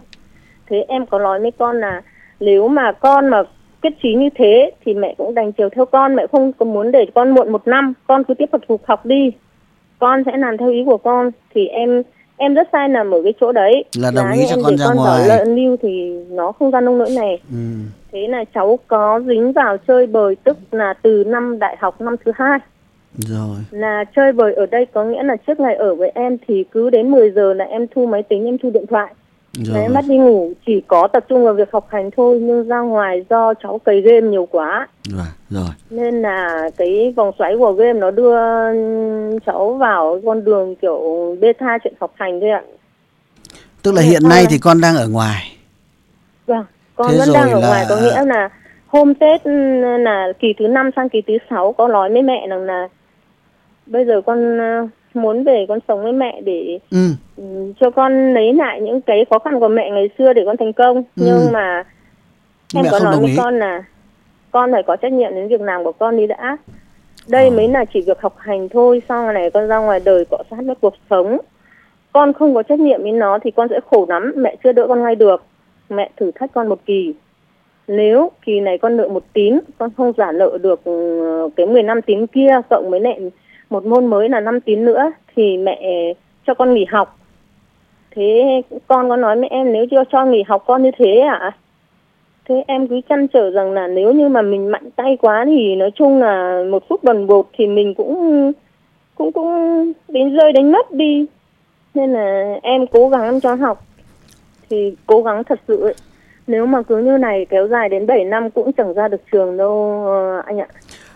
Thế 0.71 0.85
em 0.89 1.07
có 1.07 1.19
nói 1.19 1.41
với 1.41 1.51
con 1.59 1.81
là 1.81 2.03
nếu 2.41 2.69
mà 2.69 2.93
con 2.93 3.29
mà 3.29 3.43
quyết 3.83 3.93
chí 4.03 4.15
như 4.15 4.29
thế 4.35 4.71
thì 4.85 4.95
mẹ 4.95 5.15
cũng 5.19 5.35
đành 5.35 5.53
chiều 5.53 5.69
theo 5.69 5.87
con. 5.87 6.17
Mẹ 6.17 6.27
không 6.33 6.53
có 6.53 6.65
muốn 6.65 6.91
để 6.91 7.07
con 7.15 7.31
muộn 7.31 7.53
một 7.53 7.69
năm. 7.69 7.95
Con 8.07 8.25
cứ 8.25 8.35
tiếp 8.35 8.51
tục 8.69 8.81
học 8.85 9.07
đi. 9.07 9.33
Con 9.99 10.23
sẽ 10.27 10.37
làm 10.37 10.57
theo 10.59 10.71
ý 10.71 10.85
của 10.87 10.97
con. 10.97 11.31
Thì 11.55 11.67
em 11.67 12.03
em 12.37 12.55
rất 12.55 12.69
sai 12.73 12.89
nằm 12.89 13.11
ở 13.11 13.23
cái 13.25 13.35
chỗ 13.41 13.53
đấy. 13.53 13.85
Là 13.97 14.11
đồng 14.11 14.25
Giá 14.25 14.33
ý 14.33 14.43
cho 14.51 14.57
con 14.63 14.77
ra 14.77 14.87
con 14.89 14.97
ngoài. 14.97 15.29
lợn 15.29 15.57
lưu 15.57 15.77
thì 15.83 16.11
nó 16.31 16.53
không 16.53 16.71
ra 16.71 16.81
nông 16.81 16.99
nỗi 16.99 17.11
này. 17.11 17.41
Ừ. 17.51 17.59
thế 18.13 18.27
là 18.29 18.45
cháu 18.55 18.79
có 18.87 19.21
dính 19.27 19.53
vào 19.53 19.77
chơi 19.89 20.07
bời 20.07 20.37
tức 20.45 20.59
là 20.71 20.95
từ 21.03 21.25
năm 21.27 21.59
đại 21.59 21.77
học 21.81 22.01
năm 22.01 22.17
thứ 22.25 22.33
hai. 22.35 22.59
Rồi. 23.19 23.57
Là 23.71 24.05
chơi 24.17 24.33
bời 24.33 24.55
ở 24.55 24.67
đây 24.67 24.87
có 24.87 25.05
nghĩa 25.05 25.23
là 25.23 25.37
trước 25.47 25.61
ngày 25.61 25.75
ở 25.75 25.95
với 25.95 26.13
em 26.15 26.37
thì 26.49 26.65
cứ 26.71 26.91
đến 26.91 27.11
10 27.11 27.31
giờ 27.31 27.55
là 27.55 27.65
em 27.65 27.87
thu 27.95 28.07
máy 28.07 28.23
tính 28.23 28.45
em 28.45 28.59
thu 28.59 28.71
điện 28.71 28.87
thoại 28.87 29.15
rồi 29.53 29.83
em 29.83 29.93
bắt 29.93 30.05
đi 30.09 30.17
ngủ 30.17 30.53
chỉ 30.67 30.83
có 30.87 31.09
tập 31.13 31.25
trung 31.29 31.45
vào 31.45 31.55
việc 31.55 31.73
học 31.73 31.87
hành 31.91 32.11
thôi 32.17 32.39
nhưng 32.43 32.69
ra 32.69 32.79
ngoài 32.81 33.25
do 33.31 33.55
cháu 33.63 33.79
cày 33.85 34.01
game 34.01 34.21
nhiều 34.21 34.49
quá. 34.51 34.89
Rồi 35.11 35.27
rồi. 35.51 35.69
Nên 35.91 36.23
là 36.23 36.71
cái 36.77 37.13
vòng 37.17 37.33
xoáy 37.39 37.57
của 37.59 37.73
game 37.73 37.93
nó 38.01 38.11
đưa 38.11 38.37
cháu 39.47 39.75
vào 39.75 40.21
con 40.27 40.45
đường 40.45 40.77
kiểu 40.77 41.01
bê 41.41 41.53
tha 41.59 41.79
chuyện 41.85 41.95
học 42.01 42.13
hành 42.15 42.41
thôi 42.41 42.51
ạ. 42.51 42.63
Tức 43.83 43.93
là 43.95 44.03
hiện 44.03 44.23
nay 44.29 44.45
thì 44.51 44.59
con 44.59 44.81
đang 44.81 44.97
ở 44.97 45.09
ngoài. 45.09 45.57
Vâng, 46.47 46.65
con 46.97 47.07
Thế 47.11 47.19
vẫn 47.19 47.29
đang 47.35 47.51
ở 47.51 47.61
là- 47.61 47.69
ngoài 47.69 47.87
có 47.89 47.97
nghĩa 47.97 48.25
là 48.25 48.49
hôm 48.87 49.15
Tết 49.15 49.45
ừ, 49.45 49.51
là 49.99 50.27
kỳ 50.41 50.49
thứ 50.59 50.67
năm 50.67 50.91
sang 50.97 51.09
kỳ 51.09 51.23
thứ 51.27 51.35
sáu 51.51 51.73
có 51.73 51.89
nói 51.89 52.11
với 52.13 52.23
mẹ 52.23 52.47
rằng 52.49 52.63
là 52.63 52.89
bây 53.87 54.05
giờ 54.05 54.21
con 54.27 54.59
muốn 55.15 55.45
về 55.45 55.67
con 55.69 55.79
sống 55.89 56.03
với 56.03 56.13
mẹ 56.13 56.41
để 56.45 56.79
ừ. 56.91 56.99
ừ, 57.37 57.73
cho 57.81 57.91
con 57.91 58.35
lấy 58.35 58.53
lại 58.53 58.81
những 58.81 59.01
cái 59.01 59.25
khó 59.31 59.39
khăn 59.39 59.61
của 59.61 59.69
mẹ 59.69 59.91
ngày 59.91 60.09
xưa 60.19 60.33
để 60.33 60.43
con 60.47 60.57
thành 60.57 60.73
công 60.73 61.03
nhưng 61.17 61.53
mà 61.53 61.85
em 62.75 62.85
mẹ 62.85 62.89
có 62.93 62.99
nói 62.99 63.17
với 63.17 63.31
ý. 63.31 63.37
con 63.37 63.59
là 63.59 63.83
con 64.51 64.73
phải 64.73 64.83
có 64.83 64.97
trách 64.97 65.13
nhiệm 65.13 65.35
đến 65.35 65.49
việc 65.49 65.61
làm 65.61 65.85
của 65.85 65.93
con 65.93 66.17
đi 66.17 66.27
đã 66.27 66.57
đây 67.29 67.45
Ờ. 67.45 67.57
mới 67.57 67.69
là 67.69 67.85
chỉ 67.85 68.01
việc 68.01 68.21
học 68.21 68.35
hành 68.39 68.69
thôi 68.69 69.03
sau 69.09 69.33
này 69.33 69.51
con 69.51 69.69
ra 69.69 69.79
ngoài 69.79 70.01
đời 70.05 70.25
cọ 70.25 70.39
sát 70.51 70.57
với 70.67 70.75
cuộc 70.81 70.95
sống 71.11 71.39
con 72.13 72.33
không 72.33 72.55
có 72.55 72.63
trách 72.63 72.81
nhiệm 72.81 73.03
với 73.03 73.13
nó 73.13 73.39
thì 73.39 73.51
con 73.51 73.69
sẽ 73.71 73.81
khổ 73.91 74.07
lắm 74.09 74.33
mẹ 74.37 74.57
chưa 74.65 74.73
đỡ 74.73 74.87
con 74.89 75.03
ngay 75.03 75.15
được 75.15 75.43
mẹ 75.89 76.11
thử 76.17 76.31
thách 76.35 76.53
con 76.55 76.69
một 76.69 76.79
kỳ 76.87 77.15
nếu 77.89 78.31
kỳ 78.47 78.61
này 78.61 78.79
con 78.79 78.97
nợ 78.97 79.09
một 79.09 79.23
tín 79.33 79.59
con 79.79 79.91
không 79.97 80.13
trả 80.13 80.33
nợ 80.33 80.59
được 80.63 80.85
ừ, 80.85 81.49
cái 81.57 81.67
15 81.67 82.03
tín 82.03 82.27
kia 82.27 82.61
cộng 82.71 82.91
với 82.91 83.01
lại 83.01 83.21
một 83.71 83.87
môn 83.87 84.07
mới 84.07 84.29
là 84.29 84.41
5 84.41 84.61
tín 84.61 84.85
nữa, 84.85 85.13
thì 85.37 85.57
mẹ 85.57 85.81
cho 86.47 86.55
con 86.55 86.75
nghỉ 86.75 86.85
học. 86.85 87.19
Thế 88.11 88.63
con 88.87 89.09
có 89.09 89.17
nói 89.17 89.37
mẹ 89.37 89.49
em, 89.51 89.73
nếu 89.73 89.87
chưa 89.91 90.03
cho 90.13 90.25
nghỉ 90.25 90.43
học 90.43 90.65
con 90.67 90.83
như 90.83 90.91
thế 90.99 91.21
à 91.21 91.53
thế 92.49 92.65
em 92.67 92.89
cứ 92.89 93.01
chăn 93.09 93.29
trở 93.29 93.51
rằng 93.51 93.73
là 93.73 93.87
nếu 93.87 94.13
như 94.13 94.29
mà 94.29 94.43
mình 94.43 94.71
mạnh 94.71 94.91
tay 94.97 95.17
quá 95.21 95.45
thì 95.47 95.75
nói 95.75 95.91
chung 95.95 96.21
là 96.21 96.63
một 96.71 96.85
phút 96.89 97.05
bần 97.05 97.27
bột 97.27 97.47
thì 97.59 97.67
mình 97.67 97.95
cũng 97.95 98.53
cũng 99.15 99.33
cũng 99.33 99.93
đến 100.09 100.37
rơi 100.37 100.53
đánh 100.53 100.73
mất 100.73 100.93
đi. 100.93 101.27
Nên 101.95 102.13
là 102.13 102.55
em 102.63 102.87
cố 102.87 103.09
gắng 103.09 103.23
em 103.23 103.41
cho 103.41 103.55
học. 103.55 103.85
Thì 104.71 104.95
cố 105.07 105.23
gắng 105.23 105.45
thật 105.45 105.61
sự 105.69 105.81
ấy. 105.81 105.95
nếu 106.47 106.67
mà 106.67 106.83
cứ 106.83 106.97
như 106.97 107.19
này 107.19 107.47
kéo 107.51 107.69
dài 107.69 107.89
đến 107.89 108.07
7 108.07 108.25
năm 108.25 108.51
cũng 108.51 108.73
chẳng 108.73 108.95
ra 108.95 109.09
được 109.09 109.21
trường 109.33 109.57
đâu 109.57 110.05
ờ, 110.07 110.43
anh 110.47 110.59
ạ. 110.59 110.67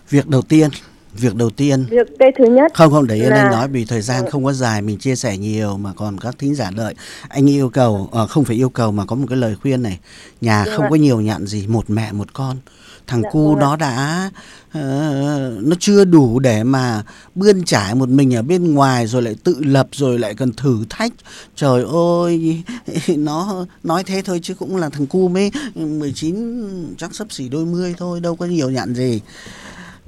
Việc 0.09 0.25
đầu 0.31 0.43
tiên 0.49 0.69
việc 1.15 1.35
đầu 1.35 1.51
tiên. 1.51 1.87
Việc 1.91 2.07
cái 2.19 2.33
thứ 2.39 2.45
nhất 2.45 2.73
không 2.75 2.93
không 2.93 3.07
để 3.07 3.15
yên 3.17 3.29
là- 3.31 3.43
anh 3.43 3.51
nói 3.51 3.69
vì 3.69 3.85
thời 3.85 4.03
gian 4.03 4.25
Ừ. 4.25 4.29
không 4.31 4.45
có 4.45 4.53
dài 4.53 4.83
mình 4.83 4.99
chia 4.99 5.17
sẻ 5.17 5.37
nhiều 5.39 5.77
mà 5.77 5.93
còn 5.97 6.21
các 6.21 6.39
thính 6.39 6.55
giả 6.55 6.71
đợi. 6.71 6.95
Anh 7.29 7.51
yêu 7.51 7.69
cầu 7.69 8.09
ờ, 8.13 8.27
không 8.27 8.45
phải 8.45 8.57
yêu 8.57 8.69
cầu 8.71 8.93
mà 8.93 9.05
có 9.07 9.17
một 9.17 9.27
cái 9.29 9.39
lời 9.39 9.57
khuyên 9.63 9.83
này. 9.83 9.99
Nhà 10.41 10.65
Vâng 10.65 10.75
không 10.77 10.85
ạ. 10.85 10.89
có 10.91 10.97
nhiều 10.97 11.21
nhận 11.21 11.47
gì 11.47 11.67
một 11.67 11.91
mẹ 11.91 12.13
một 12.13 12.33
con. 12.35 12.57
Thằng 13.07 13.23
Dạ 13.23 13.31
cu 13.33 13.49
vâng 13.49 13.59
nó 13.59 13.77
đã 13.77 14.31
ờ, 14.73 14.81
nó 15.63 15.77
chưa 15.81 16.05
đủ 16.05 16.39
để 16.39 16.65
mà 16.65 17.03
bươn 17.35 17.65
trải 17.65 17.95
một 17.95 18.09
mình 18.09 18.35
ở 18.35 18.43
bên 18.43 18.75
ngoài 18.75 19.07
rồi 19.07 19.23
lại 19.23 19.37
tự 19.45 19.57
lập 19.61 19.89
rồi 19.93 20.19
lại 20.19 20.35
cần 20.35 20.53
thử 20.53 20.79
thách. 20.91 21.13
Trời 21.57 21.85
ơi 22.23 22.63
nó 23.17 23.67
nói 23.83 24.05
thế 24.05 24.23
thôi 24.25 24.41
chứ 24.43 24.55
cũng 24.55 24.77
là 24.77 24.89
thằng 24.89 25.07
cu 25.07 25.29
mới 25.29 25.51
19 25.75 26.95
chắc 26.99 27.15
sắp 27.15 27.27
xỉ 27.33 27.49
đôi 27.49 27.65
mươi 27.65 27.95
thôi 27.99 28.21
đâu 28.21 28.37
có 28.37 28.47
nhiều 28.47 28.71
nhận 28.71 28.95
gì 28.95 29.21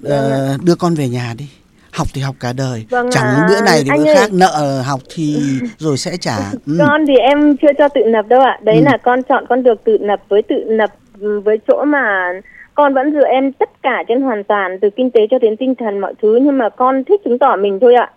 Ờ, 0.04 0.56
đưa 0.64 0.74
con 0.74 0.94
về 0.94 1.08
nhà 1.08 1.34
đi 1.38 1.44
học 1.92 2.06
thì 2.14 2.20
học 2.20 2.34
cả 2.40 2.52
đời 2.52 2.86
Vâng 2.90 3.08
chẳng 3.12 3.24
ạ. 3.26 3.46
bữa 3.48 3.60
này 3.60 3.82
thì 3.84 3.90
bữa 3.96 4.04
ơi. 4.06 4.14
khác 4.14 4.32
nợ 4.32 4.82
học 4.84 5.00
thì 5.14 5.36
rồi 5.78 5.96
sẽ 5.98 6.16
trả 6.16 6.36
ừ. 6.66 6.76
Con 6.78 7.06
thì 7.06 7.14
em 7.16 7.56
chưa 7.56 7.68
cho 7.78 7.88
tự 7.88 8.00
lập 8.06 8.26
đâu 8.28 8.40
ạ. 8.40 8.58
Đấy 8.62 8.76
Ừ. 8.76 8.82
là 8.84 8.98
con 9.04 9.22
chọn 9.22 9.44
con 9.48 9.62
được 9.62 9.84
tự 9.84 9.98
lập 10.00 10.20
với 10.28 10.42
tự 10.48 10.54
lập 10.68 10.90
ừ, 11.20 11.40
với 11.40 11.56
chỗ 11.68 11.84
mà 11.84 12.32
con 12.74 12.94
vẫn 12.94 13.12
dựa 13.12 13.26
em 13.32 13.52
tất 13.52 13.68
cả 13.82 14.02
trên 14.08 14.22
hoàn 14.22 14.44
toàn 14.44 14.78
từ 14.82 14.88
kinh 14.96 15.10
tế 15.10 15.20
cho 15.30 15.38
đến 15.38 15.56
tinh 15.56 15.74
thần 15.78 15.98
mọi 16.00 16.14
thứ 16.22 16.38
nhưng 16.42 16.58
mà 16.58 16.68
con 16.76 17.04
thích 17.08 17.20
chứng 17.24 17.38
tỏ 17.38 17.56
mình 17.56 17.78
thôi 17.80 17.94
ạ. 17.94 18.10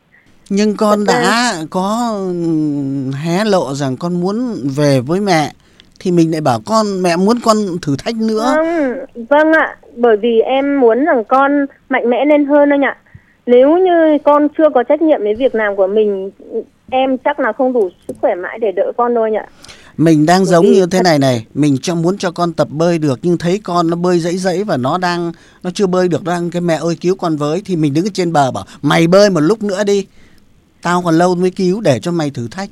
nhưng 0.50 0.76
con 0.78 1.06
Thật 1.06 1.14
ra- 1.14 1.22
đã 1.22 1.54
có 1.70 2.10
ừm, 2.16 3.12
hé 3.12 3.46
lộ 3.46 3.74
rằng 3.74 3.98
con 3.98 4.22
muốn 4.22 4.56
về 4.76 5.00
với 5.02 5.20
mẹ 5.22 5.52
thì 6.00 6.12
mình 6.12 6.32
lại 6.32 6.42
bảo 6.42 6.62
con 6.66 7.02
mẹ 7.02 7.16
muốn 7.16 7.40
con 7.44 7.58
thử 7.82 7.96
thách 7.98 8.16
nữa. 8.16 8.56
Vâng, 8.58 9.26
vâng 9.30 9.52
ạ, 9.54 9.78
bởi 9.96 10.18
vì 10.18 10.40
em 10.40 10.80
muốn 10.80 11.06
rằng 11.06 11.24
con 11.28 11.66
mạnh 11.90 12.10
mẽ 12.10 12.26
lên 12.26 12.46
hơn 12.46 12.70
anh 12.70 12.82
ạ. 12.82 12.98
Nếu 13.46 13.78
như 13.78 14.18
con 14.24 14.48
chưa 14.58 14.70
có 14.74 14.84
trách 14.84 15.02
nhiệm 15.02 15.20
với 15.24 15.36
việc 15.36 15.56
làm 15.56 15.76
của 15.76 15.88
mình, 15.88 16.32
em 16.90 17.18
chắc 17.18 17.40
là 17.40 17.54
không 17.58 17.74
đủ 17.74 17.90
sức 18.08 18.18
khỏe 18.22 18.36
mãi 18.36 18.60
để 18.62 18.72
đỡ 18.72 18.92
con 18.98 19.14
đâu 19.14 19.24
anh 19.24 19.36
ạ. 19.36 19.48
mình 19.98 20.26
đang 20.26 20.46
giống 20.46 20.66
như 20.66 20.86
thế 20.92 21.02
này 21.04 21.20
này. 21.20 21.46
Mình 21.54 21.78
cho 21.82 21.96
muốn 21.96 22.18
cho 22.18 22.32
con 22.32 22.54
tập 22.54 22.68
bơi 22.72 23.00
được 23.00 23.20
nhưng 23.22 23.38
thấy 23.38 23.60
con 23.64 23.90
nó 23.90 23.96
bơi 23.96 24.20
dãy 24.20 24.38
dãy 24.38 24.64
và 24.64 24.78
nó 24.78 24.98
đang 24.98 25.32
nó 25.64 25.70
chưa 25.74 25.88
bơi 25.88 26.08
được 26.08 26.24
nó 26.24 26.32
đang 26.32 26.50
cái 26.50 26.62
mẹ 26.62 26.76
ơi 26.82 26.98
cứu 27.02 27.16
con 27.16 27.36
với. 27.36 27.62
Thì 27.66 27.76
mình 27.76 27.94
đứng 27.94 28.06
ở 28.06 28.10
trên 28.14 28.34
bờ 28.34 28.52
bảo 28.52 28.66
mày 28.82 29.08
bơi 29.08 29.30
một 29.30 29.40
lúc 29.40 29.64
nữa 29.64 29.84
đi. 29.84 30.08
Tao 30.82 31.02
còn 31.02 31.18
lâu 31.18 31.36
mới 31.36 31.52
cứu 31.52 31.82
để 31.82 32.00
cho 32.00 32.12
mày 32.12 32.30
thử 32.30 32.48
thách 32.52 32.70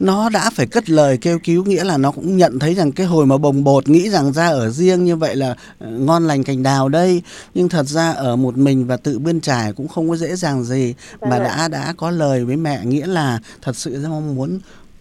nó 0.00 0.28
đã 0.28 0.50
phải 0.50 0.66
cất 0.66 0.90
lời 0.90 1.18
kêu 1.18 1.38
cứu 1.38 1.64
nghĩa 1.64 1.84
là 1.84 1.96
nó 1.96 2.10
cũng 2.10 2.36
nhận 2.36 2.58
thấy 2.58 2.74
rằng 2.74 2.92
cái 2.92 3.06
hồi 3.06 3.26
mà 3.26 3.38
bồng 3.38 3.64
bột 3.64 3.88
nghĩ 3.88 4.10
rằng 4.10 4.32
ra 4.32 4.48
ở 4.48 4.70
riêng 4.70 5.04
như 5.04 5.16
vậy 5.16 5.36
là 5.36 5.56
ờ, 5.78 5.90
ngon 5.90 6.26
lành 6.26 6.44
cành 6.44 6.62
đào 6.62 6.88
đây. 6.88 7.22
Nhưng 7.54 7.68
thật 7.68 7.86
ra 7.86 8.12
ở 8.12 8.36
một 8.36 8.56
mình 8.56 8.86
và 8.86 8.96
tự 8.96 9.18
bươn 9.18 9.40
trải 9.40 9.72
cũng 9.72 9.88
không 9.88 10.08
có 10.08 10.16
dễ 10.16 10.36
dàng 10.36 10.64
gì. 10.64 10.94
Mà 11.20 11.28
Vâng 11.30 11.40
ạ. 11.42 11.44
đã 11.44 11.68
đã 11.68 11.94
có 11.96 12.10
lời 12.10 12.44
với 12.44 12.56
mẹ 12.56 12.84
nghĩa 12.84 13.06
là 13.06 13.38
thật 13.62 13.76
sự 13.76 14.02
rất 14.02 14.08
mong 14.08 14.34
muốn 14.34 14.58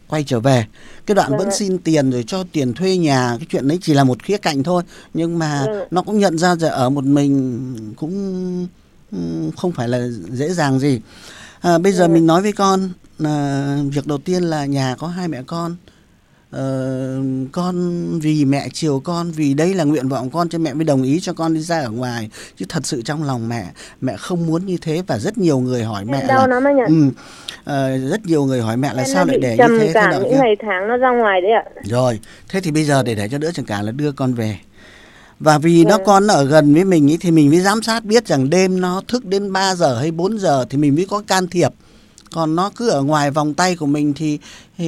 quay 0.07 0.23
trở 0.27 0.39
về. 0.39 0.65
Cái 1.05 1.15
đoạn 1.15 1.31
Vâng 1.31 1.39
vẫn 1.39 1.49
xin 1.51 1.77
tiền 1.77 2.11
rồi 2.11 2.23
cho 2.27 2.43
tiền 2.51 2.73
thuê 2.73 2.97
nhà 2.97 3.35
cái 3.39 3.47
chuyện 3.49 3.67
đấy 3.67 3.79
chỉ 3.81 3.93
là 3.93 4.03
một 4.03 4.23
khía 4.23 4.37
cạnh 4.37 4.63
thôi. 4.63 4.83
Nhưng 5.13 5.39
mà 5.39 5.63
Vâng 5.65 5.87
nó 5.91 6.01
cũng 6.01 6.19
nhận 6.19 6.37
ra 6.37 6.55
rằng 6.55 6.71
ở 6.71 6.89
một 6.89 7.03
mình 7.03 7.93
cũng 7.95 8.67
ừm, 9.11 9.51
không 9.57 9.71
phải 9.71 9.87
là 9.87 10.07
dễ 10.31 10.53
dàng 10.53 10.79
gì. 10.79 11.01
À, 11.61 11.77
bây 11.77 11.91
giờ 11.93 12.07
mình 12.07 12.27
nói 12.27 12.41
với 12.41 12.51
con 12.51 12.89
là 13.17 13.77
việc 13.91 14.07
đầu 14.07 14.17
tiên 14.17 14.43
là 14.43 14.65
nhà 14.65 14.95
có 14.99 15.07
hai 15.07 15.27
mẹ 15.27 15.41
con 15.47 15.75
uh, 16.55 17.51
con 17.51 17.75
vì 18.19 18.45
mẹ 18.45 18.67
chiều 18.73 19.01
con 19.03 19.31
vì 19.31 19.53
đây 19.53 19.73
là 19.73 19.83
nguyện 19.83 20.09
vọng 20.09 20.29
con 20.29 20.49
cho 20.49 20.59
mẹ 20.59 20.73
mới 20.73 20.85
đồng 20.85 21.03
ý 21.03 21.19
cho 21.19 21.33
con 21.33 21.53
đi 21.53 21.61
ra 21.61 21.81
ở 21.81 21.89
ngoài 21.89 22.29
chứ 22.57 22.65
thật 22.69 22.85
sự 22.85 23.01
trong 23.01 23.23
lòng 23.23 23.49
mẹ 23.49 23.65
mẹ 24.01 24.17
không 24.17 24.47
muốn 24.47 24.65
như 24.65 24.77
thế 24.81 25.01
và 25.07 25.19
rất 25.19 25.37
nhiều 25.37 25.59
người 25.59 25.83
hỏi 25.83 26.05
mẹ 26.05 26.27
đau 26.27 26.47
là 26.47 26.61
ừ, 26.87 27.07
uh, 27.07 28.11
rất 28.11 28.25
nhiều 28.25 28.45
người 28.45 28.61
hỏi 28.61 28.77
mẹ 28.77 28.93
là 28.93 29.03
Em 29.03 29.13
sao 29.13 29.25
lại 29.25 29.37
để 29.37 29.57
như 29.57 29.79
thế 29.79 29.91
thế 29.93 29.93
nào 29.93 30.21
những 30.21 30.39
ngày 30.39 30.55
tháng 30.61 30.87
nó 30.87 30.97
ra 30.97 31.11
ngoài 31.11 31.41
đấy 31.41 31.51
ạ 31.51 31.63
Rồi, 31.83 32.19
thế 32.49 32.61
thì 32.61 32.71
bây 32.71 32.83
giờ 32.83 33.03
để 33.03 33.15
để 33.15 33.27
cho 33.29 33.37
đỡ 33.37 33.51
trầm 33.51 33.65
cảm 33.65 33.85
là 33.85 33.91
đưa 33.91 34.11
con 34.11 34.33
về. 34.33 34.57
Và 35.39 35.57
vì 35.57 35.85
nó 35.85 35.97
Vâng. 35.97 36.05
con 36.05 36.27
nó 36.27 36.33
ở 36.33 36.45
gần 36.45 36.73
với 36.73 36.83
mình 36.85 37.07
ý, 37.07 37.17
thì 37.17 37.31
mình 37.31 37.49
mới 37.49 37.59
giám 37.59 37.81
sát 37.81 38.05
biết 38.05 38.27
rằng 38.27 38.49
đêm 38.49 38.81
nó 38.81 39.01
thức 39.07 39.25
đến 39.25 39.53
3 39.53 39.75
giờ 39.75 39.99
hay 39.99 40.11
4 40.11 40.39
giờ 40.39 40.65
thì 40.69 40.77
mình 40.77 40.95
mới 40.95 41.05
có 41.09 41.23
can 41.27 41.47
thiệp. 41.47 41.73
Còn 42.33 42.55
nó 42.55 42.71
cứ 42.75 42.89
ở 42.89 43.01
ngoài 43.03 43.31
vòng 43.31 43.53
tay 43.53 43.75
của 43.75 43.85
mình 43.85 44.13
thì, 44.13 44.39
thì 44.77 44.87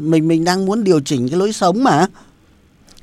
mình 0.00 0.28
mình 0.28 0.44
đang 0.44 0.66
muốn 0.66 0.84
điều 0.84 1.00
chỉnh 1.00 1.28
cái 1.28 1.38
lối 1.38 1.52
sống 1.52 1.84
mà. 1.84 2.06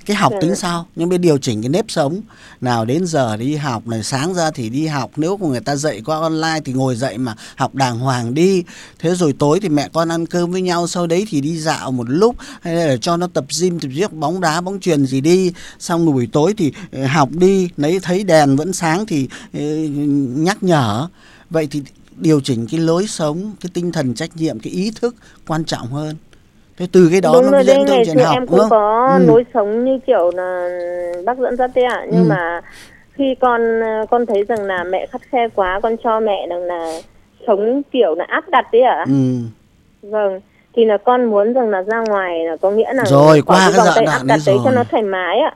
Cái 0.06 0.18
học 0.18 0.32
Dạ. 0.34 0.40
tính 0.42 0.56
sao? 0.56 0.88
Nhưng 0.96 1.10
mới 1.10 1.18
điều 1.18 1.38
chỉnh 1.38 1.62
cái 1.62 1.70
nếp 1.70 1.86
sống. 1.88 2.22
Nào 2.62 2.86
đến 2.86 3.06
giờ 3.08 3.38
đi 3.38 3.56
học 3.56 3.88
này, 3.88 4.04
sáng 4.04 4.34
ra 4.34 4.52
thì 4.52 4.70
đi 4.70 4.88
học. 4.88 5.12
Nếu 5.16 5.38
người 5.38 5.60
ta 5.60 5.76
dạy 5.76 6.02
qua 6.06 6.20
online 6.20 6.60
thì 6.66 6.74
ngồi 6.74 6.96
dậy 6.96 7.18
mà 7.18 7.36
học 7.56 7.76
đàng 7.76 8.00
hoàng 8.00 8.34
đi. 8.34 8.64
Thế 9.00 9.16
rồi 9.16 9.34
tối 9.40 9.60
thì 9.60 9.70
mẹ 9.70 9.90
con 9.94 10.10
ăn 10.10 10.26
cơm 10.26 10.52
với 10.52 10.62
nhau. 10.62 10.88
Sau 10.88 11.08
đấy 11.08 11.26
thì 11.30 11.42
đi 11.42 11.58
dạo 11.60 11.92
một 11.92 12.10
lúc. 12.10 12.36
Hay 12.62 12.76
là 12.76 12.98
cho 12.98 13.18
nó 13.18 13.28
tập 13.34 13.46
gym, 13.62 13.80
tập 13.80 13.90
giết 13.94 14.14
bóng 14.14 14.42
đá, 14.42 14.62
bóng 14.62 14.80
chuyền 14.80 15.06
gì 15.06 15.22
đi. 15.22 15.52
Xong 15.80 16.06
rồi 16.06 16.14
buổi 16.14 16.28
tối 16.32 16.54
thì 16.58 16.72
ờ, 16.92 17.06
học 17.08 17.30
đi. 17.32 17.70
Lấy 17.78 18.00
thấy 18.00 18.24
đèn 18.24 18.56
vẫn 18.56 18.74
sáng 18.74 19.06
thì 19.06 19.28
ờ, 19.54 19.60
nhắc 20.36 20.64
nhở. 20.64 21.08
Vậy 21.50 21.68
thì 21.72 21.82
điều 22.18 22.40
chỉnh 22.42 22.68
cái 22.72 22.80
lối 22.80 23.04
sống, 23.08 23.52
cái 23.62 23.70
tinh 23.74 23.92
thần 23.92 24.14
trách 24.14 24.30
nhiệm, 24.36 24.60
cái 24.60 24.74
ý 24.74 24.92
thức 25.02 25.16
quan 25.48 25.66
trọng 25.66 25.88
hơn. 25.88 26.16
Thế 26.78 26.88
từ 26.92 27.08
cái 27.12 27.22
đó 27.22 27.32
đúng 27.34 27.46
nó 27.46 27.52
mới 27.52 27.64
dẫn 27.64 27.86
tới 27.88 28.02
chuyện 28.06 28.18
học 28.18 28.36
em 28.36 28.48
cũng 28.48 28.60
không? 28.60 28.70
có 28.70 29.18
Ừ. 29.20 29.26
lối 29.26 29.44
sống 29.54 29.86
như 29.86 30.00
kiểu 30.08 30.32
là 30.32 30.70
bác 31.26 31.38
dẫn 31.38 31.58
dắt 31.58 31.72
đấy 31.76 31.86
ạ 31.86 32.06
nhưng 32.12 32.22
Ừ. 32.24 32.28
mà 32.30 32.62
khi 33.14 33.36
con 33.42 33.62
con 34.10 34.26
thấy 34.26 34.44
rằng 34.44 34.64
là 34.64 34.84
mẹ 34.84 35.08
khắt 35.12 35.22
khe 35.32 35.48
quá 35.56 35.80
con 35.84 35.96
cho 36.04 36.20
mẹ 36.20 36.48
rằng 36.50 36.64
là 36.64 37.02
sống 37.48 37.82
kiểu 37.92 38.16
là 38.16 38.26
áp 38.28 38.50
đặt 38.50 38.66
đấy 38.72 38.82
ạ 38.82 39.06
Ừ. 39.08 39.14
vâng 40.10 40.40
thì 40.74 40.86
là 40.86 40.98
con 41.06 41.26
muốn 41.26 41.54
rằng 41.54 41.70
là 41.70 41.82
ra 41.82 42.00
ngoài 42.10 42.44
là 42.46 42.58
có 42.62 42.72
nghĩa 42.72 42.94
là 42.94 43.06
Rồi, 43.06 43.42
qua 43.42 43.72
cái 43.72 43.86
giai 43.86 44.06
đoạn 44.06 44.28
đấy 44.28 44.38
cho 44.64 44.72
nó 44.72 44.84
thoải 44.92 45.04
mái 45.04 45.40
ạ 45.40 45.56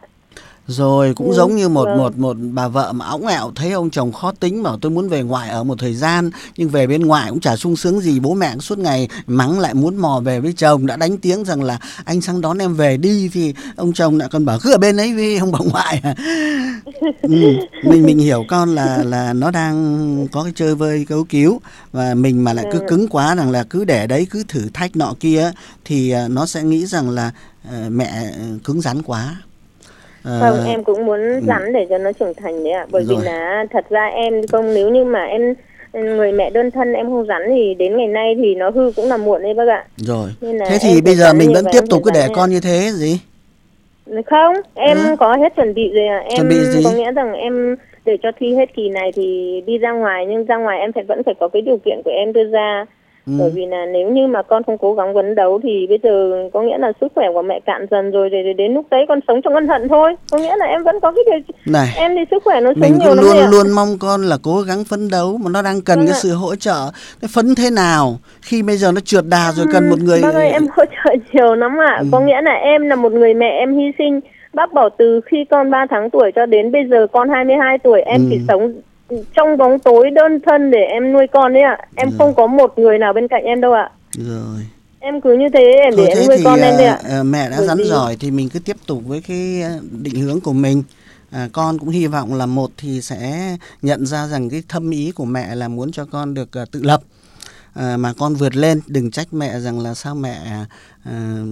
Rồi 0.69 1.13
cũng 1.13 1.29
Ừ, 1.29 1.35
giống 1.35 1.55
như 1.55 1.69
một 1.69 1.85
vâng. 1.85 1.97
một 1.97 2.17
một 2.17 2.37
bà 2.53 2.67
vợ 2.67 2.91
mà 2.91 3.05
óng 3.05 3.27
ẹo 3.27 3.51
thấy 3.55 3.71
ông 3.71 3.89
chồng 3.89 4.11
khó 4.11 4.31
tính 4.39 4.63
bảo 4.63 4.77
tôi 4.77 4.91
muốn 4.91 5.09
về 5.09 5.23
ngoại 5.23 5.49
ở 5.49 5.63
một 5.63 5.79
thời 5.79 5.93
gian 5.95 6.31
nhưng 6.57 6.69
về 6.69 6.87
bên 6.87 7.01
ngoại 7.05 7.29
cũng 7.29 7.39
chả 7.39 7.55
sung 7.55 7.75
sướng 7.75 7.99
gì 8.01 8.19
bố 8.19 8.33
mẹ 8.33 8.51
cũng 8.51 8.61
suốt 8.61 8.77
ngày 8.77 9.07
mắng 9.27 9.59
lại 9.59 9.73
muốn 9.73 9.97
mò 9.97 10.21
về 10.25 10.39
với 10.39 10.53
chồng 10.53 10.85
đã 10.85 10.95
đánh 10.95 11.17
tiếng 11.17 11.43
rằng 11.43 11.63
là 11.63 11.79
anh 12.05 12.21
sang 12.21 12.41
đón 12.41 12.57
em 12.57 12.73
về 12.73 12.97
đi 12.97 13.29
thì 13.33 13.53
ông 13.75 13.93
chồng 13.93 14.17
lại 14.17 14.29
còn 14.31 14.45
bảo 14.45 14.59
cứ 14.61 14.71
ở 14.71 14.77
bên 14.77 14.97
ấy 14.97 15.13
với 15.13 15.37
ông 15.37 15.51
bà 15.51 15.59
ngoại 15.71 16.01
à. 16.03 16.15
ừ, 17.21 17.29
mình 17.83 18.05
mình 18.05 18.19
hiểu 18.19 18.45
con 18.47 18.75
là 18.75 19.03
là 19.03 19.33
nó 19.33 19.51
đang 19.51 20.27
có 20.31 20.43
cái 20.43 20.53
chơi 20.55 20.75
vơi 20.75 21.05
cấu 21.09 21.23
cứu 21.23 21.59
và 21.91 22.13
mình 22.15 22.43
mà 22.43 22.53
lại 22.53 22.65
cứ 22.71 22.79
Vâng 22.79 22.87
cứng 22.89 23.07
quá 23.07 23.35
rằng 23.35 23.51
là 23.51 23.63
cứ 23.63 23.83
để 23.85 24.07
đấy 24.07 24.27
cứ 24.29 24.43
thử 24.47 24.69
thách 24.73 24.95
nọ 24.95 25.13
kia 25.19 25.51
thì 25.85 26.09
à, 26.11 26.27
nó 26.27 26.45
sẽ 26.45 26.63
nghĩ 26.63 26.85
rằng 26.85 27.09
là 27.09 27.31
ờ, 27.69 27.89
mẹ 27.89 28.33
cứng 28.63 28.81
rắn 28.81 29.01
quá 29.01 29.35
Vâng, 30.23 30.65
em 30.67 30.83
cũng 30.83 31.05
muốn 31.05 31.19
rắn 31.47 31.73
để 31.73 31.85
cho 31.89 31.97
nó 31.97 32.11
trưởng 32.11 32.33
thành 32.33 32.63
đấy 32.63 32.73
ạ. 32.73 32.85
Bởi 32.91 33.03
Rồi. 33.03 33.17
vì 33.19 33.25
là 33.25 33.65
thật 33.71 33.85
ra 33.89 34.05
em 34.05 34.47
không 34.51 34.73
nếu 34.73 34.89
như 34.89 35.03
mà 35.05 35.23
em 35.23 35.53
người 35.93 36.31
mẹ 36.31 36.49
đơn 36.49 36.71
thân 36.71 36.93
em 36.93 37.05
không 37.05 37.25
rắn 37.25 37.41
thì 37.47 37.73
đến 37.73 37.97
ngày 37.97 38.07
nay 38.07 38.35
thì 38.37 38.55
nó 38.55 38.69
hư 38.69 38.91
cũng 38.95 39.05
là 39.07 39.17
muộn 39.17 39.41
đấy 39.41 39.53
bác 39.53 39.67
ạ. 39.67 39.85
Rồi. 39.97 40.29
Thế 40.41 40.49
em 40.69 40.79
thì 40.81 41.01
bây 41.01 41.15
giờ 41.15 41.33
mình 41.33 41.53
vẫn 41.53 41.65
tiếp 41.71 41.77
em 41.79 41.87
tục 41.87 42.01
cứ 42.05 42.11
để 42.13 42.19
rắn 42.21 42.31
con 42.35 42.49
như 42.49 42.59
thế 42.59 42.89
gì? 42.93 43.19
Không, 44.25 44.55
em 44.73 44.97
Ừ. 44.97 45.15
có 45.19 45.35
hết 45.35 45.55
chuẩn 45.55 45.73
bị 45.73 45.91
rồi 45.95 46.07
ạ. 46.07 46.19
Em 46.29 46.37
Chuẩn 46.37 46.49
bị 46.49 46.55
gì? 46.63 46.81
có 46.83 46.91
nghĩa 46.91 47.11
rằng 47.11 47.33
em 47.33 47.75
để 48.05 48.17
cho 48.23 48.31
thi 48.39 48.55
hết 48.55 48.73
kỳ 48.75 48.89
này 48.89 49.11
thì 49.15 49.61
đi 49.65 49.77
ra 49.77 49.91
ngoài 49.91 50.25
nhưng 50.25 50.45
ra 50.45 50.57
ngoài 50.57 50.79
em 50.79 50.91
phải 50.93 51.03
vẫn 51.03 51.23
phải 51.23 51.33
có 51.39 51.47
cái 51.47 51.61
điều 51.61 51.77
kiện 51.85 52.01
của 52.05 52.11
em 52.11 52.33
đưa 52.33 52.43
ra. 52.43 52.85
Ừ. 53.29 53.35
Bởi 53.39 53.49
vì 53.55 53.65
là 53.65 53.85
nếu 53.93 54.09
như 54.09 54.27
mà 54.27 54.41
con 54.41 54.63
không 54.63 54.77
cố 54.77 54.93
gắng 54.93 55.13
phấn 55.13 55.35
đấu 55.35 55.59
thì 55.63 55.87
bây 55.89 55.99
giờ 56.03 56.31
có 56.53 56.61
nghĩa 56.61 56.77
là 56.77 56.91
sức 57.01 57.07
khỏe 57.15 57.25
của 57.33 57.41
mẹ 57.41 57.59
cạn 57.65 57.85
dần 57.91 58.11
rồi 58.11 58.29
để, 58.29 58.53
đến 58.57 58.73
lúc 58.73 58.85
đấy 58.91 59.05
con 59.07 59.19
sống 59.27 59.41
trong 59.41 59.53
ân 59.55 59.67
hận 59.67 59.87
thôi. 59.89 60.15
Có 60.31 60.37
nghĩa 60.37 60.55
là 60.57 60.65
em 60.65 60.83
vẫn 60.83 60.99
có 60.99 61.11
cái 61.11 61.23
điều 61.25 61.55
Này, 61.73 61.87
em 61.95 62.11
thì 62.15 62.21
sức 62.31 62.43
khỏe 62.43 62.61
nó 62.61 62.71
mình 62.75 62.97
nhiều 62.99 63.09
cứ 63.09 63.15
lắm 63.15 63.25
luôn 63.25 63.51
luôn 63.51 63.71
mong 63.75 63.97
con 63.99 64.21
là 64.21 64.37
cố 64.43 64.61
gắng 64.67 64.83
phấn 64.89 65.09
đấu 65.11 65.37
mà 65.43 65.49
nó 65.53 65.61
đang 65.61 65.81
cần 65.81 65.97
Vâng 65.99 66.07
cái 66.07 66.15
ạ. 66.15 66.19
sự 66.23 66.33
hỗ 66.33 66.55
trợ. 66.55 66.79
Thế 67.21 67.27
phấn 67.35 67.55
thế 67.57 67.69
nào 67.71 68.17
khi 68.41 68.61
bây 68.63 68.77
giờ 68.77 68.91
nó 68.91 69.01
trượt 69.05 69.23
đà 69.29 69.51
rồi 69.55 69.65
cần 69.73 69.89
một 69.89 69.99
người 69.99 70.19
Bác 70.23 70.33
ơi 70.33 70.49
em 70.51 70.67
hỗ 70.77 70.83
trợ 70.85 71.15
nhiều 71.33 71.55
lắm 71.55 71.71
ạ. 71.89 71.97
Ừ. 71.99 72.05
Có 72.11 72.19
nghĩa 72.19 72.41
là 72.41 72.53
em 72.53 72.89
là 72.89 72.95
một 72.95 73.11
người 73.11 73.33
mẹ 73.33 73.49
em 73.59 73.77
hy 73.77 73.91
sinh. 73.97 74.19
Bác 74.53 74.73
bảo 74.73 74.89
từ 74.97 75.21
khi 75.25 75.37
con 75.51 75.71
3 75.71 75.85
tháng 75.89 76.09
tuổi 76.09 76.31
cho 76.35 76.45
đến 76.45 76.71
bây 76.71 76.81
giờ 76.89 77.07
con 77.11 77.29
22 77.29 77.77
tuổi 77.77 78.01
em 78.01 78.21
Ừ. 78.21 78.27
chỉ 78.29 78.39
sống 78.47 78.73
trong 79.35 79.57
bóng 79.57 79.79
tối 79.79 80.09
đơn 80.11 80.39
thân 80.45 80.71
để 80.71 80.79
em 80.79 81.13
nuôi 81.13 81.27
con 81.33 81.53
đấy 81.53 81.63
ạ. 81.63 81.77
Em 81.95 82.09
Rồi. 82.09 82.15
không 82.17 82.33
có 82.35 82.47
một 82.47 82.73
người 82.79 82.97
nào 82.97 83.13
bên 83.13 83.27
cạnh 83.27 83.43
em 83.43 83.61
đâu 83.61 83.73
ạ. 83.73 83.89
rồi. 84.17 84.59
Em 84.99 85.21
cứ 85.21 85.33
như 85.33 85.45
thế 85.53 85.73
để 85.75 85.91
Thôi 85.97 86.07
em 86.07 86.17
thế 86.17 86.27
nuôi 86.27 86.37
thì 86.37 86.43
con 86.43 86.59
em 86.59 86.77
đấy 86.77 86.85
ạ. 86.87 86.99
à, 87.09 87.23
mẹ 87.23 87.49
đã 87.49 87.55
Bởi 87.57 87.67
rắn 87.67 87.77
vì- 87.77 87.83
giỏi 87.83 88.17
thì 88.19 88.31
mình 88.31 88.49
cứ 88.49 88.59
tiếp 88.59 88.75
tục 88.87 89.01
với 89.05 89.21
cái 89.27 89.61
à, 89.61 89.69
định 90.03 90.15
hướng 90.15 90.41
của 90.41 90.53
mình. 90.53 90.83
À, 91.31 91.47
con 91.51 91.79
cũng 91.79 91.89
hy 91.89 92.07
vọng 92.07 92.33
là 92.33 92.45
một 92.45 92.71
thì 92.77 93.01
sẽ 93.01 93.55
nhận 93.81 94.05
ra 94.05 94.27
rằng 94.27 94.49
cái 94.49 94.63
thâm 94.69 94.89
ý 94.89 95.11
của 95.11 95.25
mẹ 95.25 95.55
là 95.55 95.67
muốn 95.67 95.91
cho 95.91 96.05
con 96.11 96.33
được 96.33 96.57
à, 96.57 96.65
tự 96.71 96.79
lập. 96.83 97.01
À, 97.73 97.97
mà 97.97 98.13
con 98.13 98.35
vượt 98.35 98.55
lên 98.55 98.81
đừng 98.87 99.11
trách 99.11 99.33
mẹ 99.33 99.59
rằng 99.59 99.79
là 99.79 99.93
sao 99.93 100.15
mẹ 100.15 100.65
à, 101.03 101.43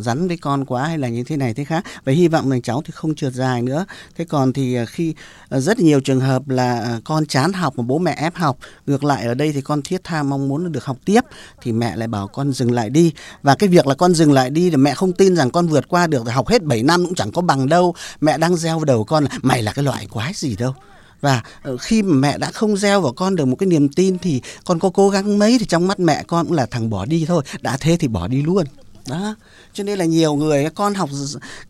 rắn 0.00 0.28
với 0.28 0.36
con 0.36 0.64
quá 0.64 0.86
hay 0.86 0.98
là 0.98 1.08
như 1.08 1.24
thế 1.24 1.36
này 1.36 1.54
thế 1.54 1.64
khác. 1.64 1.84
Và 2.04 2.12
hy 2.12 2.28
vọng 2.28 2.50
rằng 2.50 2.62
cháu 2.62 2.82
thì 2.84 2.92
không 2.94 3.14
trượt 3.14 3.32
dài 3.32 3.62
nữa. 3.62 3.84
Thế 4.16 4.24
còn 4.24 4.52
thì 4.52 4.74
ờ, 4.74 4.84
khi 4.86 5.14
rất 5.50 5.78
nhiều 5.78 6.00
trường 6.00 6.20
hợp 6.20 6.48
là 6.48 7.00
con 7.04 7.26
chán 7.26 7.52
học 7.52 7.74
mà 7.76 7.84
bố 7.86 7.98
mẹ 7.98 8.14
ép 8.18 8.34
học 8.34 8.58
ngược 8.86 9.04
lại 9.04 9.26
ở 9.26 9.34
đây 9.34 9.52
thì 9.52 9.60
con 9.60 9.82
thiết 9.82 10.04
tha 10.04 10.22
mong 10.22 10.48
muốn 10.48 10.72
được 10.72 10.84
học 10.84 10.96
tiếp 11.04 11.20
thì 11.62 11.72
mẹ 11.72 11.96
lại 11.96 12.08
bảo 12.08 12.28
con 12.28 12.52
dừng 12.52 12.72
lại 12.72 12.90
đi. 12.90 13.12
Và 13.42 13.54
cái 13.54 13.68
việc 13.68 13.86
là 13.86 13.94
con 13.94 14.14
dừng 14.14 14.32
lại 14.32 14.50
đi 14.50 14.70
thì 14.70 14.76
mẹ 14.76 14.94
không 14.94 15.12
tin 15.12 15.36
rằng 15.36 15.50
con 15.50 15.66
vượt 15.66 15.88
qua 15.88 16.06
được 16.06 16.28
học 16.28 16.48
hết 16.48 16.62
7 16.62 16.82
năm 16.82 17.04
cũng 17.04 17.14
chẳng 17.14 17.32
có 17.32 17.42
bằng 17.42 17.68
đâu. 17.68 17.94
Mẹ 18.20 18.38
đang 18.38 18.56
gieo 18.56 18.84
đầu 18.84 19.04
con 19.04 19.24
là 19.24 19.30
mày 19.42 19.62
là 19.62 19.72
cái 19.72 19.84
loại 19.84 20.06
quái 20.10 20.32
gì 20.34 20.56
đâu? 20.56 20.74
Và 21.20 21.42
ờ, 21.62 21.76
khi 21.76 22.02
mà 22.02 22.14
mẹ 22.14 22.38
đã 22.38 22.50
không 22.50 22.76
gieo 22.76 23.00
vào 23.00 23.12
con 23.12 23.36
được 23.36 23.44
một 23.44 23.56
cái 23.56 23.66
niềm 23.66 23.88
tin 23.88 24.18
thì 24.18 24.40
con 24.64 24.78
có 24.78 24.90
cố 24.90 25.10
gắng 25.10 25.38
mấy 25.38 25.58
thì 25.58 25.66
trong 25.66 25.88
mắt 25.88 26.00
mẹ 26.00 26.24
con 26.26 26.46
cũng 26.46 26.56
là 26.56 26.66
thằng 26.66 26.90
bỏ 26.90 27.04
đi 27.04 27.24
thôi. 27.28 27.42
Đã 27.60 27.76
thế 27.80 27.96
thì 27.96 28.08
bỏ 28.08 28.28
đi 28.28 28.42
luôn. 28.42 28.64
Đó. 29.08 29.34
Cho 29.72 29.84
nên 29.84 29.98
là 29.98 30.04
nhiều 30.04 30.34
người 30.34 30.68
con 30.74 30.94
học 30.94 31.10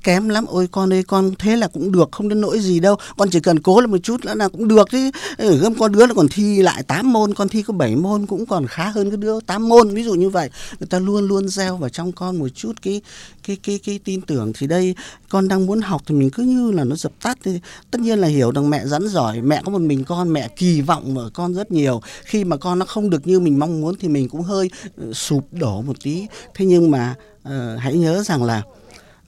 kém 0.03 0.29
lắm. 0.29 0.45
Ôi 0.49 0.69
con 0.73 0.93
ơi 0.93 1.03
con 1.03 1.35
thế 1.39 1.57
là 1.57 1.69
cũng 1.69 1.93
được 1.93 2.09
không 2.13 2.29
đến 2.29 2.41
nỗi 2.41 2.61
gì 2.61 2.81
đâu. 2.81 2.97
Con 3.17 3.31
chỉ 3.31 3.41
cần 3.41 3.61
cố 3.61 3.81
lên 3.81 3.91
một 3.91 3.99
chút 4.03 4.25
nữa 4.25 4.35
là 4.35 4.49
cũng 4.49 4.69
được 4.69 4.91
chứ. 4.91 5.11
Ừ, 5.37 5.57
gươm 5.57 5.75
con 5.75 5.93
đứa 5.93 6.07
nó 6.07 6.15
còn 6.15 6.29
thi 6.29 6.63
lại 6.63 6.83
8 6.83 7.13
môn 7.13 7.35
con 7.35 7.49
thi 7.49 7.63
có 7.63 7.73
7 7.73 7.97
môn 7.97 8.27
cũng 8.27 8.47
còn 8.47 8.67
khá 8.67 8.89
hơn 8.89 9.11
cái 9.11 9.17
đứa 9.17 9.41
8 9.41 9.69
môn. 9.69 9.95
Ví 9.95 10.05
dụ 10.05 10.15
như 10.15 10.31
vậy 10.31 10.51
người 10.81 10.87
ta 10.87 10.99
luôn 10.99 11.29
luôn 11.29 11.49
gieo 11.49 11.77
vào 11.77 11.91
trong 11.91 12.13
con 12.13 12.39
một 12.39 12.49
chút 12.55 12.73
cái 12.83 13.03
cái 13.49 13.59
cái 13.63 13.81
cái 13.85 14.01
tin 14.05 14.21
tưởng 14.21 14.53
thì 14.59 14.67
đây 14.67 14.95
con 15.29 15.49
đang 15.49 15.67
muốn 15.67 15.81
học 15.81 16.03
thì 16.07 16.15
mình 16.15 16.31
cứ 16.31 16.43
như 16.43 16.71
là 16.71 16.85
nó 16.85 16.97
dập 16.97 17.13
tắt 17.23 17.39
thì 17.45 17.61
tất 17.91 18.01
nhiên 18.01 18.19
là 18.19 18.29
hiểu 18.29 18.53
rằng 18.53 18.71
mẹ 18.71 18.87
rắn 18.87 19.09
giỏi 19.09 19.41
mẹ 19.43 19.63
có 19.65 19.73
một 19.73 19.81
mình 19.81 20.05
con 20.05 20.33
mẹ 20.33 20.49
kỳ 20.57 20.81
vọng 20.81 21.19
ở 21.19 21.31
con 21.35 21.55
rất 21.55 21.71
nhiều. 21.71 22.01
Khi 22.25 22.45
mà 22.45 22.57
con 22.57 22.79
nó 22.79 22.87
không 22.87 23.11
được 23.11 23.27
như 23.27 23.41
mình 23.41 23.59
mong 23.59 23.81
muốn 23.81 23.95
thì 23.97 24.09
mình 24.09 24.29
cũng 24.29 24.43
hơi 24.43 24.71
ờ, 24.97 25.13
sụp 25.13 25.49
đổ 25.53 25.83
một 25.83 25.97
tí. 26.03 26.27
Thế 26.55 26.67
nhưng 26.67 26.91
mà 26.91 27.15
uh, 27.49 27.53
hãy 27.79 27.95
nhớ 27.95 28.23
rằng 28.23 28.45
là 28.45 28.63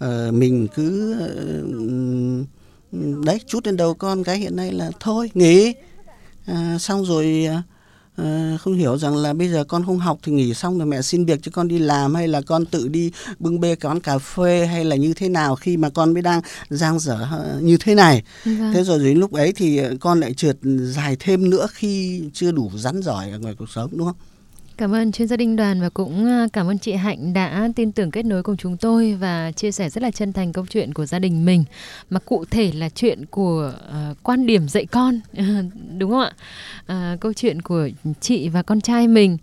uh, 0.05 0.35
mình 0.35 0.69
cứ 0.75 1.17
uh, 2.93 3.25
đấy 3.25 3.41
chút 3.47 3.67
lên 3.67 3.77
đầu 3.77 3.95
con 3.95 4.25
cái 4.25 4.39
hiện 4.39 4.57
nay 4.57 4.73
là 4.73 4.91
thôi 5.01 5.31
nghỉ. 5.35 5.75
Uh, 6.51 6.81
xong 6.81 7.05
rồi 7.05 7.47
uh, 7.59 7.65
à, 8.17 8.57
không 8.61 8.75
hiểu 8.75 8.99
rằng 8.99 9.17
là 9.17 9.33
bây 9.33 9.49
giờ 9.49 9.65
con 9.65 9.85
không 9.87 9.99
học 9.99 10.19
thì 10.23 10.33
nghỉ 10.33 10.55
xong 10.55 10.79
rồi 10.79 10.87
mẹ 10.87 11.03
xin 11.03 11.25
việc 11.25 11.39
cho 11.43 11.51
con 11.55 11.69
đi 11.69 11.79
làm 11.79 12.15
hay 12.15 12.29
là 12.29 12.41
con 12.41 12.65
tự 12.67 12.89
đi 12.89 13.11
bưng 13.39 13.61
bê 13.61 13.75
quán 13.77 14.01
cà 14.01 14.19
phê 14.19 14.67
hay 14.67 14.85
là 14.85 14.97
như 14.97 15.15
thế 15.15 15.29
nào 15.29 15.57
khi 15.57 15.77
mà 15.77 15.91
con 15.91 16.13
mới 16.15 16.23
đang 16.23 16.41
giang 16.71 16.99
dở 16.99 17.27
ờ, 17.31 17.59
như 17.63 17.77
thế 17.81 17.95
này 17.95 18.23
Vâng. 18.45 18.71
thế 18.75 18.83
rồi 18.85 18.99
đến 18.99 19.19
lúc 19.19 19.33
ấy 19.33 19.53
thì 19.57 19.77
ờ, 19.77 19.95
con 20.01 20.21
lại 20.21 20.35
trượt 20.35 20.57
dài 20.81 21.17
thêm 21.21 21.51
nữa 21.51 21.67
khi 21.73 22.23
chưa 22.33 22.53
đủ 22.53 22.71
rắn 22.77 23.03
giỏi 23.03 23.31
ở 23.31 23.39
ngoài 23.39 23.55
cuộc 23.59 23.71
sống 23.71 23.91
đúng 23.93 24.07
không 24.07 24.17
Cảm 24.81 24.95
ơn 24.95 25.13
chuyên 25.13 25.29
gia 25.29 25.37
Đinh 25.37 25.57
Đoàn 25.57 25.81
và 25.81 25.89
cũng 25.89 26.27
à, 26.27 26.47
cảm 26.53 26.67
ơn 26.71 26.79
chị 26.79 26.93
Hạnh 26.93 27.33
đã 27.33 27.69
tin 27.77 27.93
tưởng 27.93 28.11
kết 28.11 28.25
nối 28.25 28.43
cùng 28.43 28.57
chúng 28.57 28.77
tôi 28.77 29.15
và 29.15 29.53
chia 29.53 29.73
sẻ 29.73 29.91
rất 29.91 30.03
là 30.03 30.11
chân 30.11 30.33
thành 30.33 30.53
câu 30.53 30.67
chuyện 30.67 30.95
của 30.95 31.07
gia 31.07 31.19
đình 31.19 31.45
mình 31.45 31.65
mà 32.11 32.21
cụ 32.21 32.45
thể 32.51 32.73
là 32.75 32.89
chuyện 32.89 33.27
của 33.27 33.73
à, 33.93 34.15
quan 34.23 34.47
điểm 34.47 34.69
dạy 34.69 34.87
con 34.87 35.21
đúng 35.99 36.11
không 36.11 36.21
ạ? 36.21 36.33
À, 36.87 37.17
câu 37.21 37.33
chuyện 37.33 37.63
của 37.63 37.89
chị 38.21 38.49
và 38.49 38.63
con 38.63 38.81
trai 38.81 39.09
mình 39.09 39.39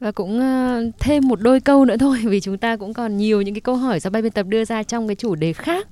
và 0.00 0.12
cũng 0.12 0.40
à, 0.40 0.80
thêm 1.00 1.28
một 1.28 1.40
đôi 1.40 1.60
câu 1.60 1.84
nữa 1.84 1.96
thôi 1.96 2.18
vì 2.24 2.40
chúng 2.40 2.58
ta 2.58 2.76
cũng 2.76 2.94
còn 2.94 3.16
nhiều 3.16 3.42
những 3.42 3.54
cái 3.54 3.60
câu 3.60 3.76
hỏi 3.76 4.00
do 4.00 4.10
ban 4.10 4.22
biên 4.22 4.32
tập 4.32 4.46
đưa 4.48 4.64
ra 4.64 4.82
trong 4.82 5.08
cái 5.08 5.16
chủ 5.16 5.34
đề 5.34 5.52
khác. 5.52 5.88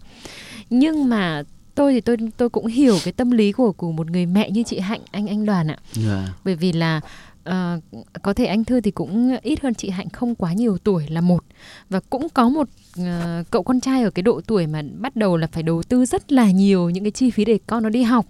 Nhưng 0.71 1.09
mà 1.09 1.43
tôi 1.75 1.93
thì 1.93 2.01
tôi 2.01 2.17
tôi 2.37 2.49
cũng 2.49 2.67
hiểu 2.67 2.99
cái 3.05 3.13
tâm 3.13 3.31
lý 3.31 3.53
của 3.53 3.73
của 3.73 3.93
một 3.93 4.11
người 4.11 4.27
mẹ 4.27 4.51
như 4.51 4.63
chị 4.63 4.79
Hạnh 4.79 5.01
anh 5.11 5.27
anh 5.27 5.47
Đoàn 5.47 5.69
ạ 5.71 5.79
yeah. 6.07 6.29
bởi 6.45 6.55
vì 6.55 6.73
là 6.73 7.01
à, 7.49 7.79
có 8.23 8.35
thể 8.35 8.47
anh 8.47 8.65
thư 8.65 8.81
thì 8.81 8.91
cũng 8.91 9.37
ít 9.43 9.61
hơn 9.61 9.75
chị 9.75 9.91
hạnh 9.91 10.09
không 10.09 10.35
quá 10.35 10.53
nhiều 10.53 10.79
tuổi 10.79 11.07
là 11.09 11.21
một. 11.21 11.45
Và 11.91 12.01
cũng 12.11 12.29
có 12.29 12.49
một 12.49 12.69
uh, 13.01 13.07
cậu 13.51 13.63
con 13.63 13.81
trai 13.81 14.03
ở 14.03 14.11
cái 14.11 14.23
độ 14.23 14.41
tuổi 14.47 14.67
mà 14.67 14.83
bắt 14.99 15.17
đầu 15.17 15.37
là 15.37 15.47
phải 15.47 15.63
đầu 15.63 15.83
tư 15.83 16.05
rất 16.05 16.33
là 16.33 16.51
nhiều 16.51 16.91
những 16.91 17.05
cái 17.05 17.11
chi 17.11 17.31
phí 17.31 17.45
để 17.45 17.59
con 17.67 17.83
nó 17.83 17.89
đi 17.89 18.03
học. 18.03 18.27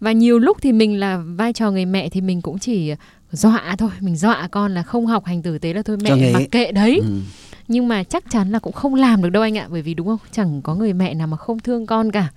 Và 0.00 0.12
nhiều 0.12 0.38
lúc 0.38 0.58
thì 0.62 0.72
mình 0.72 1.00
là 1.00 1.16
vai 1.16 1.52
trò 1.52 1.70
người 1.70 1.84
mẹ 1.84 2.08
thì 2.08 2.20
mình 2.20 2.42
cũng 2.42 2.58
chỉ 2.58 2.94
dọa 3.32 3.76
thôi 3.78 3.90
mình 4.00 4.16
dọa 4.16 4.48
con 4.50 4.74
là 4.74 4.82
không 4.82 5.06
học 5.06 5.24
hành 5.24 5.42
tử 5.42 5.58
tế 5.58 5.74
là 5.74 5.82
thôi 5.82 5.96
mẹ 6.02 6.32
mặc 6.32 6.42
kệ 6.50 6.72
đấy. 6.72 7.00
Ừ. 7.02 7.20
nhưng 7.68 7.88
mà 7.88 8.04
chắc 8.04 8.24
chắn 8.30 8.50
là 8.50 8.58
cũng 8.58 8.72
không 8.72 8.94
làm 8.94 9.22
được 9.22 9.30
đâu 9.30 9.42
anh 9.42 9.58
ạ 9.58 9.66
bởi 9.70 9.82
vì 9.82 9.94
đúng 9.94 10.06
không? 10.06 10.18
Chẳng 10.32 10.62
có 10.62 10.74
người 10.74 10.92
mẹ 10.92 11.14
nào 11.14 11.26
mà 11.26 11.36
không 11.36 11.58
thương 11.58 11.86
con 11.86 12.12
cả 12.12 12.28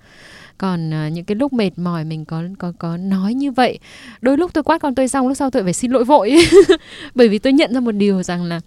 còn 0.58 0.90
uh, 0.90 1.12
những 1.12 1.24
cái 1.24 1.36
lúc 1.36 1.52
mệt 1.52 1.78
mỏi 1.78 2.04
mình 2.04 2.24
có 2.24 2.42
có 2.58 2.72
có 2.78 2.96
nói 2.96 3.34
như 3.34 3.52
vậy 3.52 3.78
đôi 4.20 4.38
lúc 4.38 4.54
tôi 4.54 4.64
quát 4.64 4.78
con 4.78 4.94
tôi 4.94 5.08
xong 5.08 5.28
lúc 5.28 5.36
sau 5.36 5.50
tôi 5.50 5.62
phải 5.62 5.72
xin 5.72 5.90
lỗi 5.90 6.04
vội. 6.04 6.36
Bởi 7.14 7.28
vì 7.28 7.38
tôi 7.38 7.52
nhận 7.52 7.74
ra 7.74 7.80
một 7.80 7.92
điều 7.92 8.22
rằng 8.22 8.44
là 8.44 8.60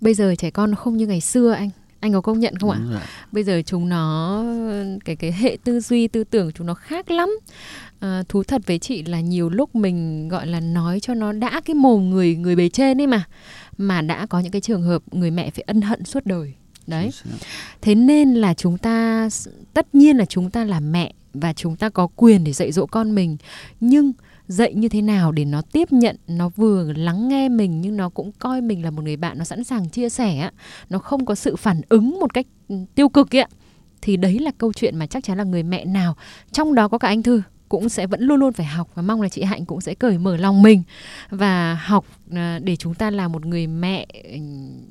bây 0.00 0.14
giờ 0.14 0.34
trẻ 0.38 0.50
con 0.50 0.70
nó 0.70 0.76
không 0.76 0.96
như 0.96 1.06
ngày 1.06 1.20
xưa 1.20 1.52
anh. 1.52 1.70
Anh 2.00 2.12
có 2.12 2.20
công 2.20 2.40
nhận 2.40 2.56
không 2.58 2.70
ạ? 2.70 2.78
Bây 3.32 3.44
giờ 3.44 3.62
chúng 3.66 3.88
nó 3.88 4.44
cái 5.04 5.16
cái 5.16 5.32
hệ 5.32 5.58
tư 5.64 5.80
duy 5.80 6.08
tư 6.08 6.24
tưởng 6.24 6.52
chúng 6.52 6.66
nó 6.66 6.74
khác 6.74 7.10
lắm. 7.10 7.30
À, 8.00 8.22
thú 8.28 8.42
thật 8.42 8.62
với 8.66 8.78
chị 8.78 9.02
là 9.02 9.20
nhiều 9.20 9.50
lúc 9.50 9.74
mình 9.74 10.28
gọi 10.28 10.46
là 10.46 10.60
nói 10.60 11.00
cho 11.00 11.14
nó 11.14 11.32
đã 11.32 11.60
cái 11.64 11.74
mồm 11.74 12.10
người 12.10 12.36
người 12.36 12.56
bề 12.56 12.68
trên 12.68 13.00
ấy 13.00 13.06
mà 13.06 13.24
mà 13.78 14.00
đã 14.00 14.26
có 14.26 14.40
những 14.40 14.52
cái 14.52 14.60
trường 14.60 14.82
hợp 14.82 15.02
người 15.12 15.30
mẹ 15.30 15.50
phải 15.50 15.64
ân 15.66 15.80
hận 15.80 16.04
suốt 16.04 16.26
đời. 16.26 16.54
Đấy. 16.86 17.10
thế 17.80 17.94
nên 17.94 18.34
là 18.34 18.54
chúng 18.54 18.78
ta 18.78 19.28
tất 19.74 19.94
nhiên 19.94 20.16
là 20.16 20.24
chúng 20.24 20.50
ta 20.50 20.64
là 20.64 20.80
mẹ 20.80 21.12
và 21.34 21.52
chúng 21.52 21.76
ta 21.76 21.88
có 21.88 22.08
quyền 22.16 22.44
để 22.44 22.52
dạy 22.52 22.72
dỗ 22.72 22.86
con 22.86 23.14
mình. 23.14 23.36
Nhưng 23.80 24.12
dạy 24.46 24.74
như 24.74 24.88
thế 24.88 25.02
nào 25.02 25.32
để 25.32 25.44
nó 25.44 25.62
tiếp 25.62 25.92
nhận, 25.92 26.16
nó 26.26 26.48
vừa 26.48 26.92
lắng 26.92 27.28
nghe 27.28 27.48
mình 27.48 27.80
nhưng 27.80 27.96
nó 27.96 28.08
cũng 28.08 28.32
coi 28.38 28.60
mình 28.60 28.84
là 28.84 28.90
một 28.90 29.02
người 29.02 29.16
bạn, 29.16 29.38
nó 29.38 29.44
sẵn 29.44 29.64
sàng 29.64 29.88
chia 29.88 30.08
sẻ 30.08 30.50
nó 30.90 30.98
không 30.98 31.26
có 31.26 31.34
sự 31.34 31.56
phản 31.56 31.80
ứng 31.88 32.20
một 32.20 32.34
cách 32.34 32.46
ừ, 32.68 32.76
tiêu 32.94 33.08
cực 33.08 33.36
ấy 33.36 33.44
thì 34.02 34.16
đấy 34.16 34.38
là 34.38 34.50
câu 34.58 34.72
chuyện 34.72 34.96
mà 34.96 35.06
chắc 35.06 35.24
chắn 35.24 35.38
là 35.38 35.44
người 35.44 35.62
mẹ 35.62 35.84
nào, 35.84 36.16
trong 36.52 36.74
đó 36.74 36.88
có 36.88 36.98
cả 36.98 37.08
anh 37.08 37.22
thư 37.22 37.42
cũng 37.74 37.88
sẽ 37.88 38.06
vẫn 38.06 38.22
luôn 38.22 38.40
luôn 38.40 38.52
phải 38.52 38.66
học 38.66 38.88
và 38.94 39.02
mong 39.02 39.22
là 39.22 39.28
chị 39.28 39.42
Hạnh 39.42 39.64
cũng 39.64 39.80
sẽ 39.80 39.94
cởi 39.94 40.18
mở 40.18 40.36
lòng 40.36 40.62
mình 40.62 40.82
và 41.30 41.74
học 41.84 42.04
à, 42.34 42.58
để 42.62 42.76
chúng 42.76 42.94
ta 42.94 43.10
là 43.10 43.28
một 43.28 43.46
người 43.46 43.66
mẹ 43.66 44.06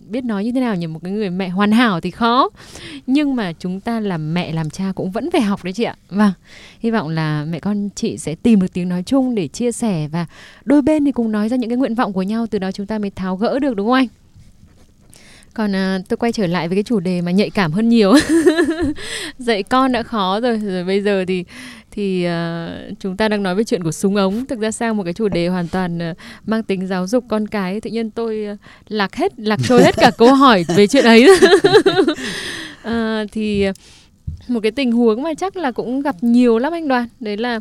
biết 0.09 0.23
nói 0.23 0.45
như 0.45 0.51
thế 0.51 0.61
nào 0.61 0.75
nhỉ? 0.75 0.87
Một 0.87 0.99
cái 1.03 1.11
người 1.11 1.29
mẹ 1.29 1.49
hoàn 1.49 1.71
hảo 1.71 2.01
thì 2.01 2.11
khó. 2.11 2.49
Nhưng 3.07 3.35
mà 3.35 3.53
chúng 3.59 3.79
ta 3.79 3.99
làm 3.99 4.33
mẹ 4.33 4.53
làm 4.53 4.69
cha 4.69 4.91
cũng 4.95 5.11
vẫn 5.11 5.31
phải 5.31 5.41
học 5.41 5.63
đấy 5.63 5.73
chị 5.73 5.83
ạ. 5.83 5.95
Vâng 6.09 6.31
hy 6.79 6.91
vọng 6.91 7.09
là 7.09 7.45
mẹ 7.45 7.59
con 7.59 7.89
chị 7.95 8.17
sẽ 8.17 8.35
tìm 8.35 8.61
được 8.61 8.73
tiếng 8.73 8.89
nói 8.89 9.03
chung 9.03 9.35
để 9.35 9.47
chia 9.47 9.71
sẻ 9.71 10.07
và 10.07 10.25
đôi 10.65 10.81
bên 10.81 11.05
thì 11.05 11.11
cùng 11.11 11.31
nói 11.31 11.49
ra 11.49 11.57
những 11.57 11.69
cái 11.69 11.77
nguyện 11.77 11.95
vọng 11.95 12.13
của 12.13 12.23
nhau 12.23 12.47
từ 12.47 12.59
đó 12.59 12.71
chúng 12.71 12.85
ta 12.85 12.97
mới 12.97 13.09
tháo 13.09 13.35
gỡ 13.35 13.59
được 13.59 13.75
đúng 13.75 13.87
không 13.87 13.93
anh? 13.93 14.07
Còn 15.53 15.75
à, 15.75 15.99
tôi 16.09 16.17
quay 16.17 16.31
trở 16.31 16.47
lại 16.47 16.67
với 16.67 16.75
cái 16.75 16.83
chủ 16.83 16.99
đề 16.99 17.21
mà 17.21 17.31
nhạy 17.31 17.49
cảm 17.49 17.71
hơn 17.71 17.89
nhiều. 17.89 18.13
Dạy 19.37 19.63
con 19.63 19.91
đã 19.91 20.03
khó 20.03 20.39
rồi 20.39 20.57
rồi 20.57 20.83
bây 20.83 21.01
giờ 21.01 21.25
thì 21.27 21.43
thì 21.95 22.27
uh, 22.27 22.99
chúng 22.99 23.17
ta 23.17 23.27
đang 23.27 23.43
nói 23.43 23.55
về 23.55 23.63
chuyện 23.63 23.83
của 23.83 23.91
súng 23.91 24.15
ống. 24.15 24.45
Thực 24.45 24.59
ra 24.59 24.71
sang 24.71 24.97
một 24.97 25.03
cái 25.03 25.13
chủ 25.13 25.27
đề 25.27 25.47
hoàn 25.47 25.67
toàn 25.67 26.11
uh, 26.11 26.17
mang 26.45 26.63
tính 26.63 26.87
giáo 26.87 27.07
dục 27.07 27.23
con 27.29 27.47
cái 27.47 27.81
tự 27.81 27.89
nhiên 27.89 28.09
tôi 28.09 28.47
uh, 28.53 28.59
lạc 28.87 29.15
hết 29.15 29.39
lạc 29.39 29.59
trôi 29.67 29.83
hết 29.83 29.95
cả 29.97 30.11
câu 30.17 30.33
hỏi 30.33 30.65
về 30.75 30.87
chuyện 30.87 31.05
ấy. 31.05 31.27
Uh, 32.87 32.91
thì 33.31 33.65
một 34.47 34.59
cái 34.63 34.71
tình 34.71 34.91
huống 34.91 35.23
mà 35.23 35.33
chắc 35.33 35.55
là 35.55 35.71
cũng 35.71 36.01
gặp 36.01 36.15
nhiều 36.21 36.59
lắm 36.59 36.73
anh 36.73 36.87
đoàn. 36.87 37.07
Đấy 37.19 37.37
là 37.37 37.59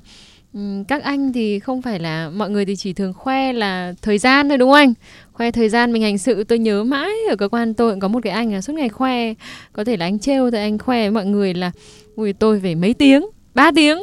um, 0.52 0.84
các 0.84 1.02
anh 1.02 1.32
thì 1.32 1.58
không 1.58 1.82
phải 1.82 1.98
là 1.98 2.30
mọi 2.30 2.50
người 2.50 2.64
thì 2.64 2.76
chỉ 2.76 2.92
thường 2.92 3.12
khoe 3.12 3.52
là 3.52 3.92
thời 4.02 4.18
gian 4.18 4.48
thôi 4.48 4.58
đúng 4.58 4.70
không 4.70 4.76
anh? 4.76 4.94
Khoe 5.32 5.50
thời 5.50 5.68
gian 5.68 5.92
mình 5.92 6.02
hành 6.02 6.18
sự. 6.18 6.44
Tôi 6.44 6.58
nhớ 6.58 6.84
mãi 6.84 7.10
ở 7.30 7.36
cơ 7.36 7.48
quan 7.48 7.74
tôi 7.74 7.92
cũng 7.92 8.00
có 8.00 8.08
một 8.08 8.20
cái 8.22 8.32
anh 8.32 8.52
là 8.52 8.60
suốt 8.60 8.72
ngày 8.72 8.88
khoe. 8.88 9.34
Có 9.72 9.84
thể 9.84 9.96
là 9.96 10.06
anh 10.06 10.18
trêu 10.18 10.50
thì 10.50 10.58
anh 10.58 10.78
khoe 10.78 11.00
với 11.00 11.10
mọi 11.10 11.26
người 11.26 11.54
là 11.54 11.70
ui 12.16 12.32
tôi 12.32 12.58
về 12.58 12.74
mấy 12.74 12.94
tiếng? 12.94 13.22
3 13.55 13.70
tiếng. 13.74 13.98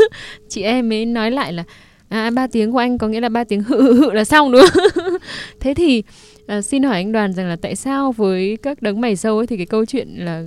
Chị 0.48 0.62
em 0.62 0.88
mới 0.88 1.06
nói 1.06 1.30
lại 1.30 1.52
là 1.52 1.64
à 2.08 2.30
ba 2.30 2.46
tiếng 2.46 2.72
của 2.72 2.78
anh 2.78 2.98
có 2.98 3.08
nghĩa 3.08 3.20
là 3.20 3.28
ba 3.28 3.44
tiếng 3.44 3.62
hự 3.62 3.94
hự 3.94 4.12
là 4.12 4.24
xong 4.24 4.52
đúng 4.52 4.62
không? 4.72 5.04
Thế 5.60 5.74
thì 5.74 6.02
à, 6.46 6.62
xin 6.62 6.82
hỏi 6.82 6.94
anh 6.94 7.12
đoàn 7.12 7.32
rằng 7.32 7.48
là 7.48 7.56
tại 7.56 7.76
sao 7.76 8.12
với 8.12 8.58
các 8.62 8.82
đấng 8.82 9.00
mày 9.00 9.16
sâu 9.16 9.36
ấy 9.36 9.46
thì 9.46 9.56
cái 9.56 9.66
câu 9.66 9.84
chuyện 9.84 10.08
là 10.16 10.44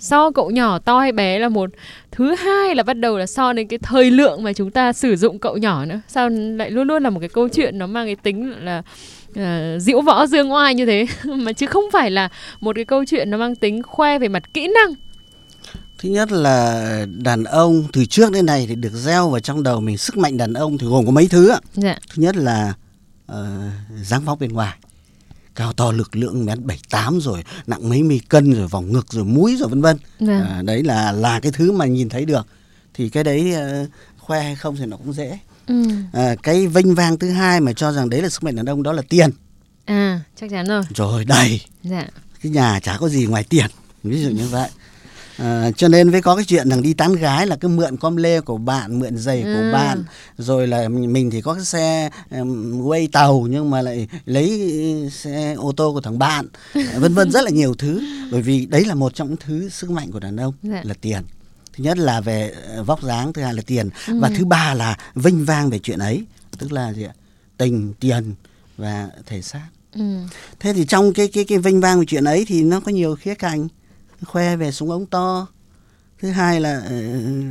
so 0.00 0.30
cậu 0.30 0.50
nhỏ 0.50 0.78
to 0.78 1.00
hay 1.00 1.12
bé 1.12 1.38
là 1.38 1.48
một 1.48 1.70
thứ 2.12 2.34
hai 2.34 2.74
là 2.74 2.82
bắt 2.82 2.94
đầu 2.94 3.18
là 3.18 3.26
so 3.26 3.52
đến 3.52 3.68
cái 3.68 3.78
thời 3.78 4.10
lượng 4.10 4.42
mà 4.42 4.52
chúng 4.52 4.70
ta 4.70 4.92
sử 4.92 5.16
dụng 5.16 5.38
cậu 5.38 5.56
nhỏ 5.56 5.84
nữa. 5.84 6.00
Sao 6.08 6.28
lại 6.28 6.70
luôn 6.70 6.88
luôn 6.88 7.02
là 7.02 7.10
một 7.10 7.20
cái 7.20 7.28
câu 7.28 7.48
chuyện 7.48 7.78
nó 7.78 7.86
mang 7.86 8.06
cái 8.06 8.16
tính 8.16 8.54
là 8.64 8.82
à, 9.34 9.74
uh, 9.76 9.82
diễu 9.82 10.00
võ 10.00 10.26
dương 10.26 10.52
oai 10.52 10.74
như 10.74 10.86
thế? 10.86 11.06
Mà 11.24 11.52
chứ 11.52 11.66
không 11.66 11.84
phải 11.92 12.10
là 12.10 12.28
một 12.60 12.76
cái 12.76 12.84
câu 12.84 13.04
chuyện 13.04 13.30
nó 13.30 13.38
mang 13.38 13.54
tính 13.54 13.82
khoe 13.82 14.18
về 14.18 14.28
mặt 14.28 14.54
kỹ 14.54 14.68
năng 14.68 14.94
thứ 15.98 16.08
nhất 16.08 16.32
là 16.32 17.06
đàn 17.18 17.44
ông 17.44 17.84
từ 17.92 18.04
trước 18.04 18.32
đến 18.32 18.46
nay 18.46 18.66
thì 18.68 18.74
được 18.74 18.92
gieo 18.92 19.30
vào 19.30 19.40
trong 19.40 19.62
đầu 19.62 19.80
mình 19.80 19.98
sức 19.98 20.16
mạnh 20.16 20.36
đàn 20.36 20.52
ông 20.52 20.78
thì 20.78 20.86
gồm 20.86 21.06
có 21.06 21.12
mấy 21.12 21.28
thứ 21.28 21.48
ạ 21.48 21.60
dạ. 21.74 21.98
thứ 22.14 22.22
nhất 22.22 22.36
là 22.36 22.74
uh, 23.32 23.36
dáng 24.02 24.24
vóc 24.24 24.40
bên 24.40 24.52
ngoài 24.52 24.76
cao 25.54 25.72
to 25.72 25.92
lực 25.92 26.16
lượng 26.16 26.44
mét 26.44 26.58
bảy 26.58 26.78
tám 26.90 27.20
rồi 27.20 27.44
nặng 27.66 27.88
mấy 27.88 28.02
mươi 28.02 28.20
cân 28.28 28.52
rồi 28.52 28.68
vòng 28.68 28.92
ngực 28.92 29.06
rồi 29.10 29.24
mũi 29.24 29.56
rồi 29.56 29.68
vân 29.68 29.82
vân 29.82 29.96
dạ. 30.20 30.40
à, 30.40 30.62
đấy 30.64 30.82
là 30.82 31.12
là 31.12 31.40
cái 31.40 31.52
thứ 31.52 31.72
mà 31.72 31.86
nhìn 31.86 32.08
thấy 32.08 32.24
được 32.24 32.46
thì 32.94 33.08
cái 33.08 33.24
đấy 33.24 33.54
uh, 33.54 33.88
khoe 34.18 34.42
hay 34.42 34.56
không 34.56 34.76
thì 34.76 34.86
nó 34.86 34.96
cũng 34.96 35.12
dễ 35.12 35.38
ừ. 35.66 35.84
à, 36.12 36.34
cái 36.42 36.66
vinh 36.66 36.94
vang 36.94 37.18
thứ 37.18 37.30
hai 37.30 37.60
mà 37.60 37.72
cho 37.72 37.92
rằng 37.92 38.10
đấy 38.10 38.22
là 38.22 38.28
sức 38.28 38.44
mạnh 38.44 38.56
đàn 38.56 38.66
ông 38.66 38.82
đó 38.82 38.92
là 38.92 39.02
tiền 39.08 39.30
à 39.84 40.20
chắc 40.40 40.50
chắn 40.50 40.66
rồi 40.66 40.82
rồi 40.94 41.24
đầy 41.24 41.60
dạ. 41.82 42.06
cái 42.42 42.52
nhà 42.52 42.80
chả 42.80 42.96
có 42.96 43.08
gì 43.08 43.26
ngoài 43.26 43.44
tiền 43.44 43.66
ví 44.02 44.22
dụ 44.22 44.28
như 44.30 44.46
vậy 44.48 44.68
À, 45.38 45.70
cho 45.76 45.88
nên 45.88 46.10
với 46.10 46.22
có 46.22 46.36
cái 46.36 46.44
chuyện 46.44 46.68
rằng 46.68 46.82
đi 46.82 46.94
tán 46.94 47.12
gái 47.12 47.46
là 47.46 47.56
cứ 47.56 47.68
mượn 47.68 47.96
com 47.96 48.16
lê 48.16 48.40
của 48.40 48.58
bạn 48.58 48.98
mượn 48.98 49.16
giày 49.16 49.42
ừ. 49.42 49.54
của 49.54 49.72
bạn 49.72 50.04
rồi 50.38 50.66
là 50.66 50.88
mình 50.88 51.30
thì 51.30 51.40
có 51.40 51.54
cái 51.54 51.64
xe 51.64 52.10
um, 52.30 52.80
quay 52.80 53.08
tàu 53.12 53.46
nhưng 53.50 53.70
mà 53.70 53.82
lại 53.82 54.08
lấy 54.26 54.70
xe 55.12 55.54
ô 55.54 55.72
tô 55.72 55.92
của 55.92 56.00
thằng 56.00 56.18
bạn 56.18 56.46
vân 56.94 57.14
vân 57.14 57.30
rất 57.30 57.44
là 57.44 57.50
nhiều 57.50 57.74
thứ 57.74 58.02
bởi 58.32 58.42
vì 58.42 58.66
đấy 58.66 58.84
là 58.84 58.94
một 58.94 59.14
trong 59.14 59.28
những 59.28 59.36
thứ 59.36 59.68
sức 59.68 59.90
mạnh 59.90 60.10
của 60.12 60.20
đàn 60.20 60.36
ông 60.36 60.54
dạ. 60.62 60.80
là 60.84 60.94
tiền 61.00 61.22
thứ 61.76 61.84
nhất 61.84 61.98
là 61.98 62.20
về 62.20 62.52
ờ, 62.68 62.84
vóc 62.84 63.02
dáng 63.02 63.32
thứ 63.32 63.42
hai 63.42 63.54
là 63.54 63.62
tiền 63.66 63.90
ừ. 64.08 64.20
và 64.20 64.30
thứ 64.36 64.44
ba 64.44 64.74
là 64.74 64.96
vinh 65.14 65.44
vang 65.44 65.70
về 65.70 65.78
chuyện 65.78 65.98
ấy 65.98 66.24
tức 66.58 66.72
là 66.72 66.92
gì 66.92 67.04
ạ 67.04 67.14
tình 67.58 67.92
tiền 68.00 68.34
và 68.76 69.08
thể 69.26 69.42
xác 69.42 69.66
ừ. 69.92 70.18
thế 70.60 70.72
thì 70.72 70.86
trong 70.86 71.12
cái 71.12 71.28
cái 71.28 71.44
cái 71.44 71.58
vinh 71.58 71.80
vang 71.80 71.98
về 71.98 72.06
chuyện 72.08 72.24
ấy 72.24 72.44
thì 72.48 72.62
nó 72.62 72.80
có 72.80 72.92
nhiều 72.92 73.16
khía 73.16 73.34
cạnh 73.34 73.68
khoe 74.24 74.56
về 74.56 74.72
súng 74.72 74.90
ống 74.90 75.06
to. 75.06 75.46
Thứ 76.22 76.30
hai 76.30 76.60
là 76.60 76.82
ờ, 76.88 76.96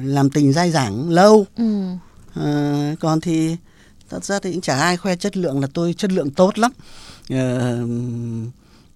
làm 0.03 0.29
tình 0.29 0.53
dai 0.53 0.71
dẳng 0.71 1.09
lâu. 1.09 1.45
Ừ. 1.57 1.83
à, 2.35 2.95
còn 2.99 3.21
thì 3.21 3.55
thật 4.09 4.25
ra 4.25 4.39
thì 4.39 4.51
cũng 4.51 4.61
chả 4.61 4.75
ai 4.79 4.97
khoe 4.97 5.15
chất 5.15 5.37
lượng 5.37 5.59
là 5.61 5.67
tôi 5.73 5.93
chất 5.97 6.11
lượng 6.11 6.29
tốt 6.31 6.57
lắm. 6.59 6.71
À, 7.29 7.77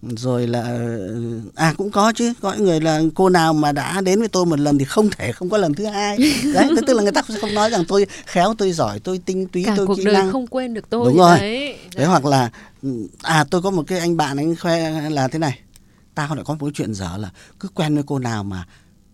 rồi 0.01 0.47
là 0.47 0.79
à 1.55 1.73
cũng 1.77 1.91
có 1.91 2.13
chứ 2.15 2.33
có 2.41 2.53
những 2.53 2.63
người 2.63 2.81
là 2.81 3.01
cô 3.15 3.29
nào 3.29 3.53
mà 3.53 3.71
đã 3.71 4.01
đến 4.01 4.19
với 4.19 4.27
tôi 4.27 4.45
một 4.45 4.59
lần 4.59 4.77
thì 4.77 4.85
không 4.85 5.09
thể 5.09 5.31
không 5.31 5.49
có 5.49 5.57
lần 5.57 5.73
thứ 5.73 5.85
hai. 5.85 6.17
Đấy 6.53 6.67
tức 6.87 6.93
là 6.93 7.03
người 7.03 7.11
ta 7.11 7.21
không 7.41 7.53
nói 7.53 7.69
rằng 7.69 7.83
tôi 7.87 8.05
khéo 8.25 8.53
tôi 8.57 8.71
giỏi 8.71 8.99
tôi 8.99 9.17
tinh 9.25 9.47
túy 9.47 9.63
Cả 9.63 9.73
tôi 9.77 9.87
cuộc 9.87 9.95
kỹ 9.95 10.03
đời 10.05 10.13
năng. 10.13 10.31
không 10.31 10.47
quên 10.47 10.73
được 10.73 10.89
tôi 10.89 11.05
đúng 11.09 11.17
rồi. 11.17 11.39
đấy. 11.39 11.77
đấy 11.95 12.05
hoặc 12.07 12.25
là 12.25 12.49
à 13.21 13.45
tôi 13.49 13.61
có 13.61 13.69
một 13.71 13.83
cái 13.87 13.99
anh 13.99 14.17
bạn 14.17 14.37
anh 14.37 14.55
khoe 14.55 15.09
là 15.09 15.27
thế 15.27 15.39
này 15.39 15.59
tao 16.15 16.35
lại 16.35 16.43
có 16.45 16.53
một 16.53 16.65
cái 16.65 16.71
chuyện 16.73 16.93
dở 16.93 17.17
là 17.17 17.29
cứ 17.59 17.67
quen 17.67 17.93
với 17.93 18.03
cô 18.07 18.19
nào 18.19 18.43
mà 18.43 18.65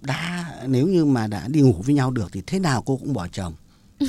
đã 0.02 0.46
nếu 0.68 0.88
như 0.88 1.06
mà 1.06 1.28
đã 1.28 1.48
đi 1.48 1.62
ngủ 1.62 1.82
với 1.86 1.96
nhau 1.96 2.12
được 2.12 2.30
thì 2.32 2.42
thế 2.48 2.60
nào 2.60 2.84
cô 2.86 2.98
cũng 2.98 3.14
bỏ 3.14 3.28
chồng. 3.32 3.54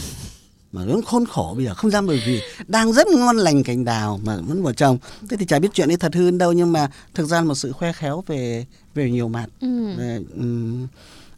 Mà 0.73 0.85
vẫn 0.85 1.03
khốn 1.03 1.27
khổ 1.27 1.55
bây 1.57 1.65
giờ 1.65 1.75
không 1.75 1.91
dám 1.91 2.07
bởi 2.07 2.23
vì 2.27 2.41
đang 2.67 2.93
rất 2.93 3.07
ngon 3.07 3.37
lành 3.37 3.63
cành 3.63 3.85
đào 3.85 4.21
mà 4.25 4.37
vẫn 4.37 4.63
bỏ 4.63 4.73
chồng. 4.73 4.99
Thế 5.29 5.37
thì 5.37 5.47
chả 5.47 5.59
biết 5.59 5.69
chuyện 5.73 5.91
ấy 5.91 5.97
thật 5.97 6.15
hơn 6.15 6.39
đâu 6.39 6.53
nhưng 6.53 6.73
mà 6.73 6.91
thực 7.15 7.27
ra 7.27 7.41
một 7.41 7.55
sự 7.55 7.73
khoe 7.73 7.93
khéo 7.93 8.25
về 8.27 8.67
về 8.95 9.11
nhiều 9.11 9.29
mặt. 9.29 9.47
Ừ. 9.61 9.95
về, 9.97 10.21
um, 10.37 10.87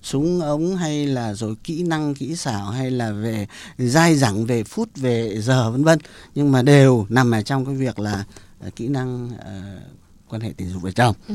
súng 0.03 0.41
ống 0.41 0.77
hay 0.77 1.07
là 1.07 1.35
rồi 1.35 1.55
kỹ 1.65 1.83
năng 1.83 2.15
kỹ 2.15 2.37
xảo 2.37 2.71
hay 2.71 2.91
là 2.91 3.13
về 3.13 3.47
dai 3.79 4.15
dẳng 4.15 4.47
về 4.47 4.65
phút 4.65 4.89
về 4.97 5.41
giờ 5.41 5.71
vân 5.71 5.85
vân. 5.85 5.99
Nhưng 6.35 6.53
mà 6.53 6.63
đều 6.63 7.07
nằm 7.09 7.31
ở 7.31 7.43
trong 7.43 7.67
cái 7.67 7.75
việc 7.75 7.99
là 7.99 8.25
uh, 8.67 8.77
kỹ 8.77 8.89
năng 8.89 9.27
uh, 9.27 9.83
quan 10.29 10.41
hệ 10.41 10.53
tình 10.57 10.69
dục 10.69 10.83
vợ 10.83 10.91
chồng 10.91 11.15
ừ. 11.29 11.35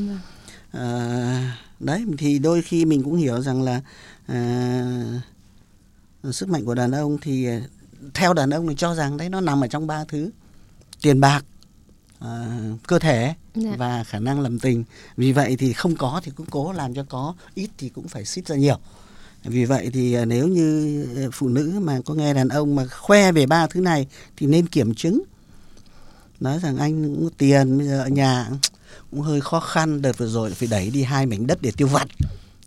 à, 0.70 1.58
đấy 1.80 2.04
thì 2.18 2.38
đôi 2.38 2.62
khi 2.62 2.84
mình 2.84 3.02
cũng 3.02 3.16
hiểu 3.16 3.40
rằng 3.40 3.62
là 3.62 3.80
à, 4.26 5.20
sức 6.32 6.48
mạnh 6.48 6.64
của 6.64 6.74
đàn 6.74 6.92
ông 6.92 7.18
thì 7.22 7.48
theo 8.14 8.34
đàn 8.34 8.50
ông 8.50 8.68
thì 8.68 8.74
cho 8.74 8.94
rằng 8.94 9.16
đấy 9.16 9.28
nó 9.28 9.40
nằm 9.40 9.64
ở 9.64 9.66
trong 9.66 9.86
ba 9.86 10.04
thứ 10.04 10.30
tiền 11.02 11.20
bạc 11.20 11.44
à, 12.18 12.58
cơ 12.86 12.98
thể 12.98 13.34
dạ. 13.54 13.74
và 13.78 14.04
khả 14.04 14.18
năng 14.18 14.40
làm 14.40 14.58
tình 14.58 14.84
vì 15.16 15.32
vậy 15.32 15.56
thì 15.58 15.72
không 15.72 15.96
có 15.96 16.20
thì 16.24 16.32
cũng 16.36 16.46
cố 16.50 16.72
làm 16.72 16.94
cho 16.94 17.04
có 17.08 17.34
ít 17.54 17.70
thì 17.78 17.88
cũng 17.88 18.08
phải 18.08 18.24
xít 18.24 18.46
ra 18.46 18.56
nhiều 18.56 18.76
vì 19.44 19.64
vậy 19.64 19.90
thì 19.92 20.24
nếu 20.24 20.48
như 20.48 21.06
phụ 21.32 21.48
nữ 21.48 21.80
mà 21.82 22.00
có 22.04 22.14
nghe 22.14 22.34
đàn 22.34 22.48
ông 22.48 22.76
mà 22.76 22.86
khoe 22.86 23.32
về 23.32 23.46
ba 23.46 23.66
thứ 23.66 23.80
này 23.80 24.06
thì 24.36 24.46
nên 24.46 24.66
kiểm 24.66 24.94
chứng 24.94 25.22
nói 26.40 26.58
rằng 26.62 26.76
anh 26.76 27.04
cũng 27.04 27.24
có 27.24 27.30
tiền 27.38 27.78
bây 27.78 27.86
giờ 27.86 28.02
ở 28.02 28.08
nhà 28.08 28.48
cũng 29.14 29.22
hơi 29.22 29.40
khó 29.40 29.60
khăn. 29.60 30.02
Đợt 30.02 30.18
vừa 30.18 30.26
rồi 30.26 30.50
phải 30.50 30.68
đẩy 30.70 30.90
đi 30.94 31.02
hai 31.02 31.26
mảnh 31.26 31.46
đất 31.46 31.58
để 31.62 31.70
tiêu 31.76 31.88
vặt. 31.88 32.06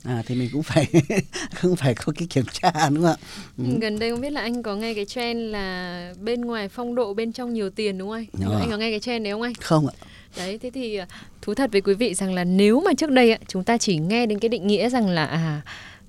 À 0.04 0.24
thì 0.26 0.36
mình 0.36 0.50
cũng 0.54 0.64
phải 0.64 0.88
cũng 1.62 1.76
phải 1.76 1.96
có 1.96 2.14
cái 2.16 2.28
kiểm 2.30 2.46
tra 2.52 2.72
đúng 2.90 3.04
không 3.04 3.06
ạ? 3.06 3.16
Ừ. 3.58 3.64
gần 3.82 4.00
đây 4.00 4.12
không 4.12 4.22
biết 4.22 4.30
là 4.30 4.42
anh 4.42 4.64
có 4.64 4.76
nghe 4.76 4.94
cái 4.94 5.06
trend 5.06 5.40
là 5.40 6.14
bên 6.22 6.42
ngoài 6.42 6.70
phong 6.70 6.96
độ 6.96 7.14
bên 7.14 7.32
trong 7.32 7.54
nhiều 7.54 7.70
tiền 7.70 7.98
đúng 7.98 8.10
không 8.10 8.26
anh? 8.42 8.60
Anh 8.60 8.70
có 8.70 8.78
nghe 8.78 8.90
cái 8.90 9.00
trend 9.00 9.24
đấy 9.24 9.34
không 9.34 9.42
anh? 9.42 9.54
Không 9.54 9.88
ạ. 9.88 9.94
Đấy 10.38 10.58
thế 10.58 10.70
thì 10.74 10.96
à, 10.96 11.08
thú 11.42 11.54
thật 11.54 11.70
với 11.72 11.82
quý 11.82 11.94
vị 11.94 12.14
rằng 12.14 12.34
là 12.34 12.44
nếu 12.44 12.82
mà 12.86 12.92
trước 12.98 13.12
đây 13.12 13.38
chúng 13.48 13.64
ta 13.64 13.78
chỉ 13.78 13.98
nghe 13.98 14.26
đến 14.26 14.40
cái 14.40 14.50
định 14.50 14.68
nghĩa 14.68 14.90
rằng 14.90 15.10
là 15.10 15.26
à, 15.26 15.62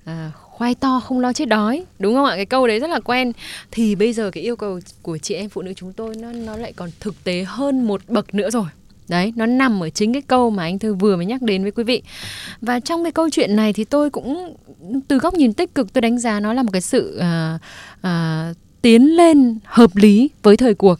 à 0.05 0.31
khoai 0.35 0.75
to 0.75 0.99
không 0.99 1.19
lo 1.19 1.33
chết 1.33 1.45
đói 1.45 1.85
đúng 1.99 2.15
không 2.15 2.25
ạ? 2.25 2.35
Cái 2.35 2.45
câu 2.45 2.67
đấy 2.67 2.79
rất 2.79 2.89
là 2.89 2.99
quen. 2.99 3.31
Thì 3.71 3.95
bây 3.95 4.13
giờ 4.13 4.31
cái 4.31 4.43
yêu 4.43 4.55
cầu 4.55 4.79
của 5.01 5.17
chị 5.17 5.35
em 5.35 5.49
phụ 5.49 5.61
nữ 5.61 5.73
chúng 5.73 5.93
tôi 5.93 6.15
nó 6.15 6.31
nó 6.31 6.57
lại 6.57 6.73
còn 6.75 6.89
thực 6.99 7.23
tế 7.23 7.43
hơn 7.43 7.87
một 7.87 8.01
bậc 8.07 8.33
nữa 8.33 8.49
rồi 8.49 8.65
đấy 9.09 9.33
nó 9.35 9.45
nằm 9.45 9.83
ở 9.83 9.89
chính 9.89 10.13
cái 10.13 10.21
câu 10.21 10.49
mà 10.49 10.63
anh 10.63 10.79
thư 10.79 10.93
vừa 10.93 11.15
mới 11.15 11.25
nhắc 11.25 11.41
đến 11.41 11.61
với 11.61 11.71
quý 11.71 11.83
vị. 11.83 12.01
Và 12.61 12.79
trong 12.79 13.03
cái 13.03 13.11
câu 13.11 13.29
chuyện 13.29 13.55
này 13.55 13.73
thì 13.73 13.83
tôi 13.83 14.09
cũng 14.09 14.55
từ 15.07 15.17
góc 15.17 15.33
nhìn 15.33 15.53
tích 15.53 15.75
cực 15.75 15.93
tôi 15.93 16.01
đánh 16.01 16.19
giá 16.19 16.39
nó 16.39 16.53
là 16.53 16.63
một 16.63 16.69
cái 16.73 16.81
sự 16.81 17.19
uh, 17.19 17.61
uh, 17.99 18.57
tiến 18.81 19.15
lên 19.15 19.59
hợp 19.65 19.95
lý 19.95 20.29
với 20.43 20.57
thời 20.57 20.73
cuộc 20.73 20.99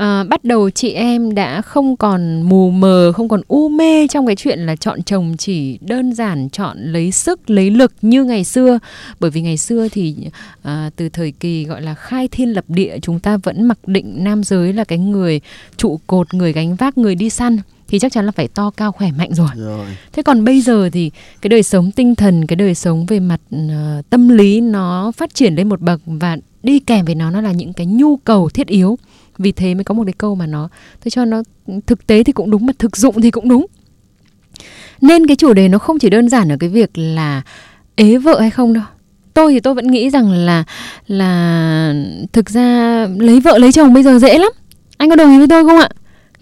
à, 0.00 0.24
bắt 0.24 0.44
đầu 0.44 0.70
chị 0.70 0.92
em 0.92 1.34
đã 1.34 1.62
không 1.62 1.96
còn 1.96 2.42
mù 2.42 2.70
mờ 2.70 3.12
không 3.12 3.28
còn 3.28 3.40
u 3.48 3.68
mê 3.68 4.06
trong 4.06 4.26
cái 4.26 4.36
chuyện 4.36 4.58
là 4.58 4.76
chọn 4.76 5.02
chồng 5.02 5.34
chỉ 5.38 5.78
đơn 5.80 6.12
giản 6.12 6.48
chọn 6.50 6.78
lấy 6.78 7.10
sức 7.10 7.50
lấy 7.50 7.70
lực 7.70 7.92
như 8.02 8.24
ngày 8.24 8.44
xưa 8.44 8.78
bởi 9.20 9.30
vì 9.30 9.42
ngày 9.42 9.56
xưa 9.56 9.88
thì 9.88 10.16
à, 10.62 10.90
từ 10.96 11.08
thời 11.08 11.32
kỳ 11.32 11.64
gọi 11.64 11.82
là 11.82 11.94
khai 11.94 12.28
thiên 12.28 12.48
lập 12.48 12.64
địa 12.68 12.98
chúng 13.02 13.20
ta 13.20 13.36
vẫn 13.36 13.64
mặc 13.64 13.78
định 13.86 14.24
nam 14.24 14.44
giới 14.44 14.72
là 14.72 14.84
cái 14.84 14.98
người 14.98 15.40
trụ 15.76 16.00
cột 16.06 16.34
người 16.34 16.52
gánh 16.52 16.74
vác 16.74 16.98
người 16.98 17.14
đi 17.14 17.30
săn 17.30 17.58
thì 17.88 17.98
chắc 17.98 18.12
chắn 18.12 18.26
là 18.26 18.32
phải 18.32 18.48
to 18.48 18.70
cao 18.70 18.92
khỏe 18.92 19.10
mạnh 19.18 19.34
rồi. 19.34 19.48
rồi. 19.56 19.86
Thế 20.12 20.22
còn 20.22 20.44
bây 20.44 20.60
giờ 20.60 20.90
thì 20.92 21.10
cái 21.42 21.48
đời 21.48 21.62
sống 21.62 21.90
tinh 21.90 22.14
thần, 22.14 22.46
cái 22.46 22.56
đời 22.56 22.74
sống 22.74 23.06
về 23.06 23.20
mặt 23.20 23.40
uh, 23.56 24.10
tâm 24.10 24.28
lý 24.28 24.60
nó 24.60 25.12
phát 25.16 25.34
triển 25.34 25.54
lên 25.54 25.68
một 25.68 25.80
bậc 25.80 26.00
và 26.06 26.36
đi 26.62 26.78
kèm 26.78 27.04
với 27.04 27.14
nó 27.14 27.30
nó 27.30 27.40
là 27.40 27.52
những 27.52 27.72
cái 27.72 27.86
nhu 27.86 28.16
cầu 28.16 28.48
thiết 28.48 28.66
yếu 28.66 28.98
vì 29.40 29.52
thế 29.52 29.74
mới 29.74 29.84
có 29.84 29.94
một 29.94 30.04
cái 30.06 30.14
câu 30.18 30.34
mà 30.34 30.46
nó, 30.46 30.68
tôi 31.04 31.10
cho 31.10 31.24
nó, 31.24 31.42
thực 31.86 32.06
tế 32.06 32.22
thì 32.24 32.32
cũng 32.32 32.50
đúng 32.50 32.66
mà 32.66 32.72
thực 32.78 32.96
dụng 32.96 33.20
thì 33.20 33.30
cũng 33.30 33.48
đúng. 33.48 33.66
Nên 35.00 35.26
cái 35.26 35.36
chủ 35.36 35.52
đề 35.52 35.68
nó 35.68 35.78
không 35.78 35.98
chỉ 35.98 36.10
đơn 36.10 36.28
giản 36.28 36.52
ở 36.52 36.56
cái 36.60 36.70
việc 36.70 36.98
là 36.98 37.42
ế 37.94 38.16
vợ 38.16 38.40
hay 38.40 38.50
không 38.50 38.72
đâu. 38.72 38.84
Tôi 39.34 39.52
thì 39.52 39.60
tôi 39.60 39.74
vẫn 39.74 39.90
nghĩ 39.90 40.10
rằng 40.10 40.30
là 40.32 40.64
là 41.06 41.94
thực 42.32 42.50
ra 42.50 43.06
lấy 43.18 43.40
vợ 43.40 43.58
lấy 43.58 43.72
chồng 43.72 43.94
bây 43.94 44.02
giờ 44.02 44.18
dễ 44.18 44.38
lắm. 44.38 44.52
Anh 44.96 45.10
có 45.10 45.16
đồng 45.16 45.30
ý 45.30 45.38
với 45.38 45.48
tôi 45.48 45.64
không 45.64 45.78
ạ? 45.78 45.88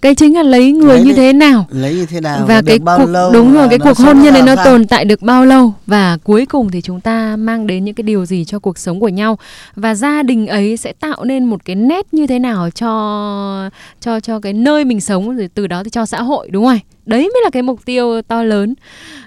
Cái 0.02 0.14
chính 0.14 0.34
là 0.34 0.42
lấy 0.42 0.72
người 0.72 0.96
lấy 0.96 1.04
như 1.04 1.12
thế 1.12 1.32
nào? 1.32 1.66
Lấy 1.70 1.94
như 1.94 2.06
thế 2.06 2.20
nào 2.20 2.46
và 2.48 2.62
cái 2.66 2.78
cuộc 2.78 3.06
lâu 3.06 3.32
đúng 3.32 3.54
rồi 3.54 3.68
cái 3.68 3.78
cuộc 3.78 3.96
hôn 3.98 4.22
nhân 4.22 4.34
này 4.34 4.42
nó 4.42 4.56
sao? 4.56 4.64
tồn 4.64 4.86
tại 4.86 5.04
được 5.04 5.22
bao 5.22 5.44
lâu? 5.44 5.74
Và 5.86 6.18
cuối 6.24 6.46
cùng 6.46 6.70
thì 6.70 6.80
chúng 6.80 7.00
ta 7.00 7.36
mang 7.36 7.66
đến 7.66 7.84
những 7.84 7.94
cái 7.94 8.02
điều 8.02 8.26
gì 8.26 8.44
cho 8.44 8.58
cuộc 8.58 8.78
sống 8.78 9.00
của 9.00 9.08
nhau? 9.08 9.38
Và 9.76 9.94
gia 9.94 10.22
đình 10.22 10.46
ấy 10.46 10.76
sẽ 10.76 10.92
tạo 10.92 11.24
nên 11.24 11.44
một 11.44 11.64
cái 11.64 11.76
nét 11.76 12.14
như 12.14 12.26
thế 12.26 12.38
nào 12.38 12.70
cho 12.70 13.70
cho 14.00 14.20
cho 14.20 14.40
cái 14.40 14.52
nơi 14.52 14.84
mình 14.84 15.00
sống 15.00 15.36
rồi 15.36 15.48
từ 15.54 15.66
đó 15.66 15.82
thì 15.84 15.90
cho 15.90 16.06
xã 16.06 16.22
hội 16.22 16.50
đúng 16.50 16.64
không 16.64 16.78
đấy 17.06 17.22
mới 17.22 17.42
là 17.44 17.50
cái 17.50 17.62
mục 17.62 17.80
tiêu 17.84 18.22
to 18.22 18.42
lớn. 18.42 18.74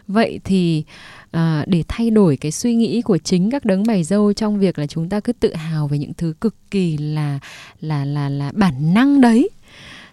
Vậy 0.08 0.40
thì 0.44 0.84
à, 1.32 1.64
để 1.68 1.84
thay 1.88 2.10
đổi 2.10 2.38
cái 2.38 2.52
suy 2.52 2.76
nghĩ 2.76 3.02
của 3.02 3.18
chính 3.18 3.52
các 3.52 3.66
đấng 3.66 3.84
mày 3.88 4.04
dâu 4.04 4.34
trong 4.34 4.60
việc 4.60 4.80
là 4.80 4.88
chúng 4.88 5.10
ta 5.10 5.20
cứ 5.20 5.34
tự 5.34 5.54
hào 5.56 5.88
về 5.88 5.98
những 5.98 6.14
thứ 6.18 6.34
cực 6.42 6.56
kỳ 6.72 6.98
là 6.98 7.40
là 7.82 8.06
là 8.06 8.30
là 8.30 8.52
bản 8.56 8.94
năng 8.94 9.22
đấy 9.22 9.50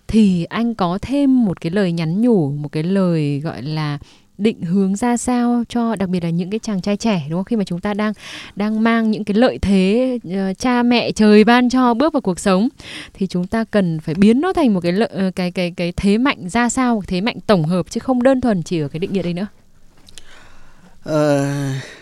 thì 0.08 0.44
anh 0.44 0.74
có 0.74 0.98
thêm 1.02 1.44
một 1.44 1.60
cái 1.60 1.70
lời 1.70 1.92
nhắn 1.92 2.20
nhủ 2.20 2.50
một 2.50 2.68
cái 2.72 2.82
lời 2.82 3.40
gọi 3.40 3.62
là 3.62 3.98
định 4.38 4.62
hướng 4.62 4.96
ra 4.96 5.16
sao 5.16 5.64
cho 5.68 5.96
đặc 5.96 6.08
biệt 6.08 6.24
là 6.24 6.30
những 6.30 6.50
cái 6.50 6.58
chàng 6.62 6.80
trai 6.80 6.96
trẻ 6.96 7.22
đúng 7.30 7.38
không 7.38 7.44
khi 7.44 7.56
mà 7.56 7.64
chúng 7.64 7.80
ta 7.80 7.94
đang 7.94 8.12
đang 8.56 8.82
mang 8.82 9.10
những 9.10 9.24
cái 9.24 9.34
lợi 9.34 9.58
thế 9.58 10.18
uh, 10.28 10.58
cha 10.58 10.82
mẹ 10.82 11.12
trời 11.12 11.44
ban 11.44 11.70
cho 11.70 11.94
bước 11.94 12.12
vào 12.12 12.20
cuộc 12.20 12.40
sống 12.40 12.68
thì 13.14 13.26
chúng 13.26 13.46
ta 13.46 13.64
cần 13.64 14.00
phải 14.00 14.14
biến 14.14 14.40
nó 14.40 14.52
thành 14.52 14.74
một 14.74 14.80
cái 14.80 14.92
lợi 14.92 15.10
uh, 15.28 15.34
cái 15.36 15.50
cái 15.50 15.70
cái 15.76 15.92
thế 15.96 16.18
mạnh 16.18 16.48
ra 16.48 16.68
sao 16.68 17.02
thế 17.06 17.20
mạnh 17.20 17.36
tổng 17.46 17.64
hợp 17.64 17.90
chứ 17.90 18.00
không 18.00 18.22
đơn 18.22 18.40
thuần 18.40 18.62
chỉ 18.62 18.80
ở 18.80 18.88
cái 18.88 19.00
định 19.00 19.12
nghĩa 19.12 19.22
đấy 19.22 19.34
nữa. 19.34 19.46
Uh 21.08 21.97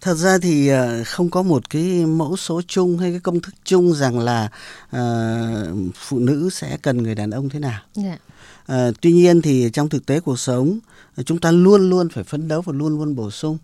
thật 0.00 0.14
ra 0.14 0.38
thì 0.38 0.68
ờ, 0.68 1.04
không 1.04 1.30
có 1.30 1.42
một 1.42 1.70
cái 1.70 2.06
mẫu 2.06 2.36
số 2.36 2.62
chung 2.68 2.98
hay 2.98 3.10
cái 3.10 3.20
công 3.20 3.40
thức 3.40 3.54
chung 3.64 3.94
rằng 3.94 4.18
là 4.18 4.48
uh, 4.96 5.94
phụ 5.94 6.18
nữ 6.18 6.50
sẽ 6.52 6.76
cần 6.82 7.02
người 7.02 7.14
đàn 7.14 7.30
ông 7.30 7.48
thế 7.48 7.58
nào 7.58 7.80
yeah. 7.96 8.20
Dạ. 8.68 8.88
uh, 8.88 8.94
tuy 9.00 9.12
nhiên 9.12 9.42
thì 9.42 9.70
trong 9.72 9.88
thực 9.88 10.06
tế 10.06 10.20
cuộc 10.20 10.38
sống 10.38 10.78
chúng 11.24 11.40
ta 11.40 11.50
luôn 11.50 11.90
luôn 11.90 12.08
phải 12.08 12.24
phấn 12.24 12.48
đấu 12.48 12.62
và 12.62 12.72
luôn 12.72 12.98
luôn 12.98 13.16
bổ 13.16 13.30
sung 13.30 13.58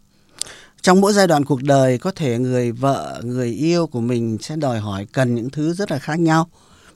trong 0.83 1.01
mỗi 1.01 1.13
giai 1.13 1.27
đoạn 1.27 1.45
cuộc 1.45 1.63
đời 1.63 1.99
có 1.99 2.11
thể 2.11 2.39
người 2.39 2.73
vợ 2.73 3.21
người 3.25 3.49
yêu 3.49 3.87
của 3.87 4.01
mình 4.01 4.39
sẽ 4.41 4.57
đòi 4.57 4.79
hỏi 4.81 5.07
cần 5.13 5.35
những 5.35 5.51
thứ 5.51 5.73
rất 5.73 5.91
là 5.91 5.99
khác 5.99 6.19
nhau 6.19 6.49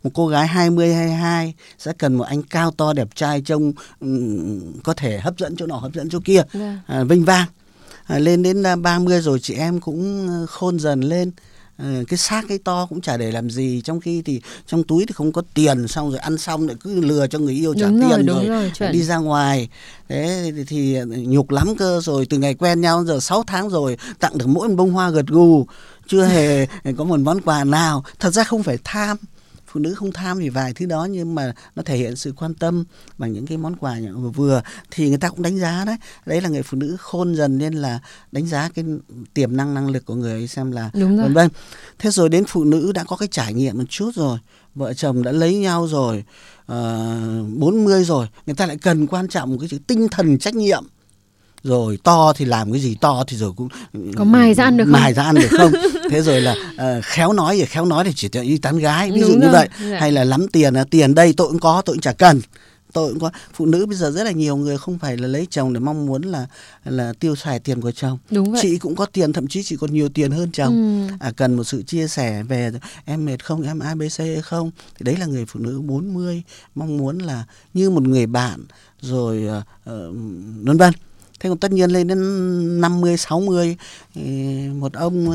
một 0.03 0.11
cô 0.15 0.27
gái 0.27 0.47
20 0.47 0.95
22 0.95 1.55
sẽ 1.79 1.93
cần 1.99 2.15
một 2.15 2.25
anh 2.25 2.43
cao 2.43 2.71
to 2.71 2.93
đẹp 2.93 3.09
trai 3.15 3.41
trông 3.41 3.73
um, 4.01 4.73
có 4.83 4.95
thể 4.95 5.19
hấp 5.19 5.39
dẫn 5.39 5.57
chỗ 5.57 5.67
nọ 5.67 5.77
hấp 5.77 5.95
dẫn 5.95 6.09
chỗ 6.11 6.19
kia 6.25 6.35
yeah. 6.35 6.49
Dạ. 6.55 6.79
à, 6.87 7.05
vinh 7.05 7.25
vang 7.25 7.47
à, 8.11 8.19
lên 8.19 8.43
đến 8.43 8.63
30 8.83 9.17
à, 9.17 9.21
rồi 9.21 9.41
chị 9.41 9.55
em 9.55 9.81
cũng 9.81 10.29
ờ, 10.29 10.47
khôn 10.47 10.79
dần 10.79 11.01
lên. 11.01 11.31
À, 11.77 12.03
cái 12.09 12.19
xác 12.19 12.45
cái 12.49 12.59
to 12.59 12.87
cũng 12.87 13.01
chả 13.01 13.17
để 13.17 13.33
làm 13.33 13.51
gì. 13.51 13.81
Trong 13.85 14.01
khi 14.01 14.23
thì 14.23 14.41
trong 14.67 14.83
túi 14.83 15.07
thì 15.07 15.13
không 15.13 15.33
có 15.33 15.43
tiền 15.55 15.89
xong 15.89 16.11
rồi 16.11 16.19
ăn 16.19 16.39
xong 16.39 16.67
lại 16.67 16.77
cứ 16.81 17.01
lừa 17.01 17.27
cho 17.27 17.39
người 17.39 17.55
yêu 17.55 17.75
trả 17.75 17.87
đúng 17.87 18.01
tiền 18.01 18.27
rồi, 18.27 18.47
rồi, 18.47 18.73
rồi 18.79 18.93
đi 18.93 19.03
ra 19.03 19.17
ngoài. 19.17 19.69
Thế 20.09 20.53
thì, 20.57 20.65
thì 20.65 20.99
nhục 21.07 21.51
lắm 21.51 21.77
cơ 21.77 22.01
rồi. 22.01 22.27
Từ 22.31 22.39
ngày 22.39 22.55
quen 22.55 22.81
nhau 22.81 23.05
giờ 23.05 23.21
6 23.21 23.43
tháng 23.47 23.69
rồi 23.69 23.97
tặng 24.19 24.39
được 24.39 24.47
mỗi 24.47 24.69
một 24.69 24.75
bông 24.75 24.91
hoa 24.91 25.11
gật 25.11 25.27
gù. 25.27 25.67
Chưa 26.09 26.25
hề 26.25 26.67
có 26.99 27.05
một 27.05 27.21
món 27.21 27.41
quà 27.41 27.65
nào. 27.65 28.05
Thật 28.19 28.31
ra 28.31 28.45
không 28.45 28.63
phải 28.63 28.79
tham 28.85 29.17
phụ 29.73 29.81
nữ 29.81 29.95
không 29.95 30.13
tham 30.13 30.39
vì 30.39 30.49
vài 30.49 30.73
thứ 30.75 30.87
đó 30.87 31.05
nhưng 31.11 31.35
mà 31.35 31.53
nó 31.77 31.83
thể 31.83 31.97
hiện 31.97 32.17
sự 32.17 32.33
quan 32.37 32.55
tâm 32.55 32.85
bằng 33.19 33.33
những 33.33 33.47
cái 33.47 33.59
món 33.59 33.77
quà 33.77 33.97
vừa 34.15 34.31
vừa 34.31 34.63
thì 34.91 35.09
người 35.09 35.19
ta 35.19 35.29
cũng 35.29 35.43
đánh 35.43 35.59
giá 35.59 35.85
đấy. 35.85 35.97
Đấy 36.27 36.41
là 36.41 36.49
người 36.49 36.63
phụ 36.63 36.79
nữ 36.79 36.97
khôn 37.01 37.35
dần 37.37 37.59
nên 37.59 37.73
là 37.73 38.01
đánh 38.33 38.47
giá 38.47 38.69
cái 38.75 38.85
tiềm 39.35 39.57
năng 39.57 39.75
năng 39.75 39.91
lực 39.91 40.05
của 40.05 40.15
người 40.15 40.33
ấy 40.33 40.49
xem 40.49 40.73
là 40.73 40.91
vân 40.93 41.35
vân. 41.35 41.49
Thế 41.99 42.11
rồi 42.11 42.29
đến 42.29 42.45
phụ 42.49 42.65
nữ 42.65 42.93
đã 42.93 43.05
có 43.05 43.17
cái 43.17 43.29
trải 43.31 43.55
nghiệm 43.55 43.79
một 43.79 43.85
chút 43.89 44.11
rồi 44.15 44.39
vợ 44.75 44.95
chồng 44.95 45.23
đã 45.23 45.33
lấy 45.33 45.57
nhau 45.57 45.87
rồi 45.87 46.19
uh, 46.19 46.67
ờ, 46.67 47.45
40 47.57 48.05
rồi 48.05 48.27
người 48.47 48.55
ta 48.55 48.67
lại 48.67 48.77
cần 48.83 49.07
quan 49.07 49.29
trọng 49.29 49.51
một 49.51 49.57
cái 49.61 49.69
chữ 49.69 49.79
tinh 49.87 50.09
thần 50.09 50.39
trách 50.39 50.55
nhiệm 50.55 50.85
rồi 51.63 51.99
to 52.05 52.33
thì 52.33 52.45
làm 52.45 52.73
cái 52.73 52.81
gì 52.81 52.97
to 53.01 53.25
thì 53.27 53.37
rồi 53.37 53.53
cũng 53.57 53.69
có 54.17 54.25
mài 54.25 54.55
ra 54.55 54.65
ăn 54.65 54.77
được 54.77 54.85
không? 54.85 54.93
Mài 54.93 55.15
ra 55.15 55.23
ăn 55.23 55.35
được 55.35 55.49
không? 55.59 55.73
Thế 56.11 56.23
rồi 56.23 56.41
là 56.41 56.53
uh, 56.53 57.05
khéo 57.05 57.33
nói 57.33 57.57
thì 57.57 57.65
khéo 57.65 57.85
nói 57.85 58.05
thì 58.05 58.13
chỉ 58.17 58.29
đi 58.29 58.59
tán 58.59 58.79
gái 58.79 59.11
ví 59.11 59.21
Đúng 59.21 59.31
dụ 59.31 59.35
rồi. 59.35 59.47
như 59.47 59.53
vậy. 59.53 59.69
Dạ. 59.91 60.01
hay 60.01 60.13
là 60.13 60.25
lắm 60.25 60.49
tiền 60.49 60.75
là 60.75 60.85
tiền 60.91 61.15
đây 61.15 61.35
tôi 61.37 61.49
cũng 61.49 61.59
có 61.59 61.83
tôi 61.83 61.95
cũng 61.95 62.01
chả 62.01 62.13
cần. 62.13 62.41
Tôi 62.93 63.11
cũng 63.11 63.21
có. 63.21 63.31
Phụ 63.55 63.67
nữ 63.67 63.87
bây 63.87 63.97
giờ 63.97 64.11
rất 64.11 64.25
là 64.25 64.31
nhiều 64.31 64.57
người 64.57 64.79
không 64.79 64.99
phải 64.99 65.17
là 65.17 65.29
lấy 65.29 65.47
chồng 65.51 65.73
để 65.73 65.81
mong 65.81 66.07
muốn 66.07 66.23
là 66.23 66.47
là 66.85 67.13
tiêu 67.21 67.37
xài 67.37 67.59
tiền 67.59 67.81
của 67.81 67.93
chồng. 67.93 68.19
Đúng 68.31 68.53
vậy. 68.53 68.61
chị 68.63 68.79
cũng 68.79 68.97
có 68.97 69.07
tiền 69.07 69.33
thậm 69.33 69.47
chí 69.47 69.63
chị 69.63 69.77
còn 69.77 69.95
nhiều 69.95 70.09
tiền 70.09 70.31
hơn 70.31 70.51
chồng. 70.53 71.09
Ừ. 71.09 71.15
à, 71.21 71.33
cần 71.37 71.55
một 71.57 71.65
sự 71.65 71.83
chia 71.83 72.09
sẻ 72.09 72.43
về 72.43 72.73
em 73.05 73.25
mệt 73.25 73.45
không 73.45 73.63
em 73.63 73.79
abc 73.79 74.19
hay 74.19 74.43
không? 74.43 74.71
Thì 74.99 75.05
đấy 75.05 75.17
là 75.17 75.27
người 75.27 75.45
phụ 75.45 75.61
nữ 75.61 75.81
40 75.81 76.43
mong 76.75 76.97
muốn 76.97 77.19
là 77.19 77.45
như 77.75 77.91
một 77.91 78.03
người 78.03 78.27
bạn 78.27 78.61
rồi 79.01 79.45
uh, 79.59 79.91
uh, 79.91 80.15
vân 80.65 80.77
vân 80.77 80.93
thế 81.41 81.49
còn 81.49 81.59
tất 81.59 81.73
nhiên 81.73 81.91
lên 81.91 82.07
đến 82.07 82.81
50 82.81 83.17
60 83.17 83.77
một 84.75 84.93
ông 84.93 85.27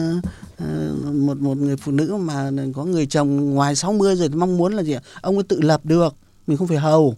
ờ, 0.58 0.96
một 1.14 1.38
một 1.38 1.58
người 1.58 1.78
phụ 1.78 1.92
nữ 1.92 2.16
mà 2.16 2.52
có 2.76 2.86
người 2.86 3.06
chồng 3.06 3.54
ngoài 3.54 3.76
60 3.76 4.16
rồi 4.16 4.30
thì 4.30 4.36
mong 4.36 4.58
muốn 4.58 4.74
là 4.74 4.84
gì 4.84 4.96
ông 5.22 5.36
ấy 5.36 5.44
tự 5.44 5.62
lập 5.62 5.82
được, 5.84 6.16
mình 6.48 6.58
không 6.58 6.68
phải 6.68 6.78
hầu. 6.78 7.16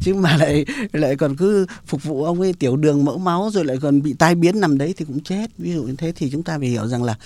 Chứ 0.00 0.14
mà 0.14 0.36
lại 0.36 0.64
lại 0.92 1.16
còn 1.16 1.36
cứ 1.36 1.66
phục 1.86 2.02
vụ 2.02 2.24
ông 2.24 2.40
ấy 2.40 2.52
tiểu 2.52 2.76
đường 2.76 3.04
mỡ 3.04 3.16
máu 3.16 3.50
rồi 3.52 3.64
lại 3.64 3.76
còn 3.82 4.02
bị 4.02 4.12
tai 4.12 4.34
biến 4.34 4.60
nằm 4.60 4.78
đấy 4.78 4.94
thì 4.96 5.04
cũng 5.04 5.20
chết. 5.20 5.46
Ví 5.58 5.72
dụ 5.72 5.82
như 5.82 5.94
thế 5.98 6.12
thì 6.16 6.30
chúng 6.30 6.42
ta 6.42 6.58
phải 6.58 6.68
hiểu 6.68 6.86
rằng 6.86 7.02
là 7.02 7.16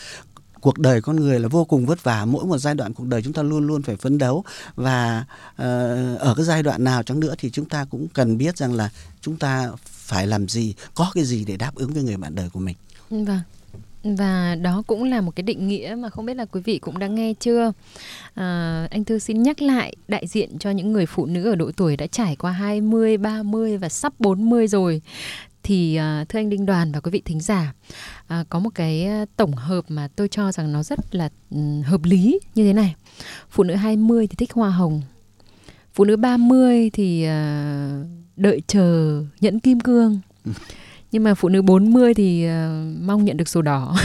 cuộc 0.62 0.78
đời 0.78 1.00
con 1.00 1.16
người 1.16 1.40
là 1.40 1.48
vô 1.48 1.64
cùng 1.64 1.86
vất 1.86 2.04
vả. 2.04 2.24
Mỗi 2.24 2.44
một 2.44 2.58
giai 2.58 2.74
đoạn 2.74 2.94
cuộc 2.94 3.06
đời 3.06 3.22
chúng 3.22 3.32
ta 3.32 3.42
luôn 3.42 3.66
luôn 3.66 3.82
phải 3.82 3.96
phấn 3.96 4.18
đấu. 4.18 4.44
Và 4.74 5.24
uh, 5.52 5.58
ở 6.20 6.34
cái 6.36 6.44
giai 6.44 6.62
đoạn 6.62 6.84
nào 6.84 7.02
chẳng 7.02 7.20
nữa 7.20 7.34
thì 7.38 7.50
chúng 7.50 7.64
ta 7.64 7.84
cũng 7.90 8.08
cần 8.08 8.38
biết 8.38 8.56
rằng 8.56 8.72
là 8.72 8.90
chúng 9.20 9.36
ta 9.36 9.70
phải 9.84 10.26
làm 10.26 10.48
gì 10.48 10.74
có 10.94 11.10
cái 11.14 11.24
gì 11.24 11.44
để 11.44 11.56
đáp 11.56 11.74
ứng 11.74 11.92
với 11.92 12.02
người 12.02 12.16
bạn 12.16 12.34
đời 12.34 12.48
của 12.52 12.60
mình. 12.60 12.76
Vâng. 13.10 13.40
Và 14.04 14.54
đó 14.54 14.82
cũng 14.86 15.04
là 15.04 15.20
một 15.20 15.36
cái 15.36 15.42
định 15.42 15.68
nghĩa 15.68 15.94
mà 15.98 16.10
không 16.10 16.26
biết 16.26 16.34
là 16.34 16.44
quý 16.44 16.60
vị 16.64 16.78
cũng 16.78 16.98
đã 16.98 17.06
nghe 17.06 17.34
chưa? 17.40 17.72
À, 18.34 18.88
anh 18.90 19.04
Thư 19.04 19.18
xin 19.18 19.42
nhắc 19.42 19.62
lại 19.62 19.96
đại 20.08 20.26
diện 20.26 20.58
cho 20.58 20.70
những 20.70 20.92
người 20.92 21.06
phụ 21.06 21.26
nữ 21.26 21.50
ở 21.50 21.54
độ 21.54 21.70
tuổi 21.76 21.96
đã 21.96 22.06
trải 22.06 22.36
qua 22.36 22.52
20, 22.52 23.16
30 23.16 23.76
và 23.78 23.88
sắp 23.88 24.12
40 24.18 24.68
rồi 24.68 25.02
thì 25.62 25.96
à, 25.96 26.24
thưa 26.28 26.38
anh 26.38 26.50
Đinh 26.50 26.66
Đoàn 26.66 26.92
và 26.92 27.00
quý 27.00 27.10
vị 27.10 27.22
thính 27.24 27.40
giả 27.40 27.72
à, 28.26 28.44
có 28.48 28.58
một 28.58 28.70
cái 28.74 29.04
à, 29.04 29.24
tổng 29.36 29.52
hợp 29.52 29.84
mà 29.88 30.08
tôi 30.16 30.28
cho 30.28 30.52
rằng 30.52 30.72
nó 30.72 30.82
rất 30.82 31.14
là 31.14 31.28
ừ, 31.50 31.58
hợp 31.84 32.04
lý 32.04 32.40
như 32.54 32.64
thế 32.64 32.72
này. 32.72 32.94
Phụ 33.50 33.62
nữ 33.62 33.74
20 33.74 34.26
thì 34.26 34.34
thích 34.36 34.52
hoa 34.52 34.70
hồng. 34.70 35.02
Phụ 35.94 36.04
nữ 36.04 36.16
30 36.16 36.90
thì 36.90 37.26
đợi 38.36 38.62
chờ 38.66 39.22
nhẫn 39.40 39.60
kim 39.60 39.80
cương. 39.80 40.20
nhưng 41.12 41.24
mà 41.24 41.34
phụ 41.34 41.48
nữ 41.48 41.62
40 41.62 42.14
thì 42.14 42.46
uh, 42.46 42.52
mong 43.02 43.24
nhận 43.24 43.36
được 43.36 43.48
sổ 43.48 43.62
đỏ. 43.62 43.96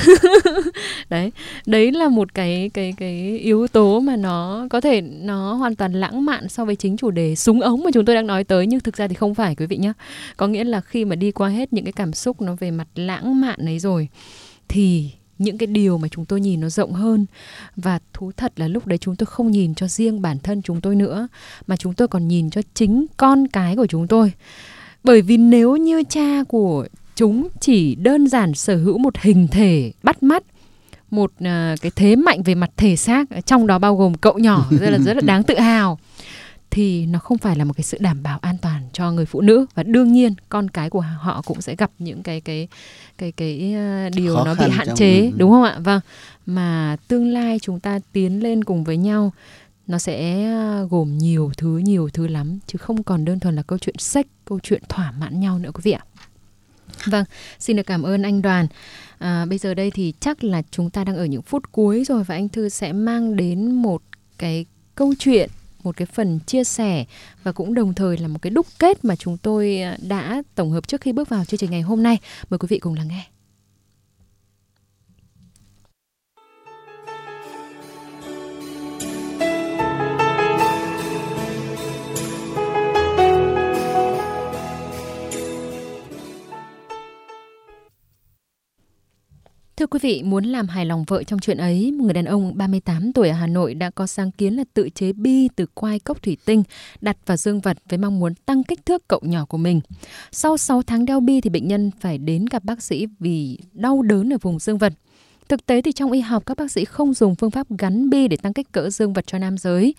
Đấy 1.09 1.31
đấy 1.65 1.91
là 1.91 2.09
một 2.09 2.33
cái 2.33 2.71
cái 2.73 2.93
cái 2.97 3.37
yếu 3.37 3.67
tố 3.67 3.99
mà 3.99 4.15
nó 4.15 4.67
có 4.69 4.81
thể 4.81 5.01
nó 5.01 5.53
hoàn 5.53 5.75
toàn 5.75 5.93
lãng 5.93 6.25
mạn 6.25 6.49
so 6.49 6.65
với 6.65 6.75
chính 6.75 6.97
chủ 6.97 7.11
đề 7.11 7.35
súng 7.35 7.61
ống 7.61 7.83
mà 7.83 7.91
chúng 7.93 8.05
tôi 8.05 8.15
đang 8.15 8.27
nói 8.27 8.43
tới 8.43 8.67
nhưng 8.67 8.79
thực 8.79 8.97
ra 8.97 9.07
thì 9.07 9.15
không 9.15 9.35
phải 9.35 9.55
quý 9.55 9.65
vị 9.65 9.77
nhé 9.77 9.93
có 10.37 10.47
nghĩa 10.47 10.63
là 10.63 10.81
khi 10.81 11.05
mà 11.05 11.15
đi 11.15 11.31
qua 11.31 11.49
hết 11.49 11.73
những 11.73 11.85
cái 11.85 11.93
cảm 11.93 12.13
xúc 12.13 12.41
nó 12.41 12.55
về 12.59 12.71
mặt 12.71 12.87
lãng 12.95 13.41
mạn 13.41 13.65
ấy 13.65 13.79
rồi 13.79 14.07
thì 14.67 15.09
những 15.37 15.57
cái 15.57 15.67
điều 15.67 15.97
mà 15.97 16.07
chúng 16.07 16.25
tôi 16.25 16.41
nhìn 16.41 16.59
nó 16.59 16.69
rộng 16.69 16.93
hơn. 16.93 17.25
Và 17.75 17.99
thú 18.13 18.31
thật 18.37 18.53
là 18.55 18.67
lúc 18.67 18.87
đấy 18.87 18.97
chúng 18.97 19.15
tôi 19.15 19.25
không 19.25 19.51
nhìn 19.51 19.75
cho 19.75 19.87
riêng 19.87 20.21
bản 20.21 20.39
thân 20.39 20.61
chúng 20.61 20.81
tôi 20.81 20.95
nữa 20.95 21.27
mà 21.67 21.77
chúng 21.77 21.93
tôi 21.93 22.07
còn 22.07 22.27
nhìn 22.27 22.49
cho 22.49 22.61
chính 22.73 23.05
con 23.17 23.47
cái 23.47 23.75
của 23.75 23.87
chúng 23.87 24.07
tôi 24.07 24.31
bởi 25.07 25.21
vì 25.21 25.37
nếu 25.37 25.75
như 25.75 26.03
cha 26.09 26.43
của 26.47 26.87
chúng 27.15 27.47
chỉ 27.59 27.95
đơn 27.95 28.27
giản 28.27 28.53
sở 28.53 28.75
hữu 28.75 28.97
một 28.97 29.17
hình 29.17 29.47
thể 29.47 29.91
bắt 30.03 30.23
mắt 30.23 30.43
một 31.11 31.31
uh, 31.31 31.81
cái 31.81 31.91
thế 31.95 32.15
mạnh 32.15 32.43
về 32.43 32.55
mặt 32.55 32.69
thể 32.77 32.95
xác 32.95 33.25
trong 33.45 33.67
đó 33.67 33.79
bao 33.79 33.95
gồm 33.95 34.13
cậu 34.13 34.37
nhỏ 34.37 34.65
rất 34.79 34.89
là 34.89 34.97
rất 34.97 35.13
là 35.13 35.21
đáng 35.25 35.43
tự 35.43 35.59
hào 35.59 35.99
thì 36.71 37.05
nó 37.05 37.19
không 37.19 37.37
phải 37.37 37.55
là 37.55 37.65
một 37.65 37.73
cái 37.77 37.83
sự 37.83 37.97
đảm 38.01 38.23
bảo 38.23 38.39
an 38.41 38.57
toàn 38.61 38.81
cho 38.93 39.11
người 39.11 39.25
phụ 39.25 39.41
nữ. 39.41 39.65
Và 39.75 39.83
đương 39.83 40.13
nhiên 40.13 40.33
con 40.49 40.69
cái 40.69 40.89
của 40.89 41.01
họ 41.19 41.41
cũng 41.45 41.61
sẽ 41.61 41.75
gặp 41.75 41.91
những 41.99 42.23
cái 42.23 42.41
cái 42.41 42.67
cái 43.17 43.31
cái 43.31 43.75
uh, 44.07 44.15
điều 44.15 44.35
Khó 44.35 44.45
nó 44.45 44.55
bị 44.55 44.69
hạn 44.71 44.87
chế 44.95 45.21
mình. 45.21 45.37
đúng 45.37 45.51
không 45.51 45.63
ạ? 45.63 45.79
Vâng. 45.79 45.99
Mà 46.45 46.97
tương 47.07 47.27
lai 47.27 47.59
chúng 47.61 47.79
ta 47.79 47.99
tiến 48.11 48.43
lên 48.43 48.63
cùng 48.63 48.83
với 48.83 48.97
nhau 48.97 49.31
nó 49.87 49.97
sẽ 49.97 50.45
ờ, 50.45 50.87
gồm 50.91 51.17
nhiều 51.17 51.51
thứ 51.57 51.77
nhiều 51.77 52.09
thứ 52.13 52.27
lắm 52.27 52.59
chứ 52.67 52.77
không 52.77 53.03
còn 53.03 53.25
đơn 53.25 53.39
thuần 53.39 53.55
là 53.55 53.61
câu 53.61 53.79
chuyện 53.79 53.95
sách 53.97 54.27
câu 54.45 54.59
chuyện 54.63 54.81
thỏa 54.89 55.11
mãn 55.11 55.39
nhau 55.39 55.59
nữa 55.59 55.71
quý 55.73 55.81
vị 55.83 55.91
ạ. 55.91 56.03
Vâng 57.05 57.25
xin 57.59 57.77
được 57.77 57.85
cảm 57.85 58.03
ơn 58.03 58.21
anh 58.21 58.41
đoàn. 58.41 58.67
À, 59.17 59.45
bây 59.45 59.57
giờ 59.57 59.73
đây 59.73 59.91
thì 59.91 60.13
chắc 60.19 60.43
là 60.43 60.61
chúng 60.71 60.89
ta 60.89 61.03
đang 61.03 61.17
ở 61.17 61.25
những 61.25 61.41
phút 61.41 61.71
cuối 61.71 62.03
rồi 62.03 62.23
và 62.23 62.35
anh 62.35 62.49
thư 62.49 62.69
sẽ 62.69 62.93
mang 62.93 63.35
đến 63.35 63.71
một 63.71 64.01
cái 64.37 64.65
câu 64.95 65.13
chuyện 65.19 65.49
một 65.83 65.97
cái 65.97 66.05
phần 66.05 66.39
chia 66.39 66.63
sẻ 66.63 67.05
và 67.43 67.51
cũng 67.51 67.73
đồng 67.73 67.93
thời 67.93 68.17
là 68.17 68.27
một 68.27 68.39
cái 68.41 68.51
đúc 68.51 68.67
kết 68.79 69.05
mà 69.05 69.15
chúng 69.15 69.37
tôi 69.37 69.81
ờ, 69.81 69.97
đã 70.07 70.43
tổng 70.55 70.71
hợp 70.71 70.87
trước 70.87 71.01
khi 71.01 71.11
bước 71.11 71.29
vào 71.29 71.45
chương 71.45 71.57
trình 71.57 71.71
ngày 71.71 71.81
hôm 71.81 72.03
nay. 72.03 72.17
Mời 72.49 72.57
quý 72.57 72.67
vị 72.69 72.79
cùng 72.79 72.93
lắng 72.93 73.07
nghe. 73.07 73.36
Thưa 89.77 89.87
quý 89.87 89.99
vị, 90.01 90.23
muốn 90.23 90.43
làm 90.43 90.67
hài 90.67 90.85
lòng 90.85 91.03
vợ 91.07 91.23
trong 91.23 91.39
chuyện 91.39 91.57
ấy, 91.57 91.91
một 91.91 92.03
người 92.03 92.13
đàn 92.13 92.25
ông 92.25 92.57
38 92.57 93.13
tuổi 93.13 93.29
ở 93.29 93.35
Hà 93.35 93.47
Nội 93.47 93.73
đã 93.73 93.89
có 93.89 94.07
sáng 94.07 94.31
kiến 94.31 94.55
là 94.55 94.63
tự 94.73 94.89
chế 94.89 95.13
bi 95.13 95.47
từ 95.55 95.65
quai 95.73 95.99
cốc 95.99 96.23
thủy 96.23 96.37
tinh, 96.45 96.63
đặt 97.01 97.17
vào 97.25 97.37
dương 97.37 97.59
vật 97.59 97.77
với 97.89 97.97
mong 97.97 98.19
muốn 98.19 98.33
tăng 98.35 98.63
kích 98.63 98.85
thước 98.85 99.07
cậu 99.07 99.19
nhỏ 99.23 99.45
của 99.45 99.57
mình. 99.57 99.81
Sau 100.31 100.57
6 100.57 100.81
tháng 100.81 101.05
đeo 101.05 101.19
bi 101.19 101.41
thì 101.41 101.49
bệnh 101.49 101.67
nhân 101.67 101.91
phải 101.99 102.17
đến 102.17 102.45
gặp 102.51 102.63
bác 102.63 102.83
sĩ 102.83 103.07
vì 103.19 103.59
đau 103.73 104.01
đớn 104.01 104.33
ở 104.33 104.37
vùng 104.41 104.59
dương 104.59 104.77
vật. 104.77 104.93
Thực 105.49 105.65
tế 105.65 105.81
thì 105.81 105.91
trong 105.91 106.11
y 106.11 106.19
học 106.19 106.45
các 106.45 106.57
bác 106.57 106.71
sĩ 106.71 106.85
không 106.85 107.13
dùng 107.13 107.35
phương 107.35 107.51
pháp 107.51 107.67
gắn 107.77 108.09
bi 108.09 108.27
để 108.27 108.37
tăng 108.37 108.53
kích 108.53 108.71
cỡ 108.71 108.89
dương 108.89 109.13
vật 109.13 109.27
cho 109.27 109.37
nam 109.37 109.57
giới. 109.57 109.95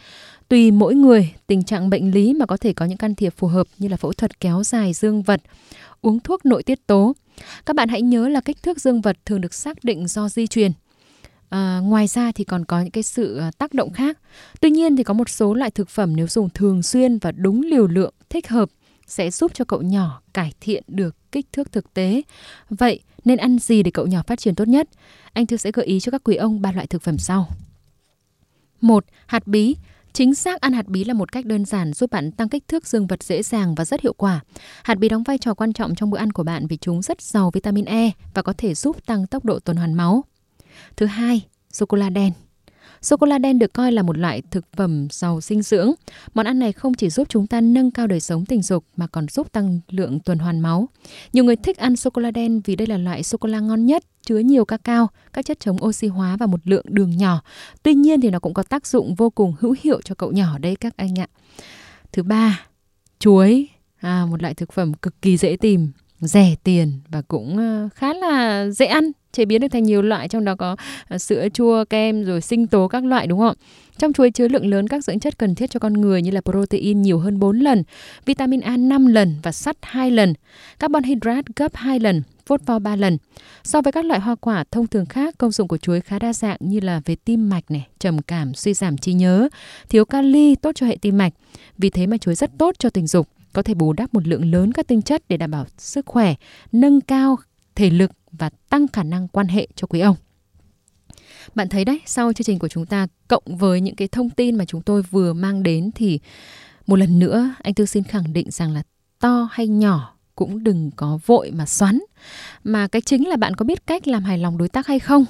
Tùy 0.49 0.71
mỗi 0.71 0.95
người, 0.95 1.35
tình 1.47 1.63
trạng 1.63 1.91
bệnh 1.91 2.11
lý 2.11 2.35
mà 2.35 2.47
có 2.47 2.57
thể 2.57 2.73
có 2.73 2.85
những 2.85 2.99
can 2.99 3.15
thiệp 3.15 3.35
phù 3.37 3.47
hợp 3.47 3.67
như 3.79 3.89
là 3.89 3.97
phẫu 3.97 4.13
thuật 4.13 4.41
kéo 4.41 4.63
dài 4.65 4.93
dương 4.93 5.23
vật, 5.23 5.41
uống 6.01 6.21
thuốc 6.21 6.47
nội 6.47 6.63
tiết 6.63 6.87
tố. 6.87 7.13
Các 7.67 7.77
bạn 7.77 7.89
hãy 7.89 8.03
nhớ 8.03 8.29
là 8.29 8.41
kích 8.41 8.63
thước 8.63 8.81
dương 8.81 9.01
vật 9.01 9.17
thường 9.27 9.41
được 9.41 9.55
xác 9.55 9.85
định 9.85 10.09
do 10.09 10.29
di 10.29 10.47
truyền. 10.47 10.73
À, 11.49 11.81
ngoài 11.85 12.07
ra 12.07 12.33
thì 12.33 12.45
còn 12.45 12.65
có 12.65 12.81
những 12.81 12.91
cái 12.91 13.03
sự 13.03 13.39
à, 13.39 13.51
tác 13.59 13.75
động 13.75 13.93
khác. 13.93 14.19
Tuy 14.61 14.71
nhiên 14.71 14.97
thì 14.97 15.03
có 15.03 15.15
một 15.15 15.29
số 15.29 15.55
loại 15.55 15.71
thực 15.71 15.89
phẩm 15.89 16.17
nếu 16.17 16.27
dùng 16.27 16.51
thường 16.51 16.83
xuyên 16.83 17.19
và 17.19 17.33
đúng 17.33 17.63
liều 17.63 17.87
lượng 17.87 18.15
thích 18.31 18.49
hợp 18.49 18.69
sẽ 19.07 19.31
giúp 19.31 19.51
cho 19.55 19.65
cậu 19.65 19.83
nhỏ 19.83 20.21
cải 20.35 20.53
thiện 20.61 20.83
được 20.87 21.17
kích 21.33 21.47
thước 21.53 21.73
thực 21.73 21.95
tế. 21.95 22.23
Vậy 22.71 23.01
nên 23.25 23.39
ăn 23.39 23.59
gì 23.59 23.83
để 23.83 23.91
cậu 23.91 24.07
nhỏ 24.07 24.23
phát 24.27 24.39
triển 24.39 24.55
tốt 24.55 24.69
nhất? 24.69 24.89
Anh 25.33 25.47
Thư 25.47 25.57
sẽ 25.57 25.71
gợi 25.71 25.87
ý 25.87 26.01
cho 26.01 26.11
các 26.11 26.21
quý 26.25 26.37
ông 26.37 26.63
ba 26.63 26.73
loại 26.73 26.87
thực 26.87 27.03
phẩm 27.03 27.19
sau. 27.19 27.49
một 28.81 29.05
Hạt 29.27 29.47
bí 29.47 29.77
Chính 30.13 30.35
xác 30.35 30.61
ăn 30.61 30.73
hạt 30.73 30.87
bí 30.87 31.05
là 31.05 31.15
một 31.15 31.33
cách 31.33 31.47
đơn 31.47 31.65
giản 31.65 31.93
giúp 31.93 32.11
bạn 32.11 32.33
tăng 32.33 32.49
kích 32.49 32.69
thước 32.69 32.87
dương 32.87 33.07
vật 33.07 33.23
dễ 33.23 33.43
dàng 33.43 33.75
và 33.75 33.85
rất 33.85 34.01
hiệu 34.01 34.13
quả. 34.13 34.41
Hạt 34.85 34.95
bí 34.95 35.09
đóng 35.09 35.23
vai 35.23 35.39
trò 35.39 35.55
quan 35.55 35.73
trọng 35.73 35.95
trong 35.95 36.11
bữa 36.11 36.19
ăn 36.19 36.33
của 36.33 36.43
bạn 36.43 36.67
vì 36.67 36.77
chúng 36.77 37.03
rất 37.03 37.23
giàu 37.23 37.51
vitamin 37.51 37.85
E 37.85 38.11
và 38.35 38.43
có 38.43 38.53
thể 38.59 38.75
giúp 38.75 39.07
tăng 39.07 39.27
tốc 39.27 39.45
độ 39.45 39.59
tuần 39.59 39.77
hoàn 39.77 39.95
máu. 39.95 40.25
Thứ 40.97 41.07
hai, 41.07 41.47
sô 41.73 41.87
cô 41.87 41.97
la 41.97 42.11
đen. 42.11 42.33
Sô 43.03 43.17
cô 43.17 43.27
la 43.27 43.39
đen 43.39 43.59
được 43.59 43.73
coi 43.73 43.93
là 43.93 44.03
một 44.03 44.19
loại 44.19 44.43
thực 44.51 44.65
phẩm 44.77 45.09
giàu 45.11 45.41
dinh 45.41 45.63
dưỡng. 45.63 45.93
Món 46.35 46.47
ăn 46.47 46.59
này 46.59 46.73
không 46.73 46.95
chỉ 46.95 47.11
giúp 47.11 47.29
chúng 47.31 47.47
ta 47.47 47.61
nâng 47.61 47.91
cao 47.91 48.07
đời 48.07 48.21
sống 48.21 48.45
tình 48.45 48.63
dục 48.63 48.85
mà 48.97 49.07
còn 49.07 49.29
giúp 49.29 49.53
tăng 49.53 49.81
lượng 49.91 50.21
tuần 50.21 50.39
hoàn 50.39 50.61
máu. 50.61 50.89
Nhiều 51.33 51.45
người 51.45 51.57
thích 51.57 51.77
ăn 51.77 51.97
sô 51.97 52.11
cô 52.11 52.23
la 52.23 52.31
đen 52.31 52.61
vì 52.65 52.77
đây 52.77 52.87
là 52.87 52.99
loại 52.99 53.23
sô 53.23 53.39
cô 53.39 53.49
la 53.49 53.61
ngon 53.61 53.87
nhất, 53.87 54.05
chứa 54.23 54.39
nhiều 54.39 54.65
cacao, 54.65 55.09
các 55.33 55.45
chất 55.45 55.61
chống 55.61 55.85
oxy 55.85 56.07
hóa 56.07 56.37
và 56.37 56.47
một 56.47 56.61
lượng 56.65 56.85
đường 56.89 57.17
nhỏ. 57.17 57.43
Tuy 57.83 57.95
nhiên 57.95 58.21
thì 58.21 58.31
nó 58.31 58.39
cũng 58.39 58.55
có 58.55 58.63
tác 58.63 58.87
dụng 58.87 59.15
vô 59.15 59.31
cùng 59.31 59.55
hữu 59.59 59.75
hiệu 59.83 60.01
cho 60.05 60.15
cậu 60.15 60.33
nhỏ 60.33 60.59
đây 60.59 60.77
các 60.77 60.97
anh 60.97 61.19
ạ. 61.19 61.27
Thứ 62.13 62.23
ba, 62.23 62.67
chuối, 63.19 63.69
à, 63.97 64.27
một 64.31 64.43
loại 64.43 64.55
thực 64.55 64.73
phẩm 64.73 64.95
cực 64.95 65.23
kỳ 65.23 65.37
dễ 65.37 65.57
tìm, 65.57 65.93
rẻ 66.21 66.55
tiền 66.65 66.93
và 67.09 67.23
cũng 67.23 67.57
ờ, 67.57 67.89
khá 67.95 68.15
là 68.15 68.67
dễ 68.71 68.87
ăn 68.87 69.11
chế 69.39 69.45
biến 69.45 69.61
được 69.61 69.69
thành 69.69 69.83
nhiều 69.83 70.03
loại 70.03 70.29
trong 70.29 70.45
đó 70.45 70.55
có 70.55 70.77
à, 71.09 71.19
sữa 71.19 71.49
chua 71.55 71.85
kem 71.85 72.25
rồi 72.25 72.41
sinh 72.41 72.67
tố 72.67 72.89
các 72.89 73.05
loại 73.05 73.27
đúng 73.27 73.39
không 73.39 73.57
trong 73.99 74.13
chuối 74.13 74.31
chứa 74.31 74.49
lượng 74.49 74.67
lớn 74.67 74.89
các 74.89 75.05
dưỡng 75.05 75.21
chất 75.21 75.39
cần 75.39 75.55
thiết 75.55 75.71
cho 75.71 75.81
con 75.81 75.93
người 75.93 76.23
như 76.23 76.31
là 76.31 76.41
protein 76.41 77.03
nhiều 77.03 77.19
hơn 77.19 77.39
4 77.39 77.59
lần, 77.59 77.83
vitamin 78.27 78.61
A 78.61 78.77
5 78.77 79.07
lần 79.07 79.35
và 79.43 79.53
sắt 79.53 79.77
2 79.83 80.11
lần, 80.11 80.35
carbon 80.79 81.03
hydrate 81.03 81.53
gấp 81.57 81.75
2 81.75 82.01
lần, 82.01 82.23
phốt 82.47 82.61
pho 82.67 82.79
3 82.79 82.97
lần. 82.97 83.19
So 83.65 83.83
với 83.83 83.93
các 83.93 84.05
loại 84.05 84.21
hoa 84.21 84.35
quả 84.35 84.65
thông 84.71 84.87
thường 84.87 85.07
khác, 85.07 85.35
công 85.39 85.51
dụng 85.51 85.69
của 85.69 85.77
chuối 85.77 86.01
khá 86.01 86.19
đa 86.19 86.33
dạng 86.33 86.57
như 86.61 86.81
là 86.81 87.01
về 87.05 87.17
tim 87.25 87.49
mạch 87.49 87.71
này, 87.71 87.87
trầm 87.99 88.23
cảm, 88.23 88.55
suy 88.55 88.75
giảm 88.75 88.99
trí 88.99 89.13
nhớ, 89.13 89.49
thiếu 89.89 90.05
kali 90.05 90.55
tốt 90.55 90.73
cho 90.75 90.87
hệ 90.87 90.97
tim 91.01 91.19
mạch. 91.19 91.33
Vì 91.79 91.91
thế 91.91 92.07
mà 92.07 92.17
chuối 92.17 92.35
rất 92.35 92.51
tốt 92.59 92.75
cho 92.79 92.91
tình 92.91 93.07
dục, 93.07 93.29
có 93.53 93.63
thể 93.63 93.75
bù 93.75 93.93
đắp 93.93 94.15
một 94.15 94.27
lượng 94.27 94.51
lớn 94.51 94.73
các 94.73 94.87
tinh 94.87 95.03
chất 95.03 95.23
để 95.29 95.37
đảm 95.37 95.51
bảo 95.51 95.67
sức 95.79 96.07
khỏe, 96.07 96.35
nâng 96.73 97.01
cao 97.01 97.37
thể 97.75 97.91
lực 97.91 98.11
và 98.33 98.51
tăng 98.71 98.89
khả 98.89 99.03
năng 99.03 99.29
quan 99.29 99.49
hệ 99.49 99.69
cho 99.75 99.87
quý 99.87 100.01
ông. 100.01 100.17
Bạn 101.55 101.69
thấy 101.69 101.85
đấy, 101.85 102.01
sau 102.07 102.33
chương 102.33 102.45
trình 102.45 102.59
của 102.59 102.69
chúng 102.69 102.87
ta 102.87 103.07
cộng 103.29 103.45
với 103.47 103.81
những 103.81 103.95
cái 103.95 104.09
thông 104.09 104.31
tin 104.31 104.57
mà 104.57 104.65
chúng 104.65 104.83
tôi 104.83 105.03
vừa 105.03 105.33
mang 105.33 105.63
đến 105.63 105.91
thì 105.95 106.21
một 106.87 106.97
lần 106.97 107.19
nữa 107.19 107.55
anh 107.63 107.75
Tư 107.75 107.87
xin 107.87 108.03
khẳng 108.05 108.33
định 108.33 108.51
rằng 108.51 108.73
là 108.73 108.83
to 109.21 109.49
hay 109.51 109.67
nhỏ 109.67 110.15
cũng 110.35 110.65
đừng 110.65 110.91
có 110.97 111.19
vội 111.27 111.51
mà 111.51 111.67
xoắn. 111.67 111.99
Mà 112.65 112.89
cái 112.89 113.03
chính 113.03 113.29
là 113.29 113.37
bạn 113.37 113.55
có 113.55 113.65
biết 113.65 113.87
cách 113.87 114.09
làm 114.09 114.25
hài 114.25 114.39
lòng 114.39 114.59
đối 114.59 114.69
tác 114.69 114.87
hay 114.87 114.99
không? 114.99 115.25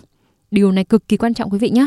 Điều 0.50 0.72
này 0.72 0.84
cực 0.84 1.08
kỳ 1.08 1.16
quan 1.16 1.34
trọng 1.34 1.50
quý 1.50 1.58
vị 1.58 1.70
nhé. 1.70 1.86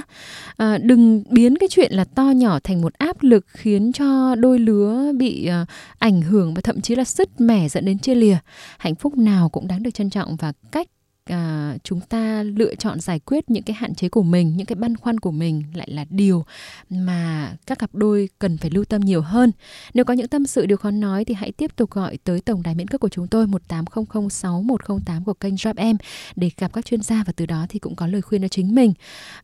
À, 0.57 0.77
đừng 0.77 1.23
biến 1.29 1.57
cái 1.57 1.69
chuyện 1.69 1.91
là 1.93 2.03
to 2.03 2.23
nhỏ 2.23 2.59
thành 2.63 2.81
một 2.81 2.93
áp 2.93 3.23
lực 3.23 3.45
khiến 3.47 3.91
cho 3.93 4.35
đôi 4.35 4.59
lứa 4.59 5.11
bị 5.17 5.45
à, 5.45 5.65
ảnh 5.99 6.21
hưởng 6.21 6.53
và 6.53 6.61
thậm 6.61 6.81
chí 6.81 6.95
là 6.95 7.03
sứt 7.03 7.41
mẻ 7.41 7.69
dẫn 7.69 7.85
đến 7.85 7.99
chia 7.99 8.15
lìa. 8.15 8.37
Hạnh 8.77 8.95
phúc 8.95 9.17
nào 9.17 9.49
cũng 9.49 9.67
đáng 9.67 9.83
được 9.83 9.91
trân 9.93 10.09
trọng 10.09 10.35
và 10.35 10.53
cách 10.71 10.87
à, 11.31 11.77
chúng 11.83 11.99
ta 11.99 12.43
lựa 12.43 12.75
chọn 12.75 12.99
giải 12.99 13.19
quyết 13.19 13.49
những 13.49 13.63
cái 13.63 13.75
hạn 13.79 13.95
chế 13.95 14.09
của 14.09 14.23
mình 14.23 14.57
những 14.57 14.65
cái 14.65 14.75
băn 14.75 14.97
khoăn 14.97 15.19
của 15.19 15.31
mình 15.31 15.63
lại 15.73 15.87
là 15.91 16.05
điều 16.09 16.45
mà 16.89 17.53
các 17.67 17.79
cặp 17.79 17.95
đôi 17.95 18.29
cần 18.39 18.57
phải 18.57 18.71
lưu 18.71 18.85
tâm 18.85 19.01
nhiều 19.01 19.21
hơn. 19.21 19.51
Nếu 19.93 20.05
có 20.05 20.13
những 20.13 20.27
tâm 20.27 20.45
sự 20.45 20.65
điều 20.65 20.77
khó 20.77 20.91
nói 20.91 21.25
thì 21.25 21.33
hãy 21.33 21.51
tiếp 21.51 21.71
tục 21.75 21.91
gọi 21.91 22.17
tới 22.23 22.41
tổng 22.41 22.63
đài 22.63 22.75
miễn 22.75 22.87
cước 22.87 23.01
của 23.01 23.09
chúng 23.09 23.27
tôi 23.27 23.47
một 23.47 23.61
tám 23.67 23.85
không 23.85 24.05
không 24.05 24.29
sáu 24.29 24.61
một 24.61 24.83
không 24.83 24.99
tám 25.05 25.23
của 25.23 25.33
kênh 25.33 25.57
Drop 25.57 25.75
Em. 25.75 25.97
Để 26.35 26.49
gặp 26.57 26.73
các 26.73 26.85
chuyên 26.85 27.01
gia 27.01 27.23
và 27.23 27.33
từ 27.35 27.45
đó 27.45 27.65
thì 27.69 27.79
cũng 27.79 27.95
có 27.95 28.07
lời 28.07 28.21
khuyên 28.21 28.41
cho 28.41 28.47
chính 28.47 28.75
mình. 28.75 28.93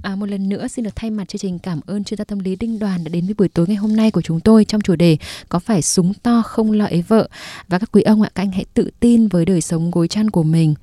À, 0.02 0.16
một 0.16 0.26
lần 0.26 0.50
nữa 0.50 0.68
xin 0.68 0.86
được 0.86 0.96
thay 0.96 1.10
mặt 1.10 1.28
chương 1.28 1.40
trình 1.40 1.60
cảm 1.60 1.80
ơn 1.86 2.04
chuyên 2.04 2.18
gia 2.18 2.24
tâm 2.24 2.40
lý 2.40 2.56
Đinh 2.56 2.80
Đoàn 2.80 3.04
đã 3.04 3.10
đến 3.10 3.26
với 3.26 3.34
buổi 3.38 3.48
tối 3.48 3.68
ngày 3.68 3.78
hôm 3.78 3.96
nay 3.96 4.12
của 4.12 4.22
chúng 4.22 4.40
tôi 4.40 4.66
trong 4.66 4.82
chủ 4.82 4.96
đề 4.96 5.18
có 5.50 5.60
phải 5.60 5.82
súng 5.82 6.14
to 6.14 6.42
không 6.42 6.72
lợi 6.72 7.04
vợ? 7.08 7.30
Và 7.68 7.80
các 7.80 7.90
quý 7.92 8.02
ông 8.02 8.22
ạ 8.22 8.30
các 8.36 8.44
anh 8.44 8.52
hãy 8.52 8.66
tự 8.74 8.92
tin 9.00 9.28
với 9.28 9.46
đời 9.46 9.62
sống 9.62 9.92
gối 9.92 10.08
chăn 10.08 10.30
của 10.30 10.44
mình 10.44 10.76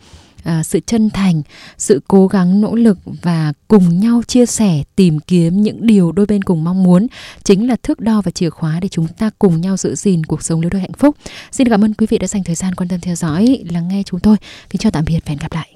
à, 0.45 0.63
sự 0.63 0.81
chân 0.87 1.11
thành 1.11 1.43
sự 1.79 2.01
cố 2.09 2.27
gắng 2.27 2.61
nỗ 2.61 2.75
lực 2.75 2.99
và 3.23 3.53
cùng 3.69 4.01
nhau 4.01 4.23
chia 4.27 4.47
sẻ 4.47 4.83
tìm 4.97 5.21
kiếm 5.21 5.63
những 5.63 5.87
điều 5.87 6.13
đôi 6.13 6.27
bên 6.27 6.43
cùng 6.43 6.65
mong 6.65 6.83
muốn 6.83 7.07
chính 7.45 7.69
là 7.69 7.77
thước 7.83 8.01
đo 8.01 8.23
và 8.25 8.31
chìa 8.31 8.51
khóa 8.51 8.81
để 8.81 8.89
chúng 8.89 9.07
ta 9.07 9.31
cùng 9.39 9.61
nhau 9.61 9.77
giữ 9.77 9.95
gìn 9.95 10.25
cuộc 10.25 10.43
sống 10.43 10.61
lứa 10.61 10.69
đôi 10.69 10.81
hạnh 10.81 10.93
phúc. 10.99 11.17
Xin 11.51 11.69
cảm 11.69 11.85
ơn 11.85 11.95
quý 11.95 12.07
vị 12.11 12.19
đã 12.19 12.27
dành 12.27 12.45
thời 12.45 12.55
gian 12.55 12.75
quan 12.75 12.89
tâm 12.89 13.01
theo 13.01 13.15
dõi 13.15 13.65
lắng 13.71 13.89
nghe 13.89 14.03
chúng 14.07 14.21
tôi. 14.21 14.37
Kính 14.71 14.79
chào 14.79 14.93
tạm 14.93 15.05
biệt 15.05 15.19
và 15.25 15.31
hẹn 15.31 15.39
gặp 15.39 15.53
lại. 15.53 15.74